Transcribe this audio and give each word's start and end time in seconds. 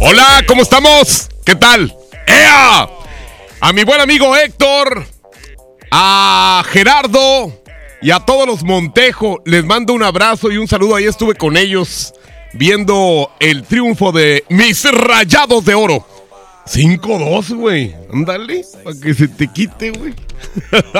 Hola, 0.00 0.42
¿cómo 0.48 0.62
estamos? 0.62 1.28
¿Qué 1.44 1.54
tal? 1.54 1.94
¡Ea! 2.26 2.88
A 3.60 3.72
mi 3.74 3.84
buen 3.84 4.00
amigo 4.00 4.34
Héctor, 4.34 5.04
a 5.90 6.62
Gerardo 6.66 7.52
y 8.00 8.10
a 8.10 8.20
todos 8.20 8.46
los 8.46 8.62
Montejo, 8.62 9.42
les 9.44 9.64
mando 9.64 9.92
un 9.92 10.02
abrazo 10.02 10.50
y 10.50 10.56
un 10.56 10.66
saludo. 10.66 10.96
Ahí 10.96 11.04
estuve 11.04 11.34
con 11.34 11.58
ellos 11.58 12.14
viendo 12.54 13.30
el 13.38 13.64
triunfo 13.64 14.12
de 14.12 14.44
mis 14.48 14.90
rayados 14.90 15.64
de 15.66 15.74
oro. 15.74 16.06
5-2, 16.66 17.54
güey. 17.56 17.94
Ándale, 18.10 18.64
para 18.82 18.96
que 18.98 19.12
se 19.12 19.28
te 19.28 19.46
quite, 19.48 19.90
güey. 19.90 20.14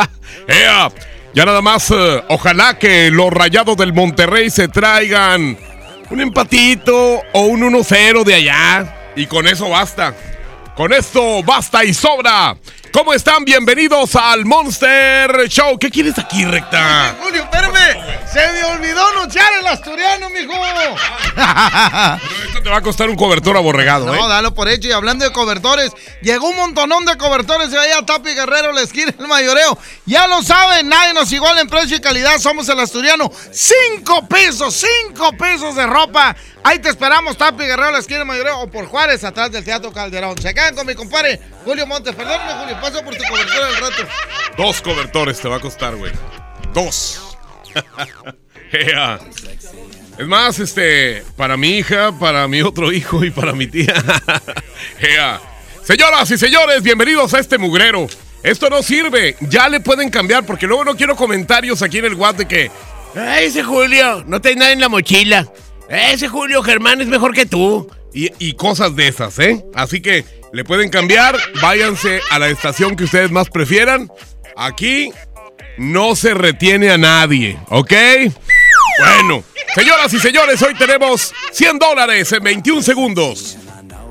¡Ea! 0.48 0.92
Ya 1.34 1.47
nada 1.47 1.62
más, 1.62 1.91
eh, 1.91 2.22
ojalá 2.28 2.78
que 2.78 3.10
los 3.10 3.31
rayados 3.32 3.76
del 3.78 3.94
Monterrey 3.94 4.50
se 4.50 4.69
traigan 4.69 5.56
un 6.10 6.20
empatito 6.20 7.22
o 7.32 7.43
un 7.43 7.62
1-0 7.62 8.22
de 8.22 8.34
allá. 8.34 9.12
Y 9.16 9.26
con 9.26 9.47
eso 9.47 9.70
basta. 9.70 10.15
Con 10.76 10.93
esto 10.93 11.43
basta 11.43 11.84
y 11.84 11.94
sobra. 11.94 12.56
¿Cómo 12.92 13.14
están? 13.14 13.44
Bienvenidos 13.47 14.14
al 14.16 14.44
Monster 14.44 15.48
Show. 15.48 15.78
¿Qué 15.78 15.91
quieres 15.91 16.19
aquí, 16.19 16.44
recta? 16.44 17.16
Julio, 17.22 17.42
espérame. 17.42 18.28
Se 18.30 18.53
me 18.53 18.64
olvidó 18.64 19.06
anunciar 19.08 19.47
el 19.60 19.66
asturiano, 19.66 20.28
mijo. 20.28 20.53
Esto 22.47 22.62
te 22.62 22.69
va 22.69 22.76
a 22.76 22.82
costar 22.82 23.08
un 23.08 23.16
cobertor 23.16 23.56
aborregado, 23.56 24.06
No, 24.06 24.14
¿eh? 24.14 24.28
dalo 24.28 24.52
por 24.54 24.69
hecho. 24.69 24.88
Y 24.88 24.92
hablando 24.92 25.25
de 25.25 25.32
cobertores, 25.32 25.91
llegó 26.20 26.48
un 26.50 26.56
montonón 26.56 27.06
de 27.06 27.16
cobertores 27.16 27.70
de 27.70 27.78
allá 27.78 28.04
Tapi 28.04 28.34
Guerrero, 28.34 28.72
la 28.72 28.82
esquina 28.82 29.12
el 29.19 29.26
mayoreo. 29.26 29.78
Ya 30.04 30.26
lo 30.26 30.42
saben, 30.42 30.88
nadie 30.91 31.14
nos 31.14 31.32
iguala 31.32 31.62
en 31.62 31.69
precio 31.69 31.97
y 31.97 32.00
calidad. 32.00 32.38
Somos 32.38 32.69
el 32.69 32.78
asturiano. 32.78 33.31
Cinco 33.52 34.26
pesos, 34.28 34.75
cinco 35.08 35.32
pesos 35.38 35.75
de 35.76 35.86
ropa. 35.86 36.36
Ahí 36.64 36.78
te 36.78 36.91
esperamos, 36.91 37.36
Tapi 37.38 37.64
Guerrero, 37.64 37.91
la 37.91 37.98
esquina 37.98 38.19
del 38.19 38.28
mayoreo. 38.28 38.60
O 38.60 38.70
por 38.70 38.86
Juárez, 38.86 39.25
atrás 39.25 39.50
del 39.50 39.64
Teatro 39.64 39.92
Calderón. 39.92 40.36
Se 40.41 40.52
quedan 40.54 40.75
con 40.75 40.86
mi 40.86 40.94
compadre 40.94 41.41
Julio 41.64 41.86
Montes. 41.86 42.14
Perdóname, 42.14 42.52
Julio, 42.60 42.81
paso 42.82 43.03
por 43.04 43.15
tu 43.15 43.25
cobertura 43.25 43.66
al 43.69 43.76
rato. 43.76 44.03
Dos 44.59 44.82
cobertores 44.82 45.41
te 45.41 45.48
va 45.48 45.56
a 45.56 45.60
costar, 45.60 45.97
güey. 45.97 46.12
Dos. 46.75 47.37
Ea. 48.72 49.19
Es 50.19 50.26
más, 50.26 50.59
este, 50.59 51.22
para 51.37 51.56
mi 51.56 51.78
hija, 51.78 52.12
para 52.19 52.47
mi 52.48 52.60
otro 52.60 52.93
hijo 52.93 53.25
y 53.25 53.31
para 53.31 53.53
mi 53.53 53.66
tía. 53.69 53.94
Ea. 55.00 55.41
Señoras 55.82 56.31
y 56.31 56.38
señores, 56.38 56.82
bienvenidos 56.82 57.32
a 57.34 57.38
este 57.38 57.56
mugrero. 57.56 58.06
Esto 58.43 58.69
no 58.69 58.82
sirve, 58.82 59.37
ya 59.41 59.69
le 59.69 59.81
pueden 59.81 60.10
cambiar 60.10 60.44
porque 60.44 60.66
luego 60.66 60.84
no 60.84 60.97
quiero 60.97 61.16
comentarios 61.16 61.81
aquí 61.82 61.99
en 61.99 62.06
el 62.06 62.14
WhatsApp 62.14 62.38
de 62.38 62.49
que 62.49 62.70
"Ay, 63.14 63.47
ese 63.47 63.62
Julio 63.62 64.25
no 64.26 64.41
trae 64.41 64.56
nada 64.56 64.72
en 64.72 64.81
la 64.81 64.88
mochila. 64.88 65.47
Ese 65.88 66.28
Julio 66.28 66.62
Germán 66.62 67.00
es 67.00 67.06
mejor 67.06 67.34
que 67.34 67.47
tú. 67.47 67.88
Y, 68.12 68.31
y 68.38 68.54
cosas 68.54 68.97
de 68.97 69.09
esas, 69.09 69.38
¿eh? 69.38 69.64
Así 69.75 70.03
que 70.03 70.25
le 70.52 70.64
pueden 70.64 70.90
cambiar, 70.90 71.36
váyanse 71.60 72.20
a 72.30 72.38
la 72.38 72.48
estación 72.48 72.94
que 72.94 73.04
ustedes 73.04 73.30
más 73.30 73.48
prefieran. 73.48 74.10
Aquí 74.56 75.10
no 75.78 76.14
se 76.14 76.34
retiene 76.34 76.90
a 76.90 76.98
nadie, 76.98 77.58
¿ok? 77.68 77.92
Bueno, 78.98 79.42
señoras 79.74 80.12
y 80.12 80.18
señores, 80.20 80.60
hoy 80.62 80.74
tenemos 80.74 81.32
100 81.52 81.78
dólares 81.78 82.30
en 82.32 82.42
21 82.42 82.82
segundos. 82.82 83.56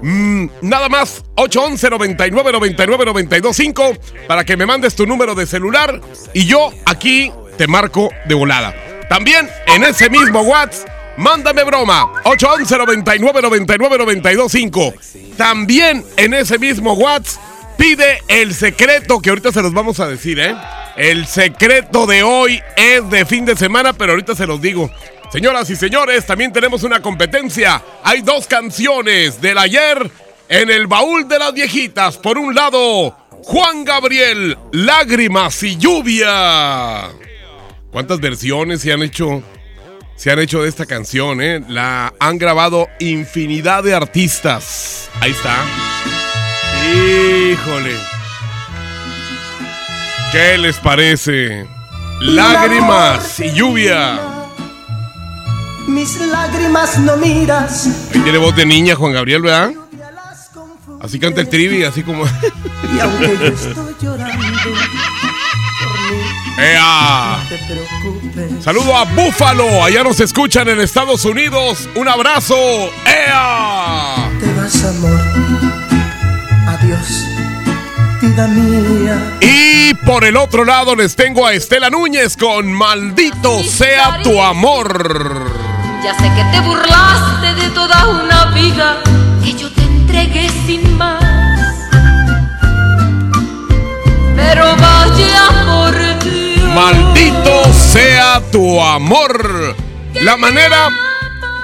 Mm, 0.01 0.47
nada 0.63 0.89
más 0.89 1.23
811 1.35 1.89
99 1.91 2.51
99 2.51 3.05
92 3.05 3.55
5 3.55 3.97
para 4.27 4.43
que 4.43 4.57
me 4.57 4.65
mandes 4.65 4.95
tu 4.95 5.05
número 5.05 5.35
de 5.35 5.45
celular 5.45 6.01
y 6.33 6.45
yo 6.45 6.71
aquí 6.85 7.31
te 7.55 7.67
marco 7.67 8.09
de 8.25 8.33
volada. 8.33 8.73
También 9.09 9.47
en 9.67 9.83
ese 9.83 10.09
mismo 10.09 10.41
WhatsApp, 10.41 10.89
mándame 11.17 11.63
broma 11.63 12.11
811 12.23 12.77
99 12.79 13.41
99 13.43 13.97
92 13.99 14.51
5. 14.51 14.93
También 15.37 16.05
en 16.17 16.33
ese 16.33 16.59
mismo 16.59 16.93
WhatsApp 16.93 17.41
pide 17.77 18.21
el 18.27 18.53
secreto 18.53 19.19
que 19.19 19.29
ahorita 19.29 19.51
se 19.51 19.61
los 19.61 19.73
vamos 19.73 19.99
a 19.99 20.07
decir, 20.07 20.39
¿eh? 20.39 20.55
El 20.95 21.25
secreto 21.25 22.05
de 22.05 22.21
hoy 22.21 22.61
es 22.75 23.09
de 23.09 23.25
fin 23.25 23.45
de 23.45 23.55
semana, 23.55 23.93
pero 23.93 24.11
ahorita 24.11 24.35
se 24.35 24.45
los 24.45 24.61
digo. 24.61 24.91
Señoras 25.31 25.69
y 25.69 25.75
señores, 25.75 26.25
también 26.25 26.51
tenemos 26.51 26.83
una 26.83 27.01
competencia. 27.01 27.81
Hay 28.03 28.21
dos 28.21 28.47
canciones 28.47 29.41
del 29.41 29.57
ayer 29.57 30.11
en 30.49 30.69
el 30.69 30.87
baúl 30.87 31.27
de 31.27 31.39
las 31.39 31.53
viejitas. 31.53 32.17
Por 32.17 32.37
un 32.37 32.53
lado, 32.53 33.17
Juan 33.43 33.85
Gabriel, 33.85 34.57
Lágrimas 34.73 35.63
y 35.63 35.77
Lluvia. 35.77 37.09
¿Cuántas 37.91 38.19
versiones 38.19 38.81
se 38.81 38.91
han 38.91 39.01
hecho? 39.03 39.41
Se 40.21 40.29
han 40.29 40.37
hecho 40.37 40.61
de 40.61 40.69
esta 40.69 40.85
canción, 40.85 41.41
¿eh? 41.41 41.63
La 41.67 42.13
han 42.19 42.37
grabado 42.37 42.87
infinidad 42.99 43.83
de 43.83 43.95
artistas. 43.95 45.09
Ahí 45.19 45.31
está. 45.31 45.55
Híjole. 46.93 47.95
¿Qué 50.31 50.59
les 50.59 50.77
parece? 50.77 51.65
Lágrimas 52.19 53.39
y 53.39 53.51
lluvia. 53.51 54.19
Mis 55.87 56.15
lágrimas 56.21 56.99
no 56.99 57.17
miras. 57.17 57.87
Ahí 58.13 58.19
tiene 58.19 58.37
voz 58.37 58.55
de 58.55 58.67
niña 58.67 58.93
Juan 58.93 59.13
Gabriel, 59.13 59.41
¿verdad? 59.41 59.71
Así 61.01 61.17
canta 61.17 61.41
el 61.41 61.49
trivi, 61.49 61.83
así 61.83 62.03
como. 62.03 62.25
Y 62.95 62.99
aunque 62.99 63.37
yo 63.39 63.45
estoy 63.47 63.95
llorando, 63.99 64.45
¡Ea! 66.59 67.39
no 67.41 67.49
te 67.49 67.57
preocupes. 67.65 68.20
Saludo 68.61 68.95
a 68.95 69.05
Búfalo, 69.05 69.83
allá 69.83 70.03
nos 70.03 70.19
escuchan 70.19 70.69
en 70.69 70.79
Estados 70.79 71.25
Unidos. 71.25 71.89
Un 71.95 72.07
abrazo. 72.07 72.55
¡Ea! 73.05 74.29
Te 74.39 74.53
vas, 74.53 74.83
amor. 74.85 75.19
Adiós. 76.67 77.25
vida 78.21 78.47
mía. 78.47 79.37
Y 79.41 79.93
por 80.05 80.23
el 80.23 80.37
otro 80.37 80.63
lado 80.63 80.95
les 80.95 81.15
tengo 81.15 81.45
a 81.45 81.53
Estela 81.53 81.89
Núñez 81.89 82.37
con 82.37 82.71
Maldito 82.71 83.63
sea 83.63 84.21
tu 84.23 84.41
amor. 84.41 85.51
Ya 86.03 86.13
sé 86.15 86.31
que 86.33 86.43
te 86.51 86.59
burlaste 86.61 87.53
de 87.55 87.69
toda 87.71 88.07
una 88.07 88.45
vida 88.53 89.01
que 89.43 89.53
yo 89.53 89.71
te 89.71 89.81
entregué 89.81 90.49
sin 90.65 90.97
más. 90.97 91.23
Pero 94.35 94.75
vaya 94.77 95.47
por 95.65 95.97
Dios. 95.97 96.10
Maldito 96.75 97.73
sea 97.73 98.41
tu 98.51 98.81
amor. 98.81 99.75
La 100.21 100.37
manera, 100.37 100.89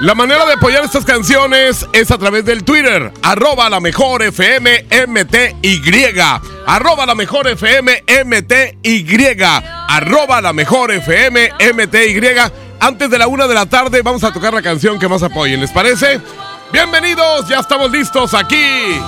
la 0.02 0.16
manera 0.16 0.46
de 0.46 0.54
apoyar 0.54 0.84
estas 0.84 1.06
canciones 1.06 1.88
es 1.94 2.12
a 2.12 2.18
través 2.18 2.44
del 2.44 2.66
Twitter, 2.66 3.14
arroba 3.22 3.70
la 3.70 3.80
mejor 3.80 4.22
FM 4.22 4.86
MTY, 5.08 5.82
arroba 6.66 7.06
la 7.06 7.16
mejor 7.16 7.48
FM 7.48 8.04
MTY, 8.26 9.44
arroba 9.88 10.42
la 10.42 10.52
mejor 10.52 10.92
FM 10.92 11.52
MTY. 11.74 12.22
Antes 12.80 13.10
de 13.10 13.18
la 13.18 13.28
una 13.28 13.48
de 13.48 13.54
la 13.54 13.66
tarde 13.66 14.02
vamos 14.02 14.24
a 14.26 14.34
tocar 14.34 14.54
la 14.54 14.62
canción 14.62 15.00
que 15.00 15.08
más 15.08 15.24
apoyen, 15.24 15.62
¿les 15.62 15.72
parece? 15.72 16.20
Bienvenidos, 16.74 17.48
ya 17.48 17.60
estamos 17.60 17.92
listos 17.92 18.34
aquí 18.34 19.00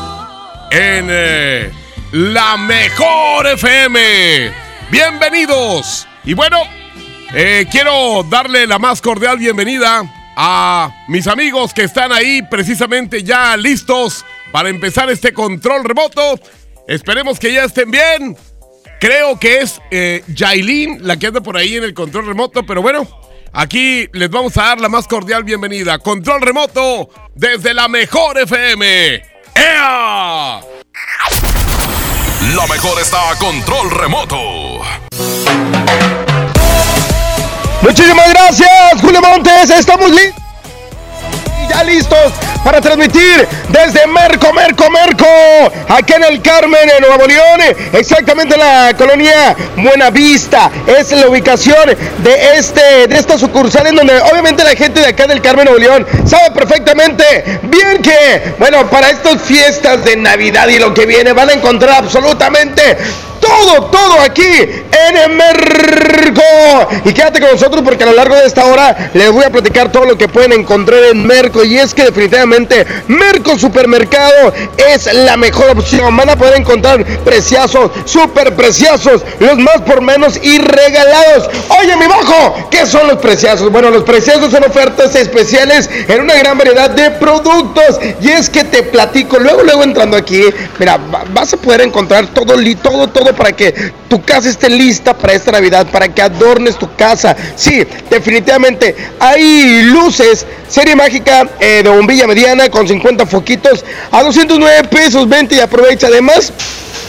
en 0.72 1.08
eh, 1.10 1.72
la 2.14 2.56
mejor 2.56 3.48
FM. 3.48 4.69
Bienvenidos. 4.92 6.08
Y 6.24 6.34
bueno, 6.34 6.58
eh, 7.34 7.68
quiero 7.72 8.24
darle 8.24 8.66
la 8.66 8.80
más 8.80 9.02
cordial 9.02 9.38
bienvenida 9.38 10.02
a 10.36 11.06
mis 11.08 11.28
amigos 11.28 11.76
que 11.76 11.84
están 11.84 12.12
ahí 12.12 12.42
precisamente 12.50 13.24
ya 13.24 13.56
listos 13.56 14.26
para 14.52 14.70
empezar 14.70 15.10
este 15.12 15.32
control 15.32 15.84
remoto. 15.84 16.40
Esperemos 16.88 17.40
que 17.40 17.54
ya 17.54 17.66
estén 17.66 17.92
bien. 17.92 18.36
Creo 19.00 19.40
que 19.40 19.60
es 19.60 19.80
eh, 19.92 20.24
Jailin 20.36 21.06
la 21.06 21.18
que 21.18 21.28
anda 21.28 21.42
por 21.42 21.56
ahí 21.56 21.76
en 21.76 21.84
el 21.84 21.94
control 21.94 22.26
remoto, 22.26 22.66
pero 22.66 22.82
bueno, 22.82 23.08
aquí 23.54 24.10
les 24.14 24.30
vamos 24.32 24.58
a 24.58 24.64
dar 24.64 24.82
la 24.82 24.90
más 24.90 25.08
cordial 25.08 25.44
bienvenida. 25.44 26.00
Control 26.00 26.42
remoto 26.42 27.10
desde 27.36 27.76
la 27.76 27.88
mejor 27.88 28.40
FM. 28.40 29.22
¡Ea! 29.56 30.62
La 32.42 32.66
mejor 32.68 33.00
está 33.02 33.32
a 33.32 33.36
control 33.36 33.92
remoto. 33.92 34.38
Muchísimas 37.82 38.30
gracias, 38.30 39.02
Julio 39.02 39.22
Montes. 39.22 39.70
Estamos 39.70 40.10
listos. 40.10 40.49
Ya 41.70 41.84
listos 41.84 42.34
para 42.64 42.82
transmitir 42.82 43.48
desde 43.70 44.08
Merco, 44.08 44.52
Merco, 44.54 44.90
Merco, 44.90 45.26
aquí 45.88 46.14
en 46.14 46.24
el 46.24 46.42
Carmen, 46.42 46.90
en 46.98 47.08
Nuevo 47.08 47.28
León, 47.28 47.62
exactamente 47.94 48.56
en 48.56 48.60
la 48.60 48.94
colonia 48.98 49.56
Buenavista. 49.78 50.72
Es 50.88 51.12
la 51.12 51.28
ubicación 51.28 51.90
de 52.24 52.58
este, 52.58 53.08
de 53.08 53.16
esta 53.16 53.38
sucursal 53.38 53.88
en 53.88 53.96
donde 53.96 54.20
obviamente 54.20 54.64
la 54.64 54.72
gente 54.72 55.00
de 55.00 55.08
acá 55.08 55.28
del 55.28 55.42
Carmen, 55.42 55.66
Nuevo 55.66 55.80
León, 55.80 56.08
sabe 56.26 56.52
perfectamente 56.52 57.60
bien 57.64 58.02
que, 58.02 58.56
bueno, 58.58 58.90
para 58.90 59.12
estas 59.12 59.42
fiestas 59.42 60.04
de 60.04 60.16
Navidad 60.16 60.68
y 60.70 60.80
lo 60.80 60.94
que 60.94 61.06
viene 61.06 61.34
van 61.34 61.50
a 61.50 61.54
encontrar 61.54 62.04
absolutamente 62.04 62.98
todo, 63.40 63.86
todo 63.86 64.20
aquí 64.22 64.44
en 64.44 65.38
Merco. 65.38 66.42
Y 67.06 67.14
quédate 67.14 67.40
con 67.40 67.52
nosotros 67.52 67.82
porque 67.84 68.04
a 68.04 68.08
lo 68.08 68.14
largo 68.14 68.36
de 68.36 68.46
esta 68.46 68.66
hora 68.66 69.12
les 69.14 69.32
voy 69.32 69.44
a 69.46 69.50
platicar 69.50 69.92
todo 69.92 70.06
lo 70.06 70.18
que 70.18 70.28
pueden 70.28 70.54
encontrar 70.54 71.00
en 71.12 71.26
Merco. 71.26 71.64
Y 71.64 71.78
es 71.78 71.94
que 71.94 72.04
definitivamente 72.04 72.86
Merco 73.08 73.58
Supermercado 73.58 74.54
es 74.78 75.12
la 75.14 75.38
mejor 75.38 75.70
opción. 75.72 76.16
Van 76.16 76.30
a 76.30 76.36
poder 76.36 76.60
encontrar 76.60 77.04
preciazos, 77.24 77.92
super 78.06 78.56
preciosos, 78.56 79.24
los 79.40 79.58
más 79.58 79.82
por 79.86 80.02
menos 80.02 80.40
y 80.42 80.58
regalados. 80.60 81.50
Oye, 81.82 81.96
mi 81.96 82.06
bajo, 82.08 82.68
¿qué 82.70 82.86
son 82.86 83.08
los 83.08 83.18
preciazos? 83.20 83.72
Bueno, 83.72 83.90
los 83.90 84.04
preciazos 84.04 84.52
son 84.52 84.64
ofertas 84.64 85.16
especiales 85.16 85.90
en 86.08 86.22
una 86.22 86.36
gran 86.36 86.58
variedad 86.58 86.90
de 86.90 87.12
productos. 87.12 88.00
Y 88.22 88.30
es 88.30 88.50
que 88.50 88.64
te 88.64 88.84
platico, 88.84 89.40
luego, 89.40 89.64
luego 89.64 89.84
entrando 89.84 90.18
aquí, 90.18 90.44
mira, 90.78 90.98
va- 90.98 91.24
vas 91.32 91.54
a 91.54 91.58
poder 91.58 91.82
encontrar 91.82 92.28
todo, 92.28 92.56
li- 92.58 92.76
todo, 92.76 93.08
para 93.34 93.52
que 93.52 93.74
tu 94.08 94.22
casa 94.22 94.50
esté 94.50 94.70
lista 94.70 95.18
para 95.18 95.34
esta 95.34 95.52
Navidad, 95.52 95.88
para 95.92 96.08
que 96.08 96.22
adornes 96.22 96.78
tu 96.78 96.94
casa. 96.96 97.36
Sí, 97.56 97.86
definitivamente 98.10 98.96
hay 99.20 99.84
luces, 99.84 100.46
serie 100.68 100.96
mágica 100.96 101.50
eh, 101.60 101.82
de 101.84 101.90
bombilla 101.90 102.28
mediana 102.28 102.70
con 102.70 102.88
50 102.88 103.26
foquitos 103.26 103.84
a 104.12 104.24
209 104.24 104.88
pesos, 104.90 105.28
20 105.28 105.56
y 105.56 105.60
aprovecha. 105.60 106.08
Además, 106.08 106.54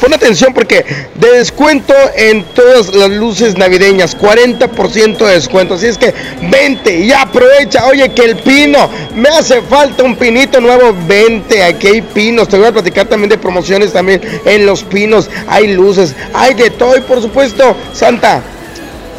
Pon 0.01 0.15
atención 0.15 0.55
porque 0.55 0.83
de 1.15 1.31
descuento 1.33 1.93
en 2.17 2.43
todas 2.55 2.95
las 2.95 3.11
luces 3.11 3.59
navideñas, 3.59 4.17
40% 4.17 5.19
de 5.19 5.33
descuento. 5.33 5.75
Así 5.75 5.87
es 5.89 5.99
que 5.99 6.15
vente 6.51 7.01
y 7.01 7.13
aprovecha. 7.13 7.85
Oye, 7.87 8.11
que 8.15 8.25
el 8.25 8.37
pino, 8.37 8.89
me 9.15 9.29
hace 9.29 9.61
falta 9.61 10.03
un 10.03 10.17
pinito 10.17 10.59
nuevo. 10.59 10.97
Vente, 11.07 11.63
aquí 11.63 11.89
hay 11.89 12.01
pinos. 12.01 12.49
Te 12.49 12.57
voy 12.57 12.69
a 12.69 12.73
platicar 12.73 13.09
también 13.09 13.29
de 13.29 13.37
promociones 13.37 13.93
también 13.93 14.23
en 14.47 14.65
los 14.65 14.85
pinos. 14.85 15.29
Hay 15.47 15.75
luces, 15.75 16.10
hay 16.35 16.55
de 16.55 16.71
todo. 16.71 16.97
Y 16.97 17.01
por 17.01 17.21
supuesto, 17.21 17.77
Santa, 17.93 18.43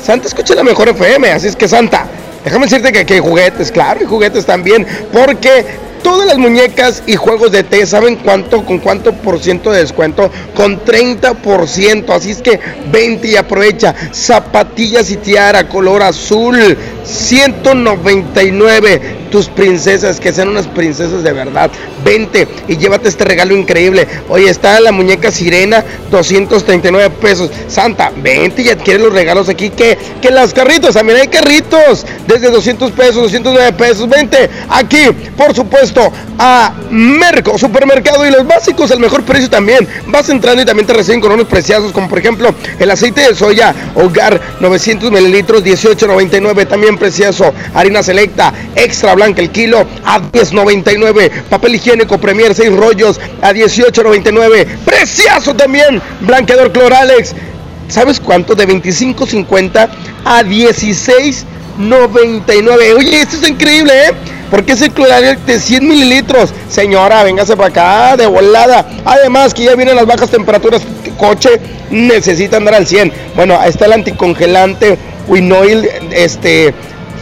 Santa 0.04 0.28
escucha 0.28 0.56
la 0.56 0.64
mejor 0.64 0.90
FM. 0.90 1.32
Así 1.32 1.48
es 1.48 1.56
que 1.56 1.68
Santa, 1.68 2.06
déjame 2.44 2.66
decirte 2.66 2.92
que 2.92 3.00
aquí 3.00 3.14
hay 3.14 3.20
juguetes, 3.20 3.72
claro, 3.72 4.00
hay 4.00 4.06
juguetes 4.06 4.46
también. 4.46 4.86
Porque 5.12 5.66
Todas 6.04 6.28
las 6.28 6.38
muñecas 6.38 7.04
y 7.06 7.16
juegos 7.16 7.52
de 7.52 7.64
té, 7.64 7.86
¿saben 7.86 8.16
cuánto? 8.16 8.66
¿Con 8.66 8.80
cuánto 8.80 9.14
por 9.14 9.40
ciento 9.40 9.72
de 9.72 9.82
descuento? 9.82 10.32
Con 10.56 10.84
30%. 10.84 12.10
Así 12.10 12.32
es 12.32 12.42
que 12.42 12.60
20 12.92 13.28
y 13.28 13.36
aprovecha. 13.36 13.94
Zapatillas 14.12 15.12
y 15.12 15.18
tiara 15.18 15.68
color 15.68 16.02
azul. 16.02 16.78
199. 17.04 19.22
Tus 19.32 19.48
princesas, 19.48 20.20
que 20.20 20.34
sean 20.34 20.50
unas 20.50 20.68
princesas 20.68 21.24
de 21.24 21.32
verdad. 21.32 21.72
20 22.04 22.48
y 22.68 22.78
llévate 22.78 23.08
este 23.08 23.24
regalo 23.24 23.56
increíble. 23.56 24.08
Oye, 24.28 24.50
está 24.50 24.80
la 24.80 24.92
muñeca 24.92 25.32
sirena, 25.32 25.86
239 26.10 27.10
pesos. 27.22 27.50
Santa, 27.68 28.12
20 28.16 28.62
y 28.62 28.70
adquiere 28.70 29.00
los 29.00 29.14
regalos 29.14 29.50
aquí. 29.50 29.70
Que, 29.70 29.98
que 30.22 30.32
las 30.32 30.54
carritos, 30.54 30.96
también 30.96 31.20
hay 31.20 31.28
carritos. 31.28 32.06
Desde 32.28 32.50
200 32.50 32.92
pesos, 32.92 33.16
209 33.16 33.74
pesos. 33.74 34.10
20 34.10 34.50
aquí, 34.70 35.08
por 35.38 35.56
supuesto, 35.56 35.91
a 36.38 36.74
Merco, 36.90 37.58
supermercado 37.58 38.26
y 38.26 38.32
los 38.32 38.46
básicos 38.46 38.92
al 38.92 39.00
mejor 39.00 39.24
precio 39.24 39.50
también. 39.50 39.88
Vas 40.08 40.30
entrando 40.30 40.62
y 40.62 40.66
también 40.66 40.88
te 40.88 40.94
reciben 40.94 41.22
con 41.22 41.32
unos 41.32 41.48
preciosos, 41.48 41.92
como 41.92 42.08
por 42.08 42.20
ejemplo 42.20 42.54
el 42.80 42.92
aceite 42.92 43.22
de 43.22 43.36
soya 43.36 43.74
hogar 43.96 44.40
900 44.60 45.12
mililitros, 45.12 45.64
18.99. 45.64 46.68
También 46.68 46.98
precioso, 46.98 47.54
harina 47.74 48.04
selecta, 48.04 48.54
extra 48.76 49.16
blanca 49.16 49.42
el 49.42 49.50
kilo 49.50 49.86
a 50.06 50.20
10.99. 50.20 51.44
Papel 51.50 51.76
higiénico 51.76 52.18
Premier 52.18 52.54
6 52.56 52.72
rollos 52.76 53.20
a 53.42 53.52
18.99. 53.52 54.66
Precioso 54.86 55.54
también, 55.56 56.02
blanqueador 56.22 56.72
Cloralex. 56.72 57.34
¿Sabes 57.88 58.20
cuánto? 58.20 58.56
De 58.56 58.68
25.50 58.68 59.90
a 60.24 60.44
16.99. 60.44 61.61
Oye, 62.94 63.22
esto 63.22 63.38
es 63.38 63.50
increíble, 63.50 63.94
¿eh? 64.08 64.12
Porque 64.50 64.74
es 64.74 64.82
el 64.82 64.92
Cloralex 64.92 65.46
de 65.46 65.60
100 65.60 65.88
mililitros. 65.88 66.54
Señora, 66.70 67.24
véngase 67.24 67.56
para 67.56 67.70
acá 67.70 68.18
de 68.18 68.28
volada. 68.28 68.86
Además, 69.06 69.54
que 69.54 69.64
ya 69.64 69.76
vienen 69.76 69.96
las 69.96 70.06
bajas 70.06 70.30
temperaturas. 70.30 70.82
Coche 71.18 71.60
necesita 71.90 72.58
andar 72.58 72.76
al 72.76 72.88
100. 72.88 73.14
Bueno, 73.36 73.58
ahí 73.60 73.70
está 73.70 73.86
el 73.86 73.94
anticongelante 73.94 74.98
Winoil, 75.28 75.88
este, 76.12 76.74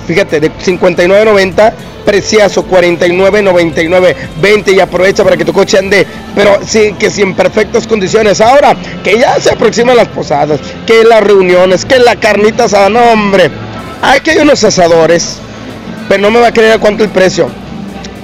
fíjate, 0.07 0.39
de 0.39 0.51
59.90 0.51 1.73
Preciazo 2.05 2.65
49.99 2.65 4.15
20 4.41 4.71
y 4.71 4.79
aprovecha 4.79 5.23
para 5.23 5.37
que 5.37 5.45
tu 5.45 5.53
coche 5.53 5.77
ande 5.77 6.07
pero 6.33 6.59
sí 6.65 6.95
que 6.97 7.11
sí 7.11 7.21
en 7.21 7.35
perfectas 7.35 7.85
condiciones 7.85 8.41
ahora 8.41 8.75
que 9.03 9.19
ya 9.19 9.39
se 9.39 9.51
aproximan 9.51 9.95
las 9.95 10.07
posadas 10.07 10.59
que 10.87 11.03
las 11.03 11.21
reuniones 11.21 11.85
que 11.85 11.99
la 11.99 12.15
carnita 12.15 12.63
asada 12.63 12.87
hombre 13.11 13.51
aquí 14.01 14.31
hay 14.31 14.39
unos 14.39 14.63
asadores 14.63 15.37
pero 16.07 16.21
no 16.21 16.31
me 16.31 16.39
va 16.39 16.47
a 16.47 16.53
creer 16.53 16.73
a 16.73 16.79
cuánto 16.79 17.03
el 17.03 17.09
precio 17.09 17.49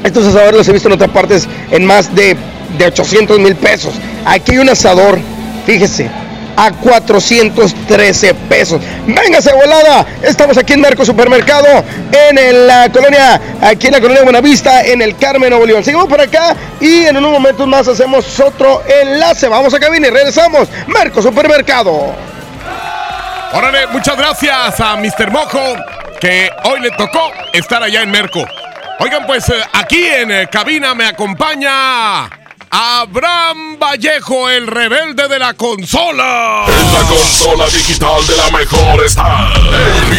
estos 0.04 0.26
asadores 0.26 0.56
los 0.56 0.68
he 0.68 0.74
visto 0.74 0.88
en 0.88 0.94
otras 0.94 1.12
partes 1.12 1.48
en 1.72 1.86
más 1.86 2.14
de, 2.14 2.36
de 2.78 2.86
800 2.86 3.40
mil 3.40 3.56
pesos 3.56 3.94
aquí 4.26 4.54
hay 4.54 4.58
un 4.60 4.70
asador 4.70 5.20
fíjese 5.66 6.10
a 6.56 6.72
413 6.72 8.34
pesos. 8.34 8.82
Véngase 9.06 9.54
volada. 9.54 10.06
Estamos 10.22 10.58
aquí 10.58 10.74
en 10.74 10.82
Merco 10.82 11.06
Supermercado, 11.06 11.84
en 12.12 12.68
la 12.68 12.90
colonia, 12.92 13.42
aquí 13.62 13.88
en 13.88 13.94
la 13.94 14.02
colonia 14.02 14.24
Buenavista, 14.24 14.84
en 14.84 15.02
el 15.02 15.16
Carmen 15.18 15.50
Nuevo 15.50 15.66
León. 15.66 15.84
Seguimos 15.84 16.08
por 16.08 16.22
acá 16.22 16.56
y 16.80 17.06
en 17.06 17.18
unos 17.18 17.32
momentos 17.32 17.68
más 17.68 17.88
hacemos 17.88 18.40
otro 18.40 18.82
enlace. 19.02 19.48
Vamos 19.48 19.74
a 19.74 19.80
cabina 19.80 20.08
y 20.08 20.12
regresamos. 20.12 20.68
Merco 20.88 21.22
Supermercado. 21.22 22.35
Órale, 23.54 23.88
muchas 23.88 24.18
gracias 24.18 24.80
a 24.80 24.96
Mr. 24.98 25.32
Mojo, 25.32 25.76
que 26.20 26.50
hoy 26.66 26.80
le 26.82 26.92
tocó 26.92 27.32
estar 27.54 27.82
allá 27.82 28.02
en 28.02 28.12
Merco. 28.12 28.46
Oigan, 29.00 29.26
pues 29.26 29.50
eh, 29.50 29.62
aquí 29.74 30.04
en 30.06 30.32
eh, 30.32 30.50
cabina 30.52 30.94
me 30.96 31.06
acompaña 31.06 32.24
Abraham 32.26 32.46
Abraham 32.70 33.78
Vallejo, 33.80 34.50
el 34.50 34.68
rebelde 34.68 35.28
de 35.28 35.40
la 35.40 35.54
consola. 35.54 36.66
En 36.68 36.94
la 36.94 37.00
consola 37.08 37.66
digital 37.68 38.28
de 38.28 38.36
la 38.36 38.50
mejor 38.58 39.06
está 39.06 39.54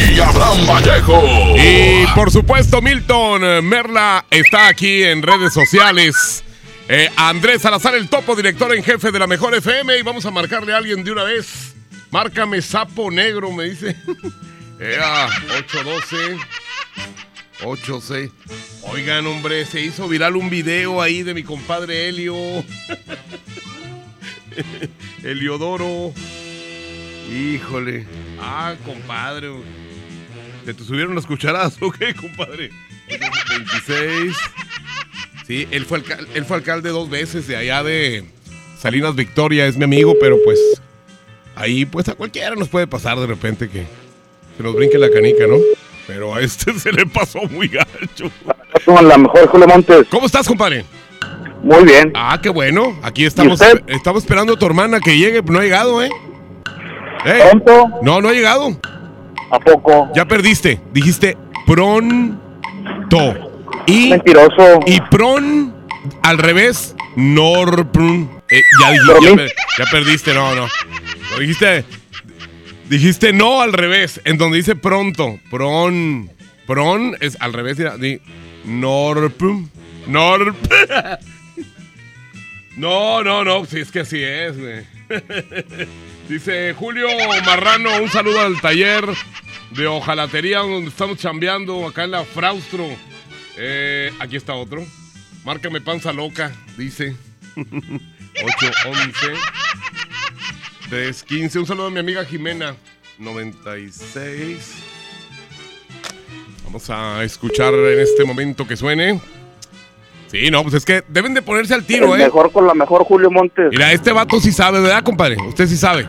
el 0.08 0.20
Abraham 0.20 0.66
Vallejo. 0.66 1.22
Y 1.56 2.06
por 2.14 2.30
supuesto, 2.30 2.80
Milton 2.80 3.64
Merla 3.66 4.24
está 4.30 4.68
aquí 4.68 5.02
en 5.02 5.20
redes 5.20 5.52
sociales. 5.52 6.44
Eh, 6.88 7.10
Andrés 7.16 7.62
Salazar, 7.62 7.94
el 7.94 8.08
topo, 8.08 8.34
director 8.36 8.74
en 8.74 8.82
jefe 8.82 9.10
de 9.10 9.18
la 9.18 9.26
mejor 9.26 9.54
FM. 9.54 9.98
Y 9.98 10.02
vamos 10.02 10.24
a 10.24 10.30
marcarle 10.30 10.72
a 10.72 10.78
alguien 10.78 11.04
de 11.04 11.12
una 11.12 11.24
vez. 11.24 11.75
Márcame 12.10 12.62
sapo 12.62 13.10
negro, 13.10 13.52
me 13.52 13.64
dice. 13.70 13.96
Ea, 14.80 15.28
812. 15.58 16.38
86. 17.64 18.30
Oigan, 18.82 19.26
hombre, 19.26 19.64
se 19.64 19.80
hizo 19.80 20.06
viral 20.08 20.36
un 20.36 20.50
video 20.50 21.00
ahí 21.02 21.22
de 21.22 21.34
mi 21.34 21.42
compadre 21.42 22.08
Helio. 22.08 22.34
Heliodoro. 25.22 26.12
Híjole. 27.32 28.06
Ah, 28.40 28.74
compadre. 28.84 29.50
¿Se 30.64 30.74
te 30.74 30.84
subieron 30.84 31.14
las 31.14 31.26
cucharadas 31.26 31.76
o 31.80 31.90
qué, 31.90 32.14
compadre? 32.14 32.70
26. 33.08 34.36
Sí, 35.46 35.68
él 35.70 35.84
fue, 35.86 36.00
alcal- 36.02 36.26
él 36.34 36.44
fue 36.44 36.56
alcalde 36.56 36.90
dos 36.90 37.08
veces 37.08 37.46
de 37.46 37.56
allá 37.56 37.82
de 37.84 38.24
Salinas 38.78 39.14
Victoria, 39.14 39.66
es 39.66 39.76
mi 39.76 39.84
amigo, 39.84 40.16
pero 40.20 40.36
pues 40.44 40.58
ahí 41.56 41.84
pues 41.86 42.08
a 42.08 42.14
cualquiera 42.14 42.54
nos 42.54 42.68
puede 42.68 42.86
pasar 42.86 43.18
de 43.18 43.26
repente 43.26 43.68
que 43.68 43.86
se 44.56 44.62
nos 44.62 44.74
brinque 44.74 44.98
la 44.98 45.10
canica, 45.10 45.46
¿no? 45.48 45.56
Pero 46.06 46.34
a 46.34 46.40
este 46.40 46.72
se 46.78 46.92
le 46.92 47.06
pasó 47.06 47.40
muy 47.50 47.68
gacho. 47.68 48.30
Con 48.84 49.08
la 49.08 49.18
mejor 49.18 49.48
Julio 49.48 49.66
Montes. 49.66 50.06
¿Cómo 50.08 50.26
estás, 50.26 50.46
compadre? 50.46 50.84
Muy 51.62 51.84
bien. 51.84 52.12
Ah, 52.14 52.38
qué 52.40 52.50
bueno. 52.50 52.96
Aquí 53.02 53.24
estamos, 53.24 53.60
estamos 53.88 54.22
esperando 54.22 54.52
a 54.52 54.58
tu 54.58 54.66
hermana 54.66 55.00
que 55.00 55.18
llegue, 55.18 55.42
no 55.42 55.58
ha 55.58 55.62
llegado, 55.62 56.02
¿eh? 56.02 56.10
¿Eh? 57.24 57.40
¿Pronto? 57.50 57.90
No, 58.02 58.20
no 58.20 58.28
ha 58.28 58.32
llegado. 58.32 58.78
¿A 59.50 59.58
poco? 59.58 60.08
Ya 60.14 60.26
perdiste. 60.26 60.80
Dijiste 60.92 61.36
pronto. 61.66 62.38
Y, 63.86 64.10
Mentiroso. 64.10 64.80
Y 64.86 65.00
pron 65.10 65.74
al 66.22 66.38
revés, 66.38 66.94
norprun. 67.16 68.30
Eh, 68.48 68.60
ya, 68.80 69.34
ya 69.78 69.84
perdiste, 69.90 70.34
no, 70.34 70.54
no. 70.54 70.68
Dijiste, 71.38 71.84
dijiste 72.88 73.32
no 73.32 73.60
al 73.60 73.72
revés, 73.72 74.20
en 74.24 74.38
donde 74.38 74.58
dice 74.58 74.76
pronto. 74.76 75.38
Pron. 75.50 76.30
Pron 76.66 77.16
es 77.20 77.36
al 77.40 77.52
revés, 77.52 77.78
mira, 77.78 77.96
di 77.96 78.20
norprun. 78.64 79.70
Norp. 80.06 80.56
No, 82.76 83.24
no, 83.24 83.42
no, 83.42 83.64
si 83.64 83.80
es 83.80 83.90
que 83.90 84.00
así 84.00 84.22
es, 84.22 84.58
güey. 84.58 84.84
Dice 86.28 86.74
Julio 86.74 87.08
Marrano, 87.46 88.02
un 88.02 88.10
saludo 88.10 88.42
al 88.42 88.60
taller 88.60 89.02
de 89.70 89.86
hojalatería 89.86 90.58
donde 90.58 90.90
estamos 90.90 91.18
chambeando 91.18 91.86
acá 91.86 92.04
en 92.04 92.10
la 92.10 92.24
Fraustro. 92.24 92.86
Eh, 93.56 94.12
aquí 94.18 94.36
está 94.36 94.52
otro. 94.52 94.84
Márcame 95.42 95.80
panza 95.80 96.12
loca, 96.12 96.52
dice. 96.76 97.16
811 97.56 99.40
315. 100.88 101.58
Un 101.58 101.66
saludo 101.66 101.86
a 101.86 101.90
mi 101.90 101.98
amiga 102.00 102.24
Jimena. 102.24 102.74
96. 103.18 104.74
Vamos 106.64 106.90
a 106.90 107.22
escuchar 107.24 107.72
en 107.74 108.00
este 108.00 108.24
momento 108.24 108.66
que 108.66 108.76
suene. 108.76 109.20
Sí, 110.26 110.50
no, 110.50 110.62
pues 110.62 110.74
es 110.74 110.84
que 110.84 111.02
deben 111.08 111.32
de 111.34 111.40
ponerse 111.40 111.72
al 111.72 111.84
tiro, 111.84 112.14
El 112.14 112.20
¿eh? 112.20 112.24
mejor 112.24 112.52
con 112.52 112.66
la 112.66 112.74
mejor 112.74 113.04
Julio 113.04 113.30
Montes. 113.30 113.68
Mira, 113.70 113.92
este 113.92 114.12
vato 114.12 114.40
sí 114.40 114.52
sabe, 114.52 114.80
¿verdad, 114.80 115.02
compadre? 115.02 115.36
Usted 115.48 115.66
sí 115.66 115.76
sabe. 115.76 116.06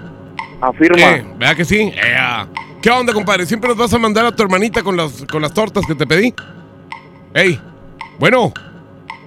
Afirma. 0.59 0.99
Eh, 0.99 1.25
¿Verdad 1.37 1.55
que 1.55 1.65
sí? 1.65 1.93
Ea. 1.95 2.47
¿Qué 2.81 2.89
onda, 2.89 3.13
compadre? 3.13 3.45
¿Siempre 3.45 3.69
nos 3.69 3.77
vas 3.77 3.93
a 3.93 3.99
mandar 3.99 4.25
a 4.25 4.35
tu 4.35 4.41
hermanita 4.43 4.81
con 4.83 4.97
las, 4.97 5.23
con 5.31 5.41
las 5.41 5.53
tortas 5.53 5.85
que 5.85 5.95
te 5.95 6.05
pedí? 6.07 6.33
Ey, 7.33 7.59
bueno. 8.19 8.51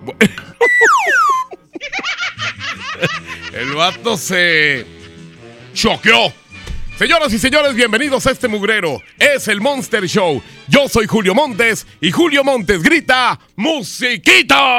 Bu- 0.05 0.17
El 3.55 3.73
vato 3.75 4.17
se 4.17 4.87
choqueó. 5.75 6.33
Señoras 6.99 7.33
y 7.33 7.39
señores, 7.39 7.75
bienvenidos 7.75 8.27
a 8.27 8.31
este 8.31 8.47
mugrero. 8.47 9.01
Es 9.19 9.49
el 9.49 9.61
Monster 9.61 10.07
Show. 10.07 10.43
Yo 10.69 10.89
soy 10.89 11.07
Julio 11.07 11.35
Montes 11.35 11.87
y 12.01 12.11
Julio 12.11 12.45
Montes 12.45 12.83
grita 12.83 13.39
¡Musiquita! 13.57 14.79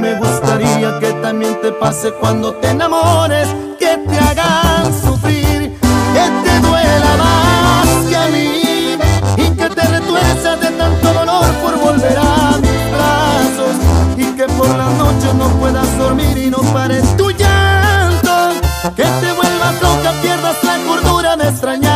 Me 0.00 0.14
gustaría 0.14 0.98
que 1.00 1.12
también 1.22 1.60
te 1.60 1.72
pase 1.72 2.12
cuando 2.20 2.54
te 2.54 2.68
enamores, 2.68 3.48
que 3.78 3.96
te 4.08 4.18
hagan 4.18 4.92
sufrir, 5.02 5.78
que 6.14 6.24
te 6.44 6.60
duela 6.60 7.16
más 7.18 7.88
que 8.08 8.16
a 8.16 8.26
mí 8.28 8.96
y 9.36 9.50
que 9.56 9.68
te 9.68 9.82
retuerzas 9.88 10.60
de 10.60 10.70
tanto 10.70 11.12
dolor 11.12 11.46
por 11.62 11.78
volver 11.78 12.16
a 12.18 12.58
mis 12.58 12.92
brazos 12.94 13.76
y 14.16 14.36
que 14.36 14.44
por 14.44 14.68
las 14.68 14.92
noches 14.92 15.34
no 15.34 15.48
puedas 15.58 15.98
dormir 15.98 16.36
y 16.38 16.50
no 16.50 16.58
pares 16.72 17.16
tu 17.16 17.30
llanto, 17.30 18.60
que 18.94 19.04
te 19.04 19.32
vuelvas 19.32 19.82
loca, 19.82 20.12
pierdas 20.22 20.62
la 20.64 20.76
cordura 20.86 21.36
de 21.36 21.48
extrañarme 21.48 21.95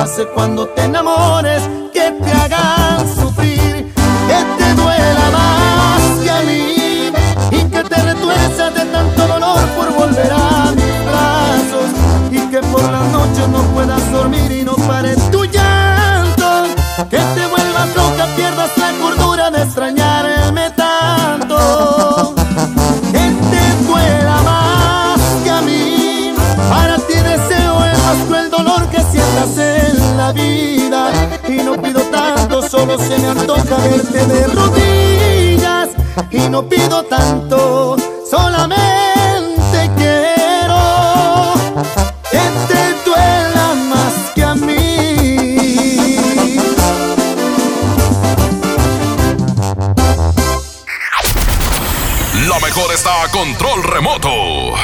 pase 0.00 0.24
cuando 0.28 0.66
te 0.68 0.84
enamores, 0.84 1.62
de 33.98 34.46
rodillas. 34.46 35.90
Y 36.30 36.48
no 36.48 36.68
pido 36.68 37.02
tanto, 37.04 37.96
solamente 38.28 39.90
quiero 39.96 41.54
que 42.30 42.38
te 42.68 42.94
duela 43.04 43.74
más 43.88 44.14
que 44.34 44.44
a 44.44 44.54
mí. 44.54 44.76
La 52.48 52.60
mejor 52.60 52.92
está 52.94 53.24
a 53.24 53.28
control 53.28 53.82
remoto. 53.82 54.74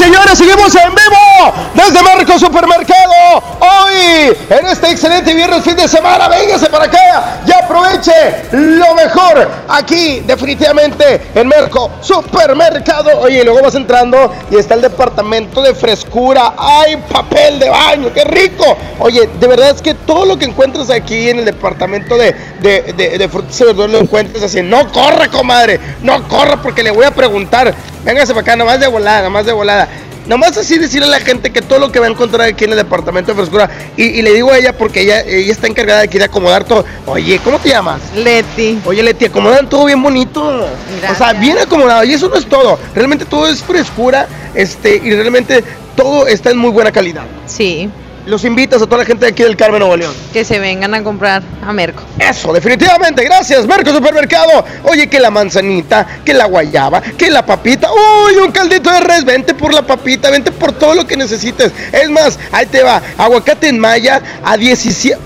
Señores, 0.00 0.38
seguimos 0.38 0.74
en 0.76 0.94
vivo 0.94 1.54
desde 1.74 2.02
Marco 2.02 2.38
Supermercado. 2.38 3.12
Hoy, 3.60 4.34
en 4.48 4.66
este 4.66 4.92
excelente 4.92 5.34
viernes 5.34 5.62
fin 5.62 5.76
de 5.76 5.86
semana, 5.86 6.26
véngase 6.26 6.70
para 6.70 6.84
acá 6.86 7.42
y 7.46 7.52
aproveche 7.52 8.12
lo 8.52 8.94
mejor 8.94 9.46
aquí, 9.68 10.20
definitivamente, 10.20 11.30
en 11.34 11.46
Merco 11.46 11.90
Supermercado. 12.00 13.20
Oye, 13.20 13.44
luego 13.44 13.60
vas 13.62 13.74
entrando 13.74 14.32
y 14.50 14.56
está 14.56 14.74
el 14.74 14.80
departamento 14.80 15.60
de 15.60 15.74
frescura. 15.74 16.54
¡Hay 16.56 16.96
papel 16.96 17.58
de 17.58 17.68
baño! 17.68 18.10
¡Qué 18.14 18.24
rico! 18.24 18.78
Oye, 19.00 19.28
de 19.38 19.46
verdad 19.46 19.68
es 19.68 19.82
que 19.82 19.92
todo 19.92 20.24
lo 20.24 20.38
que 20.38 20.46
encuentras 20.46 20.88
aquí 20.88 21.28
en 21.28 21.40
el 21.40 21.44
departamento 21.44 22.16
de, 22.16 22.34
de, 22.60 22.94
de, 22.94 23.18
de 23.18 23.28
frutas 23.28 23.60
y 23.60 23.64
verduras 23.64 23.90
lo 23.90 23.98
encuentras 23.98 24.44
así. 24.44 24.62
No 24.62 24.90
corre, 24.90 25.28
comadre, 25.28 25.78
no 26.00 26.26
corre 26.26 26.56
porque 26.56 26.82
le 26.82 26.90
voy 26.90 27.04
a 27.04 27.10
preguntar. 27.10 27.74
Véngase 28.04 28.32
para 28.32 28.42
acá, 28.42 28.56
nomás 28.56 28.80
de 28.80 28.86
volada, 28.86 29.22
nomás 29.22 29.46
de 29.46 29.52
volada. 29.52 29.88
Nomás 30.26 30.56
así 30.56 30.78
decirle 30.78 31.06
a 31.06 31.10
la 31.10 31.20
gente 31.20 31.50
que 31.50 31.60
todo 31.60 31.78
lo 31.78 31.90
que 31.90 31.98
va 31.98 32.06
a 32.06 32.10
encontrar 32.10 32.46
aquí 32.46 32.64
en 32.64 32.70
el 32.70 32.76
departamento 32.76 33.32
de 33.32 33.36
frescura. 33.36 33.70
Y, 33.96 34.04
y 34.04 34.22
le 34.22 34.32
digo 34.32 34.52
a 34.52 34.58
ella 34.58 34.76
porque 34.76 35.00
ella, 35.00 35.22
ella 35.22 35.50
está 35.50 35.66
encargada 35.66 36.00
de 36.00 36.04
aquí 36.04 36.18
de 36.18 36.24
acomodar 36.24 36.64
todo. 36.64 36.84
Oye, 37.06 37.40
¿cómo 37.42 37.58
te 37.58 37.70
llamas? 37.70 38.00
Leti. 38.14 38.80
Oye, 38.84 39.02
Leti, 39.02 39.24
acomodan 39.24 39.68
todo 39.68 39.86
bien 39.86 40.02
bonito. 40.02 40.42
O 40.42 41.14
sea, 41.16 41.32
bien 41.32 41.58
acomodado. 41.58 42.04
Y 42.04 42.12
eso 42.12 42.28
no 42.28 42.36
es 42.36 42.46
todo. 42.46 42.78
Realmente 42.94 43.24
todo 43.24 43.48
es 43.48 43.62
frescura. 43.62 44.28
Este, 44.54 45.00
y 45.02 45.10
realmente 45.14 45.64
todo 45.96 46.26
está 46.26 46.50
en 46.50 46.58
muy 46.58 46.70
buena 46.70 46.92
calidad. 46.92 47.24
Sí. 47.46 47.90
Los 48.30 48.44
invitas 48.44 48.80
a 48.80 48.86
toda 48.86 48.98
la 48.98 49.04
gente 49.04 49.26
de 49.26 49.32
aquí 49.32 49.42
del 49.42 49.56
Carmen 49.56 49.80
Nuevo 49.80 49.96
León. 49.96 50.14
Que 50.32 50.44
se 50.44 50.60
vengan 50.60 50.94
a 50.94 51.02
comprar 51.02 51.42
a 51.66 51.72
Merco. 51.72 52.04
Eso, 52.16 52.52
definitivamente, 52.52 53.24
gracias, 53.24 53.66
Merco 53.66 53.90
Supermercado. 53.90 54.64
Oye, 54.84 55.08
que 55.08 55.18
la 55.18 55.32
manzanita, 55.32 56.06
que 56.24 56.32
la 56.32 56.44
guayaba, 56.44 57.00
que 57.00 57.28
la 57.28 57.44
papita. 57.44 57.90
Uy, 57.92 58.36
un 58.36 58.52
caldito 58.52 58.88
de 58.88 59.00
res, 59.00 59.24
vente 59.24 59.52
por 59.52 59.74
la 59.74 59.82
papita, 59.82 60.30
vente 60.30 60.52
por 60.52 60.70
todo 60.70 60.94
lo 60.94 61.04
que 61.08 61.16
necesites. 61.16 61.72
Es 61.90 62.08
más, 62.08 62.38
ahí 62.52 62.66
te 62.66 62.84
va, 62.84 63.02
aguacate 63.18 63.66
en 63.66 63.80
maya 63.80 64.22
a 64.44 64.56
17. 64.56 65.18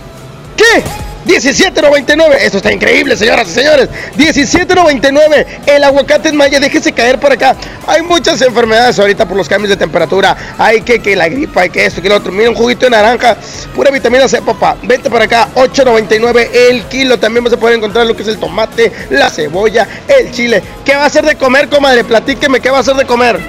¿Qué? 0.56 0.82
17.99, 1.26 2.36
esto 2.40 2.58
está 2.58 2.72
increíble, 2.72 3.16
señoras 3.16 3.48
y 3.48 3.52
señores. 3.52 3.88
17.99, 4.16 5.46
el 5.66 5.84
aguacate 5.84 6.28
en 6.28 6.36
maya, 6.36 6.60
déjese 6.60 6.92
caer 6.92 7.18
por 7.18 7.32
acá. 7.32 7.56
Hay 7.86 8.02
muchas 8.02 8.40
enfermedades 8.42 8.98
ahorita 8.98 9.26
por 9.26 9.36
los 9.36 9.48
cambios 9.48 9.70
de 9.70 9.76
temperatura. 9.76 10.36
Hay 10.58 10.82
que, 10.82 11.00
que 11.00 11.16
la 11.16 11.28
gripa, 11.28 11.62
hay 11.62 11.70
que 11.70 11.86
esto, 11.86 12.02
que 12.02 12.08
lo 12.08 12.16
otro. 12.16 12.30
Mira 12.30 12.50
un 12.50 12.56
juguito 12.56 12.86
de 12.86 12.90
naranja, 12.90 13.36
pura 13.74 13.90
vitamina 13.90 14.28
C, 14.28 14.42
papá. 14.42 14.76
Vente 14.82 15.08
para 15.08 15.24
acá, 15.24 15.48
8.99 15.54 16.48
el 16.52 16.82
kilo. 16.84 17.18
También 17.18 17.44
vas 17.44 17.52
a 17.52 17.56
poder 17.56 17.76
encontrar 17.76 18.06
lo 18.06 18.14
que 18.14 18.22
es 18.22 18.28
el 18.28 18.38
tomate, 18.38 18.92
la 19.10 19.30
cebolla, 19.30 19.88
el 20.06 20.30
chile. 20.30 20.62
¿Qué 20.84 20.94
va 20.94 21.04
a 21.04 21.06
hacer 21.06 21.24
de 21.24 21.37
comer, 21.37 21.68
comadre? 21.68 22.04
Platíqueme, 22.04 22.60
¿qué 22.60 22.70
va 22.70 22.78
a 22.78 22.80
hacer 22.80 22.96
de 22.96 23.06
comer? 23.06 23.40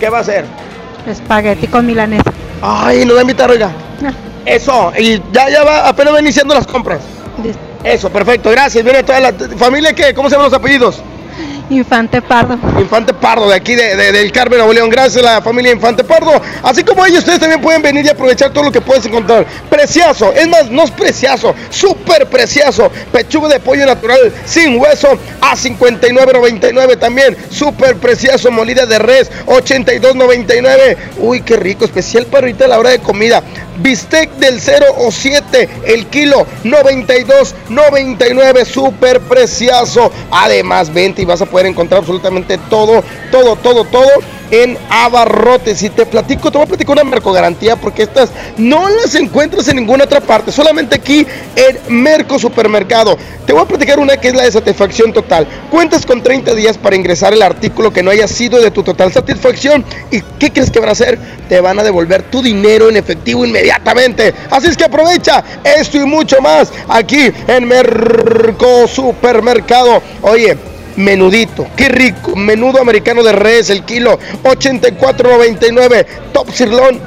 ¿Qué 0.00 0.08
va 0.08 0.18
a 0.18 0.20
hacer? 0.22 0.44
Espagueti 1.06 1.66
con 1.66 1.86
milanesa. 1.86 2.32
Ay, 2.62 3.04
no 3.04 3.14
va 3.14 3.20
a 3.20 3.22
invitar, 3.22 3.50
oiga. 3.50 3.70
Eso, 4.46 4.92
y 4.96 5.20
ya, 5.32 5.50
ya 5.50 5.64
va, 5.64 5.88
apenas 5.88 6.14
va 6.14 6.20
iniciando 6.20 6.54
las 6.54 6.66
compras. 6.66 7.00
Eso, 7.82 8.10
perfecto, 8.10 8.50
gracias. 8.50 8.82
Viene 8.82 9.02
toda 9.02 9.20
la 9.20 9.32
familia, 9.58 9.92
¿qué? 9.92 10.14
¿Cómo 10.14 10.28
se 10.28 10.36
llaman 10.36 10.50
los 10.50 10.58
apellidos? 10.58 11.02
Infante 11.68 12.22
Pardo. 12.22 12.54
Infante 12.78 13.12
Pardo, 13.12 13.48
de 13.48 13.56
aquí 13.56 13.74
de, 13.74 13.96
de- 13.96 14.12
del 14.12 14.30
Carmen 14.30 14.58
Nuevo 14.58 14.72
León. 14.72 14.88
Gracias 14.88 15.16
a 15.24 15.34
la 15.34 15.42
familia 15.42 15.72
Infante 15.72 16.04
Pardo. 16.04 16.40
Así 16.62 16.84
como 16.84 17.04
ellos, 17.04 17.18
ustedes 17.20 17.40
también 17.40 17.60
pueden 17.60 17.82
venir 17.82 18.04
y 18.04 18.08
aprovechar 18.08 18.52
todo 18.52 18.62
lo 18.64 18.72
que 18.72 18.80
puedes 18.80 19.04
encontrar. 19.06 19.44
Preciazo, 19.68 20.32
es 20.32 20.46
más, 20.48 20.70
no 20.70 20.84
es 20.84 20.90
preciazo, 20.92 21.54
súper 21.70 22.26
preciazo. 22.26 22.90
Pechuga 23.12 23.48
de 23.48 23.58
pollo 23.60 23.84
natural 23.86 24.32
sin 24.44 24.78
hueso 24.80 25.18
a 25.40 25.54
59.99 25.56 26.98
también. 26.98 27.36
Súper 27.50 27.96
preciazo, 27.96 28.50
molida 28.50 28.86
de 28.86 28.98
res 28.98 29.30
82.99. 29.46 30.96
Uy, 31.18 31.40
qué 31.42 31.56
rico, 31.56 31.84
especial 31.84 32.26
para 32.26 32.46
ahorita 32.46 32.66
a 32.66 32.68
la 32.68 32.78
hora 32.78 32.90
de 32.90 32.98
comida. 33.00 33.42
Bistec 33.78 34.30
del 34.36 34.58
0 34.60 34.86
o 34.98 35.10
7 35.12 35.68
el 35.84 36.06
kilo 36.06 36.46
92.99 36.64 38.64
súper 38.64 39.20
preciazo 39.20 40.10
además 40.30 40.94
vente 40.94 41.20
y 41.20 41.26
vas 41.26 41.42
a 41.42 41.46
encontrar 41.64 42.00
absolutamente 42.00 42.58
todo 42.68 43.02
todo 43.30 43.56
todo 43.56 43.84
todo 43.84 44.10
en 44.50 44.78
abarrotes 44.90 45.82
y 45.82 45.90
te 45.90 46.06
platico 46.06 46.50
te 46.50 46.58
voy 46.58 46.66
a 46.66 46.68
platicar 46.68 46.92
una 46.92 47.04
Merco 47.04 47.32
garantía 47.32 47.76
porque 47.76 48.02
estas 48.02 48.30
no 48.58 48.88
las 48.88 49.14
encuentras 49.14 49.66
en 49.68 49.76
ninguna 49.76 50.04
otra 50.04 50.20
parte 50.20 50.52
solamente 50.52 50.96
aquí 50.96 51.26
en 51.56 52.02
Merco 52.02 52.38
Supermercado 52.38 53.16
te 53.44 53.52
voy 53.52 53.62
a 53.62 53.64
platicar 53.64 53.98
una 53.98 54.16
que 54.16 54.28
es 54.28 54.34
la 54.34 54.44
de 54.44 54.52
satisfacción 54.52 55.12
total 55.12 55.48
cuentas 55.70 56.04
con 56.04 56.22
30 56.22 56.54
días 56.54 56.78
para 56.78 56.94
ingresar 56.94 57.32
el 57.32 57.42
artículo 57.42 57.92
que 57.92 58.02
no 58.02 58.10
haya 58.10 58.28
sido 58.28 58.60
de 58.60 58.70
tu 58.70 58.82
total 58.82 59.12
satisfacción 59.12 59.84
y 60.10 60.20
¿qué 60.38 60.52
crees 60.52 60.70
que 60.70 60.80
van 60.80 60.90
a 60.90 60.92
hacer? 60.92 61.18
te 61.48 61.60
van 61.60 61.78
a 61.78 61.82
devolver 61.82 62.24
tu 62.24 62.42
dinero 62.42 62.88
en 62.88 62.96
efectivo 62.96 63.44
inmediatamente. 63.44 64.34
Así 64.50 64.68
es 64.68 64.76
que 64.76 64.84
aprovecha 64.84 65.42
esto 65.62 65.98
y 65.98 66.04
mucho 66.04 66.40
más 66.40 66.72
aquí 66.88 67.30
en 67.46 67.64
Merco 67.66 68.86
Supermercado. 68.88 70.02
Oye, 70.22 70.56
menudito, 70.96 71.66
qué 71.76 71.88
rico, 71.88 72.34
menudo 72.34 72.80
americano 72.80 73.22
de 73.22 73.32
res, 73.32 73.70
el 73.70 73.84
kilo 73.84 74.18
84.99, 74.42 76.06
top 76.32 76.50
sirlón 76.52 77.00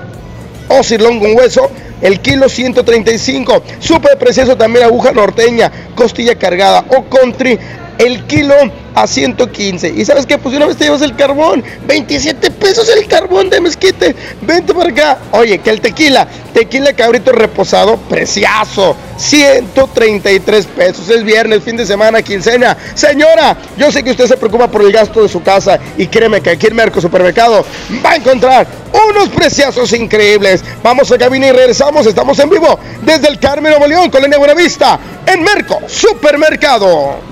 o 0.68 0.84
sirlón 0.84 1.20
con 1.20 1.36
hueso. 1.36 1.70
El 2.02 2.22
kilo 2.22 2.48
135, 2.48 3.62
súper 3.80 4.18
precioso 4.18 4.56
también 4.56 4.86
aguja 4.86 5.12
norteña, 5.12 5.70
costilla 5.96 6.36
cargada 6.36 6.86
o 6.96 7.04
country, 7.10 7.60
el 7.98 8.24
kilo 8.26 8.56
a 9.02 9.08
115. 9.08 9.94
¿Y 9.96 10.04
sabes 10.04 10.26
qué? 10.26 10.38
Pues 10.38 10.56
una 10.56 10.66
vez 10.66 10.76
te 10.76 10.84
llevas 10.84 11.02
el 11.02 11.16
carbón. 11.16 11.64
27 11.88 12.52
pesos 12.52 12.90
el 12.90 13.08
carbón 13.08 13.50
de 13.50 13.62
mezquite. 13.62 14.16
Vente 14.42 14.74
para 14.74 14.90
acá. 14.90 15.18
Oye, 15.32 15.60
que 15.60 15.70
el 15.70 15.80
tequila. 15.80 16.28
Tequila 16.54 16.94
cabrito 16.94 17.32
reposado, 17.32 17.98
preciazo. 17.98 18.96
133 19.18 20.66
pesos. 20.66 21.10
Es 21.10 21.24
viernes, 21.24 21.64
fin 21.64 21.78
de 21.78 21.86
semana, 21.86 22.22
quincena. 22.22 22.76
Señora, 22.94 23.56
yo 23.78 23.90
sé 23.92 24.04
que 24.04 24.12
usted 24.12 24.28
se 24.28 24.36
preocupa 24.36 24.70
por 24.70 24.82
el 24.82 24.92
gasto 24.92 25.24
de 25.24 25.30
su 25.30 25.42
casa. 25.42 25.80
Y 25.98 26.08
créeme 26.08 26.42
que 26.42 26.50
aquí 26.50 26.68
en 26.68 26.76
Merco 26.76 27.00
Supermercado 27.00 27.66
va 28.06 28.12
a 28.12 28.16
encontrar 28.18 28.68
unos 29.10 29.30
preciazos 29.30 29.94
increíbles. 29.94 30.62
Vamos 30.84 31.10
a 31.12 31.18
cabina 31.18 31.48
y 31.48 31.52
regresamos. 31.52 32.06
Estamos 32.06 32.38
en 32.40 32.50
vivo 32.50 32.78
desde 33.02 33.30
el 33.30 33.40
Carmen 33.40 33.72
Nuevo 33.72 33.88
León, 33.88 34.10
Colonia 34.10 34.38
Buenavista, 34.38 35.00
en 35.26 35.42
Merco 35.42 35.80
Supermercado. 35.88 37.30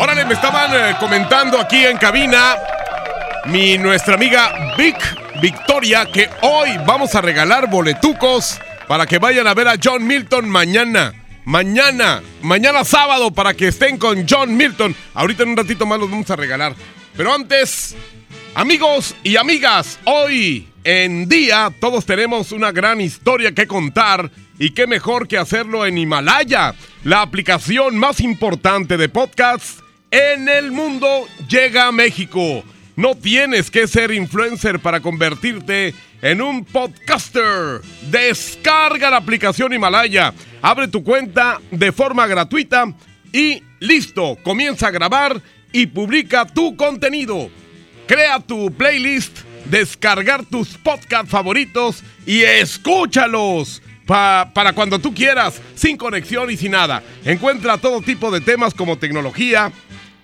Órale, 0.00 0.24
me 0.24 0.34
estaban 0.34 0.72
eh, 0.72 0.94
comentando 1.00 1.58
aquí 1.58 1.84
en 1.84 1.96
cabina 1.96 2.54
mi 3.46 3.76
nuestra 3.78 4.14
amiga 4.14 4.76
Vic 4.78 4.96
Victoria 5.42 6.06
que 6.06 6.30
hoy 6.42 6.70
vamos 6.86 7.16
a 7.16 7.20
regalar 7.20 7.68
boletucos 7.68 8.60
para 8.86 9.06
que 9.06 9.18
vayan 9.18 9.48
a 9.48 9.54
ver 9.54 9.66
a 9.66 9.74
John 9.82 10.06
Milton 10.06 10.48
mañana. 10.48 11.12
Mañana, 11.44 12.22
mañana 12.42 12.84
sábado 12.84 13.32
para 13.32 13.54
que 13.54 13.68
estén 13.68 13.98
con 13.98 14.24
John 14.28 14.56
Milton. 14.56 14.94
Ahorita 15.14 15.42
en 15.42 15.48
un 15.48 15.56
ratito 15.56 15.84
más 15.84 15.98
los 15.98 16.08
vamos 16.08 16.30
a 16.30 16.36
regalar. 16.36 16.76
Pero 17.16 17.34
antes, 17.34 17.96
amigos 18.54 19.16
y 19.24 19.36
amigas, 19.36 19.98
hoy 20.04 20.68
en 20.84 21.28
día 21.28 21.72
todos 21.80 22.06
tenemos 22.06 22.52
una 22.52 22.70
gran 22.70 23.00
historia 23.00 23.50
que 23.50 23.66
contar 23.66 24.30
y 24.60 24.70
qué 24.70 24.86
mejor 24.86 25.26
que 25.26 25.38
hacerlo 25.38 25.86
en 25.86 25.98
Himalaya, 25.98 26.76
la 27.02 27.20
aplicación 27.20 27.98
más 27.98 28.20
importante 28.20 28.96
de 28.96 29.08
podcasts 29.08 29.82
en 30.10 30.48
el 30.48 30.72
mundo 30.72 31.26
llega 31.48 31.86
a 31.88 31.92
México. 31.92 32.64
No 32.96 33.14
tienes 33.14 33.70
que 33.70 33.86
ser 33.86 34.10
influencer 34.10 34.80
para 34.80 35.00
convertirte 35.00 35.94
en 36.20 36.42
un 36.42 36.64
podcaster. 36.64 37.80
Descarga 38.10 39.10
la 39.10 39.18
aplicación 39.18 39.72
Himalaya, 39.72 40.34
abre 40.62 40.88
tu 40.88 41.04
cuenta 41.04 41.60
de 41.70 41.92
forma 41.92 42.26
gratuita 42.26 42.92
y 43.32 43.62
listo, 43.78 44.36
comienza 44.42 44.88
a 44.88 44.90
grabar 44.90 45.40
y 45.72 45.86
publica 45.86 46.46
tu 46.46 46.74
contenido. 46.76 47.50
Crea 48.08 48.40
tu 48.40 48.72
playlist, 48.72 49.40
descargar 49.66 50.44
tus 50.46 50.70
podcasts 50.78 51.30
favoritos 51.30 52.02
y 52.26 52.40
escúchalos 52.42 53.82
pa- 54.06 54.50
para 54.54 54.72
cuando 54.72 54.98
tú 54.98 55.14
quieras, 55.14 55.60
sin 55.76 55.96
conexión 55.96 56.50
y 56.50 56.56
sin 56.56 56.72
nada. 56.72 57.02
Encuentra 57.24 57.76
todo 57.78 58.00
tipo 58.00 58.30
de 58.30 58.40
temas 58.40 58.72
como 58.74 58.96
tecnología, 58.98 59.70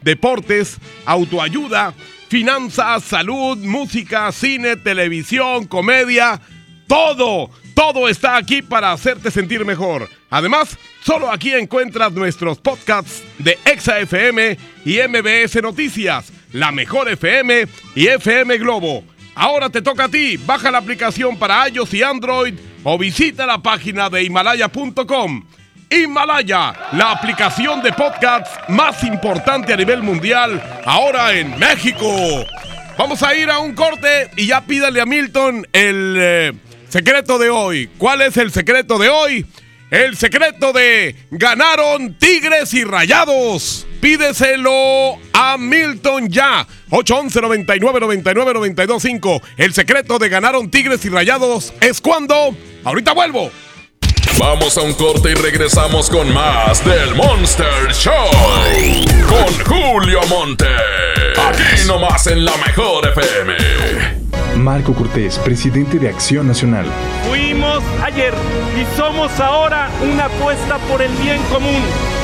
deportes, 0.05 0.79
autoayuda, 1.07 1.95
finanzas, 2.29 3.05
salud, 3.05 3.59
música, 3.59 4.31
cine, 4.33 4.77
televisión, 4.77 5.67
comedia, 5.67 6.41
todo, 6.87 7.51
todo 7.75 8.09
está 8.09 8.37
aquí 8.37 8.63
para 8.63 8.93
hacerte 8.93 9.31
sentir 9.31 9.65
mejor. 9.65 10.09
Además, 10.31 10.79
solo 11.03 11.31
aquí 11.31 11.53
encuentras 11.53 12.13
nuestros 12.13 12.59
podcasts 12.59 13.23
de 13.39 13.59
Exa 13.65 13.99
FM 14.01 14.59
y 14.85 14.99
MBS 14.99 15.63
Noticias, 15.63 16.33
La 16.53 16.73
Mejor 16.73 17.09
FM 17.09 17.67
y 17.95 18.07
FM 18.07 18.59
Globo. 18.59 19.05
Ahora 19.35 19.71
te 19.71 19.83
toca 19.83 20.05
a 20.05 20.09
ti, 20.09 20.37
baja 20.37 20.71
la 20.71 20.79
aplicación 20.79 21.37
para 21.37 21.69
iOS 21.69 21.95
y 21.95 22.03
Android 22.03 22.55
o 22.85 22.99
visita 22.99 23.47
la 23.47 23.59
página 23.59 24.09
de 24.09 24.23
himalaya.com. 24.23 25.45
Himalaya, 25.91 26.75
la 26.93 27.13
aplicación 27.13 27.83
de 27.83 27.93
podcasts 27.93 28.51
más 28.69 29.03
importante 29.05 29.73
a 29.73 29.77
nivel 29.77 30.03
mundial, 30.03 30.63
ahora 30.85 31.33
en 31.33 31.59
México. 31.59 32.07
Vamos 32.97 33.23
a 33.23 33.35
ir 33.35 33.51
a 33.51 33.59
un 33.59 33.75
corte 33.75 34.31
y 34.37 34.47
ya 34.47 34.61
pídale 34.61 35.01
a 35.01 35.07
Milton 35.07 35.67
el 35.73 36.17
eh, 36.19 36.53
secreto 36.89 37.39
de 37.39 37.51
hoy. 37.51 37.91
¿Cuál 37.99 38.23
es 38.23 38.37
el 38.37 38.53
secreto 38.53 38.99
de 38.99 39.09
hoy? 39.09 39.47
El 39.91 40.17
secreto 40.17 40.73
de 40.73 41.15
ganaron 41.31 42.15
Tigres 42.19 42.73
y 42.75 42.85
Rayados. 42.85 43.87
Pídeselo 44.01 45.19
a 45.33 45.57
Milton 45.59 46.29
ya. 46.29 46.67
811 46.91 47.41
99 47.41 48.01
99 48.01 48.55
92 48.55 49.03
5. 49.03 49.43
El 49.57 49.73
secreto 49.73 50.19
de 50.19 50.29
ganaron 50.29 50.71
Tigres 50.71 51.05
y 51.05 51.11
Rayados 51.11 51.73
es 51.81 52.01
cuando. 52.01 52.57
Ahorita 52.85 53.13
vuelvo. 53.13 53.51
Vamos 54.39 54.77
a 54.77 54.83
un 54.83 54.93
corte 54.95 55.31
y 55.31 55.35
regresamos 55.35 56.11
con 56.11 56.33
más 56.35 56.85
del 56.85 57.15
Monster 57.15 57.93
Show. 57.93 58.13
Con 59.29 59.65
Julio 59.65 60.21
Monte. 60.29 60.67
Aquí 61.49 61.87
nomás 61.87 62.27
en 62.27 62.45
la 62.45 62.57
mejor 62.57 63.09
FM. 63.09 63.55
Marco 64.57 64.93
Cortés, 64.93 65.39
presidente 65.39 65.99
de 65.99 66.09
Acción 66.09 66.49
Nacional. 66.49 66.87
Fuimos 67.29 67.83
ayer 68.03 68.35
y 68.81 68.97
somos 68.97 69.39
ahora 69.39 69.89
una 70.03 70.25
apuesta 70.25 70.79
por 70.91 71.01
el 71.01 71.13
bien 71.17 71.41
común. 71.53 71.83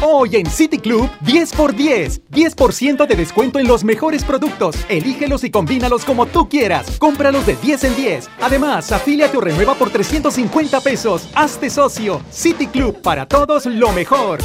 Hoy 0.00 0.36
en 0.36 0.46
City 0.46 0.78
Club, 0.78 1.10
10 1.22 1.54
por 1.54 1.74
10. 1.74 2.22
10% 2.30 3.04
de 3.04 3.16
descuento 3.16 3.58
en 3.58 3.66
los 3.66 3.82
mejores 3.82 4.22
productos. 4.22 4.76
Elígelos 4.88 5.42
y 5.42 5.50
combínalos 5.50 6.04
como 6.04 6.26
tú 6.26 6.48
quieras. 6.48 6.98
Cómpralos 6.98 7.44
de 7.46 7.56
10 7.56 7.82
en 7.82 7.96
10. 7.96 8.30
Además, 8.40 8.92
afíliate 8.92 9.36
o 9.36 9.40
renueva 9.40 9.74
por 9.74 9.90
350 9.90 10.80
pesos. 10.82 11.28
Hazte 11.34 11.68
socio. 11.68 12.22
City 12.30 12.68
Club, 12.68 13.02
para 13.02 13.26
todos 13.26 13.66
lo 13.66 13.92
mejor. 13.92 14.38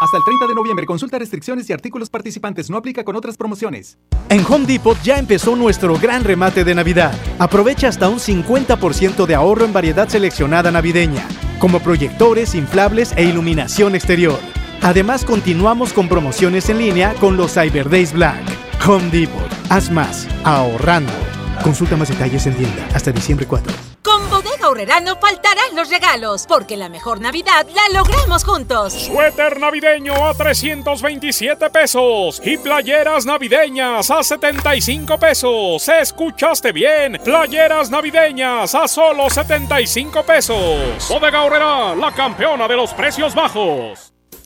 Hasta 0.00 0.16
el 0.16 0.24
30 0.24 0.46
de 0.46 0.54
noviembre, 0.54 0.86
consulta 0.86 1.18
restricciones 1.18 1.68
y 1.68 1.74
artículos 1.74 2.08
participantes. 2.08 2.70
No 2.70 2.78
aplica 2.78 3.04
con 3.04 3.14
otras 3.14 3.36
promociones. 3.36 3.98
En 4.30 4.42
Home 4.48 4.64
Depot 4.64 4.96
ya 5.02 5.18
empezó 5.18 5.54
nuestro 5.54 5.98
gran 5.98 6.24
remate 6.24 6.64
de 6.64 6.74
Navidad. 6.74 7.12
Aprovecha 7.38 7.88
hasta 7.88 8.08
un 8.08 8.20
50% 8.20 9.26
de 9.26 9.34
ahorro 9.34 9.66
en 9.66 9.72
variedad 9.72 10.08
seleccionada 10.08 10.70
navideña, 10.70 11.26
como 11.58 11.80
proyectores, 11.80 12.54
inflables 12.54 13.12
e 13.16 13.24
iluminación 13.24 13.94
exterior. 13.94 14.38
Además, 14.82 15.24
continuamos 15.24 15.92
con 15.92 16.08
promociones 16.08 16.68
en 16.68 16.78
línea 16.78 17.14
con 17.14 17.36
los 17.36 17.54
Cyber 17.54 17.88
Days 17.88 18.12
Black. 18.12 18.42
Home 18.86 19.10
Depot, 19.10 19.50
haz 19.68 19.90
más, 19.90 20.26
ahorrando. 20.44 21.37
Consulta 21.62 21.96
más 21.96 22.08
detalles 22.08 22.46
en 22.46 22.54
tienda 22.54 22.88
hasta 22.94 23.12
diciembre 23.12 23.46
4. 23.46 23.72
Con 24.02 24.30
Bodega 24.30 24.68
Horrera 24.68 25.00
no 25.00 25.16
faltarán 25.16 25.74
los 25.74 25.90
regalos, 25.90 26.46
porque 26.46 26.76
la 26.76 26.88
mejor 26.88 27.20
Navidad 27.20 27.66
la 27.74 27.98
logramos 27.98 28.44
juntos. 28.44 28.92
Suéter 28.94 29.58
navideño 29.60 30.14
a 30.26 30.34
327 30.34 31.68
pesos 31.70 32.40
y 32.44 32.56
playeras 32.56 33.26
navideñas 33.26 34.10
a 34.10 34.22
75 34.22 35.18
pesos. 35.18 35.88
¿Escuchaste 35.88 36.72
bien? 36.72 37.20
Playeras 37.22 37.90
navideñas 37.90 38.74
a 38.74 38.88
solo 38.88 39.28
75 39.28 40.22
pesos. 40.22 41.08
Bodega 41.08 41.42
Horrera, 41.42 41.94
la 41.94 42.12
campeona 42.12 42.66
de 42.68 42.76
los 42.76 42.94
precios 42.94 43.34
bajos. 43.34 44.07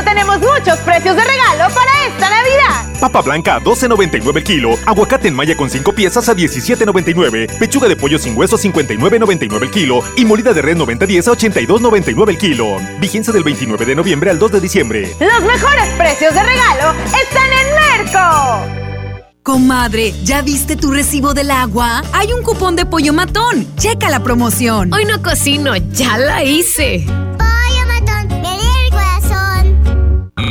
Tenemos 0.00 0.38
muchos 0.40 0.78
precios 0.80 1.16
de 1.16 1.24
regalo 1.24 1.74
para 1.74 2.06
esta 2.06 2.30
Navidad. 2.30 3.00
Papa 3.00 3.20
blanca 3.20 3.56
a 3.56 3.60
12.99 3.60 4.36
el 4.36 4.44
kilo, 4.44 4.78
aguacate 4.86 5.28
en 5.28 5.34
malla 5.34 5.56
con 5.56 5.68
5 5.68 5.92
piezas 5.92 6.28
a 6.28 6.34
17.99, 6.34 7.58
pechuga 7.58 7.88
de 7.88 7.96
pollo 7.96 8.18
sin 8.18 8.36
hueso 8.36 8.56
a 8.56 8.58
59.99 8.58 9.62
el 9.62 9.70
kilo 9.70 10.02
y 10.16 10.24
molida 10.24 10.52
de 10.52 10.62
red 10.62 10.76
90-10 10.76 11.28
a 11.28 11.32
82.99 11.32 12.28
el 12.28 12.38
kilo. 12.38 12.76
Vigencia 13.00 13.32
del 13.32 13.44
29 13.44 13.84
de 13.84 13.94
noviembre 13.94 14.30
al 14.30 14.38
2 14.38 14.52
de 14.52 14.60
diciembre. 14.60 15.16
Los 15.20 15.42
mejores 15.42 15.88
precios 15.98 16.34
de 16.34 16.42
regalo 16.42 16.94
están 17.04 17.50
en 17.52 18.04
Merco. 18.04 18.82
Comadre, 19.42 20.14
¿ya 20.22 20.40
viste 20.40 20.76
tu 20.76 20.92
recibo 20.92 21.34
del 21.34 21.50
agua? 21.50 22.02
Hay 22.12 22.32
un 22.32 22.44
cupón 22.44 22.76
de 22.76 22.86
pollo 22.86 23.12
matón. 23.12 23.66
Checa 23.76 24.08
la 24.08 24.22
promoción. 24.22 24.92
Hoy 24.92 25.04
no 25.04 25.20
cocino, 25.20 25.74
ya 25.74 26.16
la 26.16 26.44
hice. 26.44 27.04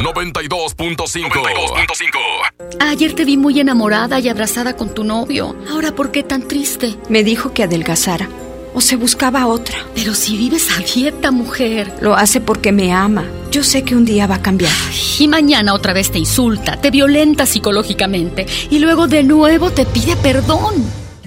92.5. 0.01 1.29
92.5. 1.29 2.79
Ayer 2.79 3.13
te 3.13 3.23
vi 3.25 3.37
muy 3.37 3.59
enamorada 3.59 4.19
y 4.19 4.29
abrazada 4.29 4.75
con 4.75 4.93
tu 4.93 5.03
novio. 5.03 5.55
Ahora, 5.69 5.93
¿por 5.93 6.11
qué 6.11 6.23
tan 6.23 6.47
triste? 6.47 6.97
Me 7.09 7.23
dijo 7.23 7.53
que 7.53 7.63
adelgazara. 7.63 8.27
O 8.73 8.81
se 8.81 8.95
buscaba 8.95 9.47
otra. 9.47 9.77
Pero 9.93 10.13
si 10.13 10.37
vives 10.37 10.69
a 10.71 10.79
dieta, 10.79 11.31
mujer. 11.31 11.93
Lo 12.01 12.15
hace 12.15 12.41
porque 12.41 12.71
me 12.71 12.93
ama. 12.93 13.25
Yo 13.51 13.63
sé 13.63 13.83
que 13.83 13.95
un 13.95 14.05
día 14.05 14.27
va 14.27 14.35
a 14.35 14.41
cambiar. 14.41 14.71
Y 15.19 15.27
mañana 15.27 15.73
otra 15.73 15.93
vez 15.93 16.09
te 16.11 16.19
insulta, 16.19 16.79
te 16.79 16.89
violenta 16.89 17.45
psicológicamente 17.45 18.47
y 18.69 18.79
luego 18.79 19.07
de 19.07 19.23
nuevo 19.23 19.71
te 19.71 19.85
pide 19.85 20.15
perdón. 20.15 20.73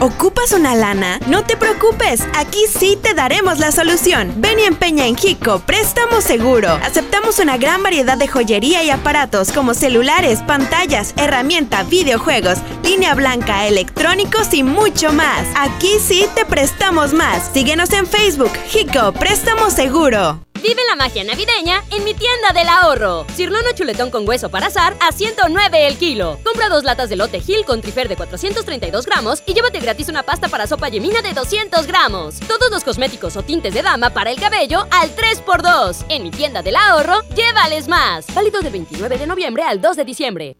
¿Ocupas 0.00 0.52
una 0.52 0.74
lana? 0.74 1.20
No 1.28 1.44
te 1.44 1.56
preocupes, 1.56 2.24
aquí 2.36 2.64
sí 2.68 2.98
te 3.00 3.14
daremos 3.14 3.58
la 3.58 3.70
solución. 3.70 4.34
Ven 4.38 4.58
y 4.58 4.64
empeña 4.64 5.06
en 5.06 5.16
Hico 5.22 5.60
Préstamo 5.60 6.20
Seguro. 6.20 6.68
Aceptamos 6.82 7.38
una 7.38 7.56
gran 7.56 7.82
variedad 7.82 8.18
de 8.18 8.26
joyería 8.26 8.82
y 8.82 8.90
aparatos 8.90 9.52
como 9.52 9.72
celulares, 9.72 10.40
pantallas, 10.42 11.14
herramienta, 11.16 11.84
videojuegos, 11.84 12.58
línea 12.82 13.14
blanca, 13.14 13.66
electrónicos 13.66 14.52
y 14.52 14.62
mucho 14.64 15.12
más. 15.12 15.46
Aquí 15.56 15.92
sí 16.00 16.26
te 16.34 16.44
prestamos 16.44 17.12
más. 17.12 17.50
Síguenos 17.54 17.92
en 17.92 18.06
Facebook, 18.06 18.52
Hico 18.74 19.12
Préstamo 19.12 19.70
Seguro. 19.70 20.40
Vive 20.64 20.80
la 20.88 20.96
magia 20.96 21.22
navideña 21.24 21.84
en 21.90 22.04
mi 22.04 22.14
tienda 22.14 22.54
del 22.54 22.70
ahorro. 22.70 23.26
Cirlono 23.36 23.72
chuletón 23.74 24.10
con 24.10 24.26
hueso 24.26 24.48
para 24.48 24.68
azar 24.68 24.96
a 24.98 25.12
109 25.12 25.86
el 25.86 25.98
kilo. 25.98 26.38
Compra 26.42 26.70
dos 26.70 26.84
latas 26.84 27.10
de 27.10 27.16
lote 27.16 27.40
Gil 27.40 27.66
con 27.66 27.82
trifer 27.82 28.08
de 28.08 28.16
432 28.16 29.04
gramos 29.04 29.42
y 29.44 29.52
llévate 29.52 29.78
gratis 29.80 30.08
una 30.08 30.22
pasta 30.22 30.48
para 30.48 30.66
sopa 30.66 30.88
yemina 30.88 31.20
de 31.20 31.34
200 31.34 31.86
gramos. 31.86 32.40
Todos 32.48 32.70
los 32.70 32.82
cosméticos 32.82 33.36
o 33.36 33.42
tintes 33.42 33.74
de 33.74 33.82
dama 33.82 34.08
para 34.08 34.30
el 34.30 34.40
cabello 34.40 34.86
al 34.90 35.14
3x2. 35.14 36.06
En 36.08 36.22
mi 36.22 36.30
tienda 36.30 36.62
del 36.62 36.76
ahorro, 36.76 37.20
llévales 37.36 37.86
más. 37.86 38.24
Válido 38.34 38.62
del 38.62 38.72
29 38.72 39.18
de 39.18 39.26
noviembre 39.26 39.64
al 39.64 39.82
2 39.82 39.96
de 39.98 40.04
diciembre. 40.06 40.56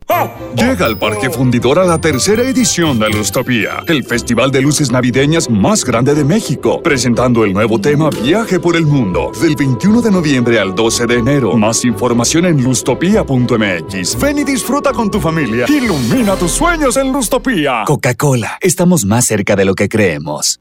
Llega 0.55 0.85
al 0.85 0.99
Parque 0.99 1.31
Fundidor 1.31 1.79
a 1.79 1.85
la 1.85 1.99
tercera 1.99 2.43
edición 2.43 2.99
de 2.99 3.09
Lustopía, 3.09 3.83
el 3.87 4.05
festival 4.05 4.51
de 4.51 4.61
luces 4.61 4.93
navideñas 4.93 5.49
más 5.49 5.83
grande 5.83 6.15
de 6.15 6.25
México, 6.25 6.83
presentando 6.83 7.43
el 7.43 7.55
nuevo 7.55 7.81
tema 7.81 8.11
Viaje 8.11 8.61
por 8.61 8.77
el 8.77 8.85
Mundo, 8.85 9.33
del 9.41 9.57
21 9.57 9.94
de 10.03 10.11
noviembre 10.11 10.59
al 10.59 10.75
12 10.75 11.07
de 11.07 11.15
enero. 11.17 11.57
Más 11.57 11.85
información 11.85 12.47
en 12.47 12.63
lustopia.mx. 12.63 14.21
Ven 14.21 14.39
y 14.39 14.45
disfruta 14.45 14.93
con 14.93 15.11
tu 15.11 15.21
familia. 15.21 15.67
Ilumina 15.69 16.37
tus 16.37 16.53
sueños 16.53 16.97
en 16.97 17.13
Lustopía. 17.13 17.85
Coca-Cola, 17.87 18.59
estamos 18.61 19.05
más 19.05 19.27
cerca 19.27 19.57
de 19.57 19.65
lo 19.65 19.75
que 19.75 19.89
creemos. 19.89 20.61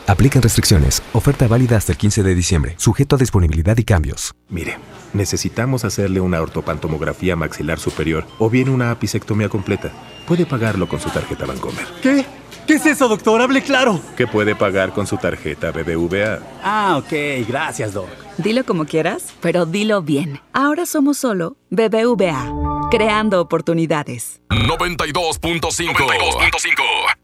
Aplican 0.11 0.41
restricciones. 0.41 1.01
Oferta 1.13 1.47
válida 1.47 1.77
hasta 1.77 1.93
el 1.93 1.97
15 1.97 2.21
de 2.21 2.35
diciembre. 2.35 2.75
Sujeto 2.77 3.15
a 3.15 3.17
disponibilidad 3.17 3.77
y 3.77 3.85
cambios. 3.85 4.35
Mire, 4.49 4.77
necesitamos 5.13 5.85
hacerle 5.85 6.19
una 6.19 6.41
ortopantomografía 6.41 7.37
maxilar 7.37 7.79
superior 7.79 8.27
o 8.37 8.49
bien 8.49 8.67
una 8.67 8.91
apicectomía 8.91 9.47
completa. 9.47 9.93
Puede 10.27 10.45
pagarlo 10.45 10.89
con 10.89 10.99
su 10.99 11.09
tarjeta 11.11 11.45
Bancomer. 11.45 11.85
¿Qué? 12.01 12.25
¿Qué 12.67 12.73
es 12.73 12.85
eso, 12.85 13.07
doctor? 13.07 13.41
Hable 13.41 13.63
claro. 13.63 14.01
¿Qué 14.17 14.27
puede 14.27 14.53
pagar 14.53 14.91
con 14.91 15.07
su 15.07 15.15
tarjeta 15.15 15.71
BBVA? 15.71 16.39
Ah, 16.61 16.97
ok. 16.97 17.47
Gracias, 17.47 17.93
doc. 17.93 18.09
Dilo 18.37 18.65
como 18.65 18.83
quieras, 18.83 19.27
pero 19.39 19.65
dilo 19.65 20.01
bien. 20.01 20.41
Ahora 20.51 20.85
somos 20.85 21.19
solo 21.19 21.55
BBVA. 21.69 22.51
Creando 22.91 23.39
oportunidades. 23.39 24.41
92.5 24.49 27.20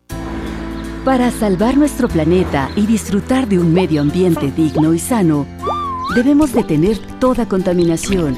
Para 1.08 1.32
salvar 1.32 1.78
nuestro 1.78 2.10
planeta 2.10 2.70
y 2.76 2.86
disfrutar 2.86 3.48
de 3.48 3.58
un 3.58 3.74
medio 3.74 4.02
ambiente 4.02 4.52
digno 4.52 4.93
y 4.93 5.00
sano, 5.00 5.48
debemos 6.13 6.52
detener 6.52 6.98
toda 7.17 7.48
contaminación, 7.48 8.38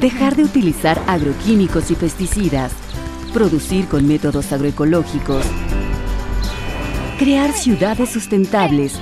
dejar 0.00 0.34
de 0.34 0.44
utilizar 0.44 0.98
agroquímicos 1.06 1.90
y 1.90 1.94
pesticidas, 1.94 2.72
producir 3.34 3.88
con 3.88 4.08
métodos 4.08 4.54
agroecológicos, 4.54 5.44
crear 7.18 7.52
ciudades 7.52 8.08
sustentables, 8.08 8.98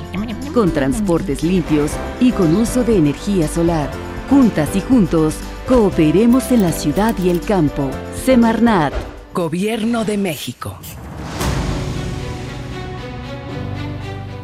con 0.52 0.72
transportes 0.72 1.44
limpios 1.44 1.92
y 2.18 2.32
con 2.32 2.56
uso 2.56 2.82
de 2.82 2.96
energía 2.96 3.46
solar. 3.46 3.88
Juntas 4.28 4.74
y 4.74 4.80
juntos, 4.80 5.36
cooperemos 5.68 6.50
en 6.50 6.62
la 6.62 6.72
ciudad 6.72 7.14
y 7.22 7.30
el 7.30 7.40
campo. 7.40 7.88
Semarnat. 8.24 8.92
Gobierno 9.32 10.04
de 10.04 10.18
México. 10.18 10.76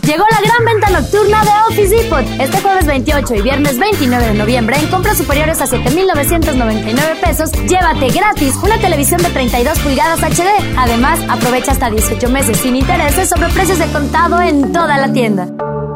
Llegó 0.00 0.24
la 0.30 0.40
gran 0.40 0.64
venta 0.64 0.90
nocturna 0.90 1.44
de 1.44 1.50
Office 1.68 1.94
Depot. 1.94 2.24
Este 2.40 2.60
jueves 2.60 2.86
28 2.86 3.34
y 3.34 3.42
viernes 3.42 3.78
29 3.78 4.26
de 4.26 4.34
noviembre, 4.34 4.76
en 4.76 4.88
compras 4.88 5.18
superiores 5.18 5.60
a 5.60 5.66
7,999 5.66 7.16
pesos, 7.22 7.52
llévate 7.68 8.08
gratis 8.08 8.56
una 8.62 8.78
televisión 8.78 9.22
de 9.22 9.30
32 9.30 9.78
pulgadas 9.78 10.20
HD. 10.20 10.48
Además, 10.76 11.20
aprovecha 11.28 11.72
hasta 11.72 11.90
18 11.90 12.28
meses 12.30 12.56
sin 12.58 12.76
intereses 12.76 13.28
sobre 13.28 13.48
precios 13.50 13.78
de 13.78 13.86
contado 13.86 14.40
en 14.40 14.72
toda 14.72 14.98
la 14.98 15.12
tienda. 15.12 15.48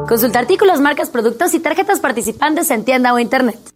Consulta 0.06 0.38
artículos, 0.38 0.80
marcas, 0.80 1.11
productos 1.11 1.54
y 1.54 1.61
tarjetas 1.61 2.00
participantes 2.00 2.70
en 2.70 2.85
tienda 2.85 3.12
o 3.12 3.18
internet. 3.18 3.75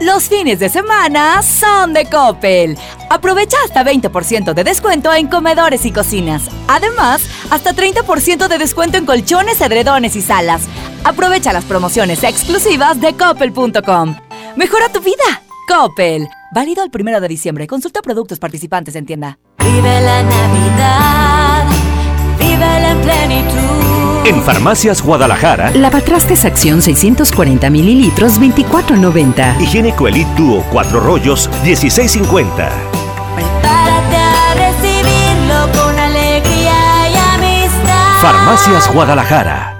Los 0.00 0.28
fines 0.28 0.60
de 0.60 0.68
semana 0.68 1.42
son 1.42 1.92
de 1.92 2.06
Coppel. 2.06 2.78
Aprovecha 3.10 3.56
hasta 3.64 3.84
20% 3.84 4.54
de 4.54 4.62
descuento 4.62 5.12
en 5.12 5.26
comedores 5.26 5.84
y 5.86 5.90
cocinas. 5.90 6.48
Además, 6.68 7.28
hasta 7.50 7.72
30% 7.72 8.46
de 8.46 8.58
descuento 8.58 8.96
en 8.96 9.06
colchones, 9.06 9.60
edredones 9.60 10.14
y 10.14 10.22
salas. 10.22 10.62
Aprovecha 11.02 11.52
las 11.52 11.64
promociones 11.64 12.22
exclusivas 12.22 13.00
de 13.00 13.14
coppel.com. 13.14 14.16
Mejora 14.56 14.88
tu 14.88 15.00
vida. 15.00 15.42
Coppel. 15.66 16.28
Válido 16.54 16.84
el 16.84 16.90
primero 16.90 17.20
de 17.20 17.28
diciembre. 17.28 17.66
Consulta 17.66 18.00
productos 18.00 18.38
participantes 18.38 18.94
en 18.94 19.04
tienda. 19.04 19.38
Vive 19.58 20.00
la 20.00 20.22
Navidad. 20.22 21.64
Vive 22.38 22.80
la 22.80 22.96
plenitud. 23.02 23.87
En 24.24 24.42
Farmacias 24.42 25.02
Guadalajara, 25.02 25.70
Lavatrastes 25.70 26.44
Acción 26.44 26.82
640 26.82 27.70
mililitros 27.70 28.40
24.90. 28.40 29.60
Higiénico 29.60 30.08
Elite 30.08 30.30
Duo 30.36 30.64
4 30.70 31.00
rollos 31.00 31.48
16.50. 31.64 32.70
Prepárate 33.34 34.16
a 34.16 34.54
recibirlo 34.54 35.82
con 35.82 35.98
alegría 35.98 37.08
y 37.10 37.16
amistad. 37.16 38.20
Farmacias 38.20 38.92
Guadalajara. 38.92 39.74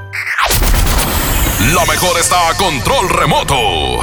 La 1.74 1.84
mejor 1.84 2.18
está 2.18 2.48
a 2.48 2.54
control 2.54 3.08
remoto. 3.10 4.00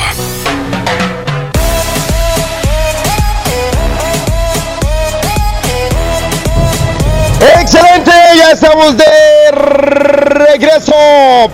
Excelente, 7.65 8.11
ya 8.37 8.51
estamos 8.51 8.95
de 8.95 9.51
regreso. 9.51 10.93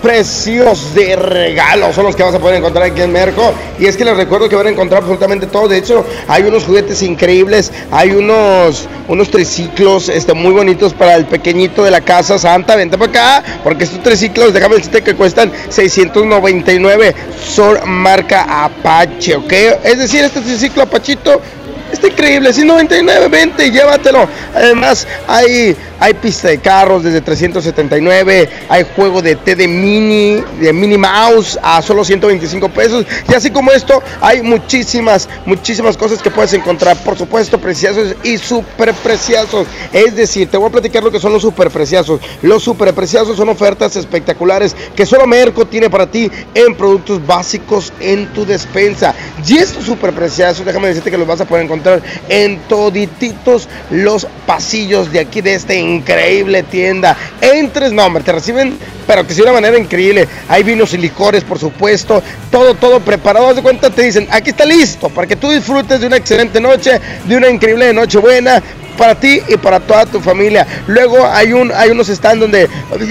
Precios 0.02 0.94
de 0.94 1.16
regalo 1.16 1.90
son 1.94 2.04
los 2.04 2.14
que 2.14 2.22
vas 2.22 2.34
a 2.34 2.38
poder 2.38 2.56
encontrar 2.56 2.84
aquí 2.84 3.00
en 3.00 3.10
Merco. 3.10 3.54
Y 3.78 3.86
es 3.86 3.96
que 3.96 4.04
les 4.04 4.14
recuerdo 4.14 4.46
que 4.46 4.54
van 4.54 4.66
a 4.66 4.70
encontrar 4.70 5.00
absolutamente 5.00 5.46
todo. 5.46 5.68
De 5.68 5.78
hecho, 5.78 6.04
hay 6.28 6.42
unos 6.42 6.64
juguetes 6.64 7.00
increíbles. 7.00 7.72
Hay 7.90 8.10
unos, 8.10 8.90
unos 9.08 9.30
triciclos 9.30 10.10
este, 10.10 10.34
muy 10.34 10.52
bonitos 10.52 10.92
para 10.92 11.14
el 11.14 11.24
pequeñito 11.24 11.82
de 11.82 11.90
la 11.90 12.02
casa 12.02 12.38
Santa. 12.38 12.76
Vente 12.76 12.98
para 12.98 13.10
acá. 13.10 13.44
Porque 13.64 13.84
estos 13.84 14.02
triciclos, 14.02 14.52
déjame 14.52 14.76
decirte 14.76 15.00
que 15.00 15.14
cuestan 15.14 15.50
699. 15.70 17.14
Son 17.42 17.88
marca 17.88 18.64
Apache, 18.64 19.36
¿ok? 19.36 19.52
Es 19.82 19.98
decir, 19.98 20.22
este 20.22 20.42
triciclo 20.42 20.82
Apachito 20.82 21.40
Está 21.92 22.08
increíble, 22.08 22.54
199, 22.54 23.28
vente, 23.28 23.70
llévatelo. 23.70 24.26
Además, 24.54 25.06
hay, 25.28 25.76
hay 26.00 26.14
pista 26.14 26.48
de 26.48 26.56
carros 26.56 27.04
desde 27.04 27.20
379, 27.20 28.48
hay 28.70 28.86
juego 28.96 29.20
de 29.20 29.36
té 29.36 29.54
de 29.54 29.68
mini, 29.68 30.42
de 30.58 30.72
mini 30.72 30.96
mouse 30.96 31.58
a 31.62 31.82
solo 31.82 32.02
125 32.02 32.70
pesos. 32.70 33.04
Y 33.28 33.34
así 33.34 33.50
como 33.50 33.72
esto, 33.72 34.02
hay 34.22 34.40
muchísimas, 34.40 35.28
muchísimas 35.44 35.98
cosas 35.98 36.22
que 36.22 36.30
puedes 36.30 36.54
encontrar. 36.54 36.96
Por 37.04 37.18
supuesto, 37.18 37.58
preciosos 37.58 38.16
y 38.24 38.38
super 38.38 38.94
preciosos. 38.94 39.66
Es 39.92 40.16
decir, 40.16 40.50
te 40.50 40.56
voy 40.56 40.70
a 40.70 40.72
platicar 40.72 41.04
lo 41.04 41.10
que 41.10 41.20
son 41.20 41.34
los 41.34 41.42
super 41.42 41.70
preciosos. 41.70 42.20
Los 42.40 42.62
super 42.62 42.94
preciosos 42.94 43.36
son 43.36 43.50
ofertas 43.50 43.96
espectaculares 43.96 44.74
que 44.96 45.04
solo 45.04 45.26
Merco 45.26 45.66
tiene 45.66 45.90
para 45.90 46.06
ti 46.06 46.30
en 46.54 46.74
productos 46.74 47.24
básicos 47.26 47.92
en 48.00 48.32
tu 48.32 48.46
despensa. 48.46 49.14
Y 49.46 49.58
estos 49.58 49.84
super 49.84 50.14
preciosos, 50.14 50.64
déjame 50.64 50.88
decirte 50.88 51.10
que 51.10 51.18
los 51.18 51.26
vas 51.26 51.42
a 51.42 51.44
poder 51.44 51.64
encontrar 51.64 51.81
en 52.28 52.58
todititos 52.68 53.68
los 53.90 54.26
pasillos 54.46 55.12
de 55.12 55.20
aquí 55.20 55.40
de 55.40 55.54
esta 55.54 55.74
increíble 55.74 56.62
tienda. 56.62 57.16
Entres, 57.40 57.92
no, 57.92 58.04
hombre, 58.04 58.22
te 58.22 58.32
reciben, 58.32 58.76
pero 59.06 59.26
que 59.26 59.34
de 59.34 59.42
una 59.42 59.52
manera 59.52 59.78
increíble. 59.78 60.28
Hay 60.48 60.62
vinos 60.62 60.92
y 60.94 60.98
licores, 60.98 61.44
por 61.44 61.58
supuesto, 61.58 62.22
todo, 62.50 62.74
todo 62.74 63.00
preparado. 63.00 63.54
De 63.54 63.62
cuenta, 63.62 63.90
te 63.90 64.02
dicen, 64.02 64.28
aquí 64.30 64.50
está 64.50 64.64
listo, 64.64 65.08
para 65.08 65.26
que 65.26 65.36
tú 65.36 65.50
disfrutes 65.50 66.00
de 66.00 66.06
una 66.06 66.16
excelente 66.16 66.60
noche, 66.60 67.00
de 67.24 67.36
una 67.36 67.48
increíble 67.48 67.92
noche 67.92 68.18
buena 68.18 68.62
para 68.92 69.14
ti 69.14 69.40
y 69.48 69.56
para 69.56 69.80
toda 69.80 70.06
tu 70.06 70.20
familia. 70.20 70.66
Luego 70.86 71.26
hay 71.26 71.52
un 71.52 71.72
hay 71.72 71.90
unos 71.90 72.08
stands 72.08 72.40
donde 72.40 72.68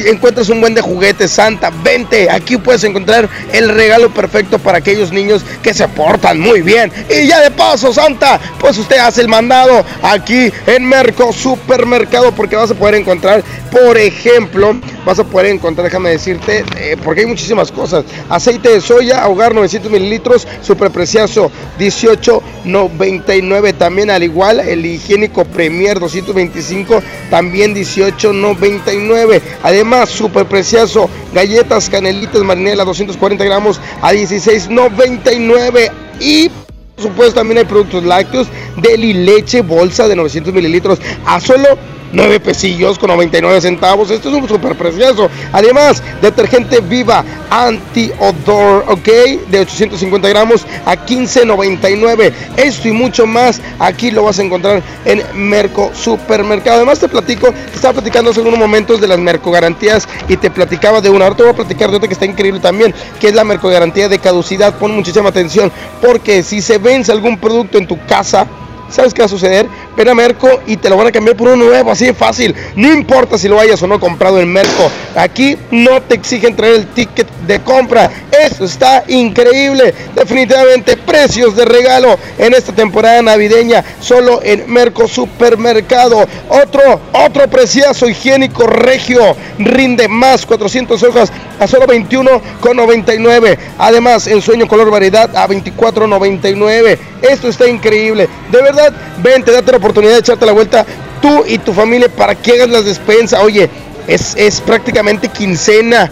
encuentras 0.08 0.50
un 0.50 0.62
buen 0.62 0.74
de 0.74 0.82
juguetes, 0.82 1.32
Santa, 1.32 1.72
vente, 1.84 2.30
aquí 2.30 2.58
puedes 2.58 2.84
encontrar 2.84 3.30
el 3.52 3.70
regalo 3.70 4.14
perfecto 4.14 4.60
para 4.60 4.78
aquellos 4.80 5.12
niños 5.12 5.44
que 5.62 5.74
se 5.74 5.88
portan 5.88 6.40
muy 6.40 6.62
bien. 6.62 6.92
Y 7.10 7.28
ya 7.28 7.42
de 7.42 7.52
paso, 7.52 7.94
Santa, 7.94 8.40
pues 8.60 8.78
usted 8.78 8.98
hace 8.98 9.22
el 9.22 9.28
mandado 9.28 9.84
aquí 10.04 10.52
en 10.68 10.86
Merco 10.86 11.34
Supermercado 11.34 12.32
porque 12.32 12.56
vas 12.56 12.72
a 12.72 12.76
poder 12.76 12.96
encontrar, 12.96 13.44
por 13.72 13.98
ejemplo, 13.98 14.76
vas 15.06 15.20
a 15.20 15.24
poder 15.24 15.48
encontrar, 15.48 15.86
déjame 15.86 16.12
decirte, 16.12 16.64
eh, 16.78 16.98
porque 17.04 17.22
hay 17.22 17.28
muchísimas 17.28 17.72
cosas. 17.72 18.06
Aceite 18.30 18.70
de 18.70 18.82
soya, 18.82 19.22
ahogar 19.22 19.54
900 19.54 19.92
mililitros, 19.92 20.48
super 20.62 20.92
precioso, 20.92 21.52
18.99 21.80 23.74
también 23.78 24.10
al 24.10 24.24
igual 24.24 24.60
el 24.60 24.86
higiénico 24.86 25.46
Premier 25.72 26.02
225 26.02 27.02
también 27.30 27.74
18.99 27.74 29.42
además 29.64 30.10
super 30.10 30.46
precioso 30.46 31.10
galletas 31.34 31.90
canelitas 31.90 32.44
marinela 32.44 32.84
240 32.84 33.42
gramos 33.46 33.80
a 34.02 34.12
16.99 34.12 35.92
y 36.20 36.50
por 36.50 37.04
supuesto 37.04 37.36
también 37.36 37.60
hay 37.60 37.64
productos 37.64 38.04
lácteos 38.04 38.48
deli 38.76 39.14
leche 39.14 39.62
bolsa 39.62 40.10
de 40.10 40.18
900 40.18 40.54
mililitros 40.54 41.00
a 41.26 41.40
solo 41.40 41.70
9 42.14 42.40
pesillos 42.40 43.00
con 43.00 43.10
99 43.10 43.62
centavos. 43.62 44.12
Esto 44.12 44.30
es 44.30 44.36
un 44.36 44.48
súper 44.48 44.76
precioso. 44.76 45.30
Además, 45.52 46.02
detergente 46.22 46.80
viva 46.80 47.24
anti-odor, 47.50 48.86
ok, 48.88 49.08
de 49.50 49.60
850 49.60 50.30
gramos 50.30 50.66
a 50.86 50.96
15.99. 50.96 52.32
Esto 52.58 52.88
y 52.88 52.92
mucho 52.92 53.26
más 53.26 53.62
aquí 53.80 54.12
lo 54.12 54.24
vas 54.24 54.40
a 54.40 54.44
encontrar 54.44 54.82
en 55.06 55.24
Merco 55.34 55.92
Supermercado. 55.94 56.78
Además, 56.78 57.00
te 57.00 57.10
platico, 57.10 57.52
te 57.52 57.76
estaba 57.76 57.94
platicando 57.94 58.32
hace 58.32 58.42
unos 58.42 58.58
momentos 58.58 59.02
de 59.02 59.08
las 59.08 59.20
Merco 59.20 59.52
Garantías 59.52 60.08
y 60.28 60.38
te 60.38 60.50
platicaba 60.50 61.02
de 61.02 61.10
una. 61.10 61.26
Ahora 61.26 61.38
te 61.38 61.44
voy 61.44 61.52
a 61.52 61.56
platicar 61.56 61.92
de 61.92 61.98
otra 61.98 62.08
que 62.08 62.14
está 62.14 62.26
increíble 62.26 62.60
también, 62.60 62.94
que 63.20 63.28
es 63.28 63.36
la 63.36 63.44
Merco 63.44 63.70
Garantía 63.70 64.10
de 64.10 64.20
caducidad. 64.20 64.78
Pon 64.78 64.96
muchísima 64.96 65.30
atención, 65.30 65.72
porque 66.02 66.44
si 66.44 66.62
se 66.62 66.78
vence 66.78 67.12
algún 67.12 67.38
producto 67.38 67.78
en 67.78 67.88
tu 67.88 68.04
casa, 68.06 68.48
¿sabes 68.92 69.14
qué 69.14 69.22
va 69.22 69.26
a 69.26 69.30
suceder? 69.30 69.68
Ven 69.96 70.10
a 70.10 70.14
Merco 70.14 70.62
y 70.68 70.78
te 70.78 70.90
lo 70.90 70.98
van 70.98 71.08
a 71.08 71.12
cambiar 71.12 71.36
por 71.36 71.48
uno 71.50 71.66
nuevo, 71.66 71.92
así 71.92 72.06
de 72.06 72.14
fácil. 72.14 72.56
No 72.76 72.92
importa 72.92 73.38
si 73.38 73.48
lo 73.48 73.60
hayas 73.60 73.82
o 73.82 73.88
no 73.88 74.00
comprado 74.00 74.40
en 74.40 74.52
Merco. 74.52 74.92
Aquí 75.16 75.58
no 75.72 76.02
te 76.02 76.16
exigen 76.16 76.56
traer 76.56 76.76
el 76.76 76.88
ticket 76.88 77.28
de 77.48 77.60
compra. 77.62 78.10
Esto 78.32 78.66
está 78.66 79.04
increíble. 79.08 79.94
Definitivamente 80.16 80.98
precios 80.98 81.56
de 81.56 81.66
regalo 81.66 82.18
en 82.38 82.54
esta 82.54 82.74
temporada 82.74 83.22
navideña. 83.22 83.84
Solo 84.00 84.42
en 84.44 84.72
Merco 84.72 85.08
Supermercado. 85.08 86.26
Otro, 86.50 87.02
otro 87.14 87.48
precioso 87.48 88.08
higiénico 88.08 88.68
regio. 88.68 89.36
Rinde 89.60 90.08
más 90.08 90.46
400 90.46 91.02
hojas 91.04 91.32
a 91.60 91.68
solo 91.68 91.86
21,99. 91.88 93.58
Además, 93.78 94.28
en 94.28 94.42
sueño 94.42 94.68
color 94.68 94.90
variedad 94.90 95.36
a 95.36 95.48
24,99. 95.48 96.98
Esto 97.22 97.50
está 97.50 97.68
increíble. 97.68 98.28
De 98.52 98.62
verdad, 98.62 98.94
vente, 99.22 99.52
date 99.52 99.72
la 99.72 99.78
oportunidad 99.78 100.14
de 100.14 100.20
echarte 100.20 100.46
la 100.46 100.52
vuelta 100.52 100.86
tú 101.22 101.44
y 101.48 101.60
tu 101.60 101.74
familia 101.74 102.10
para 102.10 102.36
que 102.36 102.54
hagas 102.54 102.70
las 102.70 102.86
despensas. 102.86 103.42
Oye, 103.44 103.70
es, 104.08 104.36
es 104.36 104.60
prácticamente 104.62 105.28
quincena. 105.28 106.12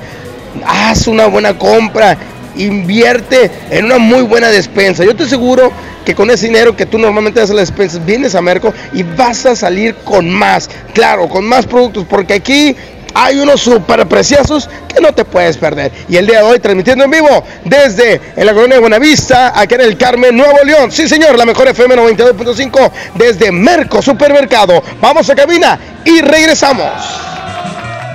Haz 0.66 1.08
una 1.08 1.28
buena 1.28 1.58
compra. 1.58 2.18
Invierte 2.56 3.52
en 3.70 3.86
una 3.86 3.98
muy 3.98 4.24
buena 4.24 4.50
despensa. 4.50 5.06
Yo 5.06 5.16
te 5.16 5.24
aseguro 5.24 5.72
que 6.06 6.16
con 6.16 6.30
ese 6.30 6.48
dinero 6.48 6.76
que 6.76 6.86
tú 6.86 6.98
normalmente 6.98 7.40
haces 7.40 7.56
las 7.56 7.70
despensas, 7.70 8.04
vienes 8.06 8.36
a 8.36 8.42
Merco 8.42 8.74
y 8.94 9.04
vas 9.04 9.46
a 9.46 9.56
salir 9.56 9.96
con 10.04 10.30
más. 10.30 10.70
Claro, 10.94 11.30
con 11.30 11.46
más 11.46 11.66
productos, 11.66 12.06
porque 12.10 12.34
aquí 12.34 12.76
hay 13.14 13.40
unos 13.40 13.62
super 13.62 14.08
preciosos 14.08 14.70
que 14.88 15.02
no 15.02 15.14
te 15.14 15.26
puedes 15.26 15.58
perder. 15.58 15.92
Y 16.08 16.18
el 16.18 16.26
día 16.26 16.40
de 16.40 16.44
hoy 16.46 16.60
transmitiendo 16.60 17.04
en 17.04 17.12
vivo 17.12 17.44
desde 17.66 18.22
la 18.38 18.54
colonia 18.54 18.76
de 18.76 18.82
Buenavista, 18.82 19.60
aquí 19.60 19.76
en 19.76 19.82
el 19.82 19.98
Carmen, 19.98 20.36
Nuevo 20.36 20.58
León. 20.64 20.92
Sí, 20.92 21.08
señor, 21.08 21.38
la 21.38 21.46
mejor 21.46 21.68
FM 21.68 21.96
92.5 21.96 22.92
desde 23.16 23.52
Merco 23.52 24.02
Supermercado. 24.02 24.82
Vamos 25.02 25.30
a 25.30 25.36
cabina 25.36 25.80
y 26.06 26.22
regresamos. 26.22 27.29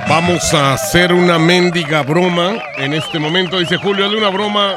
Vamos 0.08 0.52
a 0.52 0.74
hacer 0.74 1.12
una 1.12 1.38
mendiga 1.38 2.02
broma 2.02 2.62
en 2.76 2.92
este 2.92 3.18
momento. 3.18 3.58
Dice 3.58 3.78
Julio, 3.78 4.04
hazle 4.04 4.18
una 4.18 4.28
broma. 4.28 4.76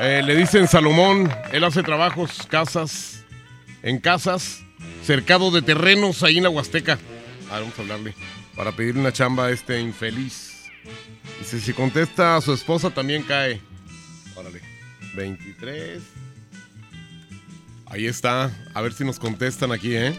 Eh, 0.00 0.22
le 0.24 0.36
dicen 0.36 0.68
Salomón, 0.68 1.28
él 1.52 1.64
hace 1.64 1.82
trabajos, 1.82 2.46
casas, 2.48 3.24
en 3.82 3.98
casas, 3.98 4.62
cercado 5.02 5.50
de 5.50 5.62
terrenos 5.62 6.22
ahí 6.22 6.38
en 6.38 6.44
la 6.44 6.50
Huasteca. 6.50 6.98
Ah, 7.50 7.58
vamos 7.60 7.76
a 7.78 7.82
hablarle 7.82 8.14
para 8.54 8.72
pedir 8.72 8.96
una 8.96 9.12
chamba 9.12 9.46
a 9.46 9.50
este 9.50 9.80
infeliz. 9.80 10.70
Dice, 11.40 11.60
si 11.60 11.72
contesta 11.72 12.36
a 12.36 12.40
su 12.40 12.52
esposa 12.52 12.90
también 12.90 13.24
cae. 13.24 13.60
Órale. 14.36 14.60
23. 15.14 16.00
Ahí 17.86 18.06
está. 18.06 18.50
A 18.74 18.80
ver 18.80 18.92
si 18.92 19.04
nos 19.04 19.18
contestan 19.18 19.72
aquí, 19.72 19.96
¿eh? 19.96 20.14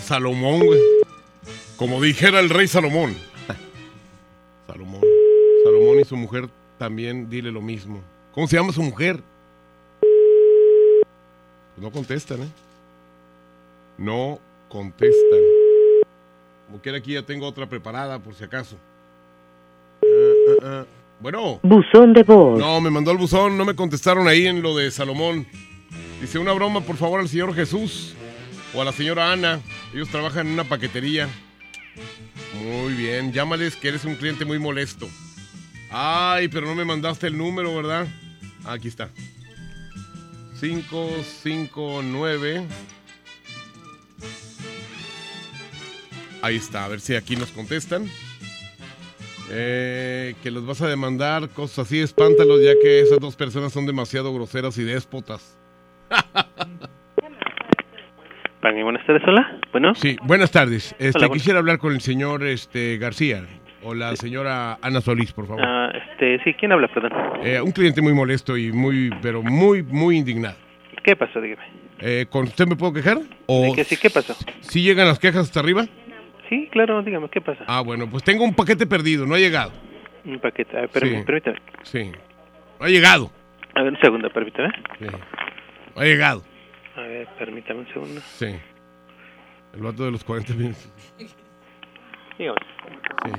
Salomón, 0.00 0.60
güey. 0.64 0.80
Como 1.76 2.00
dijera 2.00 2.40
el 2.40 2.50
rey 2.50 2.68
Salomón. 2.68 3.14
Salomón. 4.66 5.02
Salomón 5.64 6.00
y 6.00 6.04
su 6.04 6.16
mujer 6.16 6.48
también, 6.78 7.28
dile 7.28 7.50
lo 7.50 7.60
mismo. 7.60 8.00
¿Cómo 8.32 8.46
se 8.46 8.56
llama 8.56 8.72
su 8.72 8.82
mujer? 8.82 9.20
Pues 10.00 11.82
no 11.82 11.90
contestan, 11.90 12.42
¿eh? 12.42 12.48
No 13.98 14.38
contestan. 14.68 15.40
Como 16.66 16.80
quiera 16.80 16.98
aquí 16.98 17.14
ya 17.14 17.22
tengo 17.22 17.46
otra 17.46 17.66
preparada 17.66 18.18
por 18.18 18.34
si 18.34 18.44
acaso. 18.44 18.76
Ah, 20.02 20.06
ah, 20.06 20.54
ah. 20.62 20.84
Bueno. 21.20 21.60
Buzón 21.62 22.12
de 22.12 22.22
voz. 22.22 22.58
No, 22.58 22.80
me 22.80 22.90
mandó 22.90 23.10
el 23.10 23.18
buzón, 23.18 23.56
no 23.56 23.64
me 23.64 23.74
contestaron 23.74 24.28
ahí 24.28 24.46
en 24.46 24.62
lo 24.62 24.76
de 24.76 24.90
Salomón. 24.90 25.46
Dice 26.20 26.38
una 26.38 26.52
broma, 26.52 26.80
por 26.80 26.96
favor, 26.96 27.20
al 27.20 27.28
señor 27.28 27.54
Jesús 27.54 28.14
o 28.74 28.82
a 28.82 28.84
la 28.84 28.92
señora 28.92 29.32
Ana. 29.32 29.60
Ellos 29.92 30.08
trabajan 30.08 30.46
en 30.46 30.54
una 30.54 30.64
paquetería. 30.64 31.28
Muy 32.62 32.92
bien, 32.94 33.32
llámales 33.32 33.76
que 33.76 33.88
eres 33.88 34.04
un 34.04 34.16
cliente 34.16 34.44
muy 34.44 34.58
molesto. 34.58 35.08
Ay, 35.90 36.48
pero 36.48 36.66
no 36.66 36.74
me 36.74 36.84
mandaste 36.84 37.28
el 37.28 37.38
número, 37.38 37.74
¿verdad? 37.74 38.06
Aquí 38.64 38.88
está. 38.88 39.08
559 40.60 42.66
Ahí 46.44 46.56
está, 46.56 46.84
a 46.84 46.88
ver 46.88 47.00
si 47.00 47.14
aquí 47.14 47.36
nos 47.36 47.52
contestan. 47.52 48.06
Eh, 49.50 50.34
que 50.42 50.50
los 50.50 50.66
vas 50.66 50.82
a 50.82 50.88
demandar, 50.88 51.48
cosas 51.48 51.86
así, 51.86 52.00
espántalos, 52.00 52.60
ya 52.62 52.74
que 52.82 53.00
esas 53.00 53.18
dos 53.18 53.34
personas 53.34 53.72
son 53.72 53.86
demasiado 53.86 54.34
groseras 54.34 54.76
y 54.76 54.84
déspotas. 54.84 55.56
buenas 58.72 59.04
tardes, 59.06 59.22
hola. 59.26 59.58
Bueno. 59.72 59.94
Sí, 59.94 60.16
buenas 60.22 60.50
tardes. 60.50 60.94
Este, 60.98 61.18
Hola, 61.18 61.28
quisiera 61.32 61.58
hablar 61.58 61.78
con 61.78 61.92
el 61.92 62.00
señor 62.00 62.44
este, 62.44 62.96
García, 62.98 63.44
o 63.82 63.94
la 63.94 64.16
señora 64.16 64.78
Ana 64.80 65.00
Solís, 65.00 65.32
por 65.32 65.46
favor. 65.46 65.62
Ah, 65.64 65.90
este, 66.12 66.42
sí, 66.44 66.54
¿quién 66.54 66.72
habla, 66.72 66.88
perdón? 66.88 67.12
Eh, 67.42 67.60
un 67.60 67.72
cliente 67.72 68.00
muy 68.00 68.12
molesto 68.14 68.56
y 68.56 68.72
muy, 68.72 69.10
pero 69.20 69.42
muy, 69.42 69.82
muy 69.82 70.16
indignado. 70.18 70.56
¿Qué 71.02 71.14
pasó? 71.16 71.40
Dígame. 71.40 71.62
Eh, 72.00 72.26
¿Con 72.30 72.44
usted 72.44 72.66
me 72.66 72.76
puedo 72.76 72.92
quejar? 72.92 73.18
¿O 73.46 73.62
¿De 73.62 73.72
qué 73.74 73.84
sí? 73.84 73.96
¿Qué 73.96 74.10
pasó? 74.10 74.34
si 74.60 74.82
llegan 74.82 75.06
las 75.06 75.18
quejas 75.18 75.42
hasta 75.42 75.60
arriba? 75.60 75.84
Sí, 76.48 76.68
claro, 76.72 77.02
dígame, 77.02 77.28
¿qué 77.30 77.40
pasa? 77.40 77.64
Ah, 77.66 77.80
bueno, 77.82 78.08
pues 78.10 78.22
tengo 78.24 78.44
un 78.44 78.54
paquete 78.54 78.86
perdido, 78.86 79.26
no 79.26 79.34
ha 79.34 79.38
llegado. 79.38 79.72
Un 80.24 80.38
paquete, 80.38 80.76
a 80.76 80.80
ver, 80.82 80.90
permí- 80.90 81.18
Sí. 81.18 81.24
permítame. 81.24 81.58
Sí. 81.82 82.12
No 82.80 82.86
ha 82.86 82.88
llegado. 82.88 83.30
A 83.74 83.82
ver, 83.82 83.92
un 83.92 83.98
segundo, 84.00 84.30
permítame. 84.30 84.68
Sí. 84.98 85.06
No 85.94 86.00
ha 86.02 86.04
llegado. 86.04 86.42
A 86.96 87.00
ver, 87.02 87.26
permítame 87.38 87.80
un 87.80 87.88
segundo. 87.88 88.20
Sí. 88.20 88.54
El 89.74 89.82
vato 89.82 90.04
de 90.04 90.10
los 90.12 90.22
40 90.24 90.54
minutos. 90.54 90.88
Dígame. 92.38 92.58
Sí. 93.24 93.32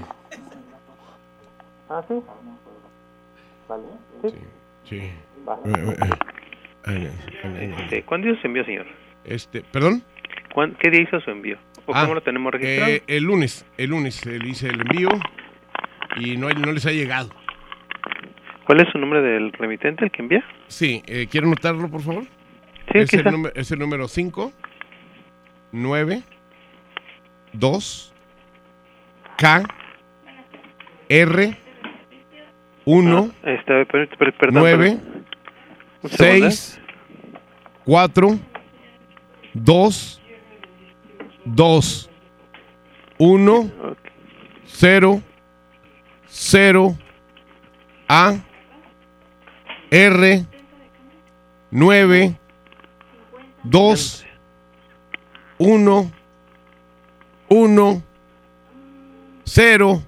Ah, 1.89 2.03
sí. 2.07 2.13
Vale. 3.67 3.83
Sí. 4.23 4.29
Sí. 4.83 5.11
Va. 5.47 5.55
Eh, 5.65 5.71
eh, 5.75 5.95
eh. 6.01 6.09
Ay, 6.85 6.95
ay, 6.95 7.11
ay, 7.43 7.57
ay. 7.59 7.75
Este, 7.83 8.03
¿Cuándo 8.03 8.29
hizo 8.29 8.41
su 8.41 8.47
envío, 8.47 8.65
señor? 8.65 8.85
Este, 9.23 9.61
¿perdón? 9.61 10.03
¿Cuán- 10.53 10.75
¿Qué 10.79 10.89
día 10.89 11.01
hizo 11.01 11.19
su 11.21 11.31
envío? 11.31 11.57
¿O 11.85 11.93
Ah, 11.95 12.01
cómo 12.01 12.15
lo 12.15 12.21
tenemos 12.21 12.51
registrado? 12.53 12.91
Eh, 12.91 13.03
el 13.07 13.23
lunes, 13.23 13.65
el 13.77 13.89
lunes 13.91 14.25
le 14.25 14.47
hice 14.47 14.67
el 14.69 14.81
envío 14.81 15.09
y 16.17 16.37
no, 16.37 16.49
no 16.49 16.71
les 16.71 16.85
ha 16.85 16.91
llegado. 16.91 17.29
¿Cuál 18.65 18.81
es 18.81 18.91
su 18.91 18.97
nombre 18.97 19.21
del 19.21 19.51
remitente, 19.53 20.05
el 20.05 20.11
que 20.11 20.21
envía? 20.23 20.43
Sí, 20.67 21.03
eh, 21.07 21.27
¿quiere 21.29 21.45
anotarlo, 21.47 21.87
por 21.89 22.01
favor? 22.01 22.23
Sí, 22.91 22.99
es, 22.99 23.13
el 23.13 23.23
número, 23.25 23.55
es 23.55 23.71
el 23.71 23.79
número 23.79 24.07
5, 24.07 24.53
9, 25.71 26.23
2, 27.53 28.13
K, 29.37 29.63
R, 31.09 31.57
1, 32.85 33.31
Este, 33.43 33.85
per- 33.85 34.09
per- 34.17 34.33
perdón, 34.37 34.61
9, 34.61 34.77
perdón. 34.97 35.25
Un 36.03 36.09
segundo, 36.09 36.45
¿eh? 36.47 36.51
6, 36.51 36.81
4, 37.85 38.39
2, 39.53 40.21
2, 41.45 42.09
1, 43.17 43.71
0, 44.65 45.21
0, 46.27 46.95
A, 48.07 48.35
R, 49.91 50.45
9, 51.71 52.35
2, 53.65 54.25
1, 55.57 56.11
1, 57.49 58.03
0, 59.43 60.03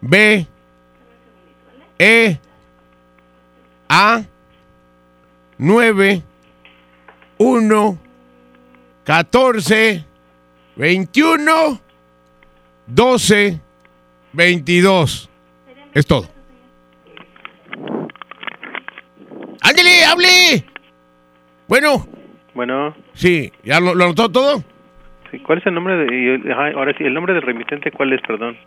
B, 0.00 0.46
E, 1.98 2.38
A, 3.88 4.24
9, 5.58 6.22
1, 7.38 7.98
14, 9.04 10.04
21, 10.76 11.80
12, 12.86 13.60
22. 14.32 15.28
Es 15.94 16.06
todo. 16.06 16.28
¡Ándale, 19.60 20.04
hable! 20.04 20.71
Bueno, 21.72 22.06
Bueno, 22.52 22.94
sí, 23.14 23.50
¿ya 23.64 23.80
lo, 23.80 23.94
lo 23.94 24.04
anotó 24.04 24.30
todo? 24.30 24.62
sí, 25.30 25.38
¿cuál 25.38 25.56
es 25.56 25.66
el 25.66 25.72
nombre 25.72 25.96
de... 25.96 26.52
ajá, 26.52 26.66
ahora 26.76 26.92
sí, 26.98 27.02
el 27.02 27.14
nombre 27.14 27.32
del 27.32 27.40
remitente, 27.40 27.90
¿cuál 27.90 28.12
es, 28.12 28.20
perdón? 28.28 28.58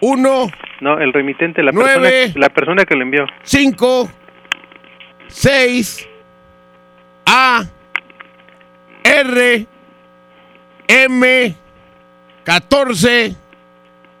Uno, 0.00 0.46
No, 0.80 0.96
el 1.00 1.12
remitente, 1.12 1.60
la 1.64 1.72
Nueve. 1.72 1.98
persona, 2.28 2.40
la 2.40 2.48
persona 2.50 2.84
que 2.84 2.94
le 2.94 3.02
envió. 3.02 3.26
5, 3.42 4.08
6, 5.26 6.08
A, 7.26 7.64
R, 9.02 9.66
M, 10.86 11.54
14, 12.44 13.34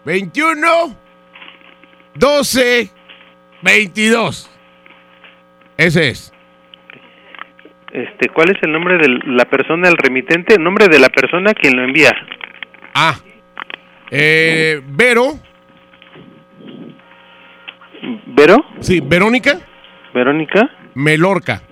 21, 0.04 0.96
12, 2.16 2.90
22. 3.62 4.50
Ese 5.76 6.08
es. 6.08 6.32
Este, 7.96 8.28
¿cuál 8.28 8.50
es 8.50 8.62
el 8.62 8.72
nombre 8.72 8.98
de 8.98 9.08
la 9.24 9.46
persona, 9.46 9.88
el 9.88 9.96
remitente? 9.96 10.58
Nombre 10.58 10.86
de 10.86 10.98
la 10.98 11.08
persona 11.08 11.54
quien 11.54 11.76
lo 11.76 11.82
envía. 11.82 12.12
Ah. 12.94 13.14
Eh, 14.10 14.82
Vero. 14.84 15.28
¿Vero? 18.26 18.56
Sí, 18.80 19.00
Verónica. 19.00 19.58
¿Verónica? 20.12 20.70
Melorca. 20.94 21.62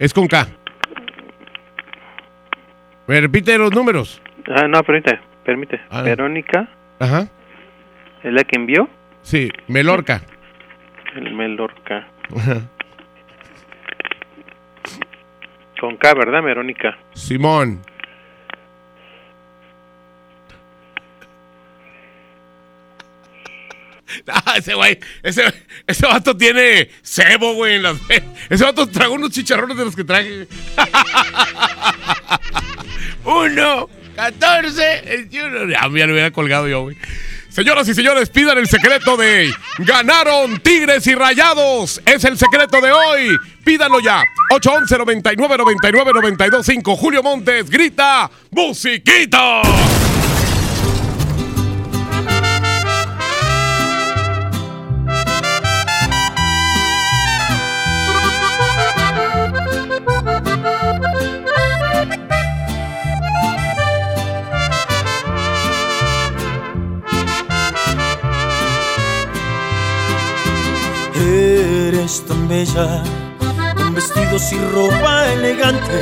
Es 0.00 0.12
con 0.12 0.26
K. 0.26 0.48
¿Me 3.06 3.20
repite 3.20 3.56
los 3.58 3.72
números? 3.72 4.20
Ah, 4.48 4.66
no, 4.66 4.82
permite, 4.82 5.20
permite. 5.44 5.80
Ah. 5.88 6.02
Verónica, 6.02 6.68
Ajá. 6.98 7.28
¿es 8.24 8.32
la 8.32 8.42
que 8.42 8.56
envió? 8.56 8.88
Sí, 9.22 9.52
Melorca. 9.68 10.22
El 11.14 11.34
Melorca. 11.34 12.08
Ajá. 12.36 12.62
Con 15.80 15.96
K, 15.96 16.14
¿verdad, 16.14 16.42
Verónica? 16.42 16.98
Simón. 17.14 17.80
Ah, 24.26 24.54
ese 24.56 24.74
güey, 24.74 24.98
ese, 25.22 25.42
ese 25.86 26.06
vato 26.06 26.36
tiene 26.36 26.90
cebo, 27.02 27.54
güey, 27.54 27.76
en 27.76 27.82
las... 27.82 27.96
Ese 28.48 28.64
vato 28.64 28.86
trajo 28.86 29.12
unos 29.12 29.30
chicharrones 29.30 29.76
de 29.76 29.84
los 29.84 29.94
que 29.94 30.04
traje. 30.04 30.46
Uno, 33.24 33.90
14, 34.16 35.02
21. 35.06 35.68
Ya 35.68 35.86
me 35.88 36.06
lo 36.06 36.12
hubiera 36.14 36.30
colgado 36.30 36.66
yo, 36.66 36.82
güey. 36.82 36.96
Señoras 37.58 37.88
y 37.88 37.94
señores, 37.94 38.30
pidan 38.30 38.56
el 38.56 38.68
secreto 38.68 39.16
de 39.16 39.52
Ganaron 39.78 40.60
Tigres 40.60 41.04
y 41.08 41.16
Rayados. 41.16 42.00
Es 42.06 42.22
el 42.22 42.38
secreto 42.38 42.80
de 42.80 42.92
hoy. 42.92 43.36
Pídanlo 43.64 43.98
ya. 43.98 44.22
811 44.52 44.96
99 44.96 45.56
99 45.58 46.12
925. 46.14 46.96
Julio 46.96 47.20
Montes 47.20 47.68
grita: 47.68 48.30
¡Musiquita! 48.52 49.62
Tan 72.26 72.48
bella, 72.48 73.02
con 73.76 73.94
vestidos 73.94 74.52
y 74.52 74.58
ropa 74.74 75.32
elegante, 75.32 76.00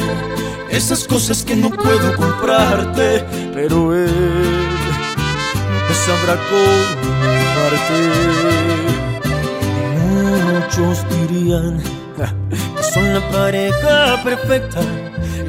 esas 0.71 1.07
cosas 1.07 1.45
que 1.45 1.55
no 1.55 1.69
puedo 1.71 2.17
comprarte, 2.17 3.25
pero 3.55 3.95
él 3.95 4.11
me 5.89 5.95
sabrá 5.95 6.37
compartir. 6.51 8.13
Muchos 10.55 11.05
dirían 11.29 11.81
que 12.77 12.83
son 12.83 13.15
la 13.15 13.21
pareja 13.31 14.21
perfecta, 14.25 14.81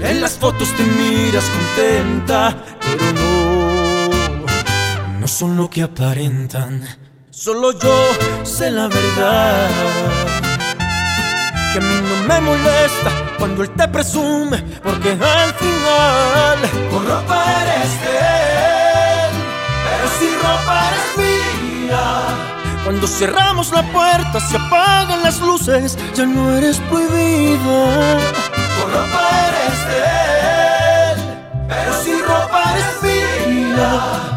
en 0.03 0.21
las 0.21 0.33
fotos 0.33 0.69
te 0.75 0.83
miras 0.83 1.49
contenta, 1.49 2.55
pero 2.81 3.13
no, 3.13 4.09
no 5.19 5.27
son 5.27 5.57
lo 5.57 5.67
que 5.69 5.81
aparentan. 5.83 6.83
Solo 7.31 7.71
yo 7.79 8.07
sé 8.43 8.71
la 8.71 8.87
verdad. 8.87 9.69
Que 11.73 11.79
a 11.79 11.81
mí 11.81 12.01
no 12.01 12.15
me 12.27 12.39
molesta 12.41 13.11
cuando 13.37 13.61
él 13.63 13.69
te 13.71 13.87
presume, 13.87 14.57
porque 14.81 15.11
al 15.11 15.53
final 15.53 16.59
con 16.89 17.05
ropa 17.05 17.43
eres 17.61 18.01
de 18.01 18.17
él, 18.17 19.33
pero 19.85 20.07
sin 20.17 20.33
ropa 20.39 20.73
eres 20.87 21.07
mía. 21.17 22.05
Cuando 22.83 23.05
cerramos 23.05 23.71
la 23.71 23.83
puerta, 23.91 24.39
se 24.39 24.55
apagan 24.55 25.21
las 25.23 25.41
luces, 25.41 25.97
ya 26.15 26.25
no 26.25 26.51
eres 26.55 26.79
prohibida. 26.89 28.17
Con 28.79 28.91
ropa 28.93 29.29
eres 29.49 29.79
de 29.89 29.99
él, 31.11 31.17
pero 31.67 32.03
sin 32.03 32.19
ropa 32.23 32.63
eres 32.73 33.03
mía. 33.03 34.36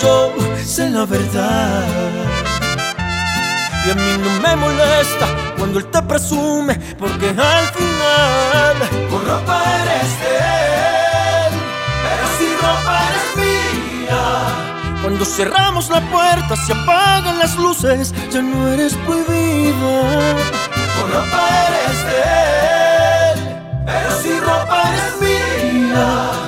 Yo 0.00 0.34
sé 0.64 0.90
la 0.90 1.04
verdad. 1.06 1.84
Y 3.86 3.90
a 3.90 3.94
mí 3.94 4.18
no 4.22 4.30
me 4.42 4.56
molesta 4.56 5.26
cuando 5.56 5.78
él 5.78 5.86
te 5.86 6.02
presume, 6.02 6.74
porque 6.98 7.30
al 7.30 7.66
final 7.68 8.76
con 9.10 9.24
ropa 9.26 9.62
eres 9.82 10.20
de 10.20 10.36
él, 11.46 11.52
pero 12.04 12.24
si 12.38 12.46
ropa 12.56 12.94
eres 13.08 13.28
mía. 13.42 14.24
Cuando 15.02 15.24
cerramos 15.24 15.88
la 15.88 16.00
puerta, 16.10 16.54
se 16.54 16.72
apagan 16.74 17.38
las 17.38 17.56
luces, 17.56 18.14
ya 18.30 18.42
no 18.42 18.68
eres 18.68 18.94
prohibida. 19.06 20.34
Con 21.00 21.12
ropa 21.12 21.48
eres 21.66 21.98
de 22.08 22.20
él, 23.32 23.38
pero 23.86 24.10
si 24.22 24.38
ropa 24.38 24.82
eres 24.92 25.12
mía. 25.22 26.47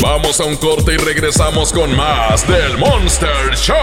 Vamos 0.00 0.40
a 0.40 0.44
un 0.44 0.56
corte 0.56 0.94
y 0.94 0.96
regresamos 0.96 1.72
con 1.72 1.94
más 1.96 2.46
del 2.46 2.76
Monster 2.78 3.56
Show. 3.56 3.76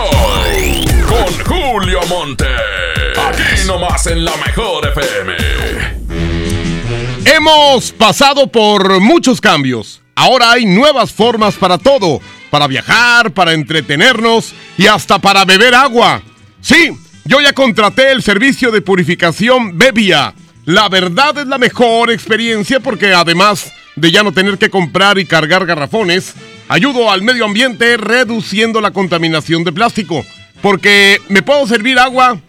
Con 1.07 1.45
Julio 1.45 1.99
Monte. 2.07 2.45
Aquí 3.17 3.67
nomás 3.67 4.05
en 4.07 4.23
la 4.25 4.35
mejor 4.37 4.87
FM. 4.87 5.33
Hemos 7.25 7.91
pasado 7.91 8.47
por 8.47 8.99
muchos 8.99 9.41
cambios. 9.41 10.01
Ahora 10.15 10.51
hay 10.51 10.65
nuevas 10.65 11.11
formas 11.11 11.55
para 11.55 11.77
todo. 11.77 12.19
Para 12.49 12.67
viajar, 12.67 13.31
para 13.31 13.53
entretenernos 13.53 14.53
y 14.77 14.87
hasta 14.87 15.19
para 15.19 15.45
beber 15.45 15.73
agua. 15.73 16.21
Sí, 16.59 16.91
yo 17.25 17.39
ya 17.41 17.53
contraté 17.53 18.11
el 18.11 18.21
servicio 18.21 18.71
de 18.71 18.81
purificación 18.81 19.77
Bebia. 19.77 20.33
La 20.65 20.89
verdad 20.89 21.37
es 21.39 21.47
la 21.47 21.57
mejor 21.57 22.11
experiencia 22.11 22.79
porque 22.79 23.13
además 23.13 23.71
de 23.95 24.11
ya 24.11 24.23
no 24.23 24.31
tener 24.31 24.57
que 24.57 24.69
comprar 24.69 25.19
y 25.19 25.25
cargar 25.25 25.65
garrafones, 25.65 26.33
ayudo 26.67 27.11
al 27.11 27.21
medio 27.21 27.45
ambiente 27.45 27.97
reduciendo 27.97 28.81
la 28.81 28.91
contaminación 28.91 29.63
de 29.63 29.71
plástico. 29.71 30.25
Porque 30.61 31.19
me 31.29 31.41
puedo 31.41 31.65
servir 31.67 31.99
agua 31.99 32.39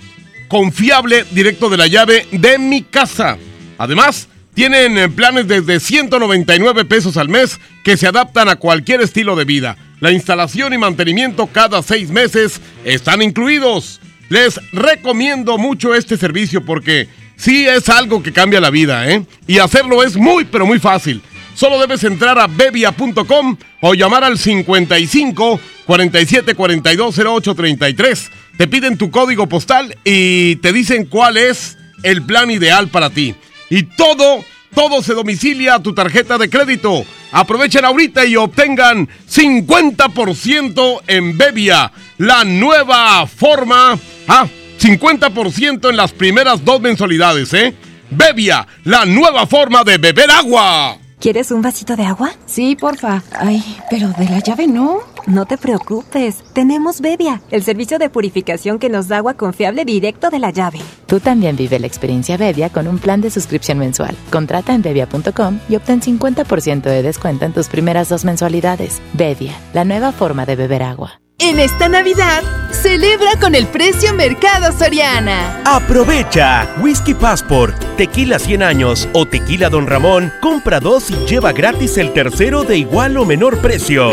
confiable 0.49 1.24
directo 1.30 1.70
de 1.70 1.78
la 1.78 1.86
llave 1.86 2.26
de 2.30 2.59
mi 2.59 2.82
casa. 2.82 3.38
Además, 3.78 4.28
tienen 4.55 4.99
eh, 4.99 5.09
planes 5.09 5.49
desde 5.49 5.80
199 5.80 6.84
pesos 6.84 7.16
al 7.16 7.30
mes 7.30 7.59
que 7.82 7.97
se 7.97 8.07
adaptan 8.07 8.49
a 8.49 8.57
cualquier 8.57 9.01
estilo 9.01 9.34
de 9.34 9.45
vida. 9.45 9.76
La 10.01 10.12
instalación 10.12 10.74
y 10.74 10.78
mantenimiento 10.78 11.47
cada 11.47 11.82
seis 11.82 12.11
meses 12.11 12.61
están 12.84 13.22
incluidos. 13.22 14.01
Les 14.28 14.61
recomiendo 14.72 15.57
mucho 15.59 15.95
este 15.95 16.16
servicio 16.16 16.64
porque 16.64 17.09
sí 17.36 17.66
es 17.66 17.88
algo 17.88 18.22
que 18.22 18.32
cambia 18.32 18.61
la 18.61 18.70
vida, 18.70 19.11
¿eh? 19.11 19.24
Y 19.47 19.59
hacerlo 19.59 20.03
es 20.03 20.16
muy, 20.16 20.45
pero 20.45 20.66
muy 20.66 20.78
fácil. 20.78 21.22
Solo 21.62 21.78
debes 21.78 22.02
entrar 22.02 22.40
a 22.40 22.48
bebia.com 22.48 23.56
o 23.82 23.94
llamar 23.94 24.24
al 24.24 24.36
55 24.36 25.60
47 25.86 26.56
42 26.56 27.16
08 27.16 27.54
33. 27.54 28.30
Te 28.58 28.66
piden 28.66 28.98
tu 28.98 29.12
código 29.12 29.48
postal 29.48 29.96
y 30.02 30.56
te 30.56 30.72
dicen 30.72 31.04
cuál 31.04 31.36
es 31.36 31.78
el 32.02 32.22
plan 32.22 32.50
ideal 32.50 32.88
para 32.88 33.10
ti. 33.10 33.36
Y 33.70 33.84
todo, 33.84 34.44
todo 34.74 35.04
se 35.04 35.14
domicilia 35.14 35.76
a 35.76 35.82
tu 35.84 35.94
tarjeta 35.94 36.36
de 36.36 36.50
crédito. 36.50 37.04
Aprovechen 37.30 37.84
ahorita 37.84 38.26
y 38.26 38.34
obtengan 38.34 39.08
50% 39.30 41.02
en 41.06 41.38
Bebia, 41.38 41.92
la 42.18 42.42
nueva 42.42 43.24
forma. 43.28 43.96
Ah, 44.26 44.48
50% 44.80 45.90
en 45.90 45.96
las 45.96 46.10
primeras 46.10 46.64
dos 46.64 46.80
mensualidades, 46.80 47.54
¿eh? 47.54 47.72
Bebia, 48.10 48.66
la 48.82 49.06
nueva 49.06 49.46
forma 49.46 49.84
de 49.84 49.98
beber 49.98 50.28
agua. 50.28 50.98
¿Quieres 51.22 51.52
un 51.52 51.62
vasito 51.62 51.94
de 51.94 52.02
agua? 52.02 52.32
Sí, 52.46 52.74
porfa. 52.74 53.22
Ay, 53.30 53.62
pero 53.88 54.08
de 54.08 54.24
la 54.24 54.40
llave 54.40 54.66
no. 54.66 54.98
No 55.28 55.46
te 55.46 55.56
preocupes. 55.56 56.42
Tenemos 56.52 57.00
Bebia, 57.00 57.40
el 57.52 57.62
servicio 57.62 58.00
de 58.00 58.10
purificación 58.10 58.80
que 58.80 58.88
nos 58.88 59.06
da 59.06 59.18
agua 59.18 59.34
confiable 59.34 59.84
directo 59.84 60.30
de 60.30 60.40
la 60.40 60.50
llave. 60.50 60.80
Tú 61.06 61.20
también 61.20 61.54
vive 61.54 61.78
la 61.78 61.86
experiencia 61.86 62.36
Bebia 62.36 62.70
con 62.70 62.88
un 62.88 62.98
plan 62.98 63.20
de 63.20 63.30
suscripción 63.30 63.78
mensual. 63.78 64.16
Contrata 64.32 64.74
en 64.74 64.82
bebia.com 64.82 65.60
y 65.68 65.76
obtén 65.76 66.00
50% 66.00 66.82
de 66.82 67.02
descuento 67.04 67.44
en 67.44 67.52
tus 67.52 67.68
primeras 67.68 68.08
dos 68.08 68.24
mensualidades. 68.24 69.00
Bebia, 69.12 69.54
la 69.74 69.84
nueva 69.84 70.10
forma 70.10 70.44
de 70.44 70.56
beber 70.56 70.82
agua. 70.82 71.21
En 71.45 71.59
esta 71.59 71.88
Navidad, 71.88 72.45
celebra 72.70 73.32
con 73.40 73.57
el 73.57 73.66
precio 73.66 74.14
Mercado 74.14 74.70
Soriana. 74.70 75.61
Aprovecha 75.64 76.72
Whisky 76.80 77.14
Passport, 77.14 77.74
Tequila 77.97 78.38
100 78.38 78.62
años 78.62 79.09
o 79.12 79.26
Tequila 79.26 79.68
Don 79.68 79.88
Ramón. 79.88 80.32
Compra 80.40 80.78
dos 80.78 81.11
y 81.11 81.16
lleva 81.26 81.51
gratis 81.53 81.99
el 81.99 82.12
tercero 82.12 82.62
de 82.62 82.78
igual 82.78 83.16
o 83.16 83.24
menor 83.24 83.59
precio. 83.59 84.12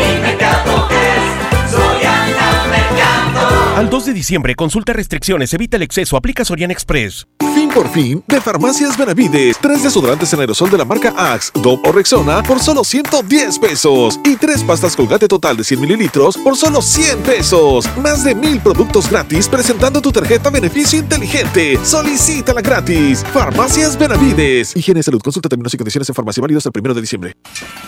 Al 3.76 3.88
2 3.88 4.06
de 4.06 4.12
diciembre, 4.12 4.56
consulta 4.56 4.92
restricciones, 4.92 5.54
evita 5.54 5.76
el 5.76 5.84
exceso, 5.84 6.16
aplica 6.16 6.44
Soriana 6.44 6.72
Express. 6.72 7.28
Fin 7.54 7.69
por 7.70 7.88
fin 7.88 8.22
de 8.26 8.40
Farmacias 8.40 8.96
Benavides. 8.96 9.56
Tres 9.60 9.82
desodorantes 9.82 10.32
en 10.32 10.40
aerosol 10.40 10.70
de 10.70 10.78
la 10.78 10.84
marca 10.84 11.14
Axe, 11.16 11.52
Dove 11.54 11.80
o 11.88 11.92
Rexona 11.92 12.42
por 12.42 12.60
solo 12.60 12.84
110 12.84 13.58
pesos. 13.58 14.18
Y 14.24 14.36
tres 14.36 14.64
pastas 14.64 14.96
Colgate 14.96 15.28
total 15.28 15.56
de 15.56 15.64
100 15.64 15.80
mililitros 15.80 16.36
por 16.36 16.56
solo 16.56 16.82
100 16.82 17.18
pesos. 17.20 17.88
Más 17.98 18.24
de 18.24 18.34
mil 18.34 18.60
productos 18.60 19.10
gratis 19.10 19.48
presentando 19.48 20.00
tu 20.00 20.10
tarjeta 20.10 20.50
Beneficio 20.50 20.98
Inteligente. 20.98 21.78
Solicítala 21.84 22.60
gratis. 22.60 23.24
Farmacias 23.32 23.96
Benavides. 23.98 24.76
Higiene 24.76 25.02
salud. 25.02 25.20
Consulta 25.22 25.48
términos 25.48 25.72
y 25.74 25.76
condiciones 25.76 26.08
en 26.08 26.14
farmacia 26.14 26.40
válidos 26.40 26.66
el 26.66 26.72
primero 26.72 26.94
de 26.94 27.00
diciembre. 27.00 27.36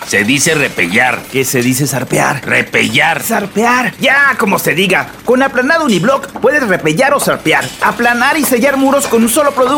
Se 0.07 0.23
dice 0.25 0.55
repellar. 0.55 1.23
¿Qué 1.33 1.45
se 1.45 1.63
dice 1.63 1.87
zarpear? 1.87 2.47
Repellar. 2.47 3.23
Zarpear. 3.23 3.95
Ya, 3.99 4.37
como 4.39 4.59
se 4.59 4.75
diga. 4.75 5.11
Con 5.25 5.43
aplanado 5.43 5.87
uniblock 5.87 6.29
puedes 6.41 6.67
repellar 6.67 7.15
o 7.15 7.21
zarpear. 7.21 7.69
Aplanar 7.81 8.37
y 8.37 8.45
sellar 8.45 8.77
muros 8.77 9.07
con 9.07 9.23
un 9.23 9.29
solo 9.29 9.51
producto. 9.53 9.72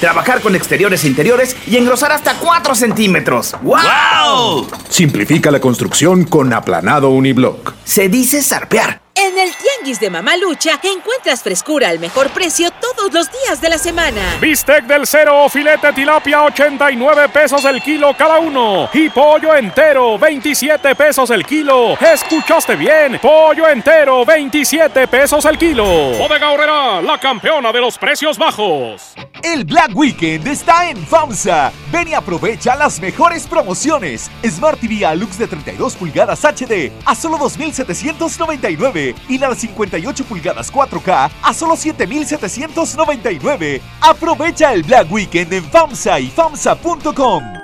Trabajar 0.00 0.40
con 0.40 0.54
exteriores 0.54 1.04
e 1.04 1.08
interiores 1.08 1.56
y 1.66 1.76
engrosar 1.76 2.12
hasta 2.12 2.34
4 2.34 2.74
centímetros. 2.74 3.54
¡Wow! 3.62 4.68
Simplifica 4.88 5.50
la 5.50 5.60
construcción 5.60 6.24
con 6.24 6.52
aplanado 6.52 7.10
uniblock. 7.10 7.74
Se 7.84 8.08
dice 8.08 8.42
zarpear. 8.42 9.03
En 9.16 9.38
el 9.38 9.50
Tianguis 9.54 10.00
de 10.00 10.10
Mamalucha 10.10 10.80
encuentras 10.82 11.42
frescura 11.42 11.88
al 11.88 12.00
mejor 12.00 12.30
precio 12.30 12.70
todos 12.72 13.12
los 13.12 13.30
días 13.30 13.60
de 13.60 13.68
la 13.68 13.78
semana. 13.78 14.20
Bistec 14.40 14.86
del 14.86 15.06
cero 15.06 15.44
o 15.44 15.48
filete 15.48 15.92
tilapia 15.92 16.42
89 16.42 17.28
pesos 17.28 17.64
el 17.64 17.80
kilo 17.80 18.12
cada 18.18 18.40
uno. 18.40 18.90
Y 18.92 19.08
pollo 19.10 19.54
entero 19.54 20.18
27 20.18 20.96
pesos 20.96 21.30
el 21.30 21.46
kilo. 21.46 21.96
¿Escuchaste 22.00 22.74
bien? 22.74 23.20
Pollo 23.22 23.68
entero 23.68 24.24
27 24.24 25.06
pesos 25.06 25.44
el 25.44 25.58
kilo. 25.58 25.84
Bodega 26.18 26.50
Horrera, 26.50 27.00
la 27.00 27.18
campeona 27.20 27.70
de 27.70 27.80
los 27.80 27.96
precios 27.96 28.36
bajos. 28.36 29.14
El 29.44 29.64
Black 29.64 29.90
Weekend 29.94 30.48
está 30.48 30.88
en 30.88 30.96
FAMSA. 31.06 31.70
Ven 31.92 32.08
y 32.08 32.14
aprovecha 32.14 32.74
las 32.74 32.98
mejores 32.98 33.46
promociones. 33.46 34.30
Smart 34.44 34.80
TV 34.80 35.06
Alux 35.06 35.38
de 35.38 35.46
32 35.46 35.94
pulgadas 35.94 36.44
HD 36.44 36.90
a 37.04 37.14
solo 37.14 37.38
2.799 37.38 39.03
y 39.28 39.38
la 39.38 39.50
de 39.50 39.56
58 39.56 40.24
pulgadas 40.24 40.72
4K 40.72 41.30
a 41.42 41.54
solo 41.54 41.74
7.799. 41.74 43.80
Aprovecha 44.00 44.72
el 44.72 44.82
Black 44.82 45.10
Weekend 45.10 45.52
en 45.52 45.64
FAMSA 45.64 46.20
y 46.20 46.28
FAMSA.com. 46.28 47.63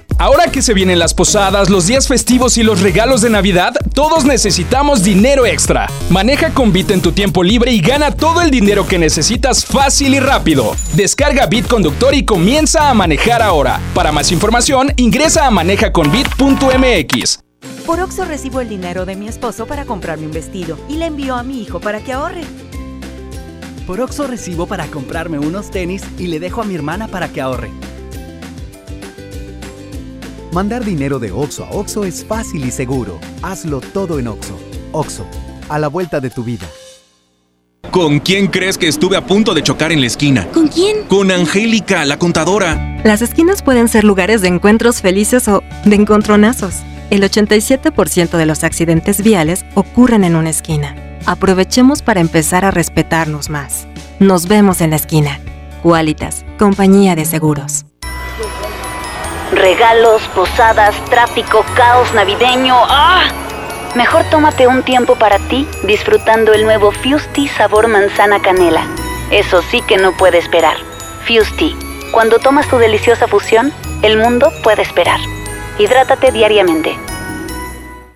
Ahora 0.21 0.51
que 0.51 0.61
se 0.61 0.75
vienen 0.75 0.99
las 0.99 1.15
posadas, 1.15 1.71
los 1.71 1.87
días 1.87 2.07
festivos 2.07 2.55
y 2.59 2.61
los 2.61 2.81
regalos 2.81 3.21
de 3.21 3.31
Navidad, 3.31 3.73
todos 3.95 4.23
necesitamos 4.23 5.01
dinero 5.01 5.47
extra. 5.47 5.87
Maneja 6.11 6.53
con 6.53 6.71
Bit 6.71 6.91
en 6.91 7.01
tu 7.01 7.11
tiempo 7.11 7.41
libre 7.41 7.71
y 7.71 7.81
gana 7.81 8.11
todo 8.11 8.41
el 8.41 8.51
dinero 8.51 8.85
que 8.85 8.99
necesitas 8.99 9.65
fácil 9.65 10.13
y 10.13 10.19
rápido. 10.19 10.75
Descarga 10.93 11.47
Bit 11.47 11.65
Conductor 11.65 12.13
y 12.13 12.23
comienza 12.23 12.91
a 12.91 12.93
manejar 12.93 13.41
ahora. 13.41 13.79
Para 13.95 14.11
más 14.11 14.31
información, 14.31 14.93
ingresa 14.95 15.47
a 15.47 15.49
manejaconbit.mx. 15.49 17.39
Por 17.87 17.99
Oxo 17.99 18.23
recibo 18.23 18.61
el 18.61 18.69
dinero 18.69 19.07
de 19.07 19.15
mi 19.15 19.27
esposo 19.27 19.65
para 19.65 19.85
comprarme 19.85 20.27
un 20.27 20.33
vestido 20.33 20.77
y 20.87 20.97
le 20.97 21.07
envío 21.07 21.35
a 21.35 21.41
mi 21.41 21.63
hijo 21.63 21.79
para 21.79 21.99
que 21.99 22.13
ahorre. 22.13 22.43
Por 23.87 23.99
Oxo 23.99 24.27
recibo 24.27 24.67
para 24.67 24.85
comprarme 24.85 25.39
unos 25.39 25.71
tenis 25.71 26.03
y 26.19 26.27
le 26.27 26.39
dejo 26.39 26.61
a 26.61 26.65
mi 26.65 26.75
hermana 26.75 27.07
para 27.07 27.29
que 27.29 27.41
ahorre. 27.41 27.71
Mandar 30.51 30.83
dinero 30.83 31.17
de 31.17 31.31
Oxo 31.31 31.63
a 31.63 31.69
Oxo 31.71 32.03
es 32.03 32.25
fácil 32.25 32.65
y 32.65 32.71
seguro. 32.71 33.19
Hazlo 33.41 33.79
todo 33.79 34.19
en 34.19 34.27
Oxo. 34.27 34.59
Oxo, 34.91 35.25
a 35.69 35.79
la 35.79 35.87
vuelta 35.87 36.19
de 36.19 36.29
tu 36.29 36.43
vida. 36.43 36.67
¿Con 37.89 38.19
quién 38.19 38.47
crees 38.47 38.77
que 38.77 38.89
estuve 38.89 39.15
a 39.15 39.25
punto 39.25 39.53
de 39.53 39.63
chocar 39.63 39.93
en 39.93 40.01
la 40.01 40.07
esquina? 40.07 40.47
¿Con 40.49 40.67
quién? 40.67 41.05
Con 41.07 41.31
Angélica, 41.31 42.03
la 42.03 42.19
contadora. 42.19 42.99
Las 43.05 43.21
esquinas 43.21 43.63
pueden 43.63 43.87
ser 43.87 44.03
lugares 44.03 44.41
de 44.41 44.49
encuentros 44.49 45.01
felices 45.01 45.47
o 45.47 45.63
de 45.85 45.95
encontronazos. 45.95 46.75
El 47.09 47.23
87% 47.23 48.31
de 48.31 48.45
los 48.45 48.65
accidentes 48.65 49.23
viales 49.23 49.63
ocurren 49.75 50.25
en 50.25 50.35
una 50.35 50.49
esquina. 50.49 50.95
Aprovechemos 51.25 52.01
para 52.01 52.19
empezar 52.19 52.65
a 52.65 52.71
respetarnos 52.71 53.49
más. 53.49 53.87
Nos 54.19 54.49
vemos 54.49 54.81
en 54.81 54.89
la 54.89 54.97
esquina. 54.97 55.39
Qualitas, 55.81 56.45
compañía 56.57 57.15
de 57.15 57.23
seguros. 57.23 57.85
Regalos, 59.51 60.21
posadas, 60.33 60.95
tráfico, 61.05 61.65
caos 61.75 62.13
navideño. 62.13 62.75
¡Ah! 62.87 63.29
Mejor 63.95 64.23
tómate 64.29 64.67
un 64.67 64.83
tiempo 64.83 65.15
para 65.15 65.37
ti 65.39 65.67
disfrutando 65.83 66.53
el 66.53 66.63
nuevo 66.63 66.91
Fusti 66.91 67.49
sabor 67.49 67.87
manzana 67.87 68.41
canela. 68.41 68.87
Eso 69.29 69.61
sí 69.61 69.81
que 69.81 69.97
no 69.97 70.15
puede 70.15 70.37
esperar. 70.37 70.77
Fusti, 71.27 71.75
cuando 72.11 72.39
tomas 72.39 72.69
tu 72.69 72.77
deliciosa 72.77 73.27
fusión, 73.27 73.73
el 74.01 74.17
mundo 74.17 74.51
puede 74.63 74.81
esperar. 74.81 75.19
Hidrátate 75.77 76.31
diariamente. 76.31 76.97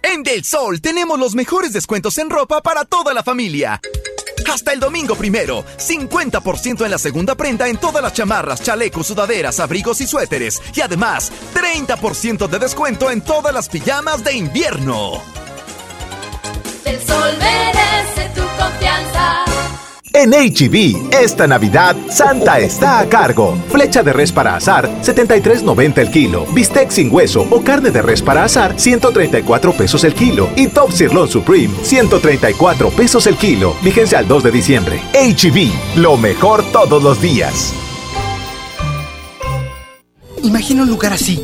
En 0.02 0.24
Del 0.24 0.46
Sol 0.46 0.80
tenemos 0.80 1.20
los 1.20 1.36
mejores 1.36 1.74
descuentos 1.74 2.18
en 2.18 2.30
ropa 2.30 2.62
para 2.62 2.86
toda 2.86 3.14
la 3.14 3.24
familia. 3.24 3.82
Hasta 4.52 4.74
el 4.74 4.80
domingo 4.80 5.16
primero, 5.16 5.66
50% 5.78 6.86
en 6.86 6.92
la 6.92 6.98
segunda 6.98 7.36
prenda 7.36 7.68
en 7.68 7.78
todas 7.78 8.02
las 8.02 8.14
chamarras, 8.14 8.62
chalecos, 8.62 9.08
sudaderas, 9.08 9.60
abrigos 9.60 10.02
y 10.02 10.08
suéteres. 10.08 10.62
Y 10.74 10.82
además, 10.82 11.32
30% 11.54 12.48
de 12.48 12.60
descuento 12.60 13.10
en 13.12 13.22
todas 13.22 13.54
las 13.54 13.70
pijamas 13.70 14.24
de 14.24 14.34
invierno. 14.34 15.22
El 16.86 17.00
sol 17.02 17.38
merece 17.40 18.30
tu 18.36 18.42
confianza. 18.42 19.45
En 20.18 20.32
HB, 20.32 21.12
esta 21.12 21.46
Navidad, 21.46 21.94
Santa 22.10 22.58
está 22.60 23.00
a 23.00 23.10
cargo. 23.10 23.58
Flecha 23.70 24.02
de 24.02 24.14
res 24.14 24.32
para 24.32 24.56
asar, 24.56 24.90
73.90 25.02 25.98
el 25.98 26.10
kilo. 26.10 26.46
Bistec 26.54 26.90
sin 26.90 27.14
hueso 27.14 27.46
o 27.52 27.62
carne 27.62 27.92
de 27.92 28.02
res 28.02 28.22
para 28.22 28.46
asar, 28.46 28.80
134 28.80 29.74
pesos 29.74 30.06
el 30.06 30.14
kilo. 30.14 30.48
Y 30.56 30.68
Top 30.68 30.94
Sirloin 30.94 31.28
Supreme, 31.28 31.74
134 31.82 32.92
pesos 32.92 33.28
el 33.28 33.36
kilo. 33.36 33.76
Vigencia 33.82 34.20
al 34.20 34.26
2 34.30 34.44
de 34.44 34.52
diciembre. 34.52 35.02
HB, 35.12 35.98
lo 36.00 36.16
mejor 36.16 36.64
todos 36.72 37.04
los 37.04 37.22
días. 37.22 37.74
Imagina 40.44 40.84
un 40.84 40.90
lugar 40.90 41.12
así, 41.12 41.44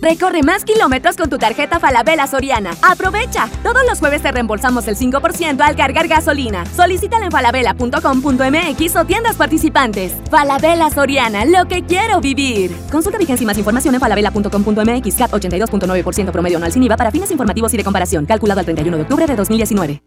Recorre 0.00 0.42
más 0.42 0.64
kilómetros 0.64 1.16
con 1.16 1.28
tu 1.28 1.38
tarjeta 1.38 1.80
Falabella 1.80 2.26
Soriana. 2.26 2.70
¡Aprovecha! 2.82 3.48
Todos 3.62 3.82
los 3.88 3.98
jueves 3.98 4.22
te 4.22 4.30
reembolsamos 4.30 4.86
el 4.86 4.96
5% 4.96 5.60
al 5.60 5.76
cargar 5.76 6.06
gasolina. 6.06 6.64
Solicítala 6.66 7.26
en 7.26 7.32
falabella.com.mx 7.32 8.96
o 8.96 9.04
tiendas 9.04 9.36
participantes. 9.36 10.14
Falabella 10.30 10.90
Soriana, 10.90 11.44
lo 11.44 11.66
que 11.66 11.84
quiero 11.84 12.20
vivir. 12.20 12.74
Consulta 12.90 13.18
vigencia 13.18 13.42
y 13.42 13.46
más 13.46 13.58
información 13.58 13.94
en 13.94 14.00
falabella.com.mx. 14.00 15.14
CAT 15.16 15.32
82.9% 15.32 16.30
promedio 16.30 16.58
anual 16.58 16.72
sin 16.72 16.82
IVA 16.84 16.96
para 16.96 17.10
fines 17.10 17.30
informativos 17.30 17.74
y 17.74 17.76
de 17.76 17.84
comparación. 17.84 18.26
Calculado 18.26 18.60
al 18.60 18.66
31 18.66 18.96
de 18.96 19.02
octubre 19.02 19.26
de 19.26 19.36
2019. 19.36 20.02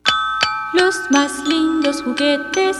Los 0.74 0.96
más 1.12 1.32
lindos 1.48 2.02
juguetes 2.02 2.78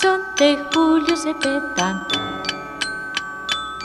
son 0.00 0.20
de 0.36 0.58
Julio 0.74 1.16
Cepeda. 1.16 2.25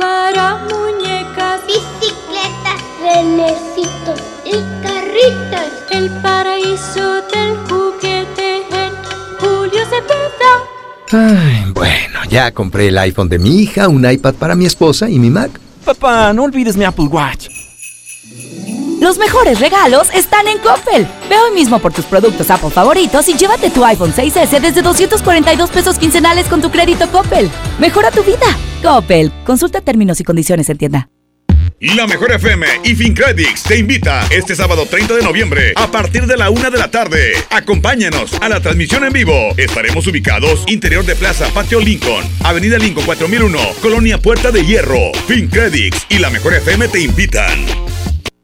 Para 0.02 0.66
muñecas, 0.66 1.62
bicicletas, 1.68 2.82
renecitos 3.04 4.20
y 4.44 4.54
carritos. 4.82 5.70
El 5.92 6.10
paraíso 6.24 7.22
del 7.32 7.56
juguete 7.70 8.64
en 8.72 8.94
Julio 9.40 9.82
Cepeda. 9.86 10.54
Ay, 11.12 11.72
bueno, 11.72 12.20
ya 12.28 12.52
compré 12.52 12.88
el 12.88 12.98
iPhone 12.98 13.30
de 13.30 13.38
mi 13.38 13.62
hija, 13.62 13.88
un 13.90 14.10
iPad 14.10 14.34
para 14.34 14.56
mi 14.56 14.66
esposa 14.66 15.08
y 15.08 15.20
mi 15.20 15.30
Mac. 15.30 15.52
Papá, 15.86 16.34
no 16.34 16.46
olvides 16.46 16.76
mi 16.76 16.84
Apple 16.84 17.06
Watch. 17.06 17.50
Los 19.00 19.20
mejores 19.20 19.60
regalos 19.60 20.08
están 20.16 20.48
en 20.48 20.58
Coppel. 20.58 21.08
Ve 21.30 21.38
hoy 21.38 21.54
mismo 21.54 21.78
por 21.78 21.94
tus 21.94 22.06
productos 22.06 22.50
Apple 22.50 22.72
favoritos 22.72 23.30
y 23.30 23.36
llévate 23.36 23.70
tu 23.70 23.86
iPhone 23.86 24.14
6S 24.14 24.60
desde 24.62 24.82
242 24.82 25.70
pesos 25.70 26.00
quincenales 26.00 26.48
con 26.48 26.60
tu 26.60 26.72
crédito 26.72 27.08
Coppel. 27.12 27.52
Mejora 27.80 28.10
tu 28.10 28.24
vida. 28.24 28.48
Coppel. 28.82 29.32
Consulta 29.46 29.82
términos 29.82 30.20
y 30.20 30.24
condiciones 30.24 30.70
en 30.70 30.78
tienda. 30.78 31.10
La 31.82 32.06
Mejor 32.06 32.32
FM 32.32 32.68
y 32.84 32.94
FinCredits 32.94 33.64
te 33.64 33.80
invita 33.80 34.28
este 34.30 34.56
sábado 34.56 34.86
30 34.86 35.16
de 35.16 35.24
noviembre 35.24 35.74
a 35.76 35.90
partir 35.90 36.28
de 36.28 36.38
la 36.38 36.52
una 36.52 36.70
de 36.70 36.78
la 36.78 36.92
tarde. 36.92 37.34
Acompáñanos 37.50 38.34
a 38.40 38.50
la 38.50 38.60
transmisión 38.60 39.04
en 39.04 39.12
vivo. 39.12 39.34
Estaremos 39.58 40.06
ubicados 40.06 40.64
interior 40.68 41.04
de 41.04 41.16
Plaza 41.16 41.48
Patio 41.52 41.80
Lincoln, 41.80 42.24
Avenida 42.44 42.78
Lincoln 42.78 43.06
4001, 43.06 43.58
Colonia 43.82 44.20
Puerta 44.20 44.52
de 44.52 44.64
Hierro. 44.64 45.12
FinCredits 45.26 46.06
y 46.10 46.20
La 46.20 46.30
Mejor 46.30 46.54
FM 46.54 46.88
te 46.88 47.02
invitan. 47.02 47.66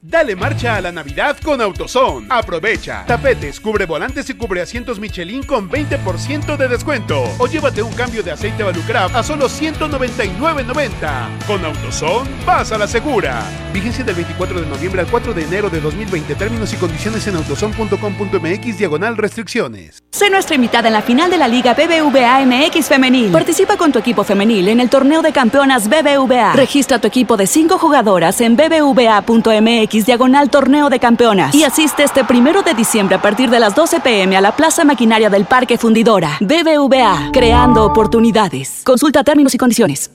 Dale 0.09 0.37
marcha 0.37 0.77
a 0.77 0.81
la 0.81 0.93
Navidad 0.93 1.35
con 1.43 1.59
AutoZone. 1.59 2.27
Aprovecha. 2.29 3.03
Tapetes, 3.05 3.59
cubre 3.59 3.85
volantes 3.85 4.29
y 4.29 4.35
cubre 4.35 4.61
asientos 4.61 5.01
Michelin 5.01 5.43
con 5.43 5.69
20% 5.69 6.55
de 6.55 6.67
descuento. 6.69 7.25
O 7.37 7.45
llévate 7.45 7.83
un 7.83 7.91
cambio 7.91 8.23
de 8.23 8.31
aceite 8.31 8.63
Valucraft 8.63 9.13
a 9.13 9.21
solo 9.21 9.49
199.90. 9.49 11.45
Con 11.45 11.65
AutoZone, 11.65 12.29
vas 12.45 12.71
a 12.71 12.77
la 12.77 12.87
segura. 12.87 13.43
Vigencia 13.73 14.05
del 14.05 14.15
24 14.15 14.61
de 14.61 14.67
noviembre 14.67 15.01
al 15.01 15.07
4 15.07 15.33
de 15.33 15.43
enero 15.43 15.69
de 15.69 15.81
2020. 15.81 16.35
Términos 16.35 16.71
y 16.71 16.77
condiciones 16.77 17.27
en 17.27 17.35
autozone.com.mx 17.35 18.77
diagonal 18.77 19.17
restricciones. 19.17 20.01
Sé 20.11 20.29
nuestra 20.29 20.55
invitada 20.55 20.87
en 20.87 20.93
la 20.93 21.01
final 21.01 21.29
de 21.29 21.37
la 21.37 21.49
Liga 21.49 21.73
BBVA 21.73 22.45
MX 22.45 22.87
Femenil. 22.87 23.33
Participa 23.33 23.75
con 23.75 23.91
tu 23.91 23.99
equipo 23.99 24.23
femenil 24.23 24.69
en 24.69 24.79
el 24.79 24.89
torneo 24.89 25.21
de 25.21 25.33
campeonas 25.33 25.89
BBVA. 25.89 26.53
Registra 26.53 26.97
tu 26.99 27.07
equipo 27.07 27.35
de 27.35 27.45
5 27.45 27.77
jugadoras 27.77 28.39
en 28.39 28.55
bbva.mx 28.55 29.96
diagonal 30.05 30.49
torneo 30.49 30.89
de 30.89 30.99
campeonas 30.99 31.55
y 31.55 31.63
asiste 31.63 32.03
este 32.03 32.23
primero 32.23 32.61
de 32.61 32.73
diciembre 32.73 33.15
a 33.15 33.21
partir 33.21 33.49
de 33.49 33.59
las 33.59 33.75
12 33.75 33.99
pm 33.99 34.37
a 34.37 34.41
la 34.41 34.55
Plaza 34.55 34.83
Maquinaria 34.83 35.29
del 35.29 35.45
Parque 35.45 35.77
Fundidora. 35.77 36.37
BBVA, 36.39 37.31
creando 37.31 37.85
oportunidades. 37.85 38.81
Consulta 38.83 39.23
términos 39.23 39.53
y 39.53 39.57
condiciones. 39.57 40.11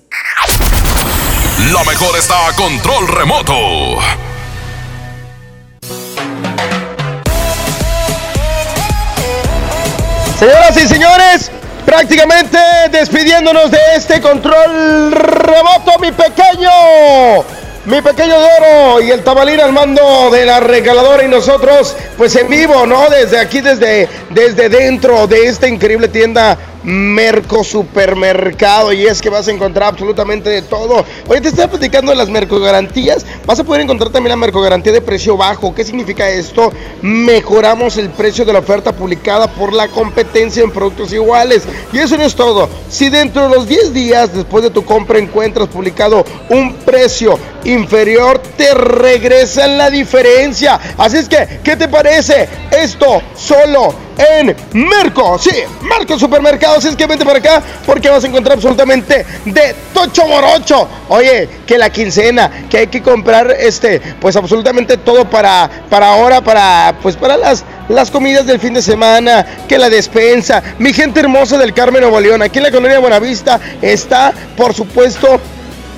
La 1.73 1.85
mejor 1.85 2.19
está 2.19 2.49
a 2.49 2.53
control 2.55 3.09
remoto. 3.09 3.55
Señoras 10.39 10.77
y 10.77 10.89
señores, 10.89 11.51
prácticamente 11.87 12.59
despidiéndonos 12.91 13.71
de 13.71 13.79
este 13.97 14.21
control 14.21 15.13
remoto, 15.13 15.99
mi 16.01 16.11
pequeño. 16.11 17.62
Mi 17.85 18.01
pequeño 18.01 18.37
Doro 18.39 19.01
y 19.01 19.11
el 19.11 19.25
tabalín 19.25 19.61
al 19.61 19.73
mando 19.73 20.31
de 20.31 20.47
la 20.47 20.61
regaladora 20.61 21.25
y 21.25 21.29
nosotros 21.29 21.97
pues 22.17 22.37
en 22.37 22.49
vivo, 22.49 22.87
¿no? 22.87 23.11
Desde 23.11 23.41
aquí, 23.41 23.61
desde, 23.61 24.09
desde 24.31 24.69
dentro 24.69 25.27
de 25.27 25.49
esta 25.49 25.67
increíble 25.67 26.07
tienda 26.07 26.57
Merco 26.85 27.65
Supermercado 27.65 28.93
y 28.93 29.07
es 29.07 29.21
que 29.21 29.31
vas 29.31 29.49
a 29.49 29.53
encontrar 29.53 29.89
absolutamente 29.91 30.51
de 30.51 30.63
todo. 30.63 31.05
Oye, 31.29 31.41
te 31.41 31.49
estaba 31.49 31.71
platicando 31.71 32.11
de 32.13 32.17
las 32.17 32.29
Merco 32.29 32.59
Garantías. 32.61 33.25
Vas 33.47 33.61
a 33.61 33.65
poder 33.65 33.83
encontrar 33.83 34.11
también 34.11 34.31
la 34.31 34.37
Merco 34.37 34.61
Garantía 34.61 34.93
de 34.93 35.01
precio 35.01 35.37
bajo. 35.37 35.75
¿Qué 35.75 35.85
significa 35.85 36.29
esto? 36.29 36.73
Mejoramos 37.03 37.97
el 37.97 38.11
precio 38.11 38.45
de 38.45 38.53
la 38.53 38.61
oferta 38.61 38.93
publicada 38.93 39.47
por 39.49 39.73
la 39.73 39.89
competencia 39.89 40.63
en 40.63 40.71
productos 40.71 41.13
iguales. 41.13 41.63
Y 41.93 41.99
eso 41.99 42.17
no 42.17 42.25
es 42.25 42.35
todo. 42.35 42.69
Si 42.89 43.09
dentro 43.09 43.49
de 43.49 43.55
los 43.55 43.69
10 43.69 43.93
días 43.93 44.35
después 44.35 44.65
de 44.65 44.71
tu 44.71 44.85
compra 44.85 45.19
encuentras 45.19 45.69
publicado 45.69 46.25
un 46.49 46.75
precio 46.75 47.39
inferior, 47.65 48.41
te 48.57 48.75
regresan 48.75 49.79
la 49.79 49.91
diferencia. 49.91 50.81
Así 50.99 51.19
es 51.19 51.29
que, 51.29 51.61
¿qué 51.63 51.77
te 51.77 51.89
parece? 51.89 52.49
Esto 52.71 53.23
solo 53.37 53.95
en 54.19 54.55
Merco. 54.73 55.39
Sí, 55.39 55.51
Merco 55.83 56.19
Supermercado. 56.19 56.79
Así 56.79 56.89
es 56.89 56.97
que 56.97 57.07
vente 57.07 57.25
para 57.25 57.39
acá 57.39 57.63
porque 57.87 58.09
vas 58.09 58.25
a 58.25 58.27
encontrar 58.27 58.55
absolutamente 58.55 59.25
de 59.45 59.75
tocho 59.93 60.27
morocho. 60.27 60.89
Oye, 61.09 61.49
que 61.67 61.79
la 61.79 61.91
quincena, 61.91 62.67
que 62.69 62.79
hay 62.79 62.87
que 62.87 63.03
comprar 63.03 63.51
este, 63.59 64.01
pues 64.21 64.37
absolutamente 64.37 64.97
todo 64.97 65.29
para, 65.29 65.69
para 65.89 66.13
ahora, 66.13 66.41
para, 66.41 66.95
pues 67.03 67.17
para 67.17 67.37
las, 67.37 67.65
las 67.89 68.11
comidas 68.11 68.47
del 68.47 68.61
fin 68.61 68.75
de 68.75 68.83
semana, 68.83 69.65
que 69.69 69.79
la 69.79 69.91
despensa. 69.91 70.63
Mi 70.79 70.93
gente 70.93 71.21
hermosa 71.21 71.59
del 71.59 71.75
Carmen 71.75 72.03
Nuevo 72.03 72.21
León, 72.21 72.43
aquí 72.43 72.59
en 72.59 72.65
la 72.65 72.71
colonia 72.71 72.99
Buenavista 72.99 73.61
está, 73.81 74.33
por 74.57 74.75
supuesto, 74.75 75.41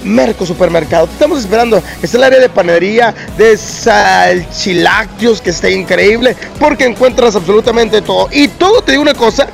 Merco 0.05 0.47
Supermercado. 0.47 1.07
Te 1.07 1.15
estamos 1.15 1.41
esperando. 1.41 1.83
Está 2.03 2.17
el 2.19 2.25
área 2.25 2.41
de 2.41 2.49
panadería, 2.49 3.15
de 3.37 3.57
salchilácteos, 3.57 5.41
que 5.41 5.51
está 5.51 5.71
increíble, 5.71 6.37
porque 6.59 6.85
encuentras 6.85 7.35
absolutamente 7.37 8.03
todo. 8.03 8.29
Y 8.31 8.49
todo, 8.49 8.83
te 8.83 8.93
digo 8.93 9.03
una 9.03 9.15
cosa, 9.15 9.49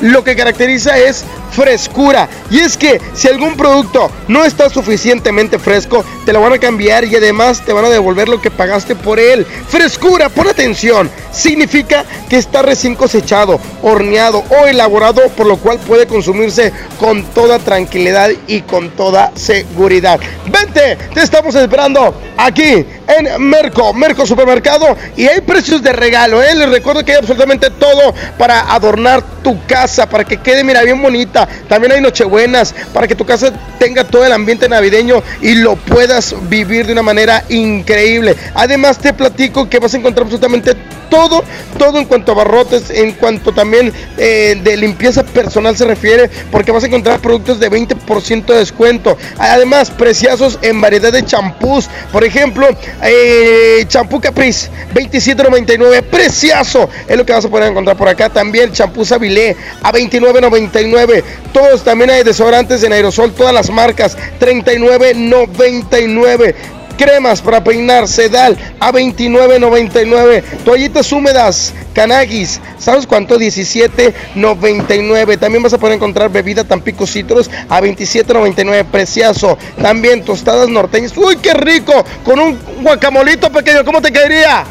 lo 0.00 0.24
que 0.24 0.36
caracteriza 0.36 0.98
es 0.98 1.24
frescura. 1.50 2.28
Y 2.50 2.58
es 2.58 2.76
que 2.76 3.00
si 3.14 3.28
algún 3.28 3.56
producto 3.56 4.10
no 4.28 4.44
está 4.44 4.68
suficientemente 4.68 5.58
fresco, 5.58 6.04
te 6.24 6.32
lo 6.32 6.40
van 6.40 6.52
a 6.52 6.58
cambiar 6.58 7.04
y 7.04 7.16
además 7.16 7.64
te 7.64 7.72
van 7.72 7.84
a 7.84 7.90
devolver 7.90 8.28
lo 8.28 8.40
que 8.40 8.50
pagaste 8.50 8.96
por 8.96 9.20
él. 9.20 9.46
Frescura, 9.68 10.28
pon 10.28 10.48
atención. 10.48 11.10
Significa 11.32 12.04
que 12.28 12.38
está 12.38 12.62
recién 12.62 12.94
cosechado, 12.94 13.60
horneado 13.82 14.44
o 14.50 14.66
elaborado, 14.66 15.28
por 15.30 15.46
lo 15.46 15.56
cual 15.56 15.78
puede 15.78 16.06
consumirse 16.06 16.72
con 16.98 17.24
toda 17.26 17.58
tranquilidad 17.58 18.30
y 18.46 18.62
con 18.62 18.90
toda 18.90 19.32
seguridad. 19.34 20.20
Vente, 20.46 20.96
te 21.12 21.22
estamos 21.22 21.54
esperando 21.54 22.14
aquí 22.36 22.84
en 23.06 23.48
Merco, 23.48 23.92
Merco 23.92 24.26
Supermercado 24.26 24.96
y 25.16 25.26
hay 25.26 25.40
precios 25.40 25.82
de 25.82 25.92
regalo, 25.92 26.42
¿eh? 26.42 26.54
Les 26.54 26.70
recuerdo 26.70 27.04
que 27.04 27.12
hay 27.12 27.18
absolutamente 27.18 27.70
todo 27.70 28.14
para 28.38 28.72
adornar 28.72 29.22
tu 29.42 29.64
casa, 29.66 29.83
para 30.08 30.24
que 30.24 30.38
quede, 30.38 30.64
mira, 30.64 30.82
bien 30.82 31.00
bonita. 31.00 31.46
También 31.68 31.92
hay 31.92 32.00
nochebuenas, 32.00 32.74
para 32.92 33.06
que 33.06 33.14
tu 33.14 33.24
casa 33.24 33.52
tenga 33.78 34.04
todo 34.04 34.24
el 34.24 34.32
ambiente 34.32 34.68
navideño 34.68 35.22
y 35.42 35.56
lo 35.56 35.76
puedas 35.76 36.34
vivir 36.48 36.86
de 36.86 36.92
una 36.92 37.02
manera 37.02 37.44
increíble. 37.48 38.34
Además 38.54 38.98
te 38.98 39.12
platico 39.12 39.68
que 39.68 39.78
vas 39.78 39.94
a 39.94 39.98
encontrar 39.98 40.24
absolutamente 40.24 40.74
todo, 41.10 41.44
todo 41.78 41.98
en 41.98 42.06
cuanto 42.06 42.32
a 42.32 42.34
barrotes, 42.34 42.90
en 42.90 43.12
cuanto 43.12 43.52
también 43.52 43.92
eh, 44.16 44.58
de 44.62 44.76
limpieza 44.76 45.22
personal 45.22 45.76
se 45.76 45.84
refiere, 45.84 46.28
porque 46.50 46.72
vas 46.72 46.82
a 46.82 46.86
encontrar 46.86 47.20
productos 47.20 47.60
de 47.60 47.70
20% 47.70 48.46
de 48.46 48.56
descuento. 48.56 49.16
Además, 49.38 49.90
preciazos 49.90 50.58
en 50.62 50.80
variedad 50.80 51.12
de 51.12 51.24
champús. 51.24 51.88
Por 52.10 52.24
ejemplo, 52.24 52.68
eh, 53.02 53.84
champú 53.86 54.20
Caprice, 54.20 54.70
27.99, 54.94 56.02
precioso. 56.02 56.88
Es 57.06 57.16
lo 57.16 57.24
que 57.24 57.32
vas 57.32 57.44
a 57.44 57.48
poder 57.48 57.70
encontrar 57.70 57.96
por 57.96 58.08
acá. 58.08 58.30
También 58.30 58.72
champú 58.72 59.04
Sabilé 59.04 59.56
a 59.82 59.92
29.99. 59.92 61.22
Todos 61.52 61.84
también 61.84 62.10
hay 62.10 62.22
desodorantes 62.22 62.82
en 62.82 62.92
aerosol, 62.92 63.32
todas 63.32 63.54
las 63.54 63.70
marcas, 63.70 64.16
39.99 64.40 66.54
cremas 66.96 67.42
para 67.42 67.62
peinar 67.62 68.08
Sedal 68.08 68.56
a 68.80 68.90
29.99, 68.92 70.42
toallitas 70.64 71.12
húmedas 71.12 71.74
Canagis, 71.94 72.60
¿sabes 72.78 73.06
cuánto? 73.06 73.38
17.99. 73.38 75.38
También 75.38 75.62
vas 75.62 75.72
a 75.72 75.78
poder 75.78 75.94
encontrar 75.96 76.30
bebida 76.30 76.64
Tampico 76.64 77.06
Citrus 77.06 77.48
a 77.68 77.80
27.99, 77.80 78.84
precioso. 78.86 79.56
También 79.80 80.24
tostadas 80.24 80.68
norteñas, 80.68 81.16
uy, 81.16 81.36
qué 81.36 81.54
rico, 81.54 82.04
con 82.24 82.40
un 82.40 82.58
guacamolito 82.82 83.50
pequeño, 83.50 83.84
¿cómo 83.84 84.02
te 84.02 84.10
caería? 84.10 84.64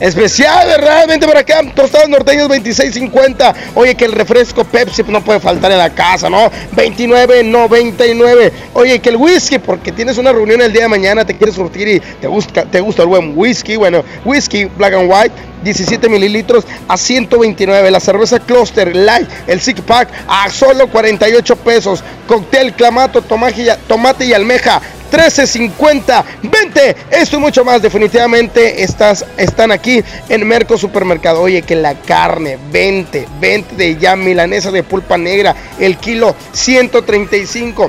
Especial, 0.00 0.66
¿verdad? 0.66 1.06
Vente 1.06 1.26
por 1.26 1.36
acá, 1.36 1.60
tostadas 1.74 2.08
norteñas 2.08 2.48
26.50. 2.48 3.54
Oye, 3.74 3.94
que 3.94 4.06
el 4.06 4.12
refresco 4.12 4.64
Pepsi 4.64 5.02
no 5.06 5.22
puede 5.22 5.40
faltar 5.40 5.70
en 5.72 5.76
la 5.76 5.90
casa, 5.90 6.30
¿no? 6.30 6.50
29.99. 6.74 8.50
Oye, 8.72 8.98
que 9.00 9.10
el 9.10 9.16
whisky, 9.16 9.58
porque 9.58 9.92
tienes 9.92 10.16
una 10.16 10.32
reunión 10.32 10.62
el 10.62 10.72
día 10.72 10.82
de 10.82 10.88
mañana, 10.88 11.26
te 11.26 11.36
quieres 11.36 11.54
surtir 11.54 11.86
y 11.86 12.00
te 12.00 12.26
gusta, 12.26 12.64
te 12.64 12.80
gusta 12.80 13.02
el 13.02 13.08
buen 13.08 13.36
whisky. 13.36 13.76
Bueno, 13.76 14.02
whisky 14.24 14.64
black 14.64 14.94
and 14.94 15.12
white, 15.12 15.34
17 15.64 16.08
mililitros 16.08 16.64
a 16.88 16.96
129. 16.96 17.90
La 17.90 18.00
cerveza 18.00 18.40
Cluster 18.40 18.96
Light, 18.96 19.28
el 19.46 19.60
Six 19.60 19.82
Pack 19.82 20.08
a 20.26 20.48
solo 20.48 20.86
48 20.86 21.56
pesos. 21.56 22.02
Cóctel 22.26 22.72
Clamato, 22.72 23.20
tomate 23.20 24.24
y 24.24 24.32
almeja 24.32 24.80
13.50. 25.10 26.24
Vente, 26.42 26.96
esto 27.10 27.36
y 27.36 27.40
mucho 27.40 27.64
más. 27.64 27.82
Definitivamente 27.82 28.82
estás, 28.82 29.24
están 29.36 29.72
aquí 29.72 30.02
en 30.28 30.46
Merco 30.46 30.78
Supermercado. 30.78 31.42
Oye, 31.42 31.62
que 31.62 31.76
la 31.76 31.94
carne, 31.94 32.58
20, 32.70 33.26
20 33.40 33.76
de 33.76 33.96
ya 33.96 34.16
milanesa 34.16 34.70
de 34.70 34.82
pulpa 34.82 35.18
negra, 35.18 35.54
el 35.78 35.96
kilo 35.96 36.34
135. 36.52 37.88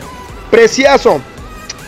Preciazo. 0.49 1.21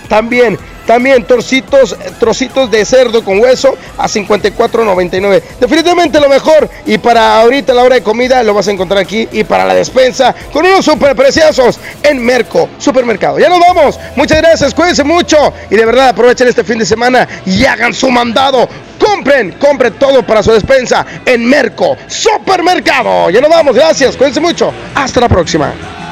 También 0.07 0.57
también 0.85 1.25
trocitos, 1.25 1.95
trocitos 2.19 2.69
de 2.69 2.85
cerdo 2.85 3.23
con 3.23 3.39
hueso 3.39 3.77
a 3.97 4.07
54.99. 4.07 5.41
Definitivamente 5.59 6.19
lo 6.19 6.29
mejor. 6.29 6.69
Y 6.85 6.97
para 6.97 7.41
ahorita 7.41 7.73
la 7.73 7.83
hora 7.83 7.95
de 7.95 8.03
comida 8.03 8.43
lo 8.43 8.53
vas 8.53 8.67
a 8.67 8.71
encontrar 8.71 8.99
aquí. 8.99 9.27
Y 9.31 9.43
para 9.43 9.65
la 9.65 9.73
despensa 9.73 10.35
con 10.51 10.65
unos 10.65 10.85
super 10.85 11.15
preciosos 11.15 11.79
en 12.01 12.23
Merco 12.23 12.69
Supermercado. 12.77 13.39
Ya 13.39 13.49
nos 13.49 13.59
vamos. 13.59 13.99
Muchas 14.15 14.41
gracias. 14.41 14.73
Cuídense 14.73 15.03
mucho. 15.03 15.53
Y 15.69 15.75
de 15.75 15.85
verdad 15.85 16.09
aprovechen 16.09 16.47
este 16.47 16.63
fin 16.63 16.79
de 16.79 16.85
semana 16.85 17.27
y 17.45 17.65
hagan 17.65 17.93
su 17.93 18.09
mandado. 18.09 18.67
Compren, 18.99 19.53
compren 19.53 19.93
todo 19.93 20.23
para 20.23 20.43
su 20.43 20.51
despensa 20.51 21.05
en 21.25 21.45
Merco 21.45 21.97
Supermercado. 22.07 23.29
Ya 23.29 23.41
nos 23.41 23.49
vamos. 23.49 23.75
Gracias. 23.75 24.15
Cuídense 24.15 24.39
mucho. 24.39 24.71
Hasta 24.95 25.21
la 25.21 25.29
próxima. 25.29 26.02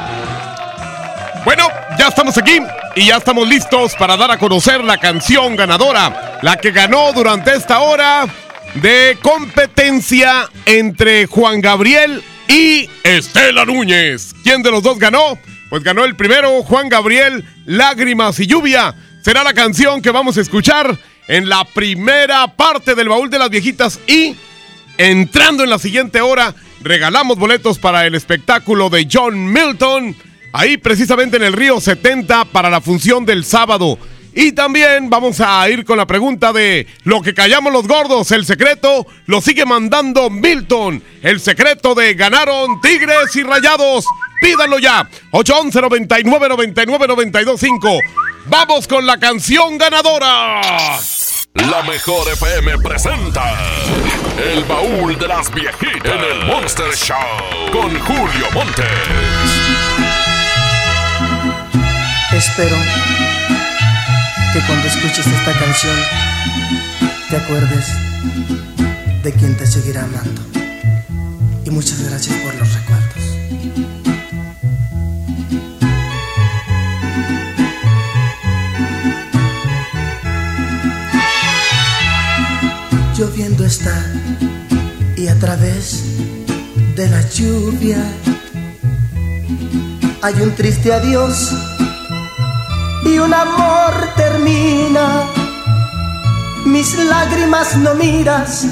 Bueno, 1.44 1.68
ya 1.98 2.10
estamos 2.10 2.38
aquí 2.38 2.60
y 2.96 3.08
ya 3.08 3.18
estamos 3.18 3.48
listos 3.48 3.96
para 3.96 4.16
dar 4.16 4.30
a 4.30 4.38
conocer 4.38 4.84
la 4.84 4.98
canción 4.98 5.56
ganadora, 5.56 6.40
la 6.44 6.58
que 6.58 6.70
ganó 6.70 7.12
durante 7.14 7.56
esta 7.56 7.80
hora 7.80 8.28
de 8.76 9.18
competencia 9.24 10.48
entre 10.68 11.26
Juan 11.26 11.60
Gabriel 11.60 12.24
y 12.48 12.88
Estela 13.04 13.66
Núñez. 13.66 14.36
¿Quién 14.44 14.62
de 14.62 14.70
los 14.70 14.84
dos 14.84 15.00
ganó? 15.00 15.40
Pues 15.72 15.84
ganó 15.84 16.06
el 16.06 16.16
primero, 16.16 16.62
Juan 16.62 16.90
Gabriel, 16.90 17.44
Lágrimas 17.66 18.40
y 18.40 18.46
Lluvia. 18.46 18.94
Será 19.24 19.44
la 19.44 19.54
canción 19.54 20.02
que 20.04 20.12
vamos 20.12 20.38
a 20.38 20.42
escuchar 20.42 20.96
en 21.28 21.50
la 21.50 21.64
primera 21.66 22.48
parte 22.56 22.94
del 22.94 23.10
baúl 23.10 23.32
de 23.32 23.40
las 23.40 23.50
viejitas 23.50 24.00
y 24.06 24.36
entrando 25.00 25.64
en 25.64 25.72
la 25.72 25.80
siguiente 25.80 26.22
hora 26.22 26.54
regalamos 26.82 27.40
boletos 27.40 27.80
para 27.80 28.06
el 28.06 28.14
espectáculo 28.14 28.92
de 28.92 29.08
John 29.12 29.52
Milton 29.52 30.16
ahí 30.54 30.78
precisamente 30.78 31.38
en 31.38 31.44
el 31.44 31.54
Río 31.54 31.80
70 31.80 32.46
para 32.46 32.70
la 32.70 32.82
función 32.82 33.26
del 33.26 33.46
sábado. 33.46 33.98
Y 34.34 34.54
también 34.54 35.10
vamos 35.10 35.42
a 35.42 35.70
ir 35.70 35.84
con 35.84 35.98
la 35.98 36.06
pregunta 36.08 36.54
de 36.54 36.88
lo 37.04 37.22
que 37.22 37.34
callamos 37.34 37.74
los 37.74 37.88
gordos, 37.88 38.32
el 38.32 38.46
secreto 38.46 39.06
lo 39.26 39.42
sigue 39.42 39.66
mandando 39.66 40.30
Milton. 40.30 41.04
El 41.22 41.42
secreto 41.42 41.96
de 41.96 42.14
ganaron 42.14 42.80
Tigres 42.80 43.36
y 43.36 43.44
Rayados. 43.44 44.06
Pídanlo 44.42 44.80
ya. 44.80 45.10
811 45.32 45.82
99 45.82 46.50
99 46.50 47.08
925. 47.08 48.00
Vamos 48.46 48.88
con 48.88 49.06
la 49.06 49.20
canción 49.20 49.78
ganadora. 49.78 50.62
La 51.54 51.84
mejor 51.84 52.30
FM 52.30 52.78
presenta 52.78 53.44
El 54.38 54.64
baúl 54.64 55.20
de 55.20 55.28
las 55.28 55.54
viejitas 55.54 56.06
en 56.06 56.40
el 56.42 56.46
Monster 56.48 56.96
Show 56.96 57.18
con 57.74 58.00
Julio 58.00 58.48
Montes. 58.54 59.61
Espero 62.42 62.76
que 64.52 64.60
cuando 64.66 64.88
escuches 64.88 65.28
esta 65.28 65.54
canción 65.60 65.96
te 67.30 67.38
acuerdes 67.38 67.86
de 69.22 69.32
quien 69.34 69.56
te 69.56 69.68
seguirá 69.68 70.06
amando. 70.06 70.42
Y 71.64 71.70
muchas 71.70 72.02
gracias 72.02 72.36
por 72.38 72.56
los 72.56 72.74
recuerdos. 72.74 73.24
Lloviendo 83.16 83.66
está 83.66 84.04
y 85.16 85.28
a 85.28 85.36
través 85.36 86.04
de 86.96 87.08
la 87.08 87.22
lluvia 87.30 88.04
hay 90.24 90.34
un 90.42 90.56
triste 90.56 90.92
adiós 90.92 91.54
y 93.04 93.20
un 93.20 93.34
amor 93.34 94.10
termina. 94.16 95.24
Mis 96.66 96.98
lágrimas 96.98 97.76
no 97.76 97.96
miras, 97.96 98.68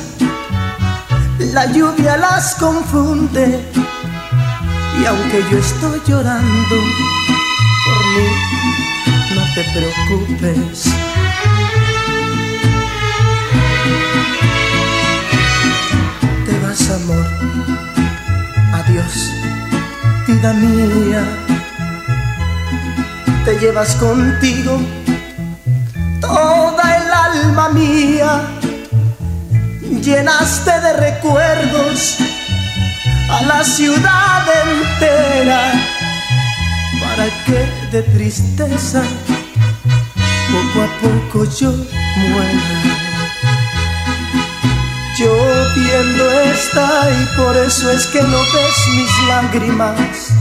la 1.40 1.66
lluvia 1.66 2.18
las 2.18 2.56
confunde 2.56 3.66
y 5.02 5.06
aunque 5.06 5.44
yo 5.50 5.58
estoy 5.58 6.02
llorando 6.06 6.76
por 7.86 8.06
mí, 8.14 8.28
no 9.36 9.44
te 9.56 9.64
preocupes. 9.74 10.84
Te 16.46 16.60
vas 16.60 16.90
amor, 16.90 17.28
adiós, 18.74 19.32
vida 20.28 20.54
mía. 20.54 21.59
Te 23.50 23.58
llevas 23.58 23.96
contigo 23.96 24.80
toda 26.22 26.98
el 26.98 27.12
alma 27.12 27.70
mía. 27.70 28.42
Llenaste 29.82 30.80
de 30.80 30.94
recuerdos 30.94 32.18
a 33.28 33.42
la 33.48 33.64
ciudad 33.64 34.46
entera 34.68 35.74
para 37.02 37.26
que 37.48 37.68
de 37.92 38.04
tristeza 38.04 39.02
poco 40.52 40.84
a 40.84 40.90
poco 41.02 41.46
yo 41.46 41.72
muera. 41.72 42.84
Lloviendo 45.18 46.40
está 46.54 47.10
y 47.10 47.36
por 47.36 47.58
eso 47.58 47.90
es 47.90 48.06
que 48.06 48.22
no 48.22 48.38
ves 48.38 48.88
mis 48.96 49.28
lágrimas, 49.28 50.39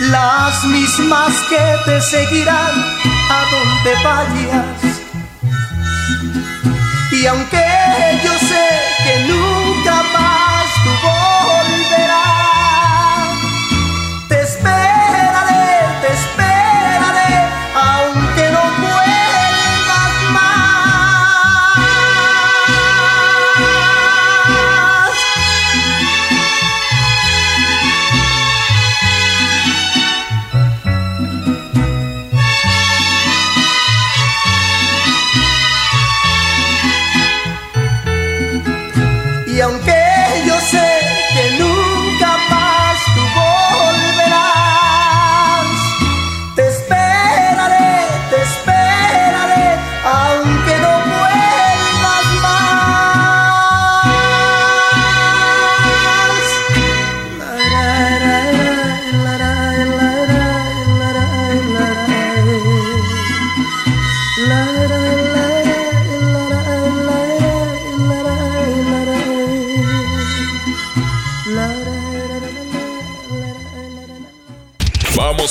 las 0.00 0.64
mismas 0.64 1.32
que 1.48 1.76
te 1.84 2.00
seguirán 2.00 2.74
a 3.30 3.44
donde 3.50 3.94
vayas. 4.02 5.00
Y 7.12 7.26
aunque 7.26 7.64
yo 8.24 8.32
sé 8.38 8.68
que 9.04 9.28
nunca 9.28 10.02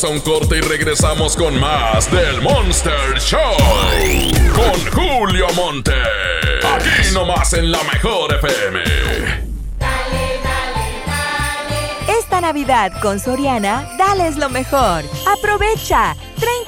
Vamos 0.02 0.04
a 0.04 0.16
un 0.16 0.40
corte 0.40 0.58
y 0.58 0.62
regresamos 0.62 1.36
con 1.36 1.60
más 1.60 2.10
del 2.10 2.42
Monster 2.42 3.20
Show. 3.20 3.40
Con 4.54 4.92
Julio 4.94 5.48
Monte. 5.56 5.92
Aquí 6.64 7.14
nomás 7.14 7.52
en 7.52 7.70
la 7.70 7.84
mejor 7.84 8.34
FM. 8.36 8.80
Esta 12.08 12.40
Navidad 12.40 12.94
con 13.02 13.20
Soriana, 13.20 13.90
dales 13.98 14.38
lo 14.38 14.50
mejor. 14.50 15.04
Aprovecha 15.28 16.16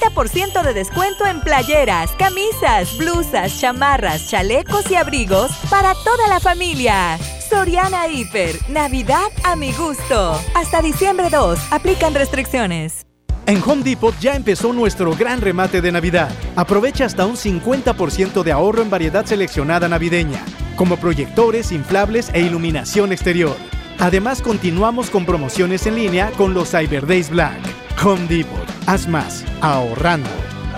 30% 0.04 0.62
de 0.62 0.74
descuento 0.74 1.24
en 1.24 1.40
playeras, 1.40 2.10
camisas, 2.18 2.98
blusas, 2.98 3.58
chamarras, 3.58 4.28
chalecos 4.28 4.90
y 4.90 4.96
abrigos 4.96 5.52
para 5.70 5.94
toda 6.04 6.28
la 6.28 6.38
familia. 6.38 7.18
Soriana 7.48 8.08
Hiper, 8.08 8.58
Navidad 8.68 9.30
a 9.42 9.56
mi 9.56 9.72
gusto. 9.72 10.38
Hasta 10.54 10.82
diciembre 10.82 11.30
2, 11.30 11.58
aplican 11.70 12.14
restricciones. 12.14 13.06
En 13.46 13.60
Home 13.66 13.82
Depot 13.82 14.16
ya 14.20 14.34
empezó 14.34 14.72
nuestro 14.72 15.14
gran 15.16 15.40
remate 15.40 15.80
de 15.80 15.90
Navidad. 15.90 16.30
Aprovecha 16.54 17.04
hasta 17.04 17.26
un 17.26 17.36
50% 17.36 18.42
de 18.42 18.52
ahorro 18.52 18.82
en 18.82 18.90
variedad 18.90 19.26
seleccionada 19.26 19.88
navideña, 19.88 20.44
como 20.76 20.96
proyectores, 20.96 21.72
inflables 21.72 22.30
e 22.32 22.40
iluminación 22.40 23.12
exterior. 23.12 23.56
Además, 23.98 24.42
continuamos 24.42 25.10
con 25.10 25.26
promociones 25.26 25.86
en 25.86 25.96
línea 25.96 26.30
con 26.32 26.54
los 26.54 26.70
Cyber 26.70 27.06
Days 27.06 27.30
Black. 27.30 27.58
Home 28.04 28.26
Depot, 28.28 28.66
haz 28.86 29.08
más, 29.08 29.44
ahorrando. 29.60 30.30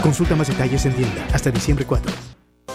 Consulta 0.03 0.35
más 0.35 0.49
detalles 0.49 0.85
en 0.87 0.95
tienda 0.95 1.27
hasta 1.33 1.51
diciembre 1.51 1.85
4. 1.85 2.34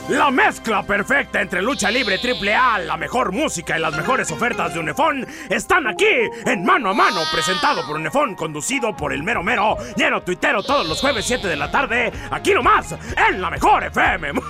La 0.10 0.32
mezcla 0.32 0.82
perfecta 0.82 1.40
entre 1.40 1.62
lucha 1.62 1.92
libre 1.92 2.18
triple 2.18 2.56
A, 2.56 2.80
la 2.80 2.98
mejor 2.98 3.32
música 3.32 3.78
y 3.78 3.82
las 3.82 3.96
mejores 3.96 4.32
ofertas 4.32 4.74
de 4.74 4.80
Unefón 4.80 5.28
están 5.50 5.86
aquí 5.88 6.08
en 6.46 6.66
Mano 6.66 6.90
a 6.90 6.94
Mano, 6.96 7.22
presentado 7.32 7.86
por 7.86 7.98
Unefón, 7.98 8.34
conducido 8.34 8.98
por 8.98 9.14
el 9.14 9.22
mero 9.22 9.44
mero, 9.44 9.78
lleno 9.96 10.24
tuitero 10.24 10.64
todos 10.64 10.88
los 10.88 11.00
jueves 11.00 11.26
7 11.26 11.48
de 11.48 11.56
la 11.56 11.70
tarde, 11.70 12.12
aquí 12.32 12.56
nomás, 12.56 12.96
en 13.30 13.40
la 13.40 13.52
mejor 13.52 13.84
FM. 13.84 14.32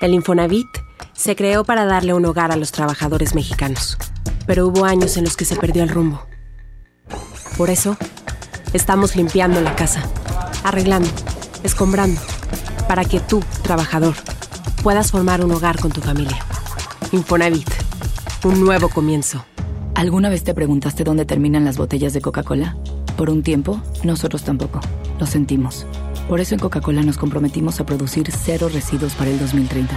El 0.00 0.14
Infonavit 0.14 0.68
se 1.12 1.36
creó 1.36 1.62
para 1.62 1.84
darle 1.84 2.14
un 2.14 2.26
hogar 2.26 2.50
a 2.50 2.56
los 2.56 2.72
trabajadores 2.72 3.36
mexicanos, 3.36 3.96
pero 4.44 4.66
hubo 4.66 4.84
años 4.86 5.16
en 5.16 5.22
los 5.22 5.36
que 5.36 5.44
se 5.44 5.54
perdió 5.54 5.84
el 5.84 5.88
rumbo. 5.88 6.26
Por 7.56 7.70
eso, 7.70 7.96
estamos 8.72 9.14
limpiando 9.14 9.60
la 9.60 9.76
casa, 9.76 10.02
arreglando, 10.64 11.08
escombrando, 11.62 12.20
para 12.88 13.04
que 13.04 13.20
tú, 13.20 13.42
trabajador, 13.62 14.14
puedas 14.82 15.10
formar 15.10 15.44
un 15.44 15.52
hogar 15.52 15.78
con 15.80 15.90
tu 15.90 16.00
familia. 16.00 16.38
Infonavit, 17.12 17.68
un 18.44 18.60
nuevo 18.60 18.88
comienzo. 18.88 19.44
¿Alguna 19.94 20.28
vez 20.28 20.44
te 20.44 20.54
preguntaste 20.54 21.04
dónde 21.04 21.24
terminan 21.24 21.64
las 21.64 21.78
botellas 21.78 22.12
de 22.12 22.20
Coca-Cola? 22.20 22.76
Por 23.16 23.30
un 23.30 23.42
tiempo, 23.42 23.80
nosotros 24.04 24.44
tampoco. 24.44 24.80
Lo 25.18 25.26
sentimos. 25.26 25.86
Por 26.28 26.40
eso 26.40 26.54
en 26.54 26.60
Coca-Cola 26.60 27.02
nos 27.02 27.16
comprometimos 27.16 27.80
a 27.80 27.86
producir 27.86 28.30
cero 28.30 28.68
residuos 28.72 29.14
para 29.14 29.30
el 29.30 29.38
2030. 29.38 29.96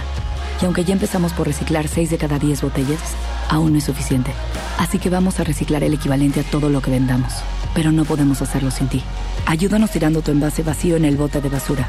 Y 0.60 0.64
aunque 0.64 0.84
ya 0.84 0.92
empezamos 0.92 1.32
por 1.32 1.46
reciclar 1.46 1.88
6 1.88 2.10
de 2.10 2.18
cada 2.18 2.38
10 2.38 2.62
botellas, 2.62 3.00
aún 3.48 3.72
no 3.72 3.78
es 3.78 3.84
suficiente. 3.84 4.30
Así 4.78 4.98
que 4.98 5.10
vamos 5.10 5.40
a 5.40 5.44
reciclar 5.44 5.82
el 5.84 5.94
equivalente 5.94 6.40
a 6.40 6.44
todo 6.44 6.70
lo 6.70 6.80
que 6.80 6.90
vendamos. 6.90 7.32
Pero 7.74 7.92
no 7.92 8.04
podemos 8.04 8.42
hacerlo 8.42 8.70
sin 8.70 8.88
ti. 8.88 9.02
Ayúdanos 9.46 9.90
tirando 9.90 10.22
tu 10.22 10.30
envase 10.30 10.62
vacío 10.62 10.96
en 10.96 11.04
el 11.04 11.16
bote 11.16 11.40
de 11.40 11.48
basura. 11.48 11.88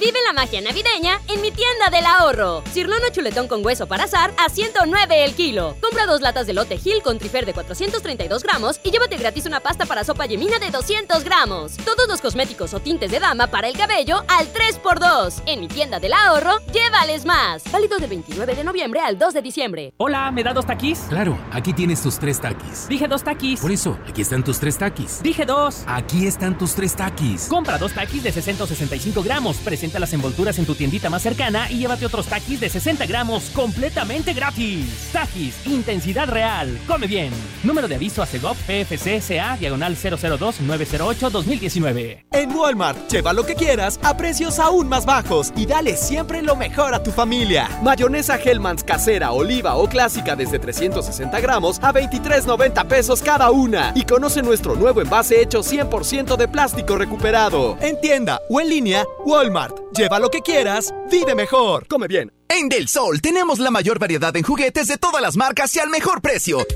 Vive 0.00 0.18
la 0.26 0.32
magia 0.32 0.62
navideña 0.62 1.20
en 1.28 1.42
mi 1.42 1.50
tienda 1.50 1.90
del 1.90 2.06
ahorro. 2.06 2.62
Cirlono 2.72 3.10
chuletón 3.12 3.48
con 3.48 3.62
hueso 3.62 3.86
para 3.86 4.04
azar 4.04 4.32
a 4.38 4.48
109 4.48 5.24
el 5.24 5.34
kilo. 5.34 5.76
Compra 5.78 6.06
dos 6.06 6.22
latas 6.22 6.46
de 6.46 6.54
lote 6.54 6.78
Gil 6.78 7.02
con 7.02 7.18
trifer 7.18 7.44
de 7.44 7.52
432 7.52 8.42
gramos 8.42 8.80
y 8.82 8.92
llévate 8.92 9.18
gratis 9.18 9.44
una 9.44 9.60
pasta 9.60 9.84
para 9.84 10.02
sopa 10.02 10.24
yemina 10.24 10.58
de 10.58 10.70
200 10.70 11.22
gramos. 11.22 11.76
Todos 11.84 12.08
los 12.08 12.22
cosméticos 12.22 12.72
o 12.72 12.80
tintes 12.80 13.10
de 13.10 13.20
dama 13.20 13.48
para 13.48 13.68
el 13.68 13.76
cabello 13.76 14.24
al 14.28 14.50
3x2. 14.50 15.42
En 15.44 15.60
mi 15.60 15.68
tienda 15.68 16.00
del 16.00 16.14
ahorro, 16.14 16.60
llévales 16.72 17.26
más. 17.26 17.70
Válido 17.70 17.98
del 17.98 18.08
29 18.08 18.54
de 18.54 18.64
noviembre 18.64 19.00
al 19.00 19.18
2 19.18 19.34
de 19.34 19.42
diciembre. 19.42 19.92
Hola, 19.98 20.30
¿me 20.30 20.42
da 20.42 20.54
dos 20.54 20.64
taquis? 20.64 21.00
Claro, 21.10 21.38
aquí 21.52 21.74
tienes 21.74 22.02
tus 22.02 22.18
tres 22.18 22.40
taquis. 22.40 22.88
Dije 22.88 23.06
dos 23.06 23.22
taquis. 23.22 23.60
Por 23.60 23.70
eso, 23.70 23.98
aquí 24.08 24.22
están 24.22 24.42
tus 24.44 24.58
tres 24.58 24.78
taquis. 24.78 25.22
Dije 25.22 25.44
dos. 25.44 25.84
Aquí 25.86 26.26
están 26.26 26.56
tus 26.56 26.74
tres 26.74 26.96
taquis. 26.96 27.48
Compra 27.48 27.76
dos 27.76 27.92
taquis 27.92 28.22
de 28.22 28.32
665 28.32 29.22
gramos, 29.22 29.58
presenta 29.58 29.89
las 29.98 30.12
envolturas 30.12 30.58
en 30.58 30.66
tu 30.66 30.74
tiendita 30.74 31.10
más 31.10 31.22
cercana 31.22 31.70
y 31.70 31.78
llévate 31.78 32.06
otros 32.06 32.26
taquis 32.26 32.60
de 32.60 32.68
60 32.68 33.06
gramos 33.06 33.50
completamente 33.54 34.32
gratis. 34.32 35.10
Taquis, 35.12 35.54
intensidad 35.66 36.28
real. 36.28 36.78
Come 36.86 37.06
bien. 37.06 37.32
Número 37.64 37.88
de 37.88 37.96
aviso 37.96 38.22
a 38.22 38.26
CEGOP 38.26 38.56
PFC 38.58 39.20
CA 39.26 39.56
diagonal 39.56 39.96
002-908-2019. 39.96 42.24
En 42.32 42.54
Walmart, 42.54 43.10
lleva 43.10 43.32
lo 43.32 43.44
que 43.44 43.54
quieras 43.54 43.98
a 44.02 44.16
precios 44.16 44.58
aún 44.58 44.88
más 44.88 45.06
bajos 45.06 45.52
y 45.56 45.66
dale 45.66 45.96
siempre 45.96 46.42
lo 46.42 46.56
mejor 46.56 46.94
a 46.94 47.02
tu 47.02 47.10
familia. 47.10 47.68
Mayonesa 47.82 48.36
Hellmann's 48.36 48.84
casera, 48.84 49.32
oliva 49.32 49.76
o 49.76 49.88
clásica 49.88 50.36
desde 50.36 50.58
360 50.58 51.40
gramos 51.40 51.78
a 51.80 51.92
23.90 51.92 52.86
pesos 52.86 53.22
cada 53.22 53.50
una. 53.50 53.92
Y 53.94 54.04
conoce 54.04 54.42
nuestro 54.42 54.76
nuevo 54.76 55.00
envase 55.00 55.40
hecho 55.40 55.60
100% 55.60 56.36
de 56.36 56.48
plástico 56.48 56.96
recuperado. 56.96 57.76
En 57.80 58.00
tienda 58.00 58.40
o 58.48 58.60
en 58.60 58.68
línea, 58.68 59.04
Walmart. 59.24 59.79
Lleva 59.96 60.18
lo 60.18 60.30
que 60.30 60.40
quieras, 60.40 60.92
vive 61.10 61.34
mejor. 61.34 61.86
Come 61.88 62.06
bien. 62.06 62.32
En 62.48 62.68
Del 62.68 62.88
Sol 62.88 63.20
tenemos 63.20 63.58
la 63.58 63.70
mayor 63.70 63.98
variedad 63.98 64.36
en 64.36 64.42
juguetes 64.42 64.86
de 64.86 64.98
todas 64.98 65.22
las 65.22 65.36
marcas 65.36 65.74
y 65.76 65.78
al 65.78 65.90
mejor 65.90 66.20
precio. 66.20 66.66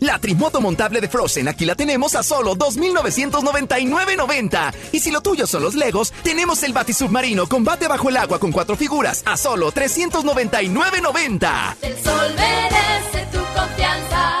La 0.00 0.18
Trimoto 0.18 0.60
montable 0.62 1.00
de 1.00 1.08
Frozen 1.08 1.48
aquí 1.48 1.64
la 1.66 1.74
tenemos 1.74 2.14
a 2.14 2.22
solo 2.22 2.54
2.999.90. 2.56 4.74
Y 4.92 5.00
si 5.00 5.10
lo 5.10 5.20
tuyo 5.20 5.46
son 5.46 5.62
los 5.62 5.74
Legos, 5.74 6.12
tenemos 6.22 6.62
el 6.62 6.72
Batisubmarino 6.72 7.46
combate 7.46 7.86
bajo 7.86 8.08
el 8.08 8.16
agua 8.16 8.38
con 8.38 8.50
cuatro 8.50 8.76
figuras 8.76 9.22
a 9.26 9.36
solo 9.36 9.70
399.90. 9.72 11.76
El 11.82 12.02
sol 12.02 12.34
merece 12.34 13.26
tu 13.30 13.40
confianza. 13.54 14.40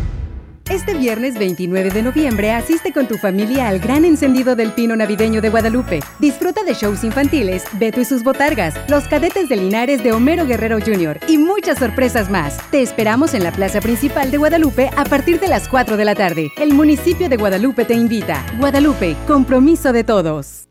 Este 0.71 0.93
viernes 0.93 1.37
29 1.37 1.89
de 1.89 2.01
noviembre 2.01 2.53
asiste 2.53 2.93
con 2.93 3.05
tu 3.05 3.17
familia 3.17 3.67
al 3.67 3.79
gran 3.79 4.05
encendido 4.05 4.55
del 4.55 4.71
pino 4.71 4.95
navideño 4.95 5.41
de 5.41 5.49
Guadalupe. 5.49 5.99
Disfruta 6.17 6.63
de 6.63 6.73
shows 6.73 7.03
infantiles, 7.03 7.65
Beto 7.73 7.99
y 7.99 8.05
sus 8.05 8.23
botargas, 8.23 8.73
los 8.87 9.03
cadetes 9.09 9.49
de 9.49 9.57
Linares 9.57 10.01
de 10.01 10.13
Homero 10.13 10.45
Guerrero 10.45 10.79
Jr. 10.79 11.19
y 11.27 11.37
muchas 11.37 11.77
sorpresas 11.77 12.29
más. 12.29 12.57
Te 12.71 12.81
esperamos 12.81 13.33
en 13.33 13.43
la 13.43 13.51
plaza 13.51 13.81
principal 13.81 14.31
de 14.31 14.37
Guadalupe 14.37 14.89
a 14.95 15.03
partir 15.03 15.41
de 15.41 15.49
las 15.49 15.67
4 15.67 15.97
de 15.97 16.05
la 16.05 16.15
tarde. 16.15 16.51
El 16.55 16.73
municipio 16.73 17.27
de 17.27 17.35
Guadalupe 17.35 17.83
te 17.83 17.93
invita. 17.93 18.41
Guadalupe, 18.57 19.17
compromiso 19.27 19.91
de 19.91 20.05
todos. 20.05 20.70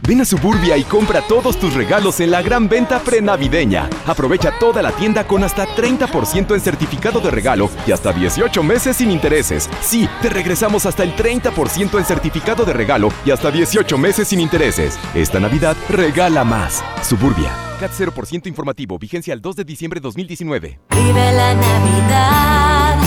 Ven 0.07 0.19
a 0.19 0.25
Suburbia 0.25 0.77
y 0.77 0.83
compra 0.83 1.21
todos 1.21 1.59
tus 1.59 1.75
regalos 1.75 2.19
en 2.21 2.31
la 2.31 2.41
gran 2.41 2.67
venta 2.67 2.99
prenavideña. 2.99 3.87
Aprovecha 4.07 4.51
toda 4.59 4.81
la 4.81 4.91
tienda 4.91 5.27
con 5.27 5.43
hasta 5.43 5.67
30% 5.67 6.55
en 6.55 6.59
certificado 6.59 7.19
de 7.19 7.29
regalo 7.29 7.69
y 7.85 7.91
hasta 7.91 8.11
18 8.11 8.63
meses 8.63 8.97
sin 8.97 9.11
intereses. 9.11 9.69
Sí, 9.81 10.09
te 10.21 10.29
regresamos 10.29 10.87
hasta 10.87 11.03
el 11.03 11.15
30% 11.15 11.99
en 11.99 12.05
certificado 12.05 12.65
de 12.65 12.73
regalo 12.73 13.09
y 13.25 13.31
hasta 13.31 13.51
18 13.51 13.97
meses 13.99 14.29
sin 14.29 14.39
intereses. 14.39 14.97
Esta 15.13 15.39
Navidad 15.39 15.77
regala 15.87 16.43
más. 16.43 16.83
Suburbia. 17.03 17.51
CAT 17.79 17.91
0% 17.91 18.47
informativo. 18.47 18.97
Vigencia 18.97 19.33
el 19.33 19.41
2 19.41 19.55
de 19.55 19.63
diciembre 19.65 19.99
de 19.99 20.03
2019. 20.05 20.79
Vive 20.89 21.31
la 21.33 21.53
Navidad, 21.53 22.97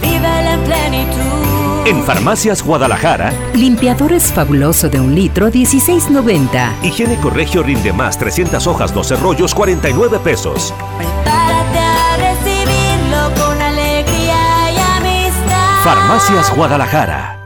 vive 0.00 0.20
la 0.20 0.58
plenitud. 0.64 1.61
En 1.84 2.00
Farmacias 2.04 2.62
Guadalajara, 2.62 3.32
Limpiadores 3.54 4.32
fabuloso 4.32 4.88
de 4.88 5.00
un 5.00 5.16
litro, 5.16 5.48
16.90. 5.48 6.84
Higiénico 6.84 7.28
Regio 7.28 7.64
rinde 7.64 7.92
más 7.92 8.16
300 8.16 8.64
hojas, 8.68 8.94
12 8.94 9.16
rollos, 9.16 9.52
49 9.52 10.20
pesos. 10.20 10.72
Prepárate 10.96 11.78
a 11.78 12.16
recibirlo 12.18 13.34
con 13.34 13.60
alegría 13.60 14.70
y 14.70 14.78
amistad. 14.78 15.82
Farmacias 15.82 16.54
Guadalajara. 16.54 17.40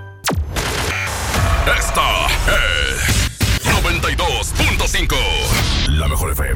Esta 1.78 2.05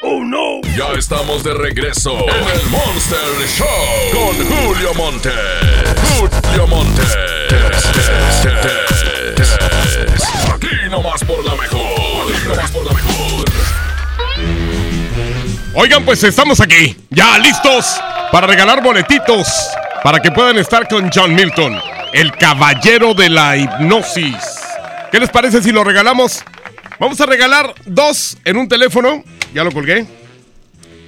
¡Oh 0.00 0.24
no! 0.24 0.60
Ya 0.76 0.92
estamos 0.96 1.42
de 1.42 1.54
regreso 1.54 2.12
en 2.12 2.60
el 2.60 2.66
Monster 2.70 3.18
Show 3.48 3.66
con 4.12 4.46
Julio 4.46 4.94
Monte. 4.94 5.30
Julio 6.06 6.66
Monte. 6.68 7.02
Aquí 10.54 10.68
nomás 10.88 11.24
por 11.24 11.44
la 11.44 11.54
mejor. 11.56 12.32
Aquí 12.32 12.48
nomás 12.48 12.70
por 12.70 12.84
la 12.86 12.92
mejor. 12.92 13.44
Oigan, 15.74 16.04
pues 16.04 16.22
estamos 16.22 16.60
aquí, 16.60 16.96
ya 17.10 17.38
listos 17.38 18.00
para 18.30 18.46
regalar 18.46 18.82
boletitos 18.82 19.48
para 20.02 20.20
que 20.20 20.30
puedan 20.30 20.58
estar 20.58 20.86
con 20.88 21.10
John 21.12 21.34
Milton, 21.34 21.76
el 22.12 22.32
caballero 22.32 23.14
de 23.14 23.28
la 23.30 23.56
hipnosis. 23.56 24.36
¿Qué 25.10 25.18
les 25.18 25.30
parece 25.30 25.62
si 25.62 25.72
lo 25.72 25.82
regalamos? 25.82 26.44
Vamos 27.00 27.20
a 27.20 27.26
regalar 27.26 27.74
dos 27.84 28.38
en 28.44 28.56
un 28.56 28.68
teléfono, 28.68 29.22
ya 29.54 29.64
lo 29.64 29.72
colgué. 29.72 30.06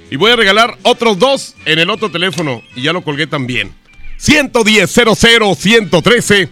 Y 0.09 0.17
voy 0.17 0.31
a 0.31 0.35
regalar 0.35 0.77
otros 0.83 1.17
dos 1.17 1.55
en 1.65 1.79
el 1.79 1.89
otro 1.89 2.11
teléfono, 2.11 2.61
y 2.75 2.81
ya 2.81 2.93
lo 2.93 3.03
colgué 3.03 3.27
también. 3.27 3.73
110 4.17 4.91
00 4.91 5.55
113 5.55 6.49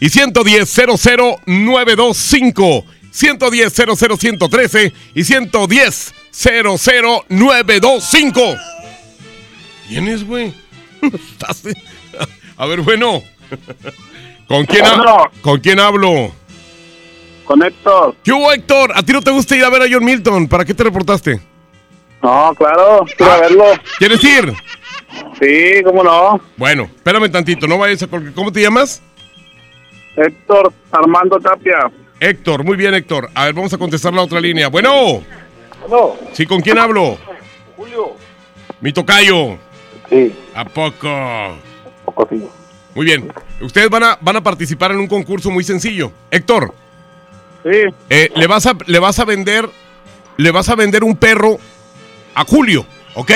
y 0.00 0.08
110 0.08 0.68
00 0.68 1.40
925. 1.46 2.84
110 3.10 3.72
00 3.72 4.16
113 4.16 4.92
y 5.14 5.24
110 5.24 6.14
00 6.30 7.24
925. 7.28 8.56
¿Quién 9.88 10.08
es, 10.08 10.24
güey? 10.24 10.52
A 12.56 12.66
ver, 12.66 12.80
bueno. 12.80 13.22
¿Con 14.48 14.66
quién, 14.66 14.84
¿Con 15.40 15.60
quién 15.60 15.80
hablo? 15.80 16.34
Con 17.44 17.62
Héctor. 17.62 18.14
¿Qué 18.24 18.32
hubo, 18.32 18.52
Héctor? 18.52 18.92
¿A 18.94 19.02
ti 19.02 19.12
no 19.12 19.20
te 19.20 19.30
gusta 19.30 19.54
ir 19.56 19.64
a 19.64 19.70
ver 19.70 19.82
a 19.82 19.86
John 19.90 20.04
Milton? 20.04 20.48
¿Para 20.48 20.64
qué 20.64 20.72
te 20.74 20.82
reportaste? 20.84 21.40
No, 22.22 22.54
claro, 22.56 23.04
quiero 23.16 23.32
Ah. 23.32 23.40
verlo. 23.40 23.64
¿Quieres 23.98 24.24
ir? 24.24 24.52
Sí, 25.38 25.82
cómo 25.84 26.02
no. 26.02 26.40
Bueno, 26.56 26.84
espérame 26.84 27.30
tantito, 27.30 27.66
no 27.66 27.76
vayas 27.78 28.02
a. 28.02 28.06
¿Cómo 28.08 28.50
te 28.50 28.62
llamas? 28.62 29.02
Héctor 30.16 30.72
Armando 30.92 31.38
Tapia. 31.38 31.90
Héctor, 32.20 32.64
muy 32.64 32.76
bien, 32.76 32.94
Héctor. 32.94 33.28
A 33.34 33.44
ver, 33.44 33.54
vamos 33.54 33.72
a 33.74 33.78
contestar 33.78 34.12
la 34.14 34.22
otra 34.22 34.40
línea. 34.40 34.68
Bueno, 34.68 35.22
No. 35.90 36.14
Sí, 36.32 36.46
¿con 36.46 36.60
quién 36.62 36.78
hablo? 36.78 37.18
Julio. 37.76 38.12
Mi 38.80 38.92
tocayo. 38.92 39.58
Sí. 40.08 40.34
¿A 40.54 40.64
poco? 40.64 41.08
Poco 42.06 42.26
sí. 42.30 42.42
Muy 42.94 43.04
bien. 43.04 43.30
Ustedes 43.60 43.90
van 43.90 44.04
a, 44.04 44.18
van 44.20 44.36
a 44.36 44.42
participar 44.42 44.92
en 44.92 44.98
un 44.98 45.06
concurso 45.08 45.50
muy 45.50 45.62
sencillo. 45.64 46.10
Héctor. 46.30 46.72
Eh, 47.64 48.30
le, 48.34 48.46
vas 48.46 48.66
a, 48.66 48.76
le 48.86 48.98
vas 48.98 49.18
a 49.18 49.24
vender. 49.24 49.68
Le 50.36 50.50
vas 50.50 50.68
a 50.68 50.74
vender 50.74 51.04
un 51.04 51.16
perro 51.16 51.58
a 52.34 52.44
Julio, 52.44 52.84
¿ok? 53.14 53.30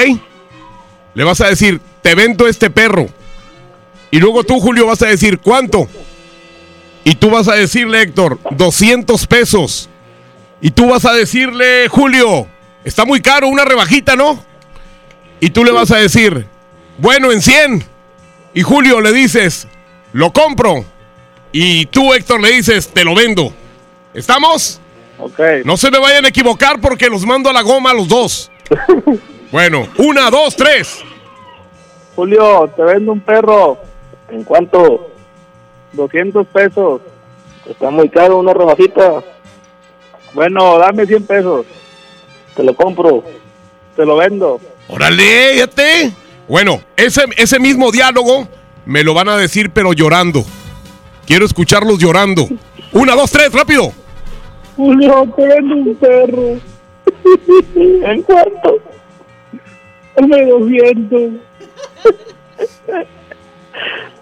Le 1.15 1.25
vas 1.25 1.41
a 1.41 1.47
decir, 1.47 1.81
te 2.03 2.15
vendo 2.15 2.49
este 2.49 2.71
perro. 2.71 3.07
Y 4.11 4.19
luego 4.19 4.43
tú, 4.45 4.59
Julio, 4.61 4.87
vas 4.87 5.03
a 5.03 5.07
decir, 5.07 5.39
¿cuánto? 5.39 5.89
Y 7.05 7.15
tú 7.15 7.31
vas 7.31 7.49
a 7.49 7.55
decirle, 7.55 8.03
Héctor, 8.03 8.39
200 8.51 9.27
pesos. 9.27 9.89
Y 10.61 10.73
tú 10.73 10.89
vas 10.89 11.05
a 11.05 11.13
decirle, 11.13 11.89
Julio, 11.89 12.49
está 12.85 13.05
muy 13.05 13.21
caro, 13.21 13.49
una 13.49 13.65
rebajita, 13.65 14.17
¿no? 14.17 14.45
Y 15.41 15.51
tú 15.51 15.65
le 15.65 15.71
vas 15.71 15.91
a 15.91 15.97
decir, 15.99 16.47
bueno, 16.99 17.31
en 17.31 17.41
100. 17.41 17.85
Y 18.55 18.63
Julio 18.63 19.01
le 19.01 19.13
dices, 19.13 19.69
lo 20.13 20.33
compro. 20.33 20.85
Y 21.53 21.87
tú, 21.87 22.13
Héctor, 22.13 22.41
le 22.41 22.51
dices, 22.51 22.89
te 22.89 23.05
lo 23.05 23.15
vendo. 23.15 23.53
¿Estamos? 24.15 24.81
Ok. 25.19 25.41
No 25.65 25.77
se 25.77 25.91
me 25.91 25.99
vayan 25.99 26.25
a 26.25 26.29
equivocar 26.29 26.81
porque 26.81 27.09
los 27.09 27.25
mando 27.25 27.51
a 27.51 27.53
la 27.53 27.63
goma 27.63 27.91
a 27.91 27.95
los 27.95 28.09
dos. 28.09 28.51
bueno, 29.53 29.89
una, 29.99 30.31
dos, 30.31 30.57
tres. 30.57 31.01
Julio, 32.15 32.73
te 32.77 32.83
vendo 32.83 33.13
un 33.13 33.21
perro. 33.21 33.79
¿En 34.31 34.45
cuánto? 34.45 35.11
200 35.93 36.47
pesos. 36.49 37.01
Está 37.69 37.91
muy 37.91 38.09
caro, 38.09 38.39
una 38.39 38.53
rebajita. 38.53 39.23
Bueno, 40.35 40.79
dame 40.79 41.07
100 41.07 41.27
pesos. 41.27 41.67
Te 42.55 42.63
lo 42.63 42.75
compro. 42.75 43.25
Te 43.97 44.05
lo 44.05 44.17
vendo. 44.17 44.61
Órale, 44.89 45.53
fíjate. 45.55 46.13
Bueno, 46.49 46.81
ese, 46.97 47.25
ese 47.37 47.59
mismo 47.59 47.91
diálogo 47.91 48.49
me 48.87 49.05
lo 49.05 49.13
van 49.15 49.29
a 49.29 49.37
decir, 49.37 49.71
pero 49.71 49.93
llorando. 49.93 50.45
Quiero 51.27 51.45
escucharlos 51.45 51.99
llorando. 51.99 52.49
Una, 52.93 53.15
dos, 53.15 53.31
tres, 53.31 53.53
rápido. 53.53 53.93
Julio, 54.79 55.29
te 55.37 55.47
vendo 55.49 55.75
un 55.75 55.95
perro. 55.97 56.57
¿En 58.11 58.23
cuánto? 58.23 58.79
Dame 60.17 60.47
200. 60.47 61.21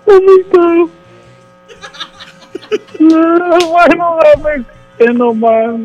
Es 0.07 0.23
muy 0.23 0.45
caro. 0.51 0.89
Bueno, 2.99 4.17
dame 4.25 4.65
que 4.99 5.05
no 5.13 5.35
más. 5.35 5.77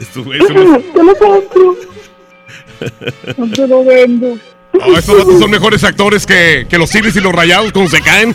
Esto, 0.00 0.20
eso 0.32 0.52
no- 0.54 0.78
Te 0.78 1.02
lo 1.02 1.14
compro. 1.16 1.76
No 3.36 3.50
te 3.52 3.66
lo 3.66 3.84
vendo. 3.84 4.38
No, 4.72 4.96
estos 4.98 5.18
vatos 5.18 5.40
son 5.40 5.50
mejores 5.50 5.82
actores 5.84 6.24
que, 6.24 6.66
que 6.70 6.78
los 6.78 6.90
Tigres 6.90 7.16
y 7.16 7.20
los 7.20 7.32
Rayados 7.32 7.72
cuando 7.72 7.90
se 7.90 8.00
caen. 8.00 8.32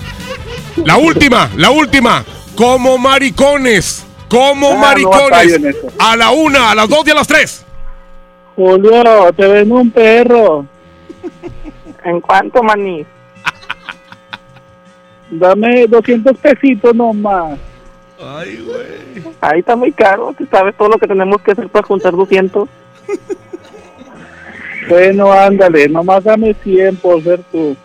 La 0.83 0.97
última, 0.97 1.49
la 1.55 1.69
última. 1.71 2.25
Como 2.59 2.97
maricones. 2.97 4.05
Como 4.29 4.73
Ah, 4.73 4.75
maricones. 4.75 5.77
a 5.97 6.17
la 6.17 6.31
una, 6.31 6.71
a 6.71 6.75
las 6.75 6.89
dos 6.89 7.07
y 7.07 7.11
a 7.11 7.13
las 7.15 7.25
tres. 7.25 7.65
Julio, 8.57 9.31
te 9.31 9.47
vendo 9.47 9.75
un 9.75 9.89
perro. 9.89 10.65
¿En 12.03 12.19
cuánto, 12.19 12.61
maní? 12.61 13.05
Dame 15.31 15.87
200 15.87 16.37
pesitos 16.37 16.93
nomás. 16.93 17.57
Ay, 18.21 18.57
güey. 18.57 19.33
Ahí 19.39 19.59
está 19.61 19.77
muy 19.77 19.93
caro. 19.93 20.35
¿Tú 20.37 20.45
sabes 20.51 20.75
todo 20.75 20.89
lo 20.89 20.97
que 20.97 21.07
tenemos 21.07 21.41
que 21.41 21.51
hacer 21.53 21.69
para 21.69 21.87
juntar 21.87 22.11
200? 22.11 22.67
bueno, 24.89 25.31
ándale. 25.31 25.87
Nomás 25.87 26.25
dame 26.25 26.53
100 26.61 26.97
por 26.97 27.23
ser 27.23 27.39
tú. 27.53 27.77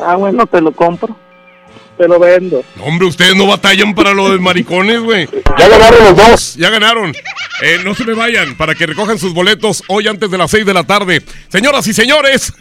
Ah, 0.00 0.14
bueno, 0.14 0.46
te 0.46 0.60
lo 0.60 0.70
compro. 0.70 1.16
Te 1.96 2.06
lo 2.06 2.18
vendo. 2.18 2.62
No, 2.76 2.84
Hombre, 2.84 3.06
ustedes 3.06 3.34
no 3.34 3.46
batallan 3.46 3.94
para 3.94 4.12
lo 4.12 4.30
de 4.30 4.38
maricones, 4.38 5.00
güey. 5.00 5.28
Ya 5.58 5.68
ganaron 5.68 6.04
los 6.04 6.16
dos. 6.16 6.54
Ya 6.56 6.70
ganaron. 6.70 7.14
Eh, 7.62 7.78
no 7.84 7.94
se 7.94 8.04
me 8.04 8.12
vayan 8.12 8.54
para 8.56 8.74
que 8.74 8.86
recojan 8.86 9.18
sus 9.18 9.32
boletos 9.32 9.82
hoy 9.88 10.06
antes 10.08 10.30
de 10.30 10.36
las 10.36 10.50
6 10.50 10.66
de 10.66 10.74
la 10.74 10.84
tarde. 10.84 11.22
Señoras 11.48 11.86
y 11.86 11.94
señores. 11.94 12.52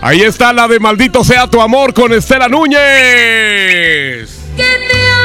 Ahí 0.00 0.22
está 0.22 0.52
la 0.52 0.68
de 0.68 0.78
Maldito 0.78 1.24
sea 1.24 1.48
tu 1.48 1.60
amor 1.60 1.92
con 1.92 2.12
Estela 2.12 2.48
Núñez. 2.48 2.78
¿Qué 4.56 4.62
te 4.62 5.19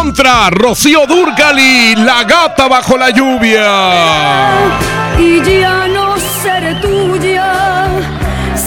Contra 0.00 0.48
Rocío 0.48 1.06
Durgali, 1.06 1.94
la 1.94 2.24
gata 2.24 2.66
bajo 2.68 2.96
la 2.96 3.10
lluvia. 3.10 4.50
Y 5.18 5.42
ya 5.42 5.88
no 5.88 6.16
seré 6.42 6.74
tuya, 6.76 7.86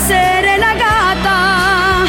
seré 0.07 0.59
la 0.59 0.75
gata 0.75 2.05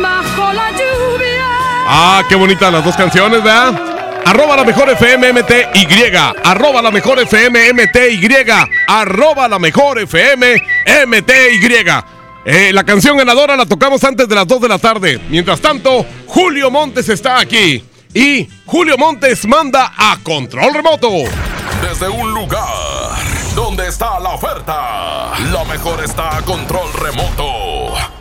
bajo 0.00 0.52
la 0.54 0.70
lluvia. 0.70 1.46
Ah, 1.86 2.22
qué 2.26 2.36
bonitas 2.36 2.72
las 2.72 2.82
dos 2.82 2.96
canciones, 2.96 3.42
¿verdad? 3.42 3.78
Arroba 4.24 4.56
la 4.56 4.64
mejor 4.64 4.88
FM 4.88 5.34
MTY. 5.34 6.16
Arroba 6.42 6.80
la 6.80 6.90
mejor 6.90 7.20
FM 7.20 7.70
MTY. 7.74 8.28
Arroba 8.88 9.46
la 9.46 9.58
mejor 9.58 9.98
FM 9.98 10.62
MTY. 11.06 11.86
Eh, 12.46 12.72
la 12.72 12.82
canción 12.84 13.18
ganadora 13.18 13.58
la 13.58 13.66
tocamos 13.66 14.02
antes 14.04 14.26
de 14.26 14.34
las 14.34 14.46
2 14.46 14.62
de 14.62 14.68
la 14.68 14.78
tarde. 14.78 15.20
Mientras 15.28 15.60
tanto, 15.60 16.06
Julio 16.26 16.70
Montes 16.70 17.10
está 17.10 17.38
aquí. 17.38 17.84
Y 18.14 18.48
Julio 18.64 18.96
Montes 18.96 19.44
manda 19.44 19.92
a 19.96 20.16
control 20.22 20.72
remoto. 20.72 21.08
Desde 21.82 22.08
un 22.08 22.32
lugar 22.32 22.64
donde 23.56 23.88
está 23.88 24.20
la 24.20 24.30
oferta, 24.30 25.32
lo 25.50 25.64
mejor 25.64 26.02
está 26.04 26.36
a 26.36 26.42
control 26.42 26.92
remoto. 26.92 28.13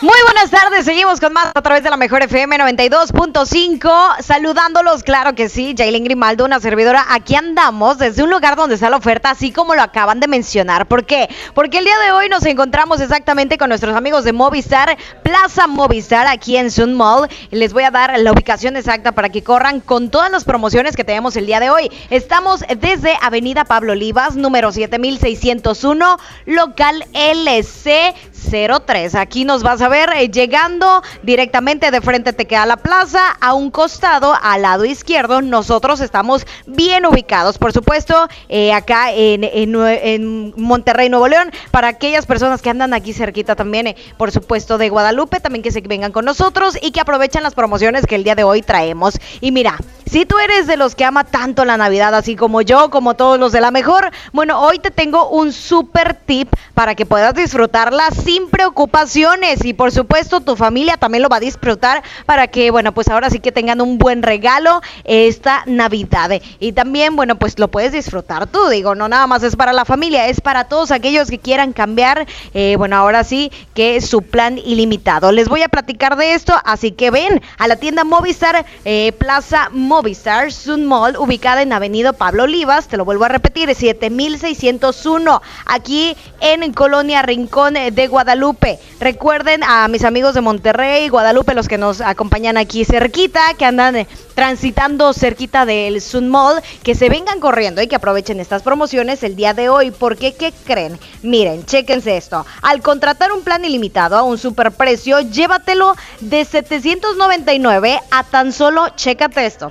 Muy 0.00 0.14
buenas 0.22 0.52
tardes, 0.52 0.84
seguimos 0.84 1.18
con 1.18 1.32
más 1.32 1.50
a 1.52 1.60
través 1.60 1.82
de 1.82 1.90
la 1.90 1.96
mejor 1.96 2.22
FM 2.22 2.56
92.5, 2.56 4.22
saludándolos, 4.22 5.02
claro 5.02 5.34
que 5.34 5.48
sí, 5.48 5.74
Jailen 5.76 6.04
Grimaldo, 6.04 6.44
una 6.44 6.60
servidora, 6.60 7.04
aquí 7.10 7.34
andamos 7.34 7.98
desde 7.98 8.22
un 8.22 8.30
lugar 8.30 8.54
donde 8.54 8.76
está 8.76 8.90
la 8.90 8.98
oferta, 8.98 9.30
así 9.30 9.50
como 9.50 9.74
lo 9.74 9.82
acaban 9.82 10.20
de 10.20 10.28
mencionar. 10.28 10.86
¿Por 10.86 11.04
qué? 11.04 11.28
Porque 11.52 11.78
el 11.78 11.84
día 11.84 11.98
de 11.98 12.12
hoy 12.12 12.28
nos 12.28 12.46
encontramos 12.46 13.00
exactamente 13.00 13.58
con 13.58 13.70
nuestros 13.70 13.96
amigos 13.96 14.22
de 14.22 14.32
Movistar, 14.32 14.96
Plaza 15.24 15.66
Movistar, 15.66 16.28
aquí 16.28 16.56
en 16.56 16.70
Sun 16.70 16.94
Mall. 16.94 17.28
Les 17.50 17.72
voy 17.72 17.82
a 17.82 17.90
dar 17.90 18.16
la 18.20 18.30
ubicación 18.30 18.76
exacta 18.76 19.10
para 19.10 19.30
que 19.30 19.42
corran 19.42 19.80
con 19.80 20.10
todas 20.10 20.30
las 20.30 20.44
promociones 20.44 20.94
que 20.94 21.02
tenemos 21.02 21.34
el 21.34 21.46
día 21.46 21.58
de 21.58 21.70
hoy. 21.70 21.90
Estamos 22.10 22.62
desde 22.78 23.18
Avenida 23.20 23.64
Pablo 23.64 23.94
Olivas, 23.94 24.36
número 24.36 24.70
7601, 24.70 26.18
local 26.46 27.04
LC03. 27.14 29.18
Aquí 29.18 29.44
nos 29.44 29.64
vas 29.64 29.82
a 29.82 29.87
ver 29.88 30.10
eh, 30.16 30.28
llegando 30.30 31.02
directamente 31.22 31.90
de 31.90 32.00
frente 32.00 32.32
te 32.32 32.46
queda 32.46 32.66
la 32.66 32.76
plaza, 32.76 33.30
a 33.40 33.54
un 33.54 33.70
costado, 33.70 34.34
al 34.40 34.62
lado 34.62 34.84
izquierdo, 34.84 35.42
nosotros 35.42 36.00
estamos 36.00 36.46
bien 36.66 37.06
ubicados, 37.06 37.58
por 37.58 37.72
supuesto, 37.72 38.28
eh, 38.48 38.72
acá 38.72 39.12
en, 39.12 39.44
en 39.44 40.54
Monterrey, 40.56 41.08
Nuevo 41.08 41.28
León, 41.28 41.50
para 41.70 41.88
aquellas 41.88 42.26
personas 42.26 42.62
que 42.62 42.70
andan 42.70 42.94
aquí 42.94 43.12
cerquita 43.12 43.56
también, 43.56 43.88
eh, 43.88 43.96
por 44.16 44.30
supuesto, 44.30 44.78
de 44.78 44.88
Guadalupe, 44.88 45.40
también 45.40 45.62
que 45.62 45.70
se 45.70 45.80
vengan 45.80 46.12
con 46.12 46.24
nosotros 46.24 46.76
y 46.80 46.90
que 46.90 47.00
aprovechen 47.00 47.42
las 47.42 47.54
promociones 47.54 48.06
que 48.06 48.14
el 48.14 48.24
día 48.24 48.34
de 48.34 48.44
hoy 48.44 48.62
traemos. 48.62 49.18
Y 49.40 49.52
mira, 49.52 49.78
si 50.10 50.24
tú 50.24 50.38
eres 50.38 50.66
de 50.66 50.76
los 50.76 50.94
que 50.94 51.04
ama 51.04 51.24
tanto 51.24 51.64
la 51.64 51.76
Navidad, 51.76 52.14
así 52.14 52.34
como 52.34 52.62
yo, 52.62 52.90
como 52.90 53.14
todos 53.14 53.38
los 53.38 53.52
de 53.52 53.60
la 53.60 53.70
mejor, 53.70 54.10
bueno, 54.32 54.60
hoy 54.60 54.78
te 54.78 54.90
tengo 54.90 55.28
un 55.28 55.52
super 55.52 56.14
tip 56.14 56.48
para 56.74 56.94
que 56.94 57.06
puedas 57.06 57.34
disfrutarla 57.34 58.10
sin 58.10 58.48
preocupaciones 58.48 59.64
y 59.64 59.74
por 59.78 59.92
supuesto 59.92 60.40
tu 60.40 60.56
familia 60.56 60.96
también 60.96 61.22
lo 61.22 61.28
va 61.28 61.36
a 61.36 61.40
disfrutar 61.40 62.02
para 62.26 62.48
que, 62.48 62.72
bueno, 62.72 62.92
pues 62.92 63.06
ahora 63.06 63.30
sí 63.30 63.38
que 63.38 63.52
tengan 63.52 63.80
un 63.80 63.96
buen 63.96 64.24
regalo 64.24 64.80
esta 65.04 65.62
Navidad. 65.66 66.42
Y 66.58 66.72
también, 66.72 67.14
bueno, 67.14 67.36
pues 67.36 67.60
lo 67.60 67.68
puedes 67.68 67.92
disfrutar 67.92 68.48
tú, 68.48 68.68
digo, 68.70 68.96
no 68.96 69.08
nada 69.08 69.28
más 69.28 69.44
es 69.44 69.54
para 69.54 69.72
la 69.72 69.84
familia, 69.84 70.26
es 70.26 70.40
para 70.40 70.64
todos 70.64 70.90
aquellos 70.90 71.30
que 71.30 71.38
quieran 71.38 71.72
cambiar, 71.72 72.26
eh, 72.54 72.74
bueno, 72.76 72.96
ahora 72.96 73.22
sí 73.22 73.52
que 73.72 74.00
su 74.00 74.22
plan 74.22 74.58
ilimitado. 74.58 75.30
Les 75.30 75.48
voy 75.48 75.62
a 75.62 75.68
platicar 75.68 76.16
de 76.16 76.34
esto, 76.34 76.54
así 76.64 76.90
que 76.90 77.12
ven 77.12 77.40
a 77.58 77.68
la 77.68 77.76
tienda 77.76 78.02
Movistar, 78.02 78.66
eh, 78.84 79.12
Plaza 79.12 79.68
Movistar 79.70 80.50
Sun 80.50 80.86
Mall, 80.86 81.16
ubicada 81.16 81.62
en 81.62 81.72
Avenida 81.72 82.12
Pablo 82.12 82.44
Olivas, 82.44 82.88
te 82.88 82.96
lo 82.96 83.04
vuelvo 83.04 83.26
a 83.26 83.28
repetir, 83.28 83.72
7601, 83.72 85.40
aquí 85.66 86.16
en 86.40 86.72
Colonia 86.72 87.22
Rincón 87.22 87.74
de 87.74 88.08
Guadalupe. 88.08 88.80
Recuerden 88.98 89.62
a 89.70 89.86
mis 89.86 90.02
amigos 90.04 90.32
de 90.32 90.40
Monterrey, 90.40 91.10
Guadalupe, 91.10 91.54
los 91.54 91.68
que 91.68 91.76
nos 91.76 92.00
acompañan 92.00 92.56
aquí 92.56 92.86
cerquita, 92.86 93.52
que 93.52 93.66
andan 93.66 93.96
eh, 93.96 94.06
transitando 94.34 95.12
cerquita 95.12 95.66
del 95.66 96.00
Sun 96.00 96.30
Mall, 96.30 96.62
que 96.82 96.94
se 96.94 97.10
vengan 97.10 97.38
corriendo 97.38 97.82
y 97.82 97.86
que 97.86 97.96
aprovechen 97.96 98.40
estas 98.40 98.62
promociones 98.62 99.22
el 99.22 99.36
día 99.36 99.52
de 99.52 99.68
hoy. 99.68 99.90
Porque, 99.90 100.32
¿qué 100.32 100.54
creen? 100.64 100.98
Miren, 101.22 101.66
chéquense 101.66 102.16
esto. 102.16 102.46
Al 102.62 102.80
contratar 102.80 103.30
un 103.30 103.42
plan 103.42 103.62
ilimitado 103.62 104.16
a 104.16 104.22
un 104.22 104.38
superprecio, 104.38 105.20
llévatelo 105.20 105.94
de 106.20 106.46
799 106.46 108.00
a 108.10 108.24
tan 108.24 108.54
solo, 108.54 108.88
chécate 108.96 109.44
esto, 109.44 109.70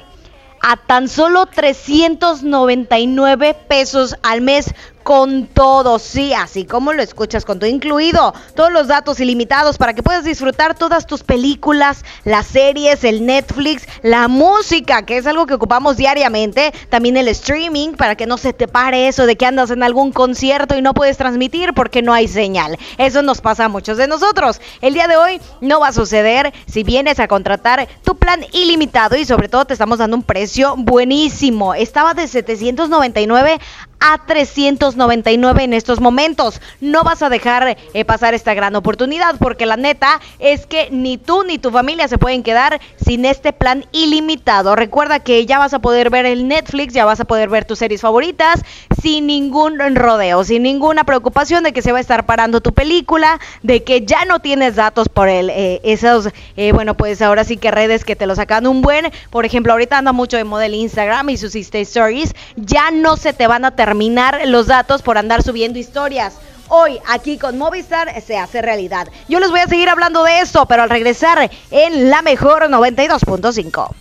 a 0.61 0.78
tan 0.78 1.07
solo 1.07 1.48
399 1.48 3.56
pesos 3.68 4.15
al 4.22 4.41
mes 4.41 4.76
con 5.08 5.48
todo, 5.48 6.00
sí, 6.00 6.34
así 6.34 6.66
como 6.66 6.92
lo 6.92 7.02
escuchas, 7.02 7.46
con 7.46 7.60
todo 7.60 7.70
incluido, 7.70 8.34
todos 8.56 8.74
los 8.74 8.90
datos 8.90 9.22
ilimitados 9.22 9.78
para 9.78 9.94
que 9.94 10.04
puedas 10.04 10.26
disfrutar 10.26 10.76
todas 10.76 11.08
tus 11.08 11.24
películas, 11.24 12.04
las 12.26 12.46
series, 12.46 13.06
el 13.06 13.26
Netflix, 13.26 13.88
la 14.02 14.28
música, 14.28 15.04
que 15.04 15.16
es 15.16 15.26
algo 15.26 15.46
que 15.46 15.54
ocupamos 15.54 15.96
diariamente, 15.96 16.74
también 16.90 17.16
el 17.16 17.30
streaming, 17.30 17.94
para 17.94 18.16
que 18.16 18.26
no 18.26 18.38
se 18.38 18.52
te 18.52 18.68
pare 18.68 19.08
eso 19.08 19.26
de 19.26 19.38
que 19.38 19.46
andas 19.46 19.72
en 19.72 19.82
algún 19.82 20.12
concierto 20.12 20.76
y 20.76 20.82
no 20.82 20.94
puedes 20.94 21.16
transmitir 21.16 21.74
porque 21.74 22.02
no 22.02 22.12
hay 22.12 22.28
señal. 22.28 22.78
Eso 22.98 23.22
nos 23.22 23.40
pasa 23.40 23.64
a 23.64 23.70
muchos 23.70 23.96
de 23.96 24.10
nosotros. 24.10 24.60
El 24.82 24.94
día 24.94 25.08
de 25.08 25.16
hoy 25.16 25.40
no 25.62 25.80
va 25.80 25.88
a 25.88 25.94
suceder 25.94 26.54
si 26.66 26.84
vienes 26.84 27.22
a 27.22 27.30
contratar 27.30 27.88
tu 28.04 28.18
plan 28.18 28.46
ilimitado 28.52 29.16
y 29.16 29.24
sobre 29.24 29.48
todo 29.48 29.64
te 29.64 29.72
estamos 29.72 30.00
dando 30.00 30.18
un 30.18 30.24
precio 30.24 30.76
buenísimo. 30.76 31.74
Estaba 31.76 32.14
de 32.14 32.28
799 32.28 33.58
a 33.99 34.26
399 34.26 35.64
en 35.64 35.74
estos 35.74 35.99
momentos. 35.99 36.61
No 36.82 37.03
vas 37.03 37.22
a 37.22 37.30
dejar 37.30 37.78
eh, 37.94 38.06
pasar 38.06 38.34
esta 38.34 38.53
gran 38.53 38.76
oportunidad 38.76 39.36
porque 39.40 39.65
la 39.65 39.78
neta 39.78 40.19
es 40.40 40.65
que 40.65 40.90
ni 40.91 41.18
tú 41.18 41.44
ni 41.44 41.57
tu 41.57 41.72
familia 41.72 42.07
se 42.07 42.18
pueden 42.18 42.44
quedar 42.44 42.80
sin 43.03 43.26
este 43.26 43.53
plan 43.53 43.86
ilimitado. 43.91 44.76
Recuerda 44.76 45.19
que 45.19 45.45
ya 45.45 45.60
vas 45.60 45.74
a 45.74 45.80
poder 45.80 46.10
ver 46.10 46.26
el 46.26 46.48
Netflix, 46.48 46.94
ya 46.94 47.06
vas 47.06 47.19
a 47.19 47.26
poder 47.26 47.49
ver 47.49 47.65
tus 47.65 47.80
series 47.80 48.02
favoritas 48.02 48.64
sin 49.02 49.28
ningún 49.28 49.80
rodeo, 49.95 50.44
sin 50.44 50.64
ninguna 50.64 51.03
preocupación 51.03 51.64
de 51.64 51.74
que 51.74 51.82
se 51.82 51.91
va 51.91 51.98
a 51.98 52.02
estar 52.02 52.26
parando 52.26 52.61
tu 52.61 52.74
película, 52.74 53.40
de 53.64 53.84
que 53.84 54.06
ya 54.06 54.26
no 54.26 54.40
tienes 54.40 54.76
datos 54.76 55.10
por 55.10 55.30
el, 55.30 55.49
eh, 55.49 55.82
esos, 55.84 56.30
eh, 56.56 56.72
bueno, 56.72 56.95
pues 56.95 57.22
ahora 57.22 57.44
sí 57.44 57.57
que 57.57 57.72
redes 57.72 58.06
que 58.06 58.15
te 58.15 58.28
lo 58.28 58.36
sacan 58.36 58.68
un 58.68 58.82
buen. 58.82 59.11
Por 59.30 59.45
ejemplo, 59.45 59.74
ahorita 59.74 59.98
anda 59.98 60.11
mucho 60.11 60.38
de 60.38 60.44
model 60.44 60.74
Instagram 60.74 61.30
y 61.30 61.38
sus 61.38 61.56
Insta 61.56 61.80
Stories. 61.80 62.34
Ya 62.56 62.91
no 62.91 63.18
se 63.18 63.34
te 63.34 63.48
van 63.48 63.65
a 63.65 63.76
terminar 63.88 64.42
los 64.48 64.68
datos 64.68 65.02
por 65.02 65.18
andar 65.18 65.44
subiendo 65.44 65.80
historias. 65.80 66.34
Hoy 66.68 67.00
aquí 67.08 67.38
con 67.38 67.58
Movistar 67.58 68.22
se 68.22 68.38
hace 68.38 68.62
realidad. 68.62 69.08
Yo 69.30 69.40
les 69.40 69.50
voy 69.50 69.62
a 69.62 69.68
seguir 69.68 69.88
hablando 69.88 70.26
de 70.26 70.42
eso, 70.42 70.66
pero 70.66 70.84
al 70.84 70.90
regresar 70.90 71.50
en 71.72 72.10
la 72.10 72.22
mejor 72.22 72.64
92.5. 72.64 73.96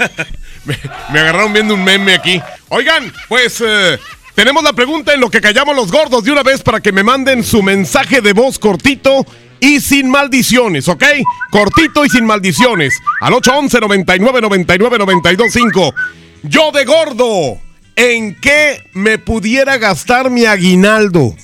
me, 0.66 0.78
me 1.10 1.20
agarraron 1.20 1.54
viendo 1.54 1.72
un 1.72 1.82
meme 1.82 2.12
aquí. 2.12 2.42
Oigan, 2.68 3.10
pues 3.26 3.62
eh, 3.64 3.98
tenemos 4.34 4.62
la 4.62 4.74
pregunta 4.74 5.14
en 5.14 5.20
lo 5.20 5.30
que 5.30 5.40
callamos 5.40 5.74
los 5.74 5.90
gordos 5.90 6.22
de 6.22 6.32
una 6.32 6.42
vez 6.42 6.60
para 6.62 6.80
que 6.80 6.92
me 6.92 7.02
manden 7.02 7.42
su 7.42 7.62
mensaje 7.62 8.20
de 8.20 8.34
voz 8.34 8.58
cortito 8.58 9.24
y 9.60 9.80
sin 9.80 10.10
maldiciones, 10.10 10.88
¿ok? 10.88 11.04
Cortito 11.50 12.04
y 12.04 12.10
sin 12.10 12.26
maldiciones. 12.26 13.00
Al 13.22 13.32
811 13.32 13.80
99 13.80 14.40
99 14.42 14.98
925. 14.98 15.94
Yo 16.42 16.72
de 16.72 16.84
gordo, 16.84 17.60
¿en 17.96 18.34
qué 18.34 18.82
me 18.94 19.18
pudiera 19.18 19.76
gastar 19.76 20.30
mi 20.30 20.46
aguinaldo? 20.46 21.34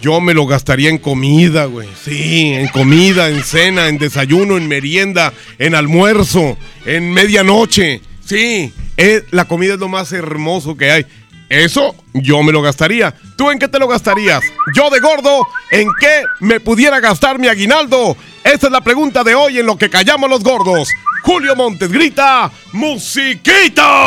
Yo 0.00 0.20
me 0.20 0.32
lo 0.32 0.46
gastaría 0.46 0.88
en 0.88 0.98
comida, 0.98 1.66
güey. 1.66 1.88
Sí, 2.02 2.54
en 2.54 2.68
comida, 2.68 3.28
en 3.28 3.42
cena, 3.42 3.88
en 3.88 3.98
desayuno, 3.98 4.56
en 4.56 4.68
merienda, 4.68 5.32
en 5.58 5.74
almuerzo, 5.74 6.56
en 6.86 7.12
medianoche. 7.12 8.00
Sí, 8.24 8.72
eh, 8.96 9.24
la 9.32 9.46
comida 9.46 9.74
es 9.74 9.80
lo 9.80 9.88
más 9.88 10.12
hermoso 10.12 10.76
que 10.76 10.90
hay. 10.90 11.06
Eso 11.48 11.94
yo 12.12 12.42
me 12.42 12.52
lo 12.52 12.60
gastaría. 12.62 13.14
¿Tú 13.36 13.50
en 13.50 13.58
qué 13.58 13.68
te 13.68 13.78
lo 13.78 13.88
gastarías? 13.88 14.42
Yo 14.74 14.90
de 14.90 15.00
gordo, 15.00 15.46
¿en 15.70 15.88
qué 15.98 16.24
me 16.40 16.60
pudiera 16.60 17.00
gastar 17.00 17.38
mi 17.38 17.48
aguinaldo? 17.48 18.16
Esta 18.44 18.66
es 18.66 18.72
la 18.72 18.82
pregunta 18.82 19.24
de 19.24 19.34
hoy 19.34 19.58
en 19.58 19.66
lo 19.66 19.78
que 19.78 19.88
callamos 19.90 20.28
los 20.28 20.42
gordos. 20.42 20.88
Julio 21.22 21.56
Montes 21.56 21.90
grita, 21.90 22.50
¡Musiquita! 22.72 24.06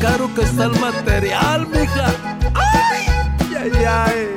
Caro 0.00 0.32
que 0.32 0.42
está 0.42 0.66
el 0.66 0.78
material, 0.78 1.66
mija. 1.66 2.06
¡Ay! 2.54 3.06
¡Ay, 3.60 3.84
ay! 3.84 4.28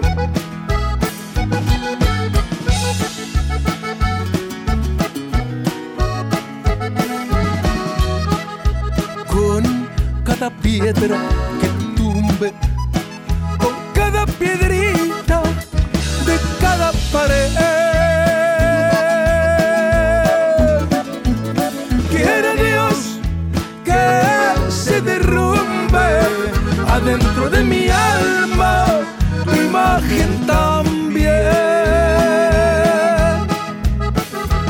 Con 9.28 9.88
cada 10.24 10.50
piedra 10.50 11.20
que 11.62 11.68
tumbe, 11.96 12.54
con 13.60 13.76
cada 13.94 14.26
piedrita 14.26 15.44
de 16.26 16.40
cada 16.60 16.92
pared. 17.12 17.81
Mi 27.64 27.90
alma 27.90 28.86
tu 29.46 29.56
imagen 29.56 30.46
también. 30.46 31.32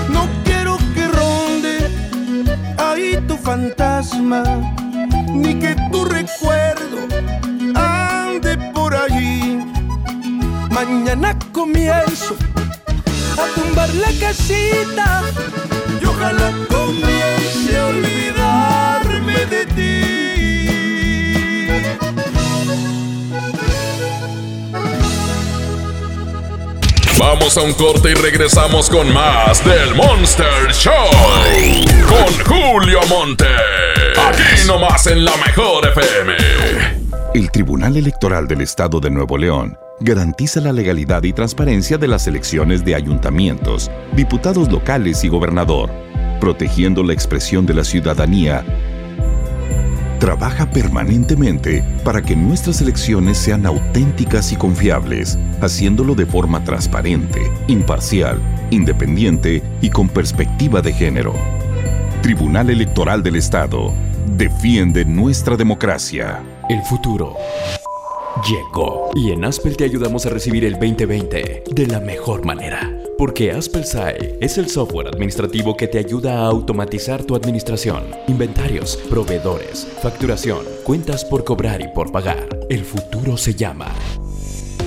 No 0.09 0.27
quiero 0.43 0.77
que 0.93 1.07
ronde 1.07 1.89
ahí 2.77 3.17
tu 3.27 3.37
fantasma, 3.37 4.43
ni 5.33 5.55
que 5.55 5.75
tu 5.91 6.05
recuerdo 6.05 7.07
ande 7.75 8.57
por 8.73 8.95
allí. 8.95 9.63
Mañana 10.69 11.37
comienzo 11.51 12.35
a 13.37 13.45
tumbar 13.55 13.89
la 13.95 14.11
casita 14.19 15.21
y 16.01 16.05
ojalá 16.05 16.51
comience 16.69 17.77
a 17.77 17.87
olvidarme 17.87 19.45
de 19.45 19.65
ti. 19.75 20.40
Vamos 27.21 27.55
a 27.55 27.61
un 27.61 27.73
corte 27.73 28.09
y 28.09 28.13
regresamos 28.15 28.89
con 28.89 29.13
más 29.13 29.63
del 29.63 29.93
Monster 29.93 30.73
Show. 30.73 30.91
Con 32.09 32.33
Julio 32.45 32.99
Monte. 33.07 33.45
Aquí 34.27 34.67
nomás 34.67 35.05
en 35.05 35.23
la 35.23 35.37
mejor 35.37 35.87
FM. 35.87 36.33
El 37.35 37.51
Tribunal 37.51 37.95
Electoral 37.95 38.47
del 38.47 38.61
Estado 38.61 38.99
de 38.99 39.11
Nuevo 39.11 39.37
León 39.37 39.77
garantiza 39.99 40.61
la 40.61 40.73
legalidad 40.73 41.21
y 41.21 41.31
transparencia 41.31 41.99
de 41.99 42.07
las 42.07 42.25
elecciones 42.25 42.83
de 42.83 42.95
ayuntamientos, 42.95 43.91
diputados 44.13 44.71
locales 44.71 45.23
y 45.23 45.27
gobernador, 45.27 45.91
protegiendo 46.39 47.03
la 47.03 47.13
expresión 47.13 47.67
de 47.67 47.75
la 47.75 47.83
ciudadanía. 47.83 48.65
Trabaja 50.21 50.69
permanentemente 50.69 51.83
para 52.03 52.21
que 52.21 52.35
nuestras 52.35 52.79
elecciones 52.79 53.39
sean 53.39 53.65
auténticas 53.65 54.51
y 54.51 54.55
confiables, 54.55 55.39
haciéndolo 55.61 56.13
de 56.13 56.27
forma 56.27 56.63
transparente, 56.63 57.51
imparcial, 57.65 58.39
independiente 58.69 59.63
y 59.81 59.89
con 59.89 60.07
perspectiva 60.07 60.83
de 60.83 60.93
género. 60.93 61.33
Tribunal 62.21 62.69
Electoral 62.69 63.23
del 63.23 63.35
Estado. 63.35 63.93
Defiende 64.37 65.05
nuestra 65.05 65.57
democracia. 65.57 66.43
El 66.69 66.83
futuro 66.83 67.35
llegó 68.47 69.09
y 69.15 69.31
en 69.31 69.43
Aspel 69.43 69.75
te 69.75 69.85
ayudamos 69.85 70.27
a 70.27 70.29
recibir 70.29 70.65
el 70.65 70.73
2020 70.73 71.63
de 71.71 71.87
la 71.87 71.99
mejor 71.99 72.45
manera. 72.45 73.00
Porque 73.21 73.51
Aspel 73.51 73.85
SAE 73.85 74.39
es 74.41 74.57
el 74.57 74.67
software 74.67 75.07
administrativo 75.07 75.77
que 75.77 75.87
te 75.87 75.99
ayuda 75.99 76.39
a 76.39 76.47
automatizar 76.47 77.23
tu 77.23 77.35
administración, 77.35 78.03
inventarios, 78.27 78.97
proveedores, 79.11 79.87
facturación, 80.01 80.65
cuentas 80.83 81.23
por 81.23 81.43
cobrar 81.43 81.83
y 81.83 81.87
por 81.89 82.11
pagar. 82.11 82.49
El 82.67 82.83
futuro 82.83 83.37
se 83.37 83.53
llama 83.53 83.93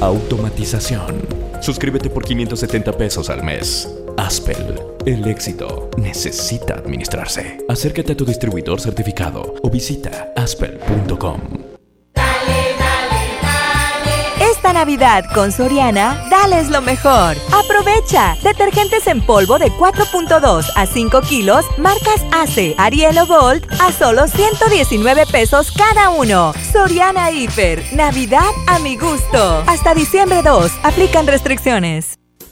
automatización. 0.01 1.29
Suscríbete 1.61 2.11
por 2.11 2.25
570 2.25 2.99
pesos 2.99 3.31
al 3.31 3.45
mes. 3.45 3.89
Aspel, 4.17 4.81
el 5.07 5.29
éxito 5.29 5.89
necesita 5.97 6.75
administrarse. 6.75 7.59
Acércate 7.69 8.15
a 8.15 8.17
tu 8.17 8.25
distribuidor 8.25 8.81
certificado 8.81 9.55
o 9.63 9.71
visita 9.71 10.33
aspel.com. 10.35 11.64
Esta 14.65 14.73
Navidad 14.73 15.25
con 15.35 15.53
Soriana, 15.53 16.27
dales 16.31 16.71
lo 16.71 16.81
mejor. 16.81 17.37
Aprovecha. 17.53 18.35
Detergentes 18.43 19.07
en 19.07 19.21
polvo 19.21 19.59
de 19.59 19.71
4.2 19.71 20.73
a 20.75 20.87
5 20.87 21.21
kilos, 21.21 21.67
marcas 21.77 22.25
ACE, 22.33 22.75
Ariel 22.79 23.19
o 23.19 23.51
a 23.51 23.93
solo 23.93 24.27
119 24.27 25.27
pesos 25.27 25.71
cada 25.71 26.09
uno. 26.09 26.55
Soriana 26.73 27.31
Hiper. 27.31 27.85
Navidad 27.93 28.51
a 28.67 28.79
mi 28.79 28.97
gusto. 28.97 29.63
Hasta 29.67 29.93
diciembre 29.93 30.41
2. 30.43 30.73
Aplican 30.83 31.27
restricciones. 31.27 32.19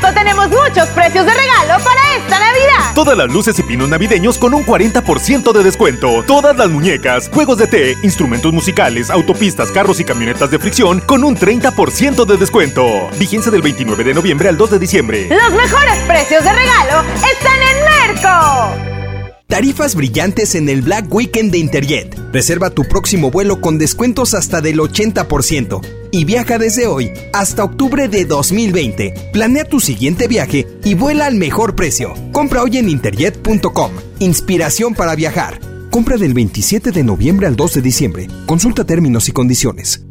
Tenemos 0.00 0.48
muchos 0.48 0.88
precios 0.90 1.26
de 1.26 1.32
regalo 1.32 1.84
para 1.84 2.16
esta 2.16 2.38
Navidad. 2.38 2.94
Todas 2.94 3.16
las 3.16 3.30
luces 3.30 3.58
y 3.58 3.62
pinos 3.62 3.88
navideños 3.88 4.38
con 4.38 4.54
un 4.54 4.64
40% 4.64 5.52
de 5.52 5.62
descuento. 5.62 6.22
Todas 6.24 6.56
las 6.56 6.70
muñecas, 6.70 7.28
juegos 7.28 7.58
de 7.58 7.66
té, 7.66 7.96
instrumentos 8.02 8.52
musicales, 8.52 9.10
autopistas, 9.10 9.70
carros 9.70 10.00
y 10.00 10.04
camionetas 10.04 10.50
de 10.50 10.58
fricción 10.58 11.00
con 11.00 11.24
un 11.24 11.36
30% 11.36 12.24
de 12.24 12.36
descuento. 12.36 13.08
Vigencia 13.18 13.50
del 13.50 13.62
29 13.62 14.04
de 14.04 14.14
noviembre 14.14 14.48
al 14.48 14.56
2 14.56 14.70
de 14.70 14.78
diciembre. 14.78 15.28
Los 15.28 15.52
mejores 15.52 15.98
precios 16.06 16.44
de 16.44 16.52
regalo 16.52 17.04
están 17.32 17.58
en 17.62 18.14
Merco. 18.14 19.38
Tarifas 19.46 19.94
brillantes 19.94 20.54
en 20.54 20.68
el 20.68 20.82
Black 20.82 21.12
Weekend 21.12 21.50
de 21.50 21.58
Interjet. 21.58 22.16
Reserva 22.32 22.70
tu 22.70 22.84
próximo 22.84 23.30
vuelo 23.30 23.60
con 23.60 23.78
descuentos 23.78 24.34
hasta 24.34 24.60
del 24.60 24.78
80% 24.78 25.97
y 26.10 26.24
viaja 26.24 26.58
desde 26.58 26.86
hoy 26.86 27.10
hasta 27.32 27.64
octubre 27.64 28.08
de 28.08 28.24
2020. 28.24 29.30
Planea 29.32 29.64
tu 29.64 29.80
siguiente 29.80 30.28
viaje 30.28 30.66
y 30.84 30.94
vuela 30.94 31.26
al 31.26 31.34
mejor 31.34 31.74
precio. 31.74 32.14
Compra 32.32 32.62
hoy 32.62 32.78
en 32.78 32.88
interjet.com. 32.88 33.92
Inspiración 34.18 34.94
para 34.94 35.14
viajar. 35.14 35.60
Compra 35.90 36.16
del 36.16 36.34
27 36.34 36.92
de 36.92 37.02
noviembre 37.02 37.46
al 37.46 37.56
2 37.56 37.74
de 37.74 37.82
diciembre. 37.82 38.28
Consulta 38.46 38.84
términos 38.84 39.28
y 39.28 39.32
condiciones. 39.32 40.04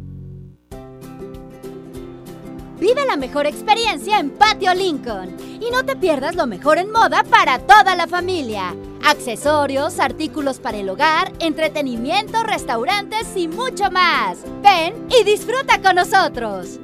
Vive 2.80 3.04
la 3.06 3.16
mejor 3.16 3.46
experiencia 3.46 4.20
en 4.20 4.30
Patio 4.30 4.72
Lincoln 4.72 5.36
y 5.60 5.70
no 5.70 5.84
te 5.84 5.96
pierdas 5.96 6.36
lo 6.36 6.46
mejor 6.46 6.78
en 6.78 6.90
moda 6.92 7.24
para 7.24 7.58
toda 7.58 7.96
la 7.96 8.06
familia. 8.06 8.74
Accesorios, 9.08 10.00
artículos 10.00 10.58
para 10.58 10.76
el 10.76 10.90
hogar, 10.90 11.32
entretenimiento, 11.40 12.42
restaurantes 12.42 13.26
y 13.36 13.48
mucho 13.48 13.90
más. 13.90 14.36
Ven 14.62 14.92
y 15.18 15.24
disfruta 15.24 15.80
con 15.80 15.96
nosotros. 15.96 16.78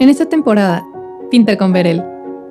En 0.00 0.08
esta 0.08 0.24
temporada, 0.24 0.82
pinta 1.30 1.58
con 1.58 1.74
Verel. 1.74 2.02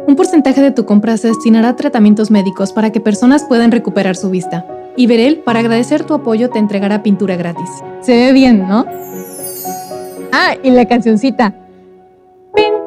Un 0.06 0.15
porcentaje 0.15 0.61
de 0.61 0.69
tu 0.69 0.85
compra 0.85 1.18
se 1.18 1.30
destinará 1.30 1.69
a 1.69 1.76
tratamientos 1.76 2.30
médicos 2.30 2.72
para 2.72 2.91
que 2.91 2.99
personas 3.02 3.44
puedan 3.44 3.72
recuperar 3.72 4.15
su 4.15 4.30
vista. 4.30 4.68
Y 4.95 5.07
Verel, 5.07 5.39
para 5.39 5.61
agradecer 5.61 6.03
tu 6.03 6.14
apoyo, 6.14 6.52
te 6.52 6.60
entregará 6.60 7.02
pintura 7.02 7.35
gratis. 7.38 7.69
Se 8.02 8.11
ve 8.11 8.34
bien, 8.34 8.68
¿no? 8.68 8.85
Ah, 10.31 10.56
y 10.61 10.69
la 10.69 10.85
cancioncita. 10.85 11.56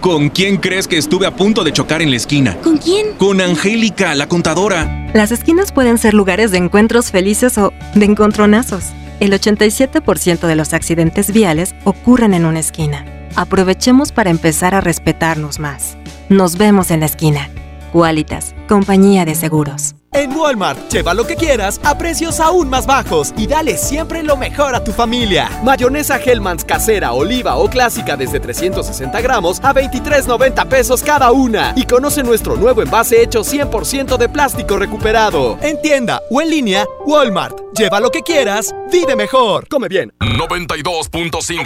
¿Con 0.00 0.28
quién 0.28 0.58
crees 0.58 0.86
que 0.86 0.96
estuve 0.96 1.26
a 1.26 1.34
punto 1.34 1.64
de 1.64 1.72
chocar 1.72 2.02
en 2.02 2.10
la 2.10 2.16
esquina? 2.16 2.56
¿Con 2.62 2.78
quién? 2.78 3.14
Con 3.18 3.40
Angélica, 3.40 4.14
la 4.14 4.28
contadora. 4.28 5.10
Las 5.12 5.32
esquinas 5.32 5.72
pueden 5.72 5.98
ser 5.98 6.14
lugares 6.14 6.52
de 6.52 6.58
encuentros 6.58 7.10
felices 7.10 7.58
o 7.58 7.72
de 7.94 8.04
encontronazos. 8.04 8.84
El 9.18 9.32
87% 9.32 10.46
de 10.46 10.54
los 10.54 10.72
accidentes 10.72 11.32
viales 11.32 11.74
ocurren 11.82 12.32
en 12.32 12.44
una 12.44 12.60
esquina. 12.60 13.04
Aprovechemos 13.34 14.12
para 14.12 14.30
empezar 14.30 14.74
a 14.74 14.80
respetarnos 14.80 15.58
más. 15.58 15.96
Nos 16.28 16.56
vemos 16.56 16.92
en 16.92 17.00
la 17.00 17.06
esquina. 17.06 17.50
Qualitas, 17.92 18.54
compañía 18.68 19.24
de 19.24 19.34
seguros. 19.34 19.97
En 20.18 20.36
Walmart, 20.36 20.90
lleva 20.90 21.14
lo 21.14 21.24
que 21.28 21.36
quieras 21.36 21.80
a 21.84 21.96
precios 21.96 22.40
aún 22.40 22.68
más 22.68 22.86
bajos 22.86 23.32
y 23.36 23.46
dale 23.46 23.76
siempre 23.76 24.24
lo 24.24 24.36
mejor 24.36 24.74
a 24.74 24.82
tu 24.82 24.90
familia. 24.90 25.48
Mayonesa 25.62 26.20
Hellmann's 26.20 26.64
casera, 26.64 27.12
oliva 27.12 27.54
o 27.54 27.70
clásica 27.70 28.16
desde 28.16 28.40
360 28.40 29.20
gramos 29.20 29.60
a 29.62 29.72
23.90 29.72 30.66
pesos 30.66 31.04
cada 31.04 31.30
una. 31.30 31.72
Y 31.76 31.84
conoce 31.84 32.24
nuestro 32.24 32.56
nuevo 32.56 32.82
envase 32.82 33.22
hecho 33.22 33.42
100% 33.42 34.18
de 34.18 34.28
plástico 34.28 34.76
recuperado. 34.76 35.56
En 35.62 35.80
tienda 35.80 36.20
o 36.32 36.42
en 36.42 36.50
línea, 36.50 36.84
Walmart. 37.06 37.56
Lleva 37.76 38.00
lo 38.00 38.10
que 38.10 38.22
quieras, 38.22 38.74
vive 38.90 39.14
mejor. 39.14 39.68
Come 39.68 39.86
bien. 39.86 40.12
92.5 40.18 41.62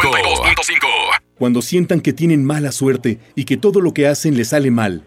Cuando 1.39 1.62
sientan 1.62 2.03
que 2.03 2.12
tienen 2.12 2.45
mala 2.45 2.70
suerte 2.70 3.19
y 3.35 3.47
que 3.47 3.57
todo 3.57 3.81
lo 3.81 3.95
que 3.95 4.09
hacen 4.09 4.37
les 4.37 4.49
sale 4.49 4.70
mal, 4.70 5.07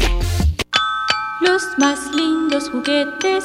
Los 1.41 1.61
más 1.77 1.99
lindos 2.15 2.67
juguetes 2.71 3.43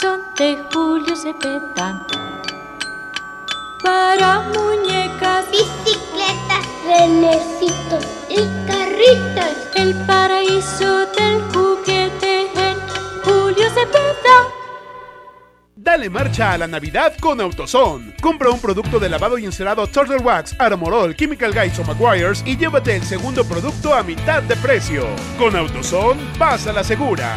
son 0.00 0.20
de 0.38 0.56
Julio 0.72 1.14
Cepeda. 1.14 2.06
Para 3.84 4.40
muñecas, 4.54 5.44
bicicletas, 5.50 6.45
renecitos 6.86 8.06
y 8.28 8.36
carritos. 8.66 9.56
El 9.74 9.94
paraíso 10.06 11.06
del 11.06 11.42
juguete 11.52 12.46
en 12.54 12.78
Julio 13.24 13.68
Cepeda. 13.70 14.06
Dale 15.74 16.08
marcha 16.10 16.52
a 16.52 16.58
la 16.58 16.66
Navidad 16.66 17.14
con 17.20 17.40
AutoZone. 17.40 18.14
Compra 18.20 18.50
un 18.50 18.60
producto 18.60 18.98
de 18.98 19.08
lavado 19.08 19.38
y 19.38 19.44
encerado 19.44 19.86
Turtle 19.86 20.16
Wax, 20.16 20.56
Armorol, 20.58 21.14
Chemical 21.14 21.52
Guys 21.52 21.78
o 21.78 21.84
Maguires 21.84 22.42
y 22.46 22.56
llévate 22.56 22.96
el 22.96 23.02
segundo 23.02 23.44
producto 23.44 23.94
a 23.94 24.02
mitad 24.02 24.42
de 24.42 24.56
precio. 24.56 25.06
Con 25.38 25.54
AutoZone, 25.54 26.20
vas 26.38 26.66
a 26.66 26.72
la 26.72 26.82
segura. 26.82 27.36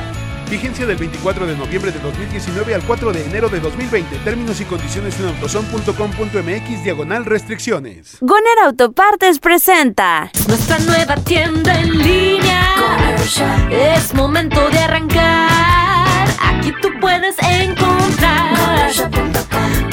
Vigencia 0.50 0.88
del 0.88 0.98
24 0.98 1.46
de 1.46 1.56
noviembre 1.56 1.92
de 1.92 2.00
2019 2.00 2.74
al 2.74 2.82
4 2.84 3.14
de 3.14 3.24
enero 3.26 3.50
de 3.50 3.60
2020. 3.60 4.18
Términos 4.20 4.60
y 4.60 4.66
condiciones 4.66 5.20
en 5.20 5.28
autoson.com.mx 5.28 6.84
diagonal 6.84 7.26
restricciones. 7.26 8.18
Goner 8.20 8.60
Autopartes 8.66 9.40
presenta 9.40 10.32
nuestra 10.48 10.80
nueva 10.80 11.18
tienda 11.18 11.80
en 11.80 11.98
línea. 12.00 12.76
Es 13.70 14.14
momento 14.16 14.70
de 14.70 14.80
arrancar. 14.80 16.28
Aquí 16.42 16.74
tú 16.82 16.90
puedes 17.00 17.36
encontrar 17.44 18.92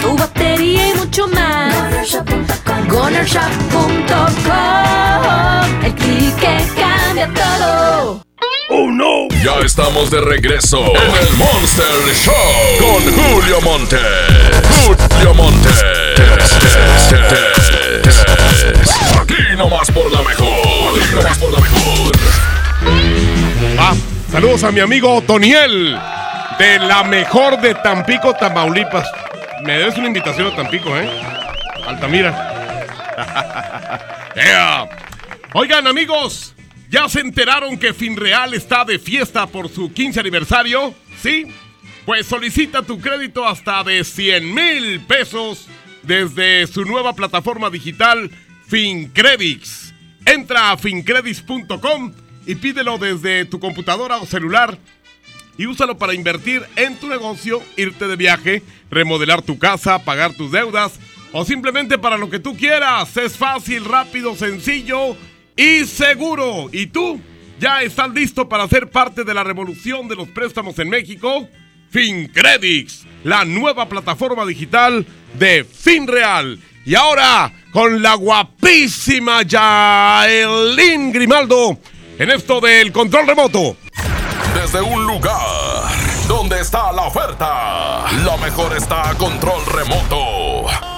tu 0.00 0.16
batería 0.16 0.88
y 0.88 0.94
mucho 0.94 1.28
más. 1.28 2.18
Gonershop.com 2.88 4.06
El 5.84 5.94
clic 5.94 6.34
que 6.36 6.64
cambia 6.80 7.28
todo. 7.34 8.25
¡Oh 8.68 8.90
no! 8.90 9.28
Ya 9.44 9.60
estamos 9.64 10.10
de 10.10 10.20
regreso 10.20 10.78
en 10.78 11.26
el 11.26 11.36
Monster 11.36 11.86
Show 12.14 12.34
con 12.80 13.12
Julio 13.14 13.60
Monte. 13.60 13.96
Julio 14.84 15.34
Monte. 15.34 15.68
Aquí 19.20 19.56
nomás 19.56 19.88
por 19.92 20.10
la 20.10 20.22
mejor. 20.22 20.48
Aquí 21.00 21.14
nomás 21.14 21.38
por 21.38 21.52
la 21.52 21.60
mejor. 21.60 22.12
Ah, 23.78 23.94
saludos 24.32 24.64
a 24.64 24.72
mi 24.72 24.80
amigo 24.80 25.22
Toniel 25.22 25.96
de 26.58 26.78
la 26.80 27.04
mejor 27.04 27.60
de 27.60 27.74
Tampico, 27.76 28.34
Tamaulipas. 28.34 29.08
Me 29.62 29.78
debes 29.78 29.96
una 29.96 30.08
invitación 30.08 30.48
a 30.48 30.56
Tampico, 30.56 30.96
¿eh? 30.96 31.08
Altamira. 31.86 32.32
yeah. 34.34 34.88
Oigan, 35.52 35.86
amigos. 35.86 36.55
¿Ya 36.88 37.08
se 37.08 37.20
enteraron 37.20 37.78
que 37.78 37.92
Finreal 37.92 38.54
está 38.54 38.84
de 38.84 38.98
fiesta 38.98 39.46
por 39.46 39.68
su 39.68 39.92
15 39.92 40.20
aniversario? 40.20 40.94
¿Sí? 41.20 41.46
Pues 42.04 42.26
solicita 42.26 42.82
tu 42.82 43.00
crédito 43.00 43.46
hasta 43.46 43.82
de 43.82 44.04
100 44.04 44.54
mil 44.54 45.00
pesos 45.00 45.66
desde 46.02 46.66
su 46.68 46.84
nueva 46.84 47.14
plataforma 47.14 47.70
digital 47.70 48.30
FinCredits. 48.68 49.94
Entra 50.24 50.70
a 50.70 50.76
fincredits.com 50.76 52.12
y 52.46 52.54
pídelo 52.54 52.98
desde 52.98 53.44
tu 53.44 53.58
computadora 53.58 54.18
o 54.18 54.26
celular 54.26 54.78
y 55.58 55.66
úsalo 55.66 55.98
para 55.98 56.14
invertir 56.14 56.62
en 56.76 56.96
tu 56.96 57.08
negocio, 57.08 57.62
irte 57.76 58.06
de 58.06 58.14
viaje, 58.14 58.62
remodelar 58.90 59.42
tu 59.42 59.58
casa, 59.58 60.04
pagar 60.04 60.34
tus 60.34 60.52
deudas 60.52 61.00
o 61.32 61.44
simplemente 61.44 61.98
para 61.98 62.16
lo 62.16 62.30
que 62.30 62.38
tú 62.38 62.56
quieras. 62.56 63.16
Es 63.16 63.36
fácil, 63.36 63.84
rápido, 63.84 64.36
sencillo 64.36 65.16
y 65.56 65.84
seguro. 65.86 66.68
¿Y 66.72 66.86
tú? 66.86 67.20
¿Ya 67.58 67.82
estás 67.82 68.10
listo 68.10 68.48
para 68.48 68.68
ser 68.68 68.90
parte 68.90 69.24
de 69.24 69.34
la 69.34 69.42
revolución 69.42 70.08
de 70.08 70.16
los 70.16 70.28
préstamos 70.28 70.78
en 70.78 70.90
México? 70.90 71.48
FinCredits, 71.90 73.06
la 73.24 73.44
nueva 73.44 73.88
plataforma 73.88 74.44
digital 74.44 75.06
de 75.38 75.64
FinReal. 75.64 76.58
Y 76.84 76.94
ahora, 76.94 77.52
con 77.72 78.02
la 78.02 78.14
guapísima 78.14 79.42
Yaelin 79.42 81.12
Grimaldo, 81.12 81.78
en 82.18 82.30
esto 82.30 82.60
del 82.60 82.92
control 82.92 83.26
remoto. 83.26 83.76
Desde 84.54 84.80
un 84.82 85.06
lugar 85.06 85.88
donde 86.28 86.60
está 86.60 86.92
la 86.92 87.02
oferta, 87.02 88.04
lo 88.24 88.38
mejor 88.38 88.76
está 88.76 89.10
a 89.10 89.14
control 89.14 89.64
remoto. 89.66 90.95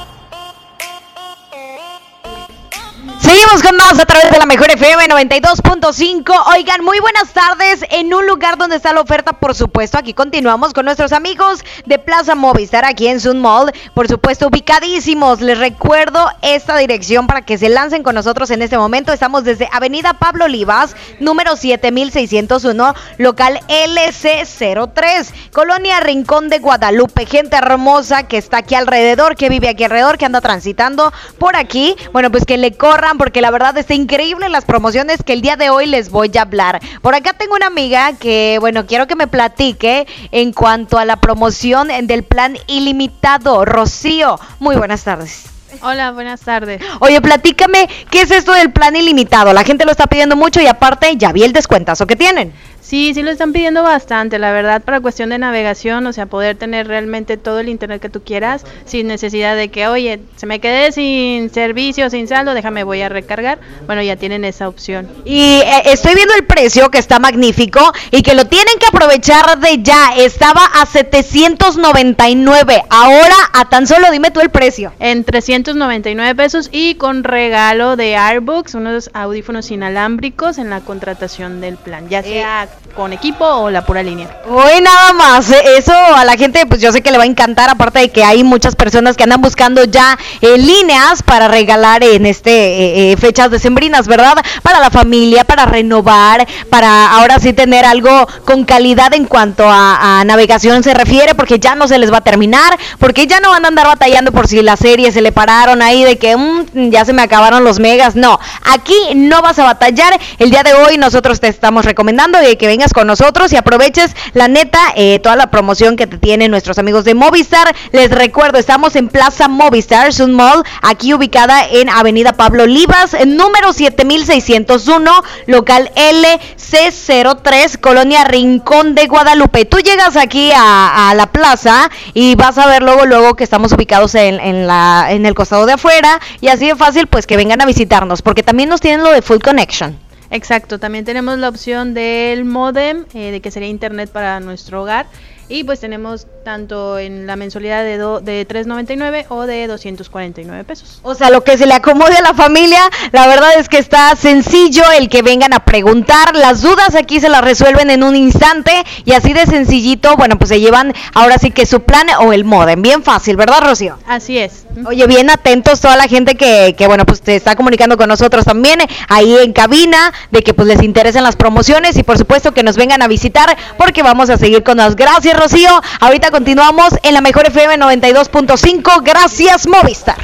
Seguimos 3.29 3.63
con 3.63 3.77
más 3.77 3.99
a 4.01 4.07
través 4.07 4.31
de 4.31 4.39
la 4.39 4.47
mejor 4.47 4.71
FM 4.71 5.07
92.5. 5.09 6.33
Oigan, 6.55 6.83
muy 6.83 6.99
buenas 6.99 7.29
tardes 7.35 7.85
en 7.91 8.15
un 8.15 8.27
lugar 8.27 8.57
donde 8.57 8.77
está 8.77 8.95
la 8.95 9.03
oferta, 9.03 9.35
por 9.35 9.55
supuesto. 9.55 9.99
Aquí 9.99 10.15
continuamos 10.15 10.73
con 10.73 10.87
nuestros 10.87 11.13
amigos 11.13 11.63
de 11.85 11.99
Plaza 11.99 12.35
Movistar 12.35 12.87
aquí 12.87 13.07
en 13.07 13.21
Sun 13.21 13.39
Mall. 13.43 13.71
Por 13.93 14.09
supuesto, 14.09 14.47
ubicadísimos. 14.47 15.43
Les 15.43 15.59
recuerdo 15.59 16.27
esta 16.41 16.79
dirección 16.79 17.27
para 17.27 17.43
que 17.43 17.59
se 17.59 17.69
lancen 17.69 18.03
con 18.03 18.15
nosotros 18.15 18.51
en 18.51 18.63
este 18.63 18.79
momento. 18.79 19.13
Estamos 19.13 19.45
desde 19.45 19.69
Avenida 19.73 20.15
Pablo 20.15 20.47
Olivas, 20.47 20.97
número 21.21 21.55
7601, 21.55 22.95
local 23.19 23.61
LC03, 23.69 25.51
Colonia 25.53 26.01
Rincón 26.01 26.49
de 26.49 26.61
Guadalupe. 26.61 27.27
Gente 27.27 27.59
hermosa 27.59 28.23
que 28.23 28.39
está 28.39 28.59
aquí 28.59 28.75
alrededor, 28.75 29.37
que 29.37 29.51
vive 29.51 29.69
aquí 29.69 29.85
alrededor, 29.85 30.17
que 30.17 30.25
anda 30.25 30.41
transitando 30.41 31.13
por 31.37 31.57
aquí. 31.57 31.95
Bueno, 32.15 32.31
pues 32.31 32.47
que 32.47 32.57
le 32.57 32.73
corran 32.73 33.18
porque 33.19 33.43
la 33.43 33.51
verdad 33.51 33.77
está 33.77 33.95
increíble 33.95 34.49
las 34.49 34.65
promociones 34.65 35.23
que 35.23 35.35
el 35.35 35.43
día 35.43 35.57
de 35.57 35.71
hoy 35.71 35.87
les 35.87 36.11
voy 36.11 36.31
a 36.39 36.43
hablar. 36.43 36.81
Por 37.03 37.15
acá 37.15 37.35
tengo 37.35 37.55
una 37.55 37.67
amiga 37.67 38.15
que, 38.15 38.57
bueno, 38.61 38.87
quiero 38.87 39.07
que 39.07 39.17
me 39.17 39.27
platique 39.27 40.07
en 40.31 40.53
cuanto 40.53 40.99
a 40.99 41.05
la 41.05 41.17
promoción 41.17 41.89
del 42.05 42.23
plan 42.23 42.57
ilimitado. 42.67 43.65
Rocío, 43.65 44.39
muy 44.61 44.77
buenas 44.77 45.05
tardes. 45.05 45.47
Hola, 45.83 46.13
buenas 46.13 46.41
tardes. 46.41 46.83
Oye, 47.01 47.21
platícame, 47.21 47.89
¿qué 48.11 48.23
es 48.23 48.31
esto 48.31 48.53
del 48.53 48.73
plan 48.73 48.97
ilimitado? 48.97 49.53
La 49.53 49.65
gente 49.65 49.85
lo 49.85 49.91
está 49.91 50.07
pidiendo 50.07 50.35
mucho 50.35 50.61
y 50.61 50.67
aparte 50.67 51.15
ya 51.17 51.33
vi 51.33 51.43
el 51.43 51.53
descuentazo 51.53 52.07
que 52.07 52.17
tienen. 52.17 52.55
Sí, 52.89 53.13
sí 53.13 53.21
lo 53.21 53.31
están 53.31 53.53
pidiendo 53.53 53.83
bastante, 53.83 54.39
la 54.39 54.51
verdad, 54.51 54.83
para 54.83 55.03
cuestión 55.03 55.29
de 55.29 55.37
navegación, 55.37 56.07
o 56.07 56.13
sea, 56.15 56.25
poder 56.25 56.57
tener 56.57 56.89
realmente 56.89 57.37
todo 57.37 57.61
el 57.61 57.69
internet 57.69 58.01
que 58.01 58.09
tú 58.09 58.23
quieras, 58.23 58.65
sin 58.87 59.09
necesidad 59.09 59.57
de 59.57 59.69
que, 59.69 59.87
oye, 59.89 60.21
se 60.37 60.47
me 60.47 60.59
quedé 60.59 60.91
sin 60.91 61.51
servicio, 61.51 62.09
sin 62.09 62.27
saldo, 62.29 62.55
déjame, 62.55 62.85
voy 62.85 63.03
a 63.03 63.11
recargar. 63.11 63.59
Bueno, 63.85 64.01
ya 64.01 64.17
tienen 64.17 64.43
esa 64.47 64.69
opción. 64.69 65.07
Y 65.27 65.61
eh, 65.67 65.83
estoy 65.85 66.15
viendo 66.15 66.33
el 66.35 66.47
precio 66.47 66.91
que 66.91 66.97
está 66.97 67.19
magnífico 67.19 67.79
y 68.11 68.23
que 68.23 68.35
lo 68.35 68.47
tienen 68.47 68.79
que 68.81 68.87
aprovechar 68.87 69.61
de 69.61 69.83
ya. 69.83 70.15
Estaba 70.17 70.65
a 70.81 70.87
799, 70.87 72.85
ahora 72.89 73.37
a 73.53 73.69
tan 73.69 73.87
solo 73.87 74.11
dime 74.11 74.31
tú 74.31 74.41
el 74.41 74.49
precio. 74.49 74.95
En 74.99 75.25
399 75.25 76.35
pesos 76.35 76.71
y 76.73 76.95
con 76.95 77.23
regalo 77.23 77.97
de 77.97 78.17
Airbooks, 78.17 78.77
unos 78.77 79.11
audífonos 79.13 79.71
inalámbricos 79.71 80.57
en 80.57 80.71
la 80.71 80.81
contratación 80.81 81.61
del 81.61 81.77
plan, 81.77 82.09
ya 82.09 82.23
sea 82.23 82.67
con 82.99 83.13
equipo 83.13 83.45
o 83.45 83.71
la 83.71 83.87
pura 83.87 84.03
línea. 84.03 84.27
Hoy 84.51 84.81
nada 84.83 85.13
más, 85.13 85.49
eh, 85.53 85.63
eso 85.77 85.93
a 85.93 86.25
la 86.25 86.37
gente 86.37 86.67
pues 86.67 86.81
yo 86.81 86.91
sé 86.91 87.01
que 87.01 87.13
le 87.13 87.17
va 87.17 87.23
a 87.23 87.29
encantar, 87.29 87.71
aparte 87.71 88.01
de 88.01 88.09
que 88.09 88.25
hay 88.25 88.43
muchas 88.43 88.75
personas 88.75 89.17
que 89.17 89.23
andan 89.23 89.41
buscando 89.41 89.85
ya 89.85 90.19
eh, 90.41 90.59
líneas 90.59 91.23
para 91.23 91.47
regalar 91.47 92.03
en 92.03 92.27
este 92.27 92.51
eh, 92.51 93.13
eh, 93.13 93.17
fechas 93.17 93.53
decembrinas, 93.53 94.09
¿verdad? 94.09 94.35
Para 94.65 94.81
la 94.81 94.91
familia, 94.91 95.45
para 95.45 95.65
renovar, 95.65 96.45
para 96.71 97.13
ahora 97.13 97.39
sí 97.39 97.53
tener 97.53 97.85
algo 97.85 98.27
con 98.45 98.65
calidad 98.65 99.15
en 99.15 99.27
cuanto 99.27 99.65
a, 99.69 100.25
navegación 100.27 100.83
se 100.83 100.93
refiere, 100.93 101.37
porque 101.37 101.61
ya 101.61 101.77
no 101.77 101.87
se 101.87 101.99
les 102.01 102.13
va 102.13 102.17
a 102.17 102.23
terminar, 102.23 102.77
porque 102.99 103.29
ya 103.29 103.39
no 103.39 103.51
van 103.51 103.65
a 103.65 103.69
andar 103.69 103.87
batallando 103.87 104.33
por 104.33 104.49
si 104.49 104.61
las 104.61 104.81
series 104.81 105.15
se 105.15 105.21
le 105.21 105.31
pararon 105.31 105.83
ahí 105.83 106.03
de 106.03 106.19
que 106.19 106.37
mm, 106.37 106.91
ya 106.91 107.05
se 107.05 107.13
me 107.13 107.23
acabaron 107.23 107.63
los 107.63 107.79
megas, 107.79 108.17
no, 108.17 108.41
aquí 108.65 108.97
no 109.15 109.41
vas 109.41 109.61
a 109.61 109.65
batallar, 109.65 110.19
el 110.41 110.51
día 110.51 110.65
de 110.65 110.75
hoy 110.75 110.99
nosotros 110.99 111.39
te 111.39 111.47
estamos 111.47 111.85
recomendando 111.85 112.41
de 112.41 112.59
que 112.59 112.67
vengas 112.67 112.88
con 112.93 113.07
nosotros 113.07 113.53
y 113.53 113.57
aproveches 113.57 114.15
la 114.35 114.49
neta 114.49 114.79
eh, 114.97 115.19
toda 115.19 115.37
la 115.37 115.51
promoción 115.51 115.97
que 115.97 116.07
te 116.07 116.19
tienen 116.19 116.51
nuestros 116.51 116.79
amigos 116.79 117.05
de 117.05 117.15
Movistar. 117.15 117.75
Les 117.93 118.11
recuerdo, 118.11 118.59
estamos 118.59 118.97
en 118.97 119.09
Plaza 119.09 119.49
Movistar, 119.49 120.13
Sun 120.13 120.35
Mall, 120.35 120.63
aquí 120.83 121.15
ubicada 121.15 121.67
en 121.67 121.89
Avenida 121.89 122.33
Pablo 122.33 122.65
Olivas, 122.65 123.17
número 123.27 123.73
7601, 123.73 125.11
local 125.47 125.91
LC03, 125.95 127.79
Colonia 127.81 128.25
Rincón 128.25 128.95
de 128.95 129.07
Guadalupe. 129.07 129.65
Tú 129.65 129.79
llegas 129.79 130.17
aquí 130.17 130.51
a, 130.55 131.11
a 131.11 131.15
la 131.15 131.27
plaza 131.27 131.91
y 132.15 132.35
vas 132.35 132.59
a 132.59 132.67
ver 132.67 132.83
luego, 132.83 133.07
luego 133.07 133.35
que 133.35 133.45
estamos 133.45 133.73
ubicados 133.73 134.15
en, 134.15 134.41
en, 134.41 134.67
la, 134.67 135.09
en 135.11 135.27
el 135.27 135.35
costado 135.35 135.67
de 135.67 135.73
afuera 135.73 136.21
y 136.41 136.49
así 136.49 136.67
de 136.67 136.77
fácil 136.77 137.07
pues 137.07 137.27
que 137.27 137.37
vengan 137.37 137.61
a 137.61 137.67
visitarnos 137.67 138.23
porque 138.23 138.43
también 138.43 138.69
nos 138.69 138.81
tienen 138.81 139.03
lo 139.03 139.11
de 139.11 139.23
Full 139.23 139.39
Connection. 139.39 140.08
Exacto, 140.31 140.79
también 140.79 141.05
tenemos 141.05 141.39
la 141.39 141.49
opción 141.49 141.95
del 141.95 142.45
modem, 142.45 143.07
eh, 143.15 143.31
de 143.31 143.41
que 143.41 143.51
sería 143.51 143.69
internet 143.69 144.11
para 144.11 144.41
nuestro 144.41 144.83
hogar. 144.83 145.07
Y 145.49 145.65
pues 145.65 145.81
tenemos 145.81 146.27
tanto 146.45 146.99
en 146.99 147.27
la 147.27 147.37
mensualidad 147.37 147.83
de, 147.83 147.97
do, 147.97 148.21
de 148.21 148.47
3.99 148.47 149.27
o 149.31 149.47
de 149.47 149.67
249 149.67 150.65
pesos. 150.65 151.01
O 151.03 151.15
sea, 151.15 151.31
lo 151.31 151.43
que 151.43 151.57
se 151.57 151.67
le 151.67 151.75
acomode 151.75 152.17
a 152.17 152.23
la 152.23 152.35
familia, 152.35 152.81
la 153.13 153.27
verdad 153.27 153.51
es 153.57 153.69
que 153.69 153.79
está 153.79 154.15
sencillo 154.15 154.83
el 154.99 155.09
que 155.09 155.23
vengan 155.23 155.55
a 155.55 155.65
preguntar. 155.65 156.37
Las 156.37 156.61
dudas 156.61 156.95
aquí 156.95 157.21
se 157.21 157.29
las 157.29 157.43
resuelven 157.43 157.91
en 157.91 158.03
un 158.03 158.15
instante 158.15 158.73
y 159.05 159.13
así 159.13 159.33
de 159.33 159.47
sencillito, 159.47 160.17
bueno, 160.17 160.39
pues 160.39 160.51
se 160.51 160.61
llevan 160.61 160.93
ahora 161.15 161.39
sí 161.39 161.51
que 161.51 161.65
su 161.65 161.81
plan 161.81 162.07
o 162.21 162.33
el 162.33 162.45
modem. 162.45 162.83
Bien 162.83 163.03
fácil, 163.03 163.37
¿verdad, 163.37 163.61
Rocío? 163.63 163.99
Así 164.07 164.39
es. 164.39 164.67
Oye, 164.87 165.07
bien 165.07 165.31
atentos 165.31 165.81
toda 165.81 165.97
la 165.97 166.09
gente 166.09 166.35
que, 166.35 166.75
que 166.77 166.87
bueno, 166.87 167.05
pues 167.07 167.23
te 167.23 167.35
está 167.35 167.57
comunicando 167.57 167.97
con 167.97 168.09
nosotros 168.09 168.45
también 168.45 168.79
ahí 169.09 169.37
en 169.37 169.53
cabina, 169.53 170.13
de 170.31 170.43
que 170.43 170.55
pues 170.55 170.69
les 170.69 170.83
interesen 170.83 171.25
las 171.25 171.37
promociones 171.37 171.97
y 171.97 172.03
por 172.03 172.19
supuesto 172.19 172.53
que 172.53 172.63
nos 172.63 172.77
vengan 172.77 173.03
a 173.03 173.09
visitar 173.09 173.57
porque 173.77 174.03
vamos 174.03 174.31
a 174.31 174.37
seguir 174.37 174.63
con 174.63 174.77
las 174.77 174.95
gracias, 174.95 175.38
Rocío. 175.39 175.71
Ahorita 176.01 176.31
continuamos 176.31 176.95
en 177.03 177.15
la 177.15 177.21
mejor 177.21 177.47
FM 177.47 177.79
92.5. 177.79 179.03
Gracias, 179.05 179.67
Movistar. 179.67 180.19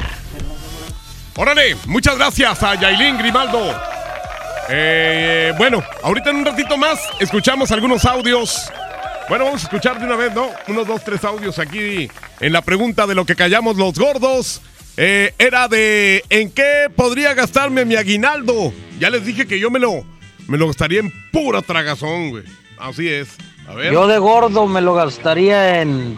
Órale, 1.37 1.77
muchas 1.87 2.17
gracias 2.17 2.63
a 2.63 2.75
Yailin 2.75 3.17
Grimaldo. 3.19 3.75
Eh, 4.69 5.53
bueno, 5.57 5.83
ahorita 6.03 6.31
en 6.31 6.37
un 6.37 6.45
ratito 6.45 6.77
más 6.77 6.99
escuchamos 7.21 7.71
algunos 7.71 8.05
audios. 8.05 8.71
Bueno, 9.29 9.47
vamos 9.47 9.63
a 9.63 9.65
escuchar 9.65 9.99
de 9.99 10.07
una 10.07 10.17
vez, 10.17 10.35
¿no? 10.35 10.51
Unos 10.69 10.87
dos, 10.87 11.03
tres 11.05 11.25
audios 11.25 11.59
aquí 11.59 12.11
en 12.41 12.53
la 12.53 12.63
pregunta 12.63 13.07
de 13.07 13.15
lo 13.15 13.25
que 13.25 13.37
callamos 13.37 13.77
los 13.77 13.95
gordos. 13.95 14.61
Eh, 14.97 15.35
era 15.39 15.67
de 15.69 16.25
¿en 16.29 16.51
qué 16.51 16.89
podría 16.95 17.35
gastarme 17.35 17.85
mi 17.85 17.97
aguinaldo? 17.97 18.73
Ya 18.99 19.11
les 19.11 19.25
dije 19.25 19.47
que 19.47 19.59
yo 19.59 19.71
me 19.71 19.81
lo, 19.81 20.05
me 20.47 20.59
lo 20.59 20.67
gastaría 20.69 21.01
en 21.01 21.13
pura 21.31 21.63
tragazón, 21.63 22.31
güey. 22.31 22.45
Así 22.79 23.09
es. 23.09 23.29
A 23.69 23.75
ver. 23.75 23.93
Yo 23.93 24.07
de 24.07 24.19
gordo 24.19 24.67
me 24.67 24.81
lo 24.81 24.95
gastaría 24.95 25.81
en 25.81 26.17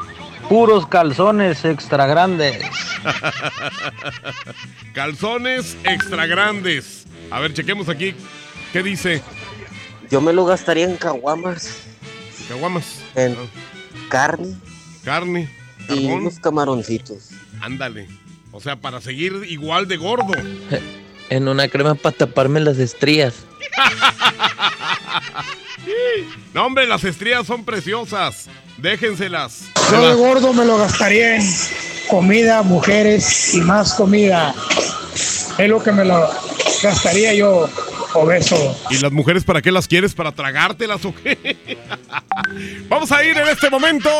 puros 0.48 0.86
calzones 0.86 1.64
extra 1.64 2.06
grandes. 2.06 2.62
Calzones 4.92 5.76
extra 5.84 6.26
grandes. 6.26 7.04
A 7.30 7.40
ver, 7.40 7.52
chequemos 7.54 7.88
aquí. 7.88 8.14
¿Qué 8.72 8.82
dice? 8.82 9.22
Yo 10.10 10.20
me 10.20 10.32
lo 10.32 10.44
gastaría 10.44 10.84
en 10.84 10.96
caguamas, 10.96 11.78
Caguamas. 12.48 13.00
en 13.16 13.36
carne 14.08 14.54
Carne. 15.04 15.48
y 15.88 16.04
Carbón. 16.04 16.12
unos 16.12 16.38
camaroncitos. 16.38 17.30
Ándale. 17.60 18.08
O 18.52 18.60
sea, 18.60 18.76
para 18.76 19.00
seguir 19.00 19.32
igual 19.48 19.86
de 19.88 19.96
gordo. 19.96 20.32
En 21.28 21.48
una 21.48 21.66
crema 21.66 21.96
para 21.96 22.16
taparme 22.16 22.60
las 22.60 22.78
estrías. 22.78 23.34
No, 26.54 26.66
hombre, 26.66 26.86
las 26.86 27.04
estrías 27.04 27.46
son 27.46 27.64
preciosas. 27.64 28.48
Déjenselas. 28.78 29.64
Yo 29.90 30.08
de 30.08 30.14
gordo 30.14 30.52
me 30.52 30.64
lo 30.64 30.78
gastaría 30.78 31.36
en 31.36 31.42
comida, 32.08 32.62
mujeres 32.62 33.54
y 33.54 33.60
más 33.60 33.94
comida. 33.94 34.54
Es 35.58 35.68
lo 35.68 35.82
que 35.82 35.92
me 35.92 36.04
lo 36.04 36.28
gastaría 36.82 37.34
yo, 37.34 37.68
obeso. 38.14 38.76
¿Y 38.90 38.98
las 38.98 39.12
mujeres 39.12 39.44
para 39.44 39.62
qué 39.62 39.72
las 39.72 39.88
quieres? 39.88 40.14
¿Para 40.14 40.32
tragártelas 40.32 41.04
o 41.04 41.14
qué? 41.14 41.56
Vamos 42.88 43.10
a 43.12 43.24
ir 43.24 43.36
en 43.36 43.48
este 43.48 43.70
momento 43.70 44.10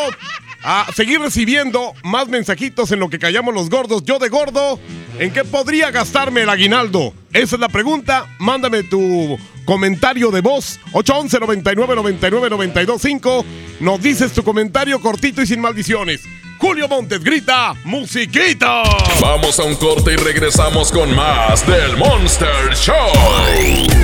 a 0.66 0.93
seguir 0.93 1.20
recibiendo 1.20 1.94
más 2.02 2.26
mensajitos 2.26 2.90
en 2.90 2.98
lo 2.98 3.09
que 3.09 3.20
callamos 3.20 3.55
los 3.55 3.70
gordos. 3.70 4.02
Yo 4.05 4.18
de 4.18 4.28
gordo, 4.28 4.80
¿en 5.20 5.32
qué 5.32 5.44
podría 5.44 5.93
gastarme 5.93 6.43
el 6.43 6.48
aguinaldo? 6.48 7.14
Esa 7.32 7.55
es 7.55 7.60
la 7.60 7.68
pregunta. 7.68 8.26
Mándame 8.40 8.82
tu 8.82 9.38
comentario 9.64 10.32
de 10.32 10.40
voz. 10.40 10.80
811 10.90 11.38
99 11.38 11.94
99 11.94 12.51
925 12.51 13.44
Nos 13.78 14.02
dices 14.02 14.32
tu 14.32 14.43
comentario 14.43 15.01
cortito 15.01 15.40
y 15.40 15.47
sin 15.47 15.60
maldiciones. 15.60 16.22
Julio 16.59 16.88
Montes 16.88 17.22
grita, 17.22 17.74
musiquita. 17.84 18.82
Vamos 19.20 19.60
a 19.60 19.62
un 19.62 19.76
corte 19.76 20.14
y 20.14 20.16
regresamos 20.16 20.90
con 20.90 21.14
más 21.14 21.64
del 21.64 21.97
Monster 21.97 22.74
Show. 22.74 23.12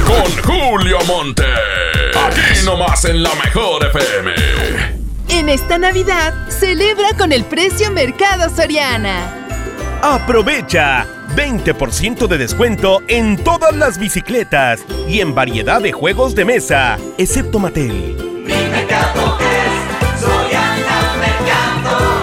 Con 0.07 0.43
Julio 0.45 0.99
Montes. 1.09 1.47
Aquí 2.15 2.65
nomás 2.65 3.05
en 3.07 3.21
la 3.21 3.35
mejor 3.35 3.85
FM. 3.87 5.02
En 5.35 5.49
esta 5.49 5.79
Navidad, 5.79 6.35
celebra 6.51 7.09
con 7.17 7.33
el 7.33 7.47
precio 7.47 7.91
Mercado 7.91 8.55
Soriana. 8.55 9.49
Aprovecha 10.03 11.07
20% 11.35 12.27
de 12.27 12.37
descuento 12.37 13.01
en 13.09 13.43
todas 13.43 13.75
las 13.75 13.99
bicicletas 13.99 14.85
y 15.09 15.21
en 15.21 15.35
variedad 15.35 15.81
de 15.81 15.91
juegos 15.91 16.35
de 16.35 16.45
mesa, 16.45 16.99
excepto 17.17 17.59
Mattel. 17.59 18.15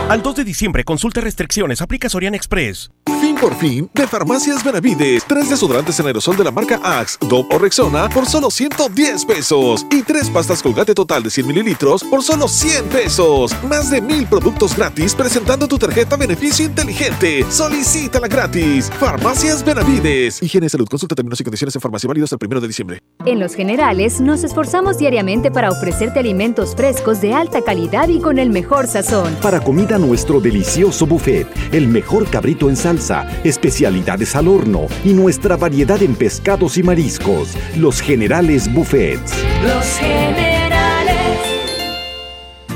Al 0.07 0.21
2 0.21 0.35
de 0.35 0.43
diciembre, 0.43 0.83
consulta 0.83 1.19
restricciones, 1.19 1.81
aplica 1.81 2.09
Soriana 2.09 2.37
Express. 2.37 2.91
Por 3.39 3.55
fin 3.55 3.89
de 3.93 4.05
Farmacias 4.05 4.63
Benavides. 4.65 5.23
Tres 5.25 5.49
desodorantes 5.49 5.97
en 5.97 6.07
aerosol 6.07 6.35
de 6.35 6.43
la 6.43 6.51
marca 6.51 6.77
Axe, 6.83 7.17
Dove 7.21 7.47
o 7.49 7.57
Rexona 7.57 8.09
por 8.09 8.25
solo 8.25 8.51
110 8.51 9.23
pesos. 9.23 9.85
Y 9.89 10.03
tres 10.03 10.29
pastas 10.29 10.61
Colgate 10.61 10.93
total 10.93 11.23
de 11.23 11.29
100 11.29 11.47
mililitros 11.47 12.03
por 12.03 12.21
solo 12.21 12.49
100 12.49 12.85
pesos. 12.85 13.55
Más 13.63 13.89
de 13.89 14.01
mil 14.01 14.27
productos 14.27 14.75
gratis 14.75 15.15
presentando 15.15 15.69
tu 15.69 15.77
tarjeta 15.77 16.17
Beneficio 16.17 16.65
Inteligente. 16.65 17.45
Solicítala 17.49 18.27
gratis. 18.27 18.91
Farmacias 18.99 19.63
Benavides. 19.63 20.43
Higiene 20.43 20.67
y 20.67 20.69
salud. 20.69 20.89
Consulta 20.89 21.15
términos 21.15 21.39
y 21.39 21.43
condiciones 21.45 21.73
en 21.75 21.81
farmacia 21.81 22.09
válidos 22.09 22.33
el 22.33 22.39
primero 22.39 22.59
de 22.59 22.67
diciembre. 22.67 23.01
En 23.25 23.39
Los 23.39 23.53
Generales 23.53 24.19
nos 24.19 24.43
esforzamos 24.43 24.97
diariamente 24.97 25.51
para 25.51 25.71
ofrecerte 25.71 26.19
alimentos 26.19 26.75
frescos 26.75 27.21
de 27.21 27.33
alta 27.33 27.61
calidad 27.61 28.09
y 28.09 28.19
con 28.19 28.37
el 28.37 28.49
mejor 28.49 28.87
sazón. 28.87 29.35
Para 29.41 29.61
comida 29.61 29.97
nuestro 29.97 30.41
delicioso 30.41 31.05
buffet, 31.05 31.47
el 31.71 31.87
mejor 31.87 32.29
cabrito 32.29 32.69
en 32.69 32.75
salsa, 32.75 33.28
especialidades 33.43 34.35
al 34.35 34.47
horno 34.47 34.87
y 35.03 35.13
nuestra 35.13 35.57
variedad 35.57 36.01
en 36.01 36.15
pescados 36.15 36.77
y 36.77 36.83
mariscos. 36.83 37.55
Los 37.75 38.01
Generales 38.01 38.71
Buffets. 38.73 39.33
Los 39.63 39.85
generales. 39.97 40.59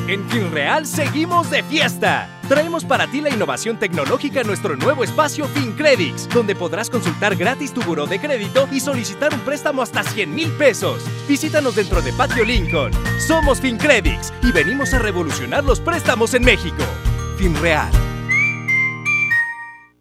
En 0.07 0.29
FinReal 0.29 0.85
seguimos 0.85 1.49
de 1.49 1.63
fiesta. 1.63 2.29
Traemos 2.49 2.83
para 2.83 3.07
ti 3.07 3.21
la 3.21 3.29
innovación 3.29 3.79
tecnológica 3.79 4.41
en 4.41 4.47
nuestro 4.47 4.75
nuevo 4.75 5.03
espacio 5.03 5.47
FinCredits, 5.47 6.27
donde 6.29 6.55
podrás 6.55 6.89
consultar 6.89 7.35
gratis 7.35 7.73
tu 7.73 7.81
buró 7.81 8.05
de 8.05 8.19
crédito 8.19 8.67
y 8.71 8.81
solicitar 8.81 9.33
un 9.33 9.39
préstamo 9.39 9.81
hasta 9.81 10.03
100 10.03 10.35
mil 10.35 10.51
pesos. 10.51 11.01
Visítanos 11.27 11.75
dentro 11.75 12.01
de 12.01 12.11
Patio 12.13 12.43
Lincoln. 12.43 12.91
Somos 13.25 13.61
FinCredits 13.61 14.33
y 14.43 14.51
venimos 14.51 14.93
a 14.93 14.99
revolucionar 14.99 15.63
los 15.63 15.79
préstamos 15.79 16.33
en 16.33 16.43
México. 16.43 16.83
FinReal. 17.37 18.12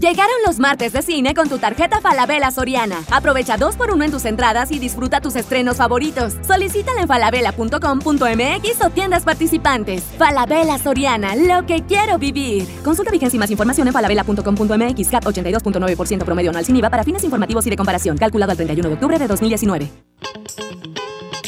Llegaron 0.00 0.36
los 0.46 0.60
martes 0.60 0.92
de 0.92 1.02
cine 1.02 1.34
con 1.34 1.48
tu 1.48 1.58
tarjeta 1.58 2.00
Falabella 2.00 2.52
Soriana. 2.52 3.02
Aprovecha 3.10 3.56
dos 3.56 3.74
por 3.74 3.90
uno 3.90 4.04
en 4.04 4.12
tus 4.12 4.24
entradas 4.26 4.70
y 4.70 4.78
disfruta 4.78 5.20
tus 5.20 5.34
estrenos 5.34 5.78
favoritos. 5.78 6.36
Solicítala 6.46 7.02
en 7.02 7.08
falabella.com.mx 7.08 8.84
o 8.84 8.90
tiendas 8.90 9.24
participantes. 9.24 10.04
Falabella 10.16 10.78
Soriana, 10.78 11.34
lo 11.34 11.66
que 11.66 11.82
quiero 11.82 12.16
vivir. 12.18 12.68
Consulta 12.84 13.10
vigencia 13.10 13.36
y 13.36 13.40
más 13.40 13.50
información 13.50 13.88
en 13.88 13.92
falabella.com.mx. 13.92 15.08
CAT 15.08 15.24
82.9% 15.24 16.24
promedio 16.24 16.50
anual 16.50 16.64
sin 16.64 16.76
IVA 16.76 16.90
para 16.90 17.02
fines 17.02 17.24
informativos 17.24 17.66
y 17.66 17.70
de 17.70 17.76
comparación. 17.76 18.16
Calculado 18.16 18.52
al 18.52 18.56
31 18.56 18.88
de 18.88 18.94
octubre 18.94 19.18
de 19.18 19.26
2019. 19.26 19.90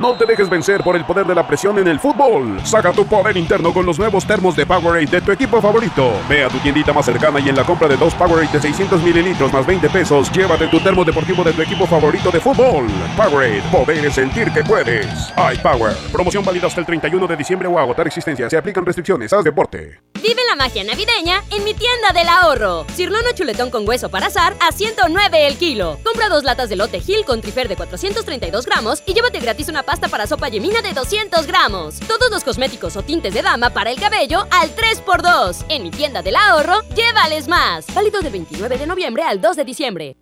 No 0.00 0.14
te 0.14 0.24
dejes 0.24 0.48
vencer 0.48 0.82
por 0.82 0.96
el 0.96 1.04
poder 1.04 1.26
de 1.26 1.34
la 1.34 1.46
presión 1.46 1.78
en 1.78 1.86
el 1.86 2.00
fútbol. 2.00 2.58
Saca 2.64 2.90
tu 2.90 3.04
poder 3.04 3.36
interno 3.36 3.70
con 3.70 3.84
los 3.84 3.98
nuevos 3.98 4.26
termos 4.26 4.56
de 4.56 4.64
Powerade 4.64 5.04
de 5.04 5.20
tu 5.20 5.30
equipo 5.30 5.60
favorito. 5.60 6.12
Ve 6.26 6.42
a 6.42 6.48
tu 6.48 6.56
tiendita 6.60 6.94
más 6.94 7.04
cercana 7.04 7.38
y 7.38 7.50
en 7.50 7.56
la 7.56 7.64
compra 7.64 7.86
de 7.86 7.98
dos 7.98 8.14
Powerade 8.14 8.50
de 8.50 8.62
600 8.62 9.02
mililitros 9.02 9.52
más 9.52 9.66
20 9.66 9.90
pesos, 9.90 10.32
llévate 10.32 10.68
tu 10.68 10.80
termo 10.80 11.04
deportivo 11.04 11.44
de 11.44 11.52
tu 11.52 11.60
equipo 11.60 11.86
favorito 11.86 12.30
de 12.30 12.40
fútbol. 12.40 12.86
Powerade, 13.14 13.62
poder 13.70 14.06
es 14.06 14.14
sentir 14.14 14.50
que 14.52 14.64
puedes. 14.64 15.06
iPower. 15.36 15.94
Promoción 16.10 16.46
válida 16.46 16.68
hasta 16.68 16.80
el 16.80 16.86
31 16.86 17.26
de 17.26 17.36
diciembre 17.36 17.68
o 17.68 17.78
agotar 17.78 18.06
existencia. 18.06 18.48
Se 18.48 18.56
aplican 18.56 18.86
restricciones. 18.86 19.30
Haz 19.34 19.44
deporte. 19.44 20.00
Vive 20.22 20.40
la 20.48 20.56
magia 20.56 20.82
navideña 20.82 21.42
en 21.50 21.62
mi 21.64 21.74
tienda 21.74 22.12
del 22.14 22.28
ahorro. 22.28 22.86
Cirlono 22.94 23.32
chuletón 23.34 23.70
con 23.70 23.86
hueso 23.86 24.08
para 24.08 24.26
azar 24.26 24.54
a 24.60 24.72
109 24.72 25.46
el 25.46 25.56
kilo. 25.56 25.98
Compra 26.04 26.30
dos 26.30 26.44
latas 26.44 26.70
de 26.70 26.76
lote 26.76 27.00
Gil 27.00 27.26
con 27.26 27.42
trifer 27.42 27.68
de 27.68 27.76
432 27.76 28.64
gramos 28.64 29.02
y 29.06 29.12
llévate 29.12 29.40
gratis 29.40 29.68
una 29.68 29.82
pasta 29.90 30.06
para 30.06 30.24
sopa 30.24 30.48
yemina 30.48 30.82
de 30.82 30.92
200 30.92 31.48
gramos. 31.48 31.98
Todos 32.06 32.30
los 32.30 32.44
cosméticos 32.44 32.94
o 32.94 33.02
tintes 33.02 33.34
de 33.34 33.42
dama 33.42 33.70
para 33.70 33.90
el 33.90 33.98
cabello 33.98 34.46
al 34.52 34.70
3x2. 34.76 35.64
En 35.68 35.82
mi 35.82 35.90
tienda 35.90 36.22
del 36.22 36.36
ahorro, 36.36 36.82
llévales 36.94 37.48
más. 37.48 37.86
Válido 37.92 38.20
del 38.20 38.30
29 38.30 38.78
de 38.78 38.86
noviembre 38.86 39.24
al 39.24 39.40
2 39.40 39.56
de 39.56 39.64
diciembre. 39.64 40.16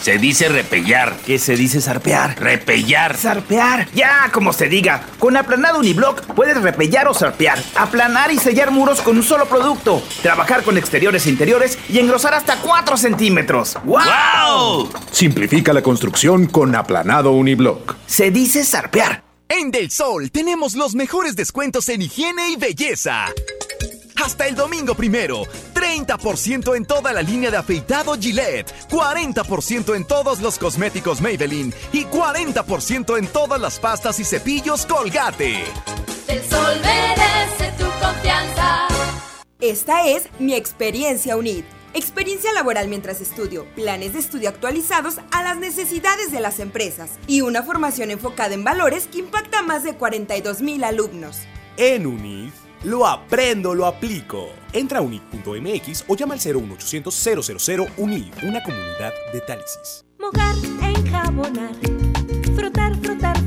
Se 0.00 0.18
dice 0.18 0.48
repellar. 0.48 1.16
¿Qué 1.26 1.40
se 1.40 1.56
dice 1.56 1.80
zarpear? 1.80 2.40
Repellar. 2.40 3.16
Zarpear. 3.16 3.88
Ya, 3.92 4.30
como 4.32 4.52
se 4.52 4.68
diga. 4.68 5.02
Con 5.18 5.36
aplanado 5.36 5.80
uniblock 5.80 6.22
puedes 6.34 6.62
repellar 6.62 7.08
o 7.08 7.14
zarpear. 7.14 7.58
Aplanar 7.74 8.30
y 8.30 8.38
sellar 8.38 8.70
muros 8.70 9.00
con 9.00 9.16
un 9.16 9.24
solo 9.24 9.46
producto. 9.46 10.00
Trabajar 10.22 10.62
con 10.62 10.78
exteriores 10.78 11.26
e 11.26 11.30
interiores 11.30 11.76
y 11.88 11.98
engrosar 11.98 12.34
hasta 12.34 12.58
4 12.58 12.96
centímetros. 12.96 13.76
¡Wow! 13.84 14.88
Simplifica 15.10 15.72
la 15.72 15.82
construcción 15.82 16.46
con 16.46 16.76
aplanado 16.76 17.32
uniblock. 17.32 17.96
Se 18.06 18.30
dice 18.30 18.64
zarpear. 18.64 19.07
En 19.50 19.70
Del 19.70 19.90
Sol 19.90 20.30
tenemos 20.30 20.74
los 20.74 20.94
mejores 20.94 21.34
descuentos 21.34 21.88
en 21.88 22.02
higiene 22.02 22.50
y 22.50 22.56
belleza. 22.56 23.32
Hasta 24.22 24.46
el 24.46 24.54
domingo 24.54 24.94
primero, 24.94 25.44
30% 25.72 26.76
en 26.76 26.84
toda 26.84 27.14
la 27.14 27.22
línea 27.22 27.50
de 27.50 27.56
afeitado 27.56 28.16
Gillette, 28.18 28.70
40% 28.90 29.96
en 29.96 30.04
todos 30.04 30.40
los 30.40 30.58
cosméticos 30.58 31.22
Maybelline 31.22 31.72
y 31.92 32.04
40% 32.04 33.18
en 33.18 33.26
todas 33.28 33.58
las 33.58 33.78
pastas 33.78 34.20
y 34.20 34.24
cepillos 34.24 34.84
Colgate. 34.84 35.64
El 36.26 36.42
sol 36.44 36.80
merece 36.82 37.72
tu 37.78 37.86
confianza. 38.04 38.88
Esta 39.60 40.06
es 40.06 40.24
mi 40.38 40.54
experiencia 40.54 41.36
UNID. 41.36 41.64
Experiencia 41.94 42.52
laboral 42.52 42.88
mientras 42.88 43.20
estudio, 43.20 43.66
planes 43.74 44.12
de 44.12 44.18
estudio 44.18 44.48
actualizados 44.48 45.18
a 45.30 45.42
las 45.42 45.58
necesidades 45.58 46.30
de 46.30 46.40
las 46.40 46.60
empresas 46.60 47.18
y 47.26 47.40
una 47.40 47.62
formación 47.62 48.10
enfocada 48.10 48.54
en 48.54 48.64
valores 48.64 49.06
que 49.06 49.18
impacta 49.18 49.60
a 49.60 49.62
más 49.62 49.84
de 49.84 49.94
42 49.94 50.60
mil 50.60 50.84
alumnos. 50.84 51.40
En 51.76 52.06
UNID, 52.06 52.50
lo 52.84 53.06
aprendo, 53.06 53.74
lo 53.74 53.86
aplico. 53.86 54.48
Entra 54.72 54.98
a 54.98 55.02
unid.mx 55.02 56.04
o 56.08 56.16
llama 56.16 56.34
al 56.34 56.40
01800 56.40 57.14
000 57.64 57.86
UNID, 57.96 58.32
una 58.42 58.62
comunidad 58.62 59.12
de 59.32 59.40
Tálisis. 59.40 60.04
Mojar, 60.18 60.54
enjabonar, 60.82 61.74
frotar, 62.54 62.94
frotar, 62.96 63.27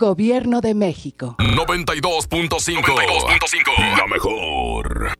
Gobierno 0.00 0.62
de 0.62 0.74
México. 0.74 1.36
92.5. 1.38 3.98
La 3.98 4.06
mejor. 4.06 5.19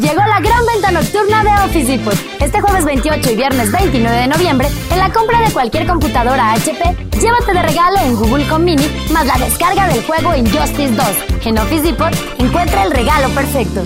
Llegó 0.00 0.22
la 0.26 0.40
gran 0.40 0.66
venta 0.66 0.90
Nocturna 0.90 1.44
de 1.44 1.50
Office 1.64 1.92
Depot. 1.92 2.14
Este 2.40 2.60
jueves 2.60 2.84
28 2.84 3.30
y 3.30 3.36
viernes 3.36 3.70
29 3.70 4.16
de 4.16 4.26
noviembre, 4.26 4.68
en 4.90 4.98
la 4.98 5.12
compra 5.12 5.40
de 5.40 5.52
cualquier 5.52 5.86
computadora 5.86 6.52
HP, 6.54 6.82
llévate 7.20 7.52
de 7.52 7.62
regalo 7.62 7.98
un 8.06 8.16
Google 8.16 8.48
Com 8.48 8.64
Mini 8.64 8.84
más 9.12 9.26
la 9.26 9.38
descarga 9.38 9.86
del 9.88 10.02
juego 10.04 10.34
Injustice 10.34 10.94
2. 10.94 11.06
En 11.46 11.58
Office 11.58 11.82
Depot, 11.82 12.12
encuentra 12.38 12.84
el 12.84 12.90
regalo 12.90 13.28
perfecto. 13.34 13.82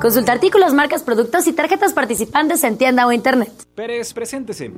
Consulta 0.00 0.32
artículos, 0.32 0.72
marcas, 0.72 1.02
productos 1.02 1.46
y 1.46 1.52
tarjetas 1.52 1.92
participantes 1.92 2.64
en 2.64 2.78
tienda 2.78 3.06
o 3.06 3.12
internet. 3.12 3.52
Pérez, 3.74 4.14
preséntese. 4.14 4.70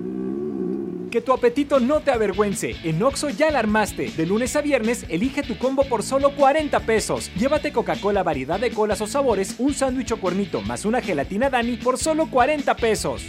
Que 1.13 1.21
tu 1.21 1.35
apetito 1.35 1.79
no 1.79 2.01
te 2.01 2.11
avergüence. 2.11 2.75
En 2.85 3.03
Oxo 3.03 3.29
ya 3.29 3.51
la 3.51 3.59
armaste. 3.59 4.11
De 4.17 4.25
lunes 4.25 4.57
a 4.57 4.63
viernes, 4.63 5.05
elige 5.11 5.43
tu 5.43 5.59
combo 5.59 5.85
por 5.85 6.03
solo 6.03 6.35
40 6.35 6.81
pesos. 6.81 7.31
Llévate 7.37 7.71
Coca-Cola 7.71 8.23
variedad 8.23 8.59
de 8.59 8.71
colas 8.71 9.03
o 9.03 9.07
sabores, 9.07 9.57
un 9.59 9.75
sándwich 9.75 10.13
o 10.13 10.17
cuernito 10.17 10.63
más 10.63 10.87
una 10.87 11.03
gelatina 11.03 11.51
Dani 11.51 11.77
por 11.77 11.99
solo 11.99 12.31
40 12.31 12.75
pesos. 12.77 13.25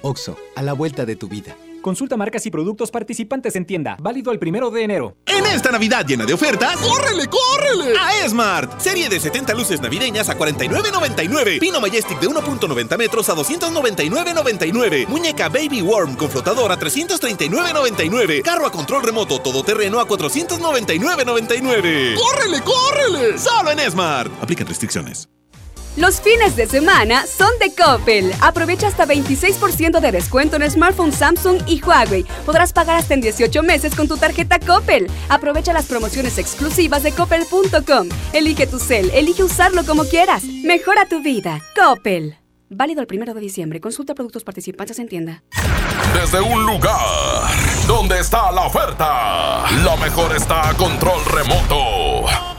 Oxo, 0.00 0.36
a 0.56 0.62
la 0.62 0.72
vuelta 0.72 1.06
de 1.06 1.14
tu 1.14 1.28
vida. 1.28 1.54
Consulta 1.82 2.16
marcas 2.16 2.46
y 2.46 2.50
productos 2.50 2.90
participantes 2.90 3.54
en 3.56 3.66
tienda. 3.66 3.98
Válido 4.00 4.32
el 4.32 4.38
primero 4.38 4.70
de 4.70 4.84
enero. 4.84 5.16
En 5.26 5.44
esta 5.46 5.70
Navidad 5.70 6.06
llena 6.06 6.24
de 6.24 6.32
ofertas, 6.32 6.76
¡córrele, 6.76 7.26
córrele! 7.26 7.98
A 7.98 8.24
Esmart. 8.24 8.80
Serie 8.80 9.08
de 9.08 9.18
70 9.20 9.52
luces 9.54 9.80
navideñas 9.80 10.28
a 10.28 10.38
49.99. 10.38 11.58
Pino 11.58 11.80
Majestic 11.80 12.20
de 12.20 12.28
1.90 12.28 12.96
metros 12.96 13.28
a 13.28 13.34
299.99. 13.34 15.08
Muñeca 15.08 15.48
Baby 15.48 15.82
Worm 15.82 16.14
con 16.16 16.30
flotador 16.30 16.70
a 16.70 16.78
339.99. 16.78 18.42
Carro 18.42 18.66
a 18.66 18.72
control 18.72 19.02
remoto 19.02 19.40
todoterreno 19.40 19.98
a 20.00 20.06
499.99. 20.06 22.14
¡Córrele, 22.14 22.60
córrele! 22.62 23.38
Solo 23.38 23.72
en 23.72 23.80
Esmart. 23.80 24.30
Aplican 24.42 24.66
restricciones. 24.66 25.28
Los 25.96 26.22
fines 26.22 26.56
de 26.56 26.66
semana 26.66 27.26
son 27.26 27.50
de 27.60 27.74
Coppel. 27.74 28.32
Aprovecha 28.40 28.88
hasta 28.88 29.06
26% 29.06 30.00
de 30.00 30.12
descuento 30.12 30.56
en 30.56 30.70
smartphones 30.70 31.16
Samsung 31.16 31.60
y 31.66 31.82
Huawei. 31.82 32.24
Podrás 32.46 32.72
pagar 32.72 32.96
hasta 32.96 33.12
en 33.12 33.20
18 33.20 33.62
meses 33.62 33.94
con 33.94 34.08
tu 34.08 34.16
tarjeta 34.16 34.58
Coppel. 34.58 35.10
Aprovecha 35.28 35.74
las 35.74 35.84
promociones 35.84 36.38
exclusivas 36.38 37.02
de 37.02 37.12
coppel.com. 37.12 38.08
Elige 38.32 38.66
tu 38.66 38.78
cel, 38.78 39.10
elige 39.12 39.44
usarlo 39.44 39.84
como 39.84 40.04
quieras. 40.04 40.44
Mejora 40.44 41.04
tu 41.04 41.22
vida. 41.22 41.60
Coppel. 41.76 42.36
Válido 42.70 43.02
el 43.02 43.06
primero 43.06 43.34
de 43.34 43.42
diciembre. 43.42 43.78
Consulta 43.82 44.14
productos 44.14 44.44
participantes 44.44 44.98
en 44.98 45.08
tienda. 45.08 45.42
Desde 46.14 46.40
un 46.40 46.64
lugar 46.64 47.50
donde 47.86 48.18
está 48.18 48.50
la 48.50 48.62
oferta, 48.62 49.70
lo 49.82 49.98
mejor 49.98 50.34
está 50.34 50.70
a 50.70 50.74
control 50.74 51.22
remoto. 51.26 52.51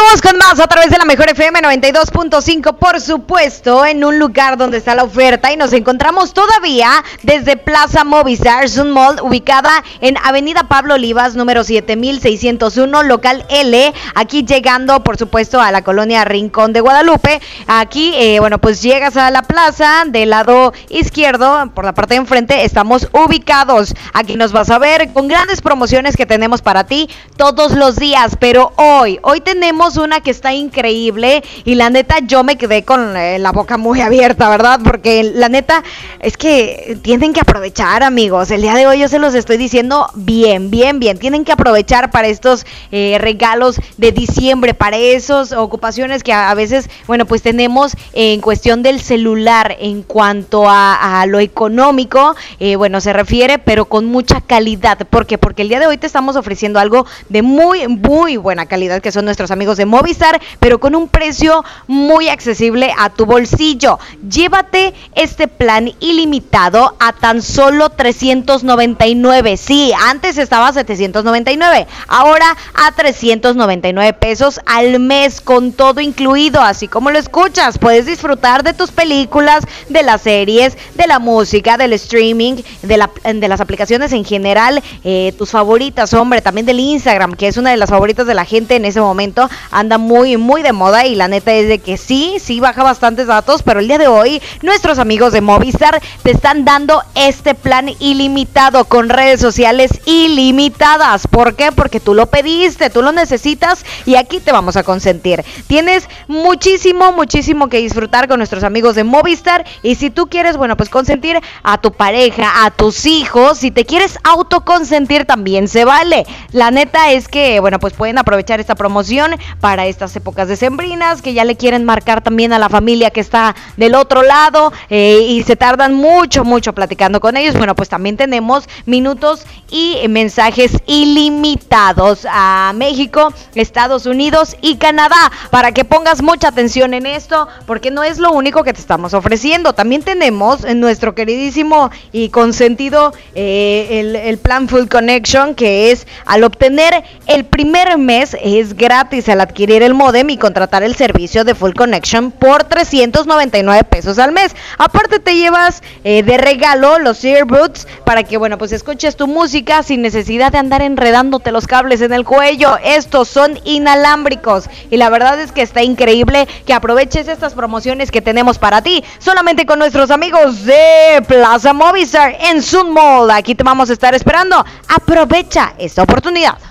Con 0.00 0.38
más 0.38 0.58
a 0.60 0.66
través 0.66 0.90
de 0.90 0.98
la 0.98 1.04
mejor 1.04 1.30
FM 1.30 1.60
92.5, 1.60 2.76
por 2.76 3.00
supuesto, 3.00 3.86
en 3.86 4.04
un 4.04 4.18
lugar 4.18 4.56
donde 4.56 4.76
está 4.76 4.94
la 4.94 5.04
oferta 5.04 5.52
y 5.52 5.56
nos 5.56 5.72
encontramos 5.72 6.34
todavía 6.34 7.04
desde 7.22 7.56
Plaza 7.56 8.02
Movistar 8.04 8.68
Sun 8.68 8.90
Mall, 8.90 9.20
ubicada 9.22 9.84
en 10.00 10.16
Avenida 10.18 10.64
Pablo 10.64 10.94
Olivas, 10.94 11.36
número 11.36 11.64
7601, 11.64 13.02
local 13.04 13.46
L, 13.48 13.94
aquí 14.14 14.44
llegando, 14.44 15.02
por 15.04 15.16
supuesto, 15.16 15.60
a 15.60 15.70
la 15.70 15.82
colonia 15.82 16.24
Rincón 16.24 16.72
de 16.72 16.80
Guadalupe. 16.80 17.40
Aquí, 17.66 18.12
eh, 18.16 18.40
bueno, 18.40 18.58
pues 18.58 18.82
llegas 18.82 19.16
a 19.16 19.30
la 19.30 19.42
plaza 19.42 20.04
del 20.06 20.30
lado 20.30 20.72
izquierdo, 20.88 21.70
por 21.74 21.84
la 21.84 21.94
parte 21.94 22.14
de 22.14 22.20
enfrente, 22.20 22.64
estamos 22.64 23.08
ubicados. 23.12 23.94
Aquí 24.12 24.36
nos 24.36 24.52
vas 24.52 24.70
a 24.70 24.78
ver 24.78 25.12
con 25.12 25.28
grandes 25.28 25.60
promociones 25.62 26.16
que 26.16 26.26
tenemos 26.26 26.62
para 26.62 26.84
ti 26.84 27.08
todos 27.36 27.72
los 27.72 27.96
días, 27.96 28.36
pero 28.38 28.72
hoy, 28.76 29.18
hoy 29.22 29.40
tenemos 29.40 29.89
una 29.96 30.20
que 30.20 30.30
está 30.30 30.52
increíble 30.52 31.42
y 31.64 31.74
la 31.74 31.90
neta 31.90 32.18
yo 32.20 32.44
me 32.44 32.56
quedé 32.56 32.84
con 32.84 33.16
eh, 33.16 33.38
la 33.38 33.52
boca 33.52 33.76
muy 33.76 34.00
abierta, 34.00 34.48
¿verdad? 34.48 34.80
Porque 34.82 35.22
la 35.22 35.48
neta 35.48 35.82
es 36.20 36.36
que 36.36 36.98
tienen 37.02 37.32
que 37.32 37.40
aprovechar, 37.40 38.02
amigos. 38.02 38.50
El 38.50 38.62
día 38.62 38.74
de 38.74 38.86
hoy 38.86 39.00
yo 39.00 39.08
se 39.08 39.18
los 39.18 39.34
estoy 39.34 39.56
diciendo 39.56 40.08
bien, 40.14 40.70
bien, 40.70 41.00
bien. 41.00 41.18
Tienen 41.18 41.44
que 41.44 41.52
aprovechar 41.52 42.10
para 42.10 42.28
estos 42.28 42.66
eh, 42.92 43.18
regalos 43.20 43.80
de 43.96 44.12
diciembre, 44.12 44.74
para 44.74 44.96
esas 44.96 45.52
ocupaciones 45.52 46.22
que 46.22 46.32
a, 46.32 46.52
veces, 46.54 46.88
bueno, 47.06 47.26
pues 47.26 47.42
tenemos 47.42 47.96
en 48.12 48.40
cuestión 48.40 48.82
del 48.82 49.00
celular 49.00 49.76
en 49.80 50.02
cuanto 50.02 50.68
a, 50.68 51.20
a 51.20 51.26
lo 51.26 51.40
económico, 51.40 52.36
eh, 52.58 52.76
bueno, 52.76 53.00
se 53.00 53.12
refiere, 53.12 53.58
pero 53.58 53.86
con 53.86 54.06
mucha 54.06 54.40
calidad. 54.40 54.98
¿Por 55.08 55.26
qué? 55.26 55.38
Porque 55.38 55.62
el 55.62 55.68
día 55.68 55.80
de 55.80 55.86
hoy 55.86 55.98
te 55.98 56.06
estamos 56.06 56.36
ofreciendo 56.36 56.78
algo 56.78 57.06
de 57.28 57.42
muy, 57.42 57.88
muy 57.88 58.36
buena 58.36 58.66
calidad, 58.66 59.00
que 59.00 59.12
son 59.12 59.24
nuestros 59.24 59.50
amigos 59.50 59.78
de 59.80 59.86
Movistar, 59.86 60.40
pero 60.58 60.78
con 60.78 60.94
un 60.94 61.08
precio 61.08 61.64
muy 61.86 62.28
accesible 62.28 62.92
a 62.98 63.08
tu 63.08 63.24
bolsillo. 63.24 63.98
Llévate 64.28 64.92
este 65.14 65.48
plan 65.48 65.90
ilimitado 66.00 66.96
a 67.00 67.14
tan 67.14 67.40
solo 67.40 67.88
399. 67.88 69.56
Sí, 69.56 69.92
antes 70.06 70.36
estaba 70.36 70.68
a 70.68 70.72
799, 70.74 71.86
ahora 72.08 72.56
a 72.74 72.92
399 72.92 74.12
pesos 74.12 74.60
al 74.66 75.00
mes 75.00 75.40
con 75.40 75.72
todo 75.72 76.00
incluido, 76.00 76.60
así 76.60 76.86
como 76.86 77.10
lo 77.10 77.18
escuchas. 77.18 77.78
Puedes 77.78 78.04
disfrutar 78.04 78.62
de 78.62 78.74
tus 78.74 78.90
películas, 78.90 79.64
de 79.88 80.02
las 80.02 80.20
series, 80.20 80.76
de 80.94 81.06
la 81.06 81.18
música, 81.18 81.78
del 81.78 81.94
streaming, 81.94 82.56
de, 82.82 82.96
la, 82.98 83.10
de 83.24 83.48
las 83.48 83.62
aplicaciones 83.62 84.12
en 84.12 84.26
general, 84.26 84.82
eh, 85.04 85.32
tus 85.38 85.50
favoritas, 85.50 86.12
hombre, 86.12 86.42
también 86.42 86.66
del 86.66 86.80
Instagram, 86.80 87.34
que 87.34 87.48
es 87.48 87.56
una 87.56 87.70
de 87.70 87.78
las 87.78 87.88
favoritas 87.88 88.26
de 88.26 88.34
la 88.34 88.44
gente 88.44 88.76
en 88.76 88.84
ese 88.84 89.00
momento 89.00 89.48
anda 89.70 89.98
muy, 89.98 90.36
muy 90.36 90.62
de 90.62 90.72
moda 90.72 91.06
y 91.06 91.14
la 91.14 91.28
neta 91.28 91.52
es 91.52 91.68
de 91.68 91.78
que 91.78 91.96
sí, 91.96 92.36
sí 92.40 92.60
baja 92.60 92.82
bastantes 92.82 93.26
datos, 93.26 93.62
pero 93.62 93.80
el 93.80 93.88
día 93.88 93.98
de 93.98 94.08
hoy 94.08 94.42
nuestros 94.62 94.98
amigos 94.98 95.32
de 95.32 95.40
Movistar 95.40 96.00
te 96.22 96.30
están 96.30 96.64
dando 96.64 97.02
este 97.14 97.54
plan 97.54 97.90
ilimitado 97.98 98.84
con 98.84 99.08
redes 99.08 99.40
sociales 99.40 99.90
ilimitadas. 100.06 101.26
¿Por 101.26 101.54
qué? 101.56 101.72
Porque 101.72 102.00
tú 102.00 102.14
lo 102.14 102.26
pediste, 102.26 102.90
tú 102.90 103.02
lo 103.02 103.12
necesitas 103.12 103.84
y 104.06 104.16
aquí 104.16 104.40
te 104.40 104.52
vamos 104.52 104.76
a 104.76 104.82
consentir. 104.82 105.44
Tienes 105.66 106.08
muchísimo, 106.28 107.12
muchísimo 107.12 107.68
que 107.68 107.78
disfrutar 107.78 108.28
con 108.28 108.38
nuestros 108.38 108.64
amigos 108.64 108.94
de 108.94 109.04
Movistar 109.04 109.64
y 109.82 109.94
si 109.94 110.10
tú 110.10 110.28
quieres, 110.28 110.56
bueno, 110.56 110.76
pues 110.76 110.88
consentir 110.88 111.40
a 111.62 111.78
tu 111.78 111.92
pareja, 111.92 112.64
a 112.64 112.70
tus 112.70 113.06
hijos, 113.06 113.58
si 113.58 113.70
te 113.70 113.84
quieres 113.84 114.18
autoconsentir 114.24 115.24
también 115.24 115.68
se 115.68 115.84
vale. 115.84 116.26
La 116.52 116.70
neta 116.70 117.10
es 117.12 117.28
que, 117.28 117.60
bueno, 117.60 117.78
pues 117.78 117.92
pueden 117.94 118.18
aprovechar 118.18 118.60
esta 118.60 118.74
promoción 118.74 119.36
para 119.60 119.86
estas 119.86 120.14
épocas 120.16 120.48
decembrinas, 120.48 121.22
que 121.22 121.34
ya 121.34 121.44
le 121.44 121.56
quieren 121.56 121.84
marcar 121.84 122.22
también 122.22 122.52
a 122.52 122.58
la 122.58 122.68
familia 122.68 123.10
que 123.10 123.20
está 123.20 123.54
del 123.76 123.94
otro 123.94 124.22
lado 124.22 124.72
eh, 124.88 125.20
y 125.28 125.42
se 125.42 125.56
tardan 125.56 125.94
mucho, 125.94 126.44
mucho 126.44 126.72
platicando 126.72 127.20
con 127.20 127.36
ellos. 127.36 127.56
Bueno, 127.56 127.74
pues 127.74 127.88
también 127.88 128.16
tenemos 128.16 128.68
minutos 128.86 129.46
y 129.70 129.96
mensajes 130.08 130.72
ilimitados 130.86 132.26
a 132.30 132.72
México, 132.74 133.32
Estados 133.54 134.06
Unidos 134.06 134.56
y 134.60 134.76
Canadá, 134.76 135.30
para 135.50 135.72
que 135.72 135.84
pongas 135.84 136.22
mucha 136.22 136.48
atención 136.48 136.94
en 136.94 137.06
esto, 137.06 137.48
porque 137.66 137.90
no 137.90 138.02
es 138.02 138.18
lo 138.18 138.32
único 138.32 138.64
que 138.64 138.72
te 138.72 138.80
estamos 138.80 139.14
ofreciendo. 139.14 139.72
También 139.72 140.02
tenemos 140.02 140.64
en 140.64 140.80
nuestro 140.80 141.14
queridísimo 141.14 141.90
y 142.12 142.30
consentido 142.30 143.12
eh, 143.34 144.00
el, 144.00 144.16
el 144.16 144.38
plan 144.38 144.68
Full 144.68 144.86
Connection, 144.86 145.54
que 145.54 145.90
es 145.90 146.06
al 146.26 146.44
obtener 146.44 147.04
el 147.26 147.44
primer 147.44 147.98
mes 147.98 148.36
es 148.42 148.76
gratis 148.76 149.28
adquirir 149.42 149.82
el 149.82 149.94
modem 149.94 150.30
y 150.30 150.36
contratar 150.36 150.82
el 150.82 150.94
servicio 150.94 151.44
de 151.44 151.54
Full 151.54 151.72
Connection 151.72 152.30
por 152.30 152.64
399 152.64 153.84
pesos 153.84 154.18
al 154.18 154.32
mes. 154.32 154.54
Aparte 154.78 155.18
te 155.18 155.36
llevas 155.36 155.82
eh, 156.04 156.22
de 156.22 156.38
regalo 156.38 156.98
los 156.98 157.24
earbuds 157.24 157.86
para 158.04 158.22
que, 158.22 158.36
bueno, 158.36 158.58
pues 158.58 158.72
escuches 158.72 159.16
tu 159.16 159.26
música 159.26 159.82
sin 159.82 160.02
necesidad 160.02 160.52
de 160.52 160.58
andar 160.58 160.82
enredándote 160.82 161.52
los 161.52 161.66
cables 161.66 162.00
en 162.00 162.12
el 162.12 162.24
cuello. 162.24 162.78
Estos 162.84 163.28
son 163.28 163.58
inalámbricos 163.64 164.68
y 164.90 164.96
la 164.96 165.10
verdad 165.10 165.40
es 165.40 165.52
que 165.52 165.62
está 165.62 165.82
increíble 165.82 166.46
que 166.66 166.74
aproveches 166.74 167.28
estas 167.28 167.54
promociones 167.54 168.10
que 168.10 168.22
tenemos 168.22 168.58
para 168.58 168.82
ti 168.82 169.04
solamente 169.18 169.66
con 169.66 169.78
nuestros 169.78 170.10
amigos 170.10 170.64
de 170.64 171.22
Plaza 171.26 171.72
Movistar 171.72 172.36
en 172.40 172.62
Sun 172.62 172.92
Mall. 172.92 173.30
Aquí 173.30 173.54
te 173.54 173.64
vamos 173.64 173.90
a 173.90 173.92
estar 173.92 174.14
esperando. 174.14 174.64
Aprovecha 174.88 175.74
esta 175.78 176.02
oportunidad. 176.02 176.69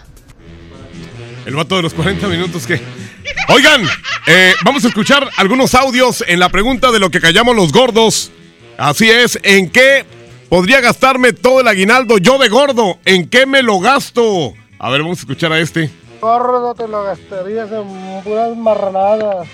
El 1.46 1.56
vato 1.56 1.76
de 1.78 1.82
los 1.82 1.94
40 1.94 2.28
minutos 2.28 2.68
que... 2.68 2.80
Oigan, 3.50 3.82
eh, 4.28 4.54
vamos 4.64 4.86
a 4.86 4.90
escuchar 4.90 5.28
algunos 5.38 5.74
audios 5.74 6.24
en 6.28 6.40
la 6.40 6.50
pregunta 6.50 6.92
de 6.92 7.00
lo 7.00 7.10
que 7.10 7.20
callamos 7.20 7.56
los 7.56 7.72
gordos. 7.72 8.32
Así 8.78 9.10
es, 9.10 9.40
¿en 9.44 9.70
qué 9.70 10.06
podría 10.50 10.82
gastarme 10.82 11.34
todo 11.34 11.62
el 11.62 11.68
aguinaldo 11.68 12.18
yo 12.18 12.38
de 12.38 12.50
gordo? 12.50 13.00
¿En 13.06 13.28
qué 13.30 13.46
me 13.46 13.64
lo 13.64 13.80
gasto? 13.80 14.54
A 14.78 14.90
ver, 14.90 15.02
vamos 15.02 15.20
a 15.20 15.22
escuchar 15.22 15.52
a 15.52 15.60
este. 15.60 15.90
Gordo 16.22 16.76
te 16.76 16.88
lo 16.88 17.04
gastarías 17.04 17.70
en 17.72 18.24
puras 18.24 18.56
marranadas. 18.56 19.48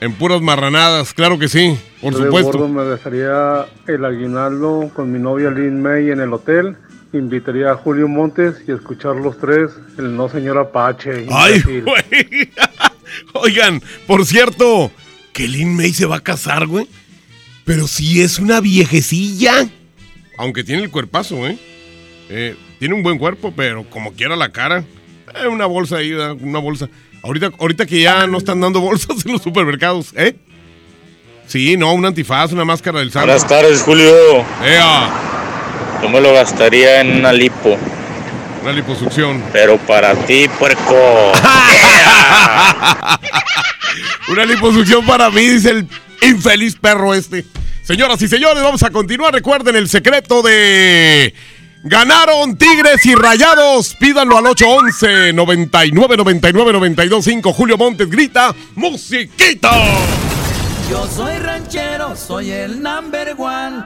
En 0.00 0.12
puras 0.14 0.40
marranadas, 0.40 1.12
claro 1.12 1.38
que 1.38 1.48
sí, 1.48 1.78
por 2.00 2.12
Yo 2.12 2.18
de 2.18 2.24
supuesto. 2.26 2.52
gordo 2.52 2.68
me 2.68 2.88
gastaría 2.88 3.66
el 3.86 4.04
aguinaldo 4.04 4.90
con 4.94 5.10
mi 5.12 5.18
novia 5.18 5.50
Lynn 5.50 5.82
May 5.82 6.10
en 6.10 6.20
el 6.20 6.32
hotel 6.32 6.76
invitaría 7.12 7.70
a 7.70 7.76
Julio 7.76 8.08
Montes 8.08 8.56
y 8.66 8.72
a 8.72 8.74
escuchar 8.74 9.16
los 9.16 9.38
tres, 9.38 9.70
el 9.98 10.16
no 10.16 10.28
señor 10.28 10.58
Apache. 10.58 11.26
Ay, 11.30 11.62
güey. 11.62 12.50
Oigan, 13.34 13.82
por 14.06 14.24
cierto, 14.26 14.90
que 15.32 15.48
Lin 15.48 15.74
May 15.74 15.92
se 15.92 16.06
va 16.06 16.16
a 16.16 16.20
casar, 16.20 16.66
güey. 16.66 16.86
Pero 17.64 17.86
si 17.86 18.22
es 18.22 18.38
una 18.38 18.60
viejecilla. 18.60 19.68
Aunque 20.38 20.64
tiene 20.64 20.82
el 20.82 20.90
cuerpazo, 20.90 21.46
¿eh? 21.46 21.58
Eh, 22.30 22.56
tiene 22.78 22.94
un 22.94 23.02
buen 23.02 23.18
cuerpo, 23.18 23.52
pero 23.54 23.88
como 23.88 24.12
quiera 24.12 24.36
la 24.36 24.52
cara. 24.52 24.84
Eh, 25.34 25.48
una 25.48 25.66
bolsa 25.66 25.96
ahí, 25.96 26.12
una 26.12 26.58
bolsa. 26.58 26.88
Ahorita, 27.22 27.50
ahorita 27.58 27.86
que 27.86 28.00
ya 28.00 28.26
no 28.26 28.38
están 28.38 28.60
dando 28.60 28.80
bolsas 28.80 29.22
en 29.26 29.32
los 29.32 29.42
supermercados, 29.42 30.12
¿eh? 30.16 30.36
Sí, 31.46 31.76
no, 31.76 31.94
un 31.94 32.04
antifaz, 32.04 32.52
una 32.52 32.64
máscara 32.64 32.98
del 33.00 33.10
santo. 33.10 33.26
Buenas 33.26 33.46
tardes, 33.46 33.82
Julio. 33.82 34.12
Ea, 34.62 35.47
Yo 36.02 36.08
me 36.08 36.20
lo 36.20 36.32
gastaría 36.32 37.00
en 37.00 37.16
una 37.18 37.32
lipo. 37.32 37.76
una 38.62 38.72
liposucción. 38.72 39.42
Pero 39.52 39.76
para 39.78 40.14
ti, 40.14 40.48
puerco. 40.58 41.32
Una 44.28 44.44
liposucción 44.44 45.04
para 45.06 45.30
mí, 45.30 45.40
dice 45.40 45.70
el 45.70 45.88
infeliz 46.22 46.76
perro 46.76 47.14
este. 47.14 47.44
Señoras 47.82 48.20
y 48.20 48.28
señores, 48.28 48.62
vamos 48.62 48.82
a 48.82 48.90
continuar. 48.90 49.32
Recuerden 49.32 49.76
el 49.76 49.88
secreto 49.88 50.42
de. 50.42 51.32
Ganaron 51.82 52.58
Tigres 52.58 53.06
y 53.06 53.14
Rayados. 53.14 53.94
Pídanlo 53.94 54.36
al 54.36 54.46
811 54.46 55.32
99 55.32 56.16
99 56.18 56.72
925. 56.72 57.52
Julio 57.54 57.78
Montes 57.78 58.10
grita: 58.10 58.54
¡Musiquita! 58.74 59.70
Yo 60.90 61.06
soy 61.06 61.38
ranchero, 61.38 62.14
soy 62.14 62.50
el 62.50 62.82
number 62.82 63.34
one. 63.38 63.84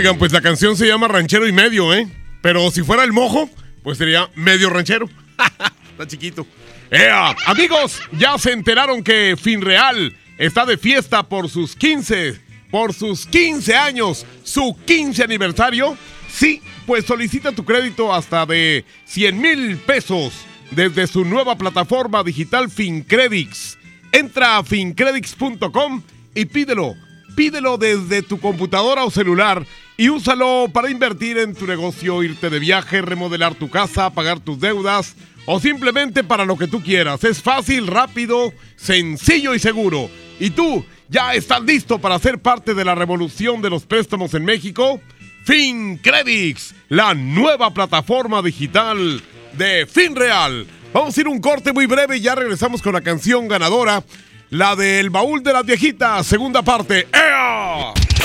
Oigan, 0.00 0.16
pues 0.16 0.32
la 0.32 0.40
canción 0.40 0.78
se 0.78 0.86
llama 0.86 1.08
Ranchero 1.08 1.46
y 1.46 1.52
Medio, 1.52 1.92
¿eh? 1.92 2.08
Pero 2.40 2.70
si 2.70 2.82
fuera 2.82 3.04
el 3.04 3.12
mojo, 3.12 3.50
pues 3.82 3.98
sería 3.98 4.30
medio 4.34 4.70
ranchero. 4.70 5.10
Está 5.90 6.06
chiquito. 6.06 6.46
¡Ea! 6.90 7.36
Amigos, 7.44 8.00
ya 8.12 8.38
se 8.38 8.52
enteraron 8.52 9.04
que 9.04 9.36
Finreal 9.38 10.16
está 10.38 10.64
de 10.64 10.78
fiesta 10.78 11.28
por 11.28 11.50
sus 11.50 11.76
15, 11.76 12.40
por 12.70 12.94
sus 12.94 13.26
15 13.26 13.76
años, 13.76 14.24
su 14.42 14.74
15 14.86 15.22
aniversario. 15.22 15.98
Sí, 16.30 16.62
pues 16.86 17.04
solicita 17.04 17.52
tu 17.52 17.66
crédito 17.66 18.10
hasta 18.10 18.46
de 18.46 18.86
100 19.04 19.38
mil 19.38 19.76
pesos 19.76 20.32
desde 20.70 21.08
su 21.08 21.26
nueva 21.26 21.58
plataforma 21.58 22.24
digital 22.24 22.70
FinCredits. 22.70 23.76
Entra 24.12 24.56
a 24.56 24.64
fincredits.com 24.64 26.02
y 26.34 26.46
pídelo. 26.46 26.94
Pídelo 27.36 27.76
desde 27.76 28.22
tu 28.22 28.40
computadora 28.40 29.04
o 29.04 29.10
celular 29.10 29.66
y 30.00 30.08
úsalo 30.08 30.68
para 30.72 30.90
invertir 30.90 31.38
en 31.38 31.54
tu 31.54 31.66
negocio, 31.66 32.22
irte 32.22 32.50
de 32.50 32.58
viaje, 32.58 33.02
remodelar 33.02 33.54
tu 33.54 33.70
casa, 33.70 34.10
pagar 34.10 34.40
tus 34.40 34.58
deudas 34.58 35.14
o 35.46 35.60
simplemente 35.60 36.24
para 36.24 36.44
lo 36.44 36.56
que 36.56 36.66
tú 36.66 36.82
quieras. 36.82 37.22
Es 37.22 37.40
fácil, 37.42 37.86
rápido, 37.86 38.52
sencillo 38.76 39.54
y 39.54 39.58
seguro. 39.58 40.10
Y 40.38 40.50
tú 40.50 40.84
¿Ya 41.10 41.34
estás 41.34 41.60
listo 41.62 41.98
para 41.98 42.20
ser 42.20 42.38
parte 42.38 42.72
de 42.72 42.84
la 42.84 42.94
revolución 42.94 43.60
de 43.62 43.68
los 43.68 43.84
préstamos 43.84 44.32
en 44.34 44.44
México? 44.44 45.00
FinCredits, 45.42 46.72
la 46.88 47.14
nueva 47.14 47.74
plataforma 47.74 48.40
digital 48.42 49.20
de 49.54 49.86
FinReal. 49.86 50.68
Vamos 50.92 51.18
a 51.18 51.20
ir 51.20 51.26
un 51.26 51.40
corte 51.40 51.72
muy 51.72 51.86
breve 51.86 52.18
y 52.18 52.20
ya 52.20 52.36
regresamos 52.36 52.80
con 52.80 52.92
la 52.92 53.00
canción 53.00 53.48
ganadora, 53.48 54.04
la 54.50 54.76
del 54.76 55.10
baúl 55.10 55.42
de 55.42 55.52
las 55.52 55.66
viejitas, 55.66 56.24
segunda 56.28 56.62
parte. 56.62 57.08
¡Ea! 57.12 57.39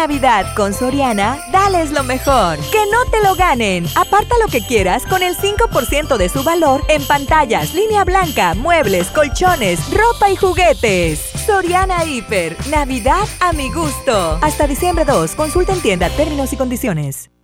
Navidad 0.00 0.54
con 0.56 0.72
Soriana, 0.72 1.38
dales 1.52 1.92
lo 1.92 2.02
mejor. 2.02 2.56
Que 2.70 2.86
no 2.90 3.04
te 3.10 3.22
lo 3.22 3.34
ganen. 3.34 3.86
Aparta 3.96 4.34
lo 4.42 4.48
que 4.48 4.62
quieras 4.62 5.04
con 5.04 5.22
el 5.22 5.36
5% 5.36 6.16
de 6.16 6.30
su 6.30 6.42
valor 6.42 6.82
en 6.88 7.04
pantallas, 7.04 7.74
línea 7.74 8.02
blanca, 8.04 8.54
muebles, 8.54 9.08
colchones, 9.08 9.78
ropa 9.92 10.30
y 10.30 10.36
juguetes. 10.36 11.20
Soriana 11.44 12.02
Hiper. 12.06 12.56
Navidad 12.70 13.28
a 13.40 13.52
mi 13.52 13.70
gusto. 13.70 14.38
Hasta 14.40 14.66
diciembre 14.66 15.04
2. 15.04 15.34
Consulta 15.34 15.74
en 15.74 15.82
tienda 15.82 16.08
términos 16.08 16.50
y 16.54 16.56
condiciones. 16.56 17.30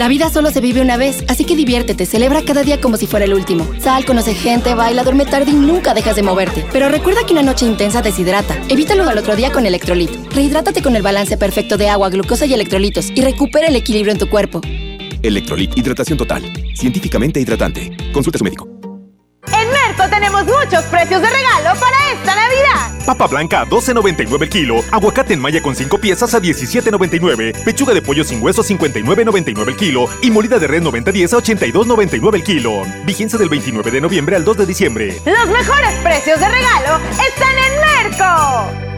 La 0.00 0.08
vida 0.08 0.30
solo 0.30 0.50
se 0.50 0.62
vive 0.62 0.80
una 0.80 0.96
vez, 0.96 1.22
así 1.28 1.44
que 1.44 1.54
diviértete, 1.54 2.06
celebra 2.06 2.42
cada 2.42 2.62
día 2.62 2.80
como 2.80 2.96
si 2.96 3.06
fuera 3.06 3.26
el 3.26 3.34
último. 3.34 3.70
Sal, 3.80 4.06
conoce 4.06 4.32
gente, 4.32 4.74
baila, 4.74 5.02
duerme 5.02 5.26
tarde 5.26 5.50
y 5.50 5.54
nunca 5.54 5.92
dejas 5.92 6.16
de 6.16 6.22
moverte. 6.22 6.64
Pero 6.72 6.88
recuerda 6.88 7.26
que 7.26 7.34
una 7.34 7.42
noche 7.42 7.66
intensa 7.66 8.00
deshidrata. 8.00 8.58
Evítalo 8.70 9.06
al 9.06 9.18
otro 9.18 9.36
día 9.36 9.52
con 9.52 9.66
electrolit. 9.66 10.10
Rehidrátate 10.32 10.80
con 10.80 10.96
el 10.96 11.02
balance 11.02 11.36
perfecto 11.36 11.76
de 11.76 11.90
agua, 11.90 12.08
glucosa 12.08 12.46
y 12.46 12.54
electrolitos 12.54 13.10
y 13.14 13.20
recupera 13.20 13.66
el 13.66 13.76
equilibrio 13.76 14.14
en 14.14 14.18
tu 14.18 14.30
cuerpo. 14.30 14.62
Electrolit, 15.22 15.76
hidratación 15.76 16.16
total. 16.16 16.50
Científicamente 16.74 17.38
hidratante. 17.38 17.94
Consulta 18.14 18.38
a 18.38 18.38
su 18.38 18.44
médico. 18.44 18.79
En 19.46 19.70
Merco 19.70 20.08
tenemos 20.10 20.44
muchos 20.44 20.84
precios 20.84 21.20
de 21.20 21.28
regalo 21.28 21.78
para 21.80 22.12
esta 22.12 22.34
Navidad. 22.34 23.04
Papa 23.06 23.26
blanca 23.26 23.62
a 23.62 23.66
12.99 23.66 24.42
el 24.42 24.48
kilo, 24.48 24.84
aguacate 24.90 25.34
en 25.34 25.40
malla 25.40 25.62
con 25.62 25.74
5 25.74 25.98
piezas 25.98 26.34
a 26.34 26.40
17.99, 26.40 27.64
pechuga 27.64 27.94
de 27.94 28.02
pollo 28.02 28.22
sin 28.22 28.42
hueso 28.42 28.62
59.99 28.62 29.68
el 29.68 29.76
kilo 29.76 30.06
y 30.22 30.30
molida 30.30 30.58
de 30.58 30.66
red 30.66 30.82
9010 30.82 31.34
a 31.34 31.36
82.99 31.38 32.34
el 32.34 32.44
kilo. 32.44 32.82
Vigencia 33.04 33.38
del 33.38 33.48
29 33.48 33.90
de 33.90 34.00
noviembre 34.00 34.36
al 34.36 34.44
2 34.44 34.58
de 34.58 34.66
diciembre. 34.66 35.16
Los 35.24 35.48
mejores 35.48 35.92
precios 36.02 36.38
de 36.38 36.48
regalo 36.48 37.00
están 37.26 37.54
en 37.58 38.10
Merco. 38.10 38.90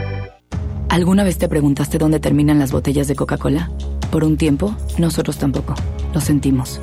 ¿Alguna 0.89 1.24
vez 1.24 1.39
te 1.39 1.48
preguntaste 1.48 1.97
dónde 1.97 2.20
terminan 2.20 2.59
las 2.59 2.70
botellas 2.70 3.09
de 3.09 3.16
Coca-Cola? 3.16 3.70
Por 4.10 4.24
un 4.24 4.36
tiempo, 4.36 4.77
nosotros 4.98 5.39
tampoco. 5.39 5.74
Lo 6.12 6.20
sentimos. 6.20 6.82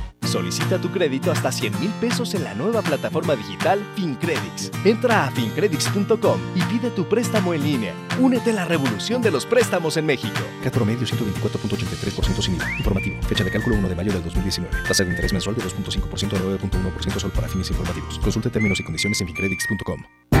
Solicita 0.25 0.79
tu 0.79 0.89
crédito 0.89 1.31
hasta 1.31 1.51
100 1.51 1.79
mil 1.79 1.91
pesos 1.99 2.33
en 2.35 2.45
la 2.45 2.53
nueva 2.53 2.81
plataforma 2.81 3.35
digital 3.35 3.85
FinCredits. 3.95 4.71
Entra 4.85 5.25
a 5.25 5.31
fincredits.com 5.31 6.39
y 6.55 6.61
pide 6.63 6.89
tu 6.91 7.05
préstamo 7.05 7.53
en 7.53 7.63
línea. 7.63 7.93
Únete 8.19 8.51
a 8.51 8.53
la 8.53 8.65
revolución 8.65 9.21
de 9.21 9.29
los 9.29 9.45
préstamos 9.45 9.97
en 9.97 10.05
México. 10.05 10.39
CAT 10.63 10.73
promedio 10.73 11.05
124.83% 11.05 12.41
sin 12.41 12.55
IVA. 12.55 12.77
Informativo. 12.77 13.21
Fecha 13.23 13.43
de 13.43 13.51
cálculo 13.51 13.75
1 13.77 13.89
de 13.89 13.95
mayo 13.95 14.13
del 14.13 14.23
2019. 14.23 14.87
Tasa 14.87 15.03
de 15.03 15.09
interés 15.09 15.33
mensual 15.33 15.55
de 15.55 15.63
2.5% 15.63 16.33
a 16.33 16.39
9.1% 16.39 17.19
solo 17.19 17.33
para 17.33 17.49
fines 17.49 17.69
informativos. 17.69 18.17
Consulte 18.19 18.49
términos 18.49 18.79
y 18.79 18.83
condiciones 18.83 19.19
en 19.19 19.27
fincredits.com. 19.27 20.40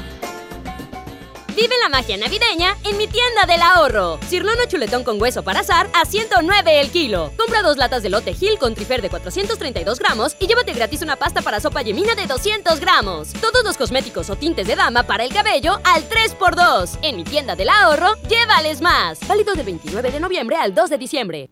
Vive 1.61 1.75
la 1.79 1.89
magia 1.89 2.17
navideña 2.17 2.75
en 2.85 2.97
mi 2.97 3.05
tienda 3.05 3.45
del 3.45 3.61
ahorro. 3.61 4.17
Cirlono 4.27 4.65
chuletón 4.67 5.03
con 5.03 5.21
hueso 5.21 5.43
para 5.43 5.59
azar 5.59 5.91
a 5.93 6.05
109 6.05 6.81
el 6.81 6.89
kilo. 6.89 7.31
Compra 7.37 7.61
dos 7.61 7.77
latas 7.77 8.01
de 8.01 8.09
lote 8.09 8.33
Gil 8.33 8.57
con 8.57 8.73
trifer 8.73 9.03
de 9.03 9.11
432 9.11 9.99
gramos 9.99 10.35
y 10.39 10.47
llévate 10.47 10.73
gratis 10.73 11.03
una 11.03 11.17
pasta 11.17 11.43
para 11.43 11.59
sopa 11.59 11.83
yemina 11.83 12.15
de 12.15 12.25
200 12.25 12.79
gramos. 12.79 13.33
Todos 13.33 13.63
los 13.63 13.77
cosméticos 13.77 14.31
o 14.31 14.35
tintes 14.35 14.65
de 14.65 14.75
dama 14.75 15.03
para 15.03 15.23
el 15.23 15.31
cabello 15.31 15.79
al 15.83 16.09
3x2. 16.09 16.97
En 17.03 17.17
mi 17.17 17.23
tienda 17.23 17.55
del 17.55 17.69
ahorro, 17.69 18.15
llévales 18.27 18.81
más. 18.81 19.19
Válido 19.27 19.53
del 19.53 19.67
29 19.67 20.09
de 20.09 20.19
noviembre 20.19 20.55
al 20.55 20.73
2 20.73 20.89
de 20.89 20.97
diciembre. 20.97 21.51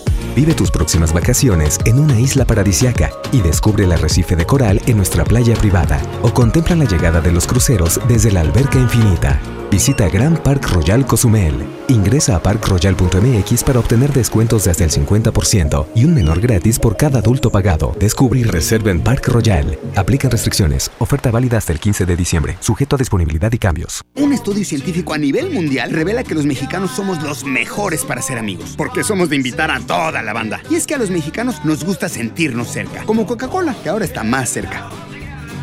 Vive 0.35 0.53
tus 0.53 0.71
próximas 0.71 1.13
vacaciones 1.13 1.77
en 1.83 1.99
una 1.99 2.17
isla 2.17 2.45
paradisiaca 2.45 3.11
y 3.33 3.41
descubre 3.41 3.83
el 3.83 3.91
arrecife 3.91 4.37
de 4.37 4.45
coral 4.45 4.81
en 4.85 4.95
nuestra 4.95 5.25
playa 5.25 5.55
privada 5.55 6.01
o 6.21 6.33
contempla 6.33 6.75
la 6.75 6.85
llegada 6.85 7.19
de 7.19 7.33
los 7.33 7.45
cruceros 7.45 7.99
desde 8.07 8.31
la 8.31 8.39
alberca 8.39 8.79
infinita. 8.79 9.41
Visita 9.71 10.09
Gran 10.09 10.35
Park 10.35 10.67
Royal 10.73 11.05
Cozumel. 11.05 11.53
Ingresa 11.87 12.35
a 12.35 12.43
parkroyal.mx 12.43 13.63
para 13.63 13.79
obtener 13.79 14.11
descuentos 14.11 14.65
de 14.65 14.71
hasta 14.71 14.83
el 14.83 14.91
50% 14.91 15.87
y 15.95 16.03
un 16.03 16.13
menor 16.13 16.41
gratis 16.41 16.77
por 16.77 16.97
cada 16.97 17.19
adulto 17.19 17.49
pagado. 17.51 17.95
Descubre 17.97 18.41
y 18.41 18.43
reserva 18.43 18.91
en 18.91 18.99
Park 18.99 19.29
Royal. 19.29 19.79
Aplican 19.95 20.29
restricciones. 20.29 20.91
Oferta 20.99 21.31
válida 21.31 21.57
hasta 21.57 21.71
el 21.71 21.79
15 21.79 22.05
de 22.05 22.17
diciembre. 22.17 22.57
Sujeto 22.59 22.97
a 22.97 22.99
disponibilidad 22.99 23.49
y 23.53 23.57
cambios. 23.57 24.01
Un 24.17 24.33
estudio 24.33 24.65
científico 24.65 25.13
a 25.13 25.17
nivel 25.17 25.49
mundial 25.51 25.91
revela 25.91 26.25
que 26.25 26.35
los 26.35 26.45
mexicanos 26.45 26.91
somos 26.91 27.23
los 27.23 27.45
mejores 27.45 28.03
para 28.03 28.21
ser 28.21 28.39
amigos, 28.39 28.73
porque 28.75 29.05
somos 29.05 29.29
de 29.29 29.37
invitar 29.37 29.71
a 29.71 29.79
toda 29.79 30.21
la 30.21 30.33
banda. 30.33 30.61
Y 30.69 30.75
es 30.75 30.85
que 30.85 30.95
a 30.95 30.97
los 30.97 31.09
mexicanos 31.09 31.63
nos 31.63 31.85
gusta 31.85 32.09
sentirnos 32.09 32.67
cerca, 32.67 33.05
como 33.05 33.25
Coca-Cola, 33.25 33.73
que 33.81 33.87
ahora 33.87 34.03
está 34.03 34.21
más 34.25 34.49
cerca. 34.49 34.89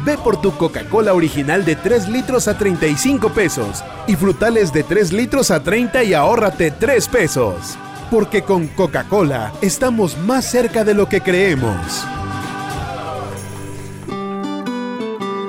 Ve 0.08 0.16
por 0.16 0.40
tu 0.40 0.56
Coca-Cola 0.56 1.12
original 1.12 1.66
de 1.66 1.76
3 1.76 2.08
litros 2.08 2.48
a 2.48 2.56
35 2.56 3.28
pesos 3.28 3.84
y 4.06 4.16
frutales 4.16 4.72
de 4.72 4.82
3 4.82 5.12
litros 5.12 5.50
a 5.50 5.62
30 5.62 6.02
y 6.02 6.14
ahórrate 6.14 6.70
3 6.70 7.08
pesos. 7.08 7.76
Porque 8.10 8.40
con 8.40 8.68
Coca-Cola 8.68 9.52
estamos 9.60 10.16
más 10.16 10.46
cerca 10.46 10.82
de 10.82 10.94
lo 10.94 11.10
que 11.10 11.20
creemos. 11.20 12.06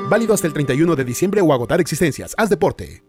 Válido 0.09 0.33
hasta 0.33 0.47
el 0.47 0.51
31 0.51 0.93
de 0.93 1.05
diciembre 1.05 1.39
o 1.39 1.53
agotar 1.53 1.79
existencias. 1.79 2.35
Haz 2.37 2.49
deporte. 2.49 3.08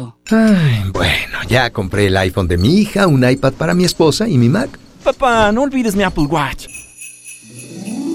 Ay, 0.29 0.83
bueno, 0.91 1.39
ya 1.47 1.69
compré 1.71 2.07
el 2.07 2.17
iPhone 2.17 2.47
de 2.47 2.57
mi 2.57 2.77
hija, 2.77 3.07
un 3.07 3.27
iPad 3.29 3.53
para 3.53 3.73
mi 3.73 3.83
esposa 3.83 4.27
y 4.27 4.37
mi 4.37 4.49
Mac. 4.49 4.69
Papá, 5.03 5.51
no 5.51 5.63
olvides 5.63 5.95
mi 5.95 6.03
Apple 6.03 6.25
Watch. 6.25 6.67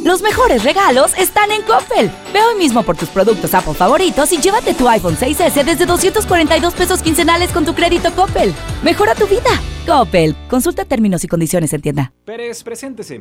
Los 0.04 0.22
mejores 0.22 0.62
regalos 0.62 1.12
están 1.18 1.50
en 1.50 1.62
Coppel. 1.62 2.08
Ve 2.32 2.40
hoy 2.40 2.56
mismo 2.56 2.84
por 2.84 2.96
tus 2.96 3.08
productos 3.08 3.52
Apple 3.54 3.74
favoritos 3.74 4.30
y 4.32 4.38
llévate 4.38 4.72
tu 4.72 4.88
iPhone 4.88 5.16
6S 5.16 5.64
desde 5.64 5.84
242 5.84 6.74
pesos 6.74 7.02
quincenales 7.02 7.50
con 7.50 7.64
tu 7.64 7.74
crédito 7.74 8.12
Coppel. 8.14 8.54
Mejora 8.84 9.16
tu 9.16 9.26
vida. 9.26 9.50
Coppel. 9.84 10.36
Consulta 10.48 10.84
términos 10.84 11.24
y 11.24 11.28
condiciones 11.28 11.72
en 11.72 11.80
tienda. 11.80 12.12
Pérez, 12.24 12.62
preséntese. 12.62 13.20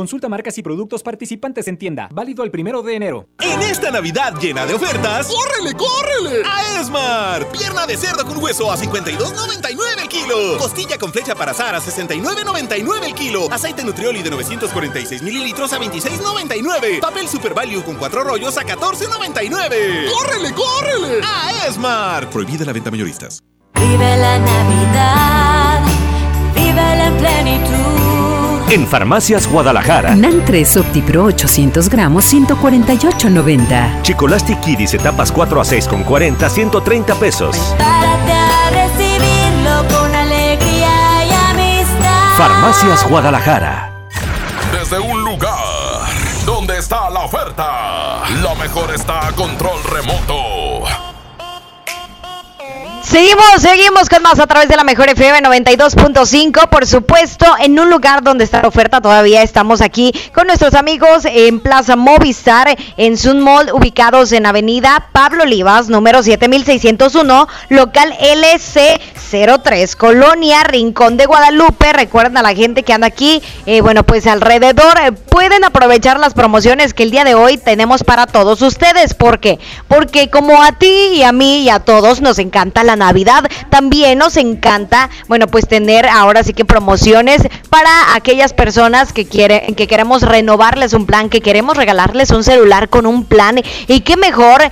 Consulta 0.00 0.30
marcas 0.30 0.56
y 0.56 0.62
productos 0.62 1.02
participantes 1.02 1.68
en 1.68 1.76
tienda. 1.76 2.08
Válido 2.10 2.42
el 2.42 2.50
primero 2.50 2.80
de 2.80 2.96
enero. 2.96 3.28
En 3.38 3.60
esta 3.60 3.90
Navidad 3.90 4.34
llena 4.40 4.64
de 4.64 4.72
ofertas, 4.72 5.26
¡córrele, 5.26 5.76
córrele! 5.76 6.42
A 6.48 6.80
Esmar. 6.80 7.46
Pierna 7.52 7.86
de 7.86 7.98
cerdo 7.98 8.24
con 8.24 8.42
hueso 8.42 8.72
a 8.72 8.78
52.99 8.78 10.00
el 10.00 10.08
kilo. 10.08 10.56
Costilla 10.56 10.96
con 10.96 11.12
flecha 11.12 11.34
para 11.34 11.50
azar 11.50 11.74
a 11.74 11.82
69.99 11.82 13.04
el 13.04 13.14
kilo. 13.14 13.52
Aceite 13.52 13.84
Nutrioli 13.84 14.22
de 14.22 14.30
946 14.30 15.20
mililitros 15.20 15.70
a 15.74 15.78
26.99. 15.78 17.00
Papel 17.00 17.28
Super 17.28 17.52
Value 17.52 17.84
con 17.84 17.96
cuatro 17.96 18.24
rollos 18.24 18.56
a 18.56 18.62
14.99. 18.62 20.12
¡Córrele, 20.14 20.54
córrele! 20.54 21.20
A 21.22 21.66
Esmar. 21.66 22.30
Prohibida 22.30 22.64
la 22.64 22.72
venta 22.72 22.90
mayoristas. 22.90 23.42
Vive 23.74 24.16
la 24.16 24.38
Navidad. 24.38 25.84
Vive 26.54 27.04
en 27.04 27.16
plenitud. 27.18 27.99
En 28.70 28.86
Farmacias 28.86 29.48
Guadalajara. 29.48 30.14
NAN 30.14 30.44
3 30.44 30.76
OptiPro 30.76 31.24
800 31.24 31.88
gramos 31.88 32.32
148.90. 32.32 34.02
Chicolastic 34.02 34.60
Kiddies 34.60 34.94
etapas 34.94 35.32
4 35.32 35.60
a 35.60 35.64
6 35.64 35.88
con 35.88 36.04
40 36.04 36.48
130 36.48 37.14
pesos. 37.16 37.56
Prepárate 37.76 38.32
a 38.32 38.70
recibirlo 38.70 39.98
con 39.98 40.14
alegría 40.14 41.26
y 41.26 41.32
amistad. 41.50 42.38
Farmacias 42.38 43.08
Guadalajara. 43.10 43.90
Desde 44.72 45.00
un 45.00 45.24
lugar 45.24 45.50
donde 46.46 46.78
está 46.78 47.10
la 47.10 47.24
oferta, 47.24 48.22
lo 48.40 48.54
mejor 48.54 48.94
está 48.94 49.26
a 49.26 49.32
control 49.32 49.82
remoto. 49.82 50.69
Seguimos, 53.10 53.44
seguimos 53.58 54.08
con 54.08 54.22
más 54.22 54.38
a 54.38 54.46
través 54.46 54.68
de 54.68 54.76
la 54.76 54.84
mejor 54.84 55.08
FM 55.08 55.40
92.5. 55.40 56.68
Por 56.68 56.86
supuesto, 56.86 57.44
en 57.58 57.76
un 57.80 57.90
lugar 57.90 58.22
donde 58.22 58.44
está 58.44 58.62
la 58.62 58.68
oferta, 58.68 59.00
todavía 59.00 59.42
estamos 59.42 59.80
aquí 59.80 60.12
con 60.32 60.46
nuestros 60.46 60.74
amigos 60.74 61.24
en 61.24 61.58
Plaza 61.58 61.96
Movistar, 61.96 62.68
en 62.96 63.18
Sun 63.18 63.40
Mall, 63.40 63.72
ubicados 63.72 64.30
en 64.30 64.46
Avenida 64.46 65.08
Pablo 65.10 65.42
Olivas, 65.42 65.88
número 65.88 66.22
7601, 66.22 67.48
local 67.70 68.16
LC03, 68.16 69.96
Colonia 69.96 70.62
Rincón 70.62 71.16
de 71.16 71.26
Guadalupe. 71.26 71.92
Recuerden 71.92 72.36
a 72.36 72.42
la 72.42 72.54
gente 72.54 72.84
que 72.84 72.92
anda 72.92 73.08
aquí, 73.08 73.42
eh, 73.66 73.80
bueno, 73.80 74.04
pues 74.04 74.28
alrededor, 74.28 75.00
eh, 75.04 75.10
pueden 75.10 75.64
aprovechar 75.64 76.20
las 76.20 76.34
promociones 76.34 76.94
que 76.94 77.02
el 77.02 77.10
día 77.10 77.24
de 77.24 77.34
hoy 77.34 77.56
tenemos 77.56 78.04
para 78.04 78.28
todos 78.28 78.62
ustedes. 78.62 79.14
¿Por 79.14 79.40
qué? 79.40 79.58
Porque 79.88 80.30
como 80.30 80.62
a 80.62 80.78
ti 80.78 81.08
y 81.14 81.24
a 81.24 81.32
mí 81.32 81.62
y 81.62 81.70
a 81.70 81.80
todos 81.80 82.20
nos 82.20 82.38
encanta 82.38 82.84
la 82.84 82.99
Navidad. 83.00 83.44
También 83.68 84.18
nos 84.18 84.36
encanta, 84.36 85.10
bueno, 85.26 85.48
pues 85.48 85.66
tener 85.66 86.06
ahora 86.06 86.44
sí 86.44 86.52
que 86.52 86.64
promociones 86.64 87.42
para 87.68 88.14
aquellas 88.14 88.52
personas 88.52 89.12
que 89.12 89.26
quieren, 89.26 89.74
que 89.74 89.86
queremos 89.86 90.22
renovarles 90.22 90.92
un 90.92 91.06
plan, 91.06 91.28
que 91.28 91.40
queremos 91.40 91.76
regalarles 91.76 92.30
un 92.30 92.44
celular 92.44 92.88
con 92.88 93.06
un 93.06 93.24
plan. 93.24 93.60
Y 93.88 94.00
qué 94.00 94.16
mejor, 94.16 94.62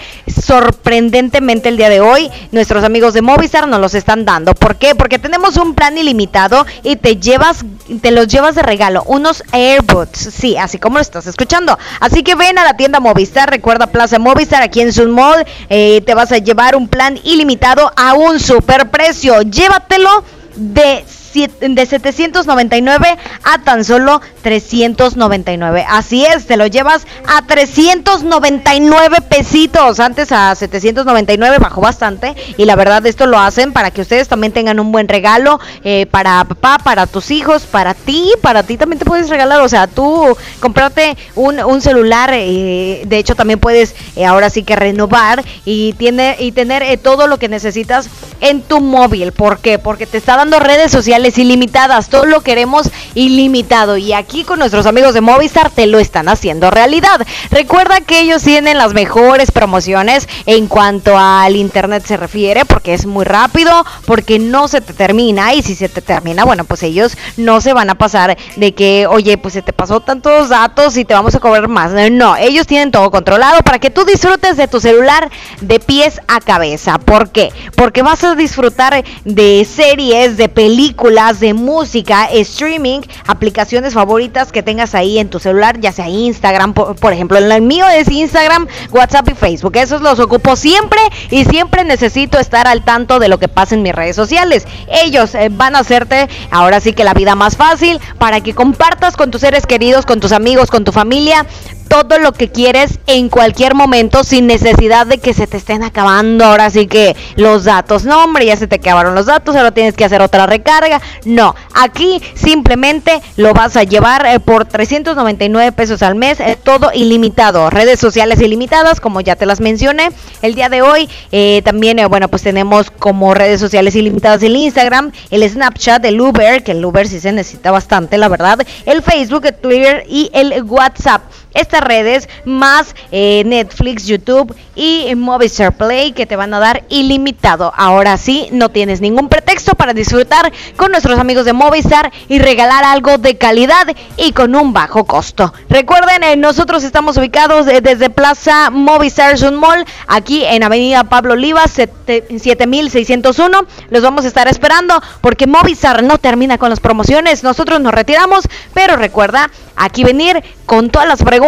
sorprendentemente 0.40 1.68
el 1.68 1.76
día 1.76 1.88
de 1.88 2.00
hoy, 2.00 2.30
nuestros 2.52 2.84
amigos 2.84 3.14
de 3.14 3.22
Movistar 3.22 3.66
nos 3.66 3.80
los 3.80 3.94
están 3.94 4.24
dando. 4.24 4.54
¿Por 4.54 4.76
qué? 4.76 4.94
Porque 4.94 5.18
tenemos 5.18 5.56
un 5.56 5.74
plan 5.74 5.96
ilimitado 5.98 6.66
y 6.82 6.96
te 6.96 7.16
llevas, 7.16 7.64
te 8.00 8.10
los 8.10 8.28
llevas 8.28 8.54
de 8.54 8.62
regalo, 8.62 9.02
unos 9.06 9.42
AirBots, 9.52 10.30
sí, 10.32 10.56
así 10.56 10.78
como 10.78 10.96
lo 10.96 11.02
estás 11.02 11.26
escuchando. 11.26 11.78
Así 12.00 12.22
que 12.22 12.34
ven 12.34 12.58
a 12.58 12.64
la 12.64 12.76
tienda 12.76 13.00
Movistar, 13.00 13.50
recuerda 13.50 13.86
Plaza 13.86 14.18
Movistar 14.18 14.62
aquí 14.62 14.80
en 14.80 14.92
Sun 14.92 15.10
Mall, 15.10 15.46
eh, 15.68 16.02
te 16.02 16.14
vas 16.14 16.32
a 16.32 16.38
llevar 16.38 16.76
un 16.76 16.88
plan 16.88 17.18
ilimitado 17.24 17.92
a 17.96 18.14
un 18.18 18.40
super 18.40 18.90
precio. 18.90 19.42
Llévatelo 19.42 20.24
de, 20.56 21.04
de 21.34 21.86
799 21.86 23.18
a 23.44 23.62
tan 23.62 23.84
solo 23.84 24.20
399. 24.42 25.84
Así 25.88 26.24
es, 26.24 26.46
te 26.46 26.56
lo 26.56 26.66
llevas 26.66 27.06
a 27.26 27.42
399 27.46 29.18
pesitos. 29.28 30.00
Antes 30.00 30.32
a 30.32 30.54
799 30.54 31.58
bajó 31.58 31.80
bastante. 31.80 32.34
Y 32.56 32.64
la 32.64 32.76
verdad, 32.76 33.04
esto 33.06 33.26
lo 33.26 33.38
hacen 33.38 33.72
para 33.72 33.90
que 33.90 34.00
ustedes 34.00 34.28
también 34.28 34.52
tengan 34.52 34.80
un 34.80 34.92
buen 34.92 35.08
regalo 35.08 35.60
eh, 35.84 36.06
para 36.06 36.44
papá, 36.44 36.78
para 36.78 37.06
tus 37.06 37.30
hijos, 37.30 37.64
para 37.64 37.94
ti. 37.94 38.32
Para 38.40 38.62
ti 38.62 38.76
también 38.76 38.98
te 38.98 39.04
puedes 39.04 39.28
regalar. 39.28 39.60
O 39.60 39.68
sea, 39.68 39.86
tú 39.86 40.36
comprarte 40.60 41.16
un, 41.34 41.60
un 41.60 41.80
celular. 41.80 42.30
Eh, 42.32 43.02
de 43.06 43.18
hecho, 43.18 43.34
también 43.34 43.58
puedes 43.58 43.94
eh, 44.16 44.24
ahora 44.24 44.50
sí 44.50 44.62
que 44.62 44.76
renovar 44.76 45.44
y, 45.64 45.92
tiene, 45.94 46.36
y 46.38 46.52
tener 46.52 46.98
todo 46.98 47.26
lo 47.26 47.38
que 47.38 47.48
necesitas 47.48 48.08
en 48.40 48.62
tu 48.62 48.80
móvil. 48.80 49.32
¿Por 49.32 49.58
qué? 49.58 49.78
Porque 49.78 50.06
te 50.06 50.18
está 50.18 50.36
dando 50.36 50.58
redes 50.58 50.90
sociales 50.90 51.17
ilimitadas. 51.38 52.08
Todo 52.08 52.24
lo 52.26 52.42
queremos 52.42 52.90
ilimitado. 53.14 53.96
Y 53.96 54.12
aquí 54.12 54.44
con 54.44 54.58
nuestros 54.58 54.86
amigos 54.86 55.14
de 55.14 55.20
Movistar 55.20 55.70
te 55.70 55.86
lo 55.86 55.98
están 55.98 56.28
haciendo 56.28 56.70
realidad. 56.70 57.26
Recuerda 57.50 58.00
que 58.00 58.20
ellos 58.20 58.42
tienen 58.42 58.78
las 58.78 58.94
mejores 58.94 59.50
promociones 59.50 60.28
en 60.46 60.68
cuanto 60.68 61.18
al 61.18 61.56
internet 61.56 62.04
se 62.06 62.16
refiere, 62.16 62.64
porque 62.64 62.94
es 62.94 63.06
muy 63.06 63.24
rápido, 63.24 63.84
porque 64.06 64.38
no 64.38 64.68
se 64.68 64.80
te 64.80 64.92
termina. 64.92 65.54
Y 65.54 65.62
si 65.62 65.74
se 65.74 65.88
te 65.88 66.02
termina, 66.02 66.44
bueno, 66.44 66.64
pues 66.64 66.82
ellos 66.82 67.16
no 67.36 67.60
se 67.60 67.72
van 67.72 67.90
a 67.90 67.96
pasar 67.96 68.36
de 68.56 68.74
que, 68.74 69.06
oye, 69.06 69.38
pues 69.38 69.54
se 69.54 69.62
te 69.62 69.72
pasó 69.72 70.00
tantos 70.00 70.48
datos 70.48 70.96
y 70.96 71.04
te 71.04 71.14
vamos 71.14 71.34
a 71.34 71.40
cobrar 71.40 71.68
más. 71.68 71.92
No, 72.10 72.36
ellos 72.36 72.66
tienen 72.66 72.90
todo 72.90 73.10
controlado 73.10 73.60
para 73.62 73.78
que 73.78 73.90
tú 73.90 74.04
disfrutes 74.04 74.56
de 74.56 74.68
tu 74.68 74.80
celular 74.80 75.30
de 75.60 75.80
pies 75.80 76.20
a 76.28 76.40
cabeza. 76.40 76.98
¿Por 76.98 77.30
qué? 77.30 77.52
Porque 77.74 78.02
vas 78.02 78.22
a 78.24 78.34
disfrutar 78.34 79.04
de 79.24 79.64
series, 79.64 80.36
de 80.36 80.48
películas 80.48 81.07
de 81.08 81.54
música, 81.54 82.26
streaming, 82.26 83.00
aplicaciones 83.26 83.94
favoritas 83.94 84.52
que 84.52 84.62
tengas 84.62 84.94
ahí 84.94 85.18
en 85.18 85.30
tu 85.30 85.38
celular, 85.38 85.80
ya 85.80 85.90
sea 85.90 86.06
Instagram, 86.06 86.74
por, 86.74 87.12
ejemplo, 87.14 87.38
el 87.38 87.62
mío 87.62 87.86
es 87.88 88.10
Instagram, 88.10 88.66
WhatsApp 88.90 89.30
y 89.30 89.34
Facebook. 89.34 89.76
Esos 89.76 90.02
los 90.02 90.18
ocupo 90.18 90.54
siempre 90.54 91.00
y 91.30 91.46
siempre 91.46 91.82
necesito 91.84 92.38
estar 92.38 92.68
al 92.68 92.84
tanto 92.84 93.18
de 93.20 93.28
lo 93.28 93.38
que 93.38 93.48
pasa 93.48 93.74
en 93.74 93.82
mis 93.82 93.94
redes 93.94 94.16
sociales. 94.16 94.66
Ellos 95.02 95.34
eh, 95.34 95.48
van 95.50 95.76
a 95.76 95.78
hacerte 95.78 96.28
ahora 96.50 96.78
sí 96.78 96.92
que 96.92 97.04
la 97.04 97.14
vida 97.14 97.34
más 97.34 97.56
fácil 97.56 97.98
para 98.18 98.42
que 98.42 98.54
compartas 98.54 99.16
con 99.16 99.30
tus 99.30 99.40
seres 99.40 99.66
queridos, 99.66 100.04
con 100.04 100.20
tus 100.20 100.32
amigos, 100.32 100.70
con 100.70 100.84
tu 100.84 100.92
familia 100.92 101.46
todo 101.88 102.18
lo 102.18 102.32
que 102.32 102.48
quieres 102.48 102.98
en 103.06 103.28
cualquier 103.28 103.74
momento 103.74 104.22
sin 104.22 104.46
necesidad 104.46 105.06
de 105.06 105.18
que 105.18 105.34
se 105.34 105.46
te 105.46 105.56
estén 105.56 105.82
acabando 105.82 106.44
ahora 106.44 106.70
sí 106.70 106.86
que 106.86 107.16
los 107.36 107.64
datos. 107.64 108.04
No, 108.04 108.24
hombre, 108.24 108.46
ya 108.46 108.56
se 108.56 108.66
te 108.66 108.76
acabaron 108.76 109.14
los 109.14 109.26
datos, 109.26 109.56
ahora 109.56 109.72
tienes 109.72 109.94
que 109.94 110.04
hacer 110.04 110.20
otra 110.20 110.46
recarga. 110.46 111.00
No, 111.24 111.54
aquí 111.74 112.22
simplemente 112.34 113.20
lo 113.36 113.54
vas 113.54 113.76
a 113.76 113.82
llevar 113.82 114.26
eh, 114.26 114.40
por 114.40 114.66
399 114.66 115.72
pesos 115.72 116.02
al 116.02 116.14
mes, 116.14 116.40
eh, 116.40 116.58
todo 116.62 116.90
ilimitado. 116.94 117.70
Redes 117.70 117.98
sociales 117.98 118.40
ilimitadas, 118.40 119.00
como 119.00 119.20
ya 119.20 119.36
te 119.36 119.46
las 119.46 119.60
mencioné. 119.60 120.10
El 120.42 120.54
día 120.54 120.68
de 120.68 120.82
hoy 120.82 121.08
eh, 121.32 121.62
también, 121.64 121.98
bueno, 122.08 122.28
pues 122.28 122.42
tenemos 122.42 122.90
como 122.90 123.34
redes 123.34 123.60
sociales 123.60 123.96
ilimitadas 123.96 124.42
el 124.42 124.56
Instagram, 124.56 125.12
el 125.30 125.48
Snapchat, 125.48 126.04
el 126.04 126.20
Uber, 126.20 126.62
que 126.62 126.72
el 126.72 126.84
Uber 126.84 127.08
sí 127.08 127.20
se 127.20 127.32
necesita 127.32 127.70
bastante, 127.70 128.18
la 128.18 128.28
verdad, 128.28 128.58
el 128.86 129.02
Facebook, 129.02 129.46
el 129.46 129.54
Twitter 129.54 130.04
y 130.08 130.30
el 130.32 130.62
WhatsApp 130.62 131.22
estas 131.60 131.82
redes 131.82 132.28
más 132.44 132.94
eh, 133.10 133.42
Netflix, 133.46 134.06
YouTube 134.06 134.54
y 134.74 135.14
Movistar 135.14 135.76
Play 135.76 136.12
que 136.12 136.26
te 136.26 136.36
van 136.36 136.54
a 136.54 136.58
dar 136.58 136.84
ilimitado. 136.88 137.72
Ahora 137.76 138.16
sí, 138.16 138.48
no 138.52 138.68
tienes 138.68 139.00
ningún 139.00 139.28
pretexto 139.28 139.74
para 139.74 139.92
disfrutar 139.92 140.52
con 140.76 140.92
nuestros 140.92 141.18
amigos 141.18 141.44
de 141.44 141.52
Movistar 141.52 142.12
y 142.28 142.38
regalar 142.38 142.84
algo 142.84 143.18
de 143.18 143.36
calidad 143.36 143.86
y 144.16 144.32
con 144.32 144.54
un 144.54 144.72
bajo 144.72 145.04
costo. 145.04 145.52
Recuerden, 145.68 146.22
eh, 146.22 146.36
nosotros 146.36 146.84
estamos 146.84 147.16
ubicados 147.16 147.66
eh, 147.66 147.80
desde 147.80 148.10
Plaza 148.10 148.70
Movistar 148.70 149.38
Sun 149.38 149.56
Mall, 149.56 149.84
aquí 150.06 150.44
en 150.44 150.62
Avenida 150.62 151.04
Pablo 151.04 151.34
Oliva, 151.34 151.64
7601. 151.66 153.66
Los 153.90 154.02
vamos 154.02 154.24
a 154.24 154.28
estar 154.28 154.48
esperando 154.48 155.00
porque 155.20 155.46
Movistar 155.46 156.02
no 156.02 156.18
termina 156.18 156.58
con 156.58 156.70
las 156.70 156.80
promociones. 156.80 157.42
Nosotros 157.42 157.80
nos 157.80 157.92
retiramos, 157.92 158.44
pero 158.74 158.96
recuerda 158.96 159.50
aquí 159.76 160.04
venir 160.04 160.42
con 160.66 160.90
todas 160.90 161.08
las 161.08 161.22
preguntas, 161.22 161.47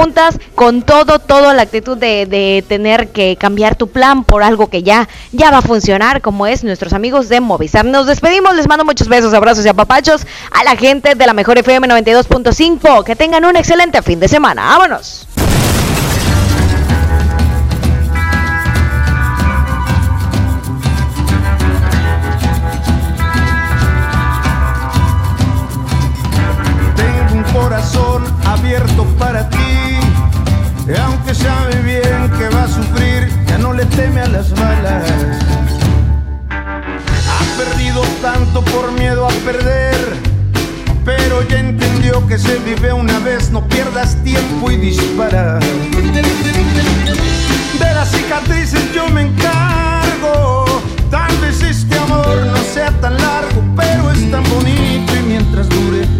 con 0.54 0.82
todo, 0.82 1.18
toda 1.18 1.52
la 1.54 1.62
actitud 1.62 1.96
de, 1.96 2.26
de, 2.26 2.64
tener 2.66 3.08
que 3.08 3.36
cambiar 3.36 3.76
tu 3.76 3.88
plan 3.88 4.24
por 4.24 4.42
algo 4.42 4.68
que 4.68 4.82
ya, 4.82 5.08
ya 5.32 5.50
va 5.50 5.58
a 5.58 5.62
funcionar, 5.62 6.20
como 6.20 6.46
es 6.46 6.64
nuestros 6.64 6.92
amigos 6.92 7.28
de 7.28 7.40
Movistar. 7.40 7.84
Nos 7.84 8.06
despedimos, 8.06 8.54
les 8.54 8.66
mando 8.66 8.84
muchos 8.84 9.08
besos, 9.08 9.34
abrazos 9.34 9.64
y 9.66 9.68
apapachos 9.68 10.26
a 10.52 10.64
la 10.64 10.76
gente 10.76 11.14
de 11.14 11.26
la 11.26 11.34
mejor 11.34 11.58
FM 11.58 11.86
92.5. 11.88 13.04
Que 13.04 13.16
tengan 13.16 13.44
un 13.44 13.56
excelente 13.56 14.00
fin 14.02 14.20
de 14.20 14.28
semana. 14.28 14.62
¡Vámonos! 14.62 15.26
Corazón 27.80 28.22
abierto 28.44 29.04
para 29.18 29.48
ti. 29.48 29.56
Aunque 31.02 31.34
sabe 31.34 31.76
bien 31.82 32.30
que 32.38 32.48
va 32.54 32.64
a 32.64 32.68
sufrir, 32.68 33.32
ya 33.46 33.58
no 33.58 33.72
le 33.72 33.86
teme 33.86 34.20
a 34.20 34.28
las 34.28 34.50
balas. 34.52 35.10
Ha 36.50 37.56
perdido 37.56 38.02
tanto 38.20 38.62
por 38.64 38.92
miedo 38.92 39.26
a 39.26 39.30
perder, 39.44 39.96
pero 41.04 41.42
ya 41.48 41.60
entendió 41.60 42.26
que 42.26 42.38
se 42.38 42.58
vive 42.58 42.92
una 42.92 43.18
vez, 43.20 43.50
no 43.50 43.66
pierdas 43.68 44.16
tiempo 44.24 44.70
y 44.70 44.76
dispara. 44.76 45.58
De 47.78 47.94
las 47.94 48.10
cicatrices 48.10 48.92
yo 48.92 49.08
me 49.08 49.22
encargo, 49.22 50.66
tal 51.10 51.34
vez 51.38 51.62
este 51.62 51.98
amor 51.98 52.46
no 52.46 52.62
sea 52.74 52.90
tan 53.00 53.16
largo, 53.16 53.62
pero 53.76 54.10
es 54.10 54.30
tan 54.30 54.42
bonito 54.50 55.16
y 55.16 55.22
mientras 55.22 55.68
dure 55.68 56.19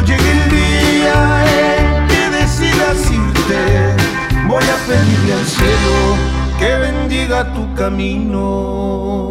Cuando 0.00 0.16
llegue 0.16 0.30
el 0.32 0.48
día 0.50 1.44
en 1.44 2.08
que 2.08 2.30
decidas 2.30 3.10
irte, 3.10 3.62
voy 4.48 4.64
a 4.64 4.76
pedirle 4.86 5.32
al 5.34 5.44
cielo 5.44 6.16
que 6.58 6.74
bendiga 6.78 7.52
tu 7.52 7.74
camino. 7.74 9.30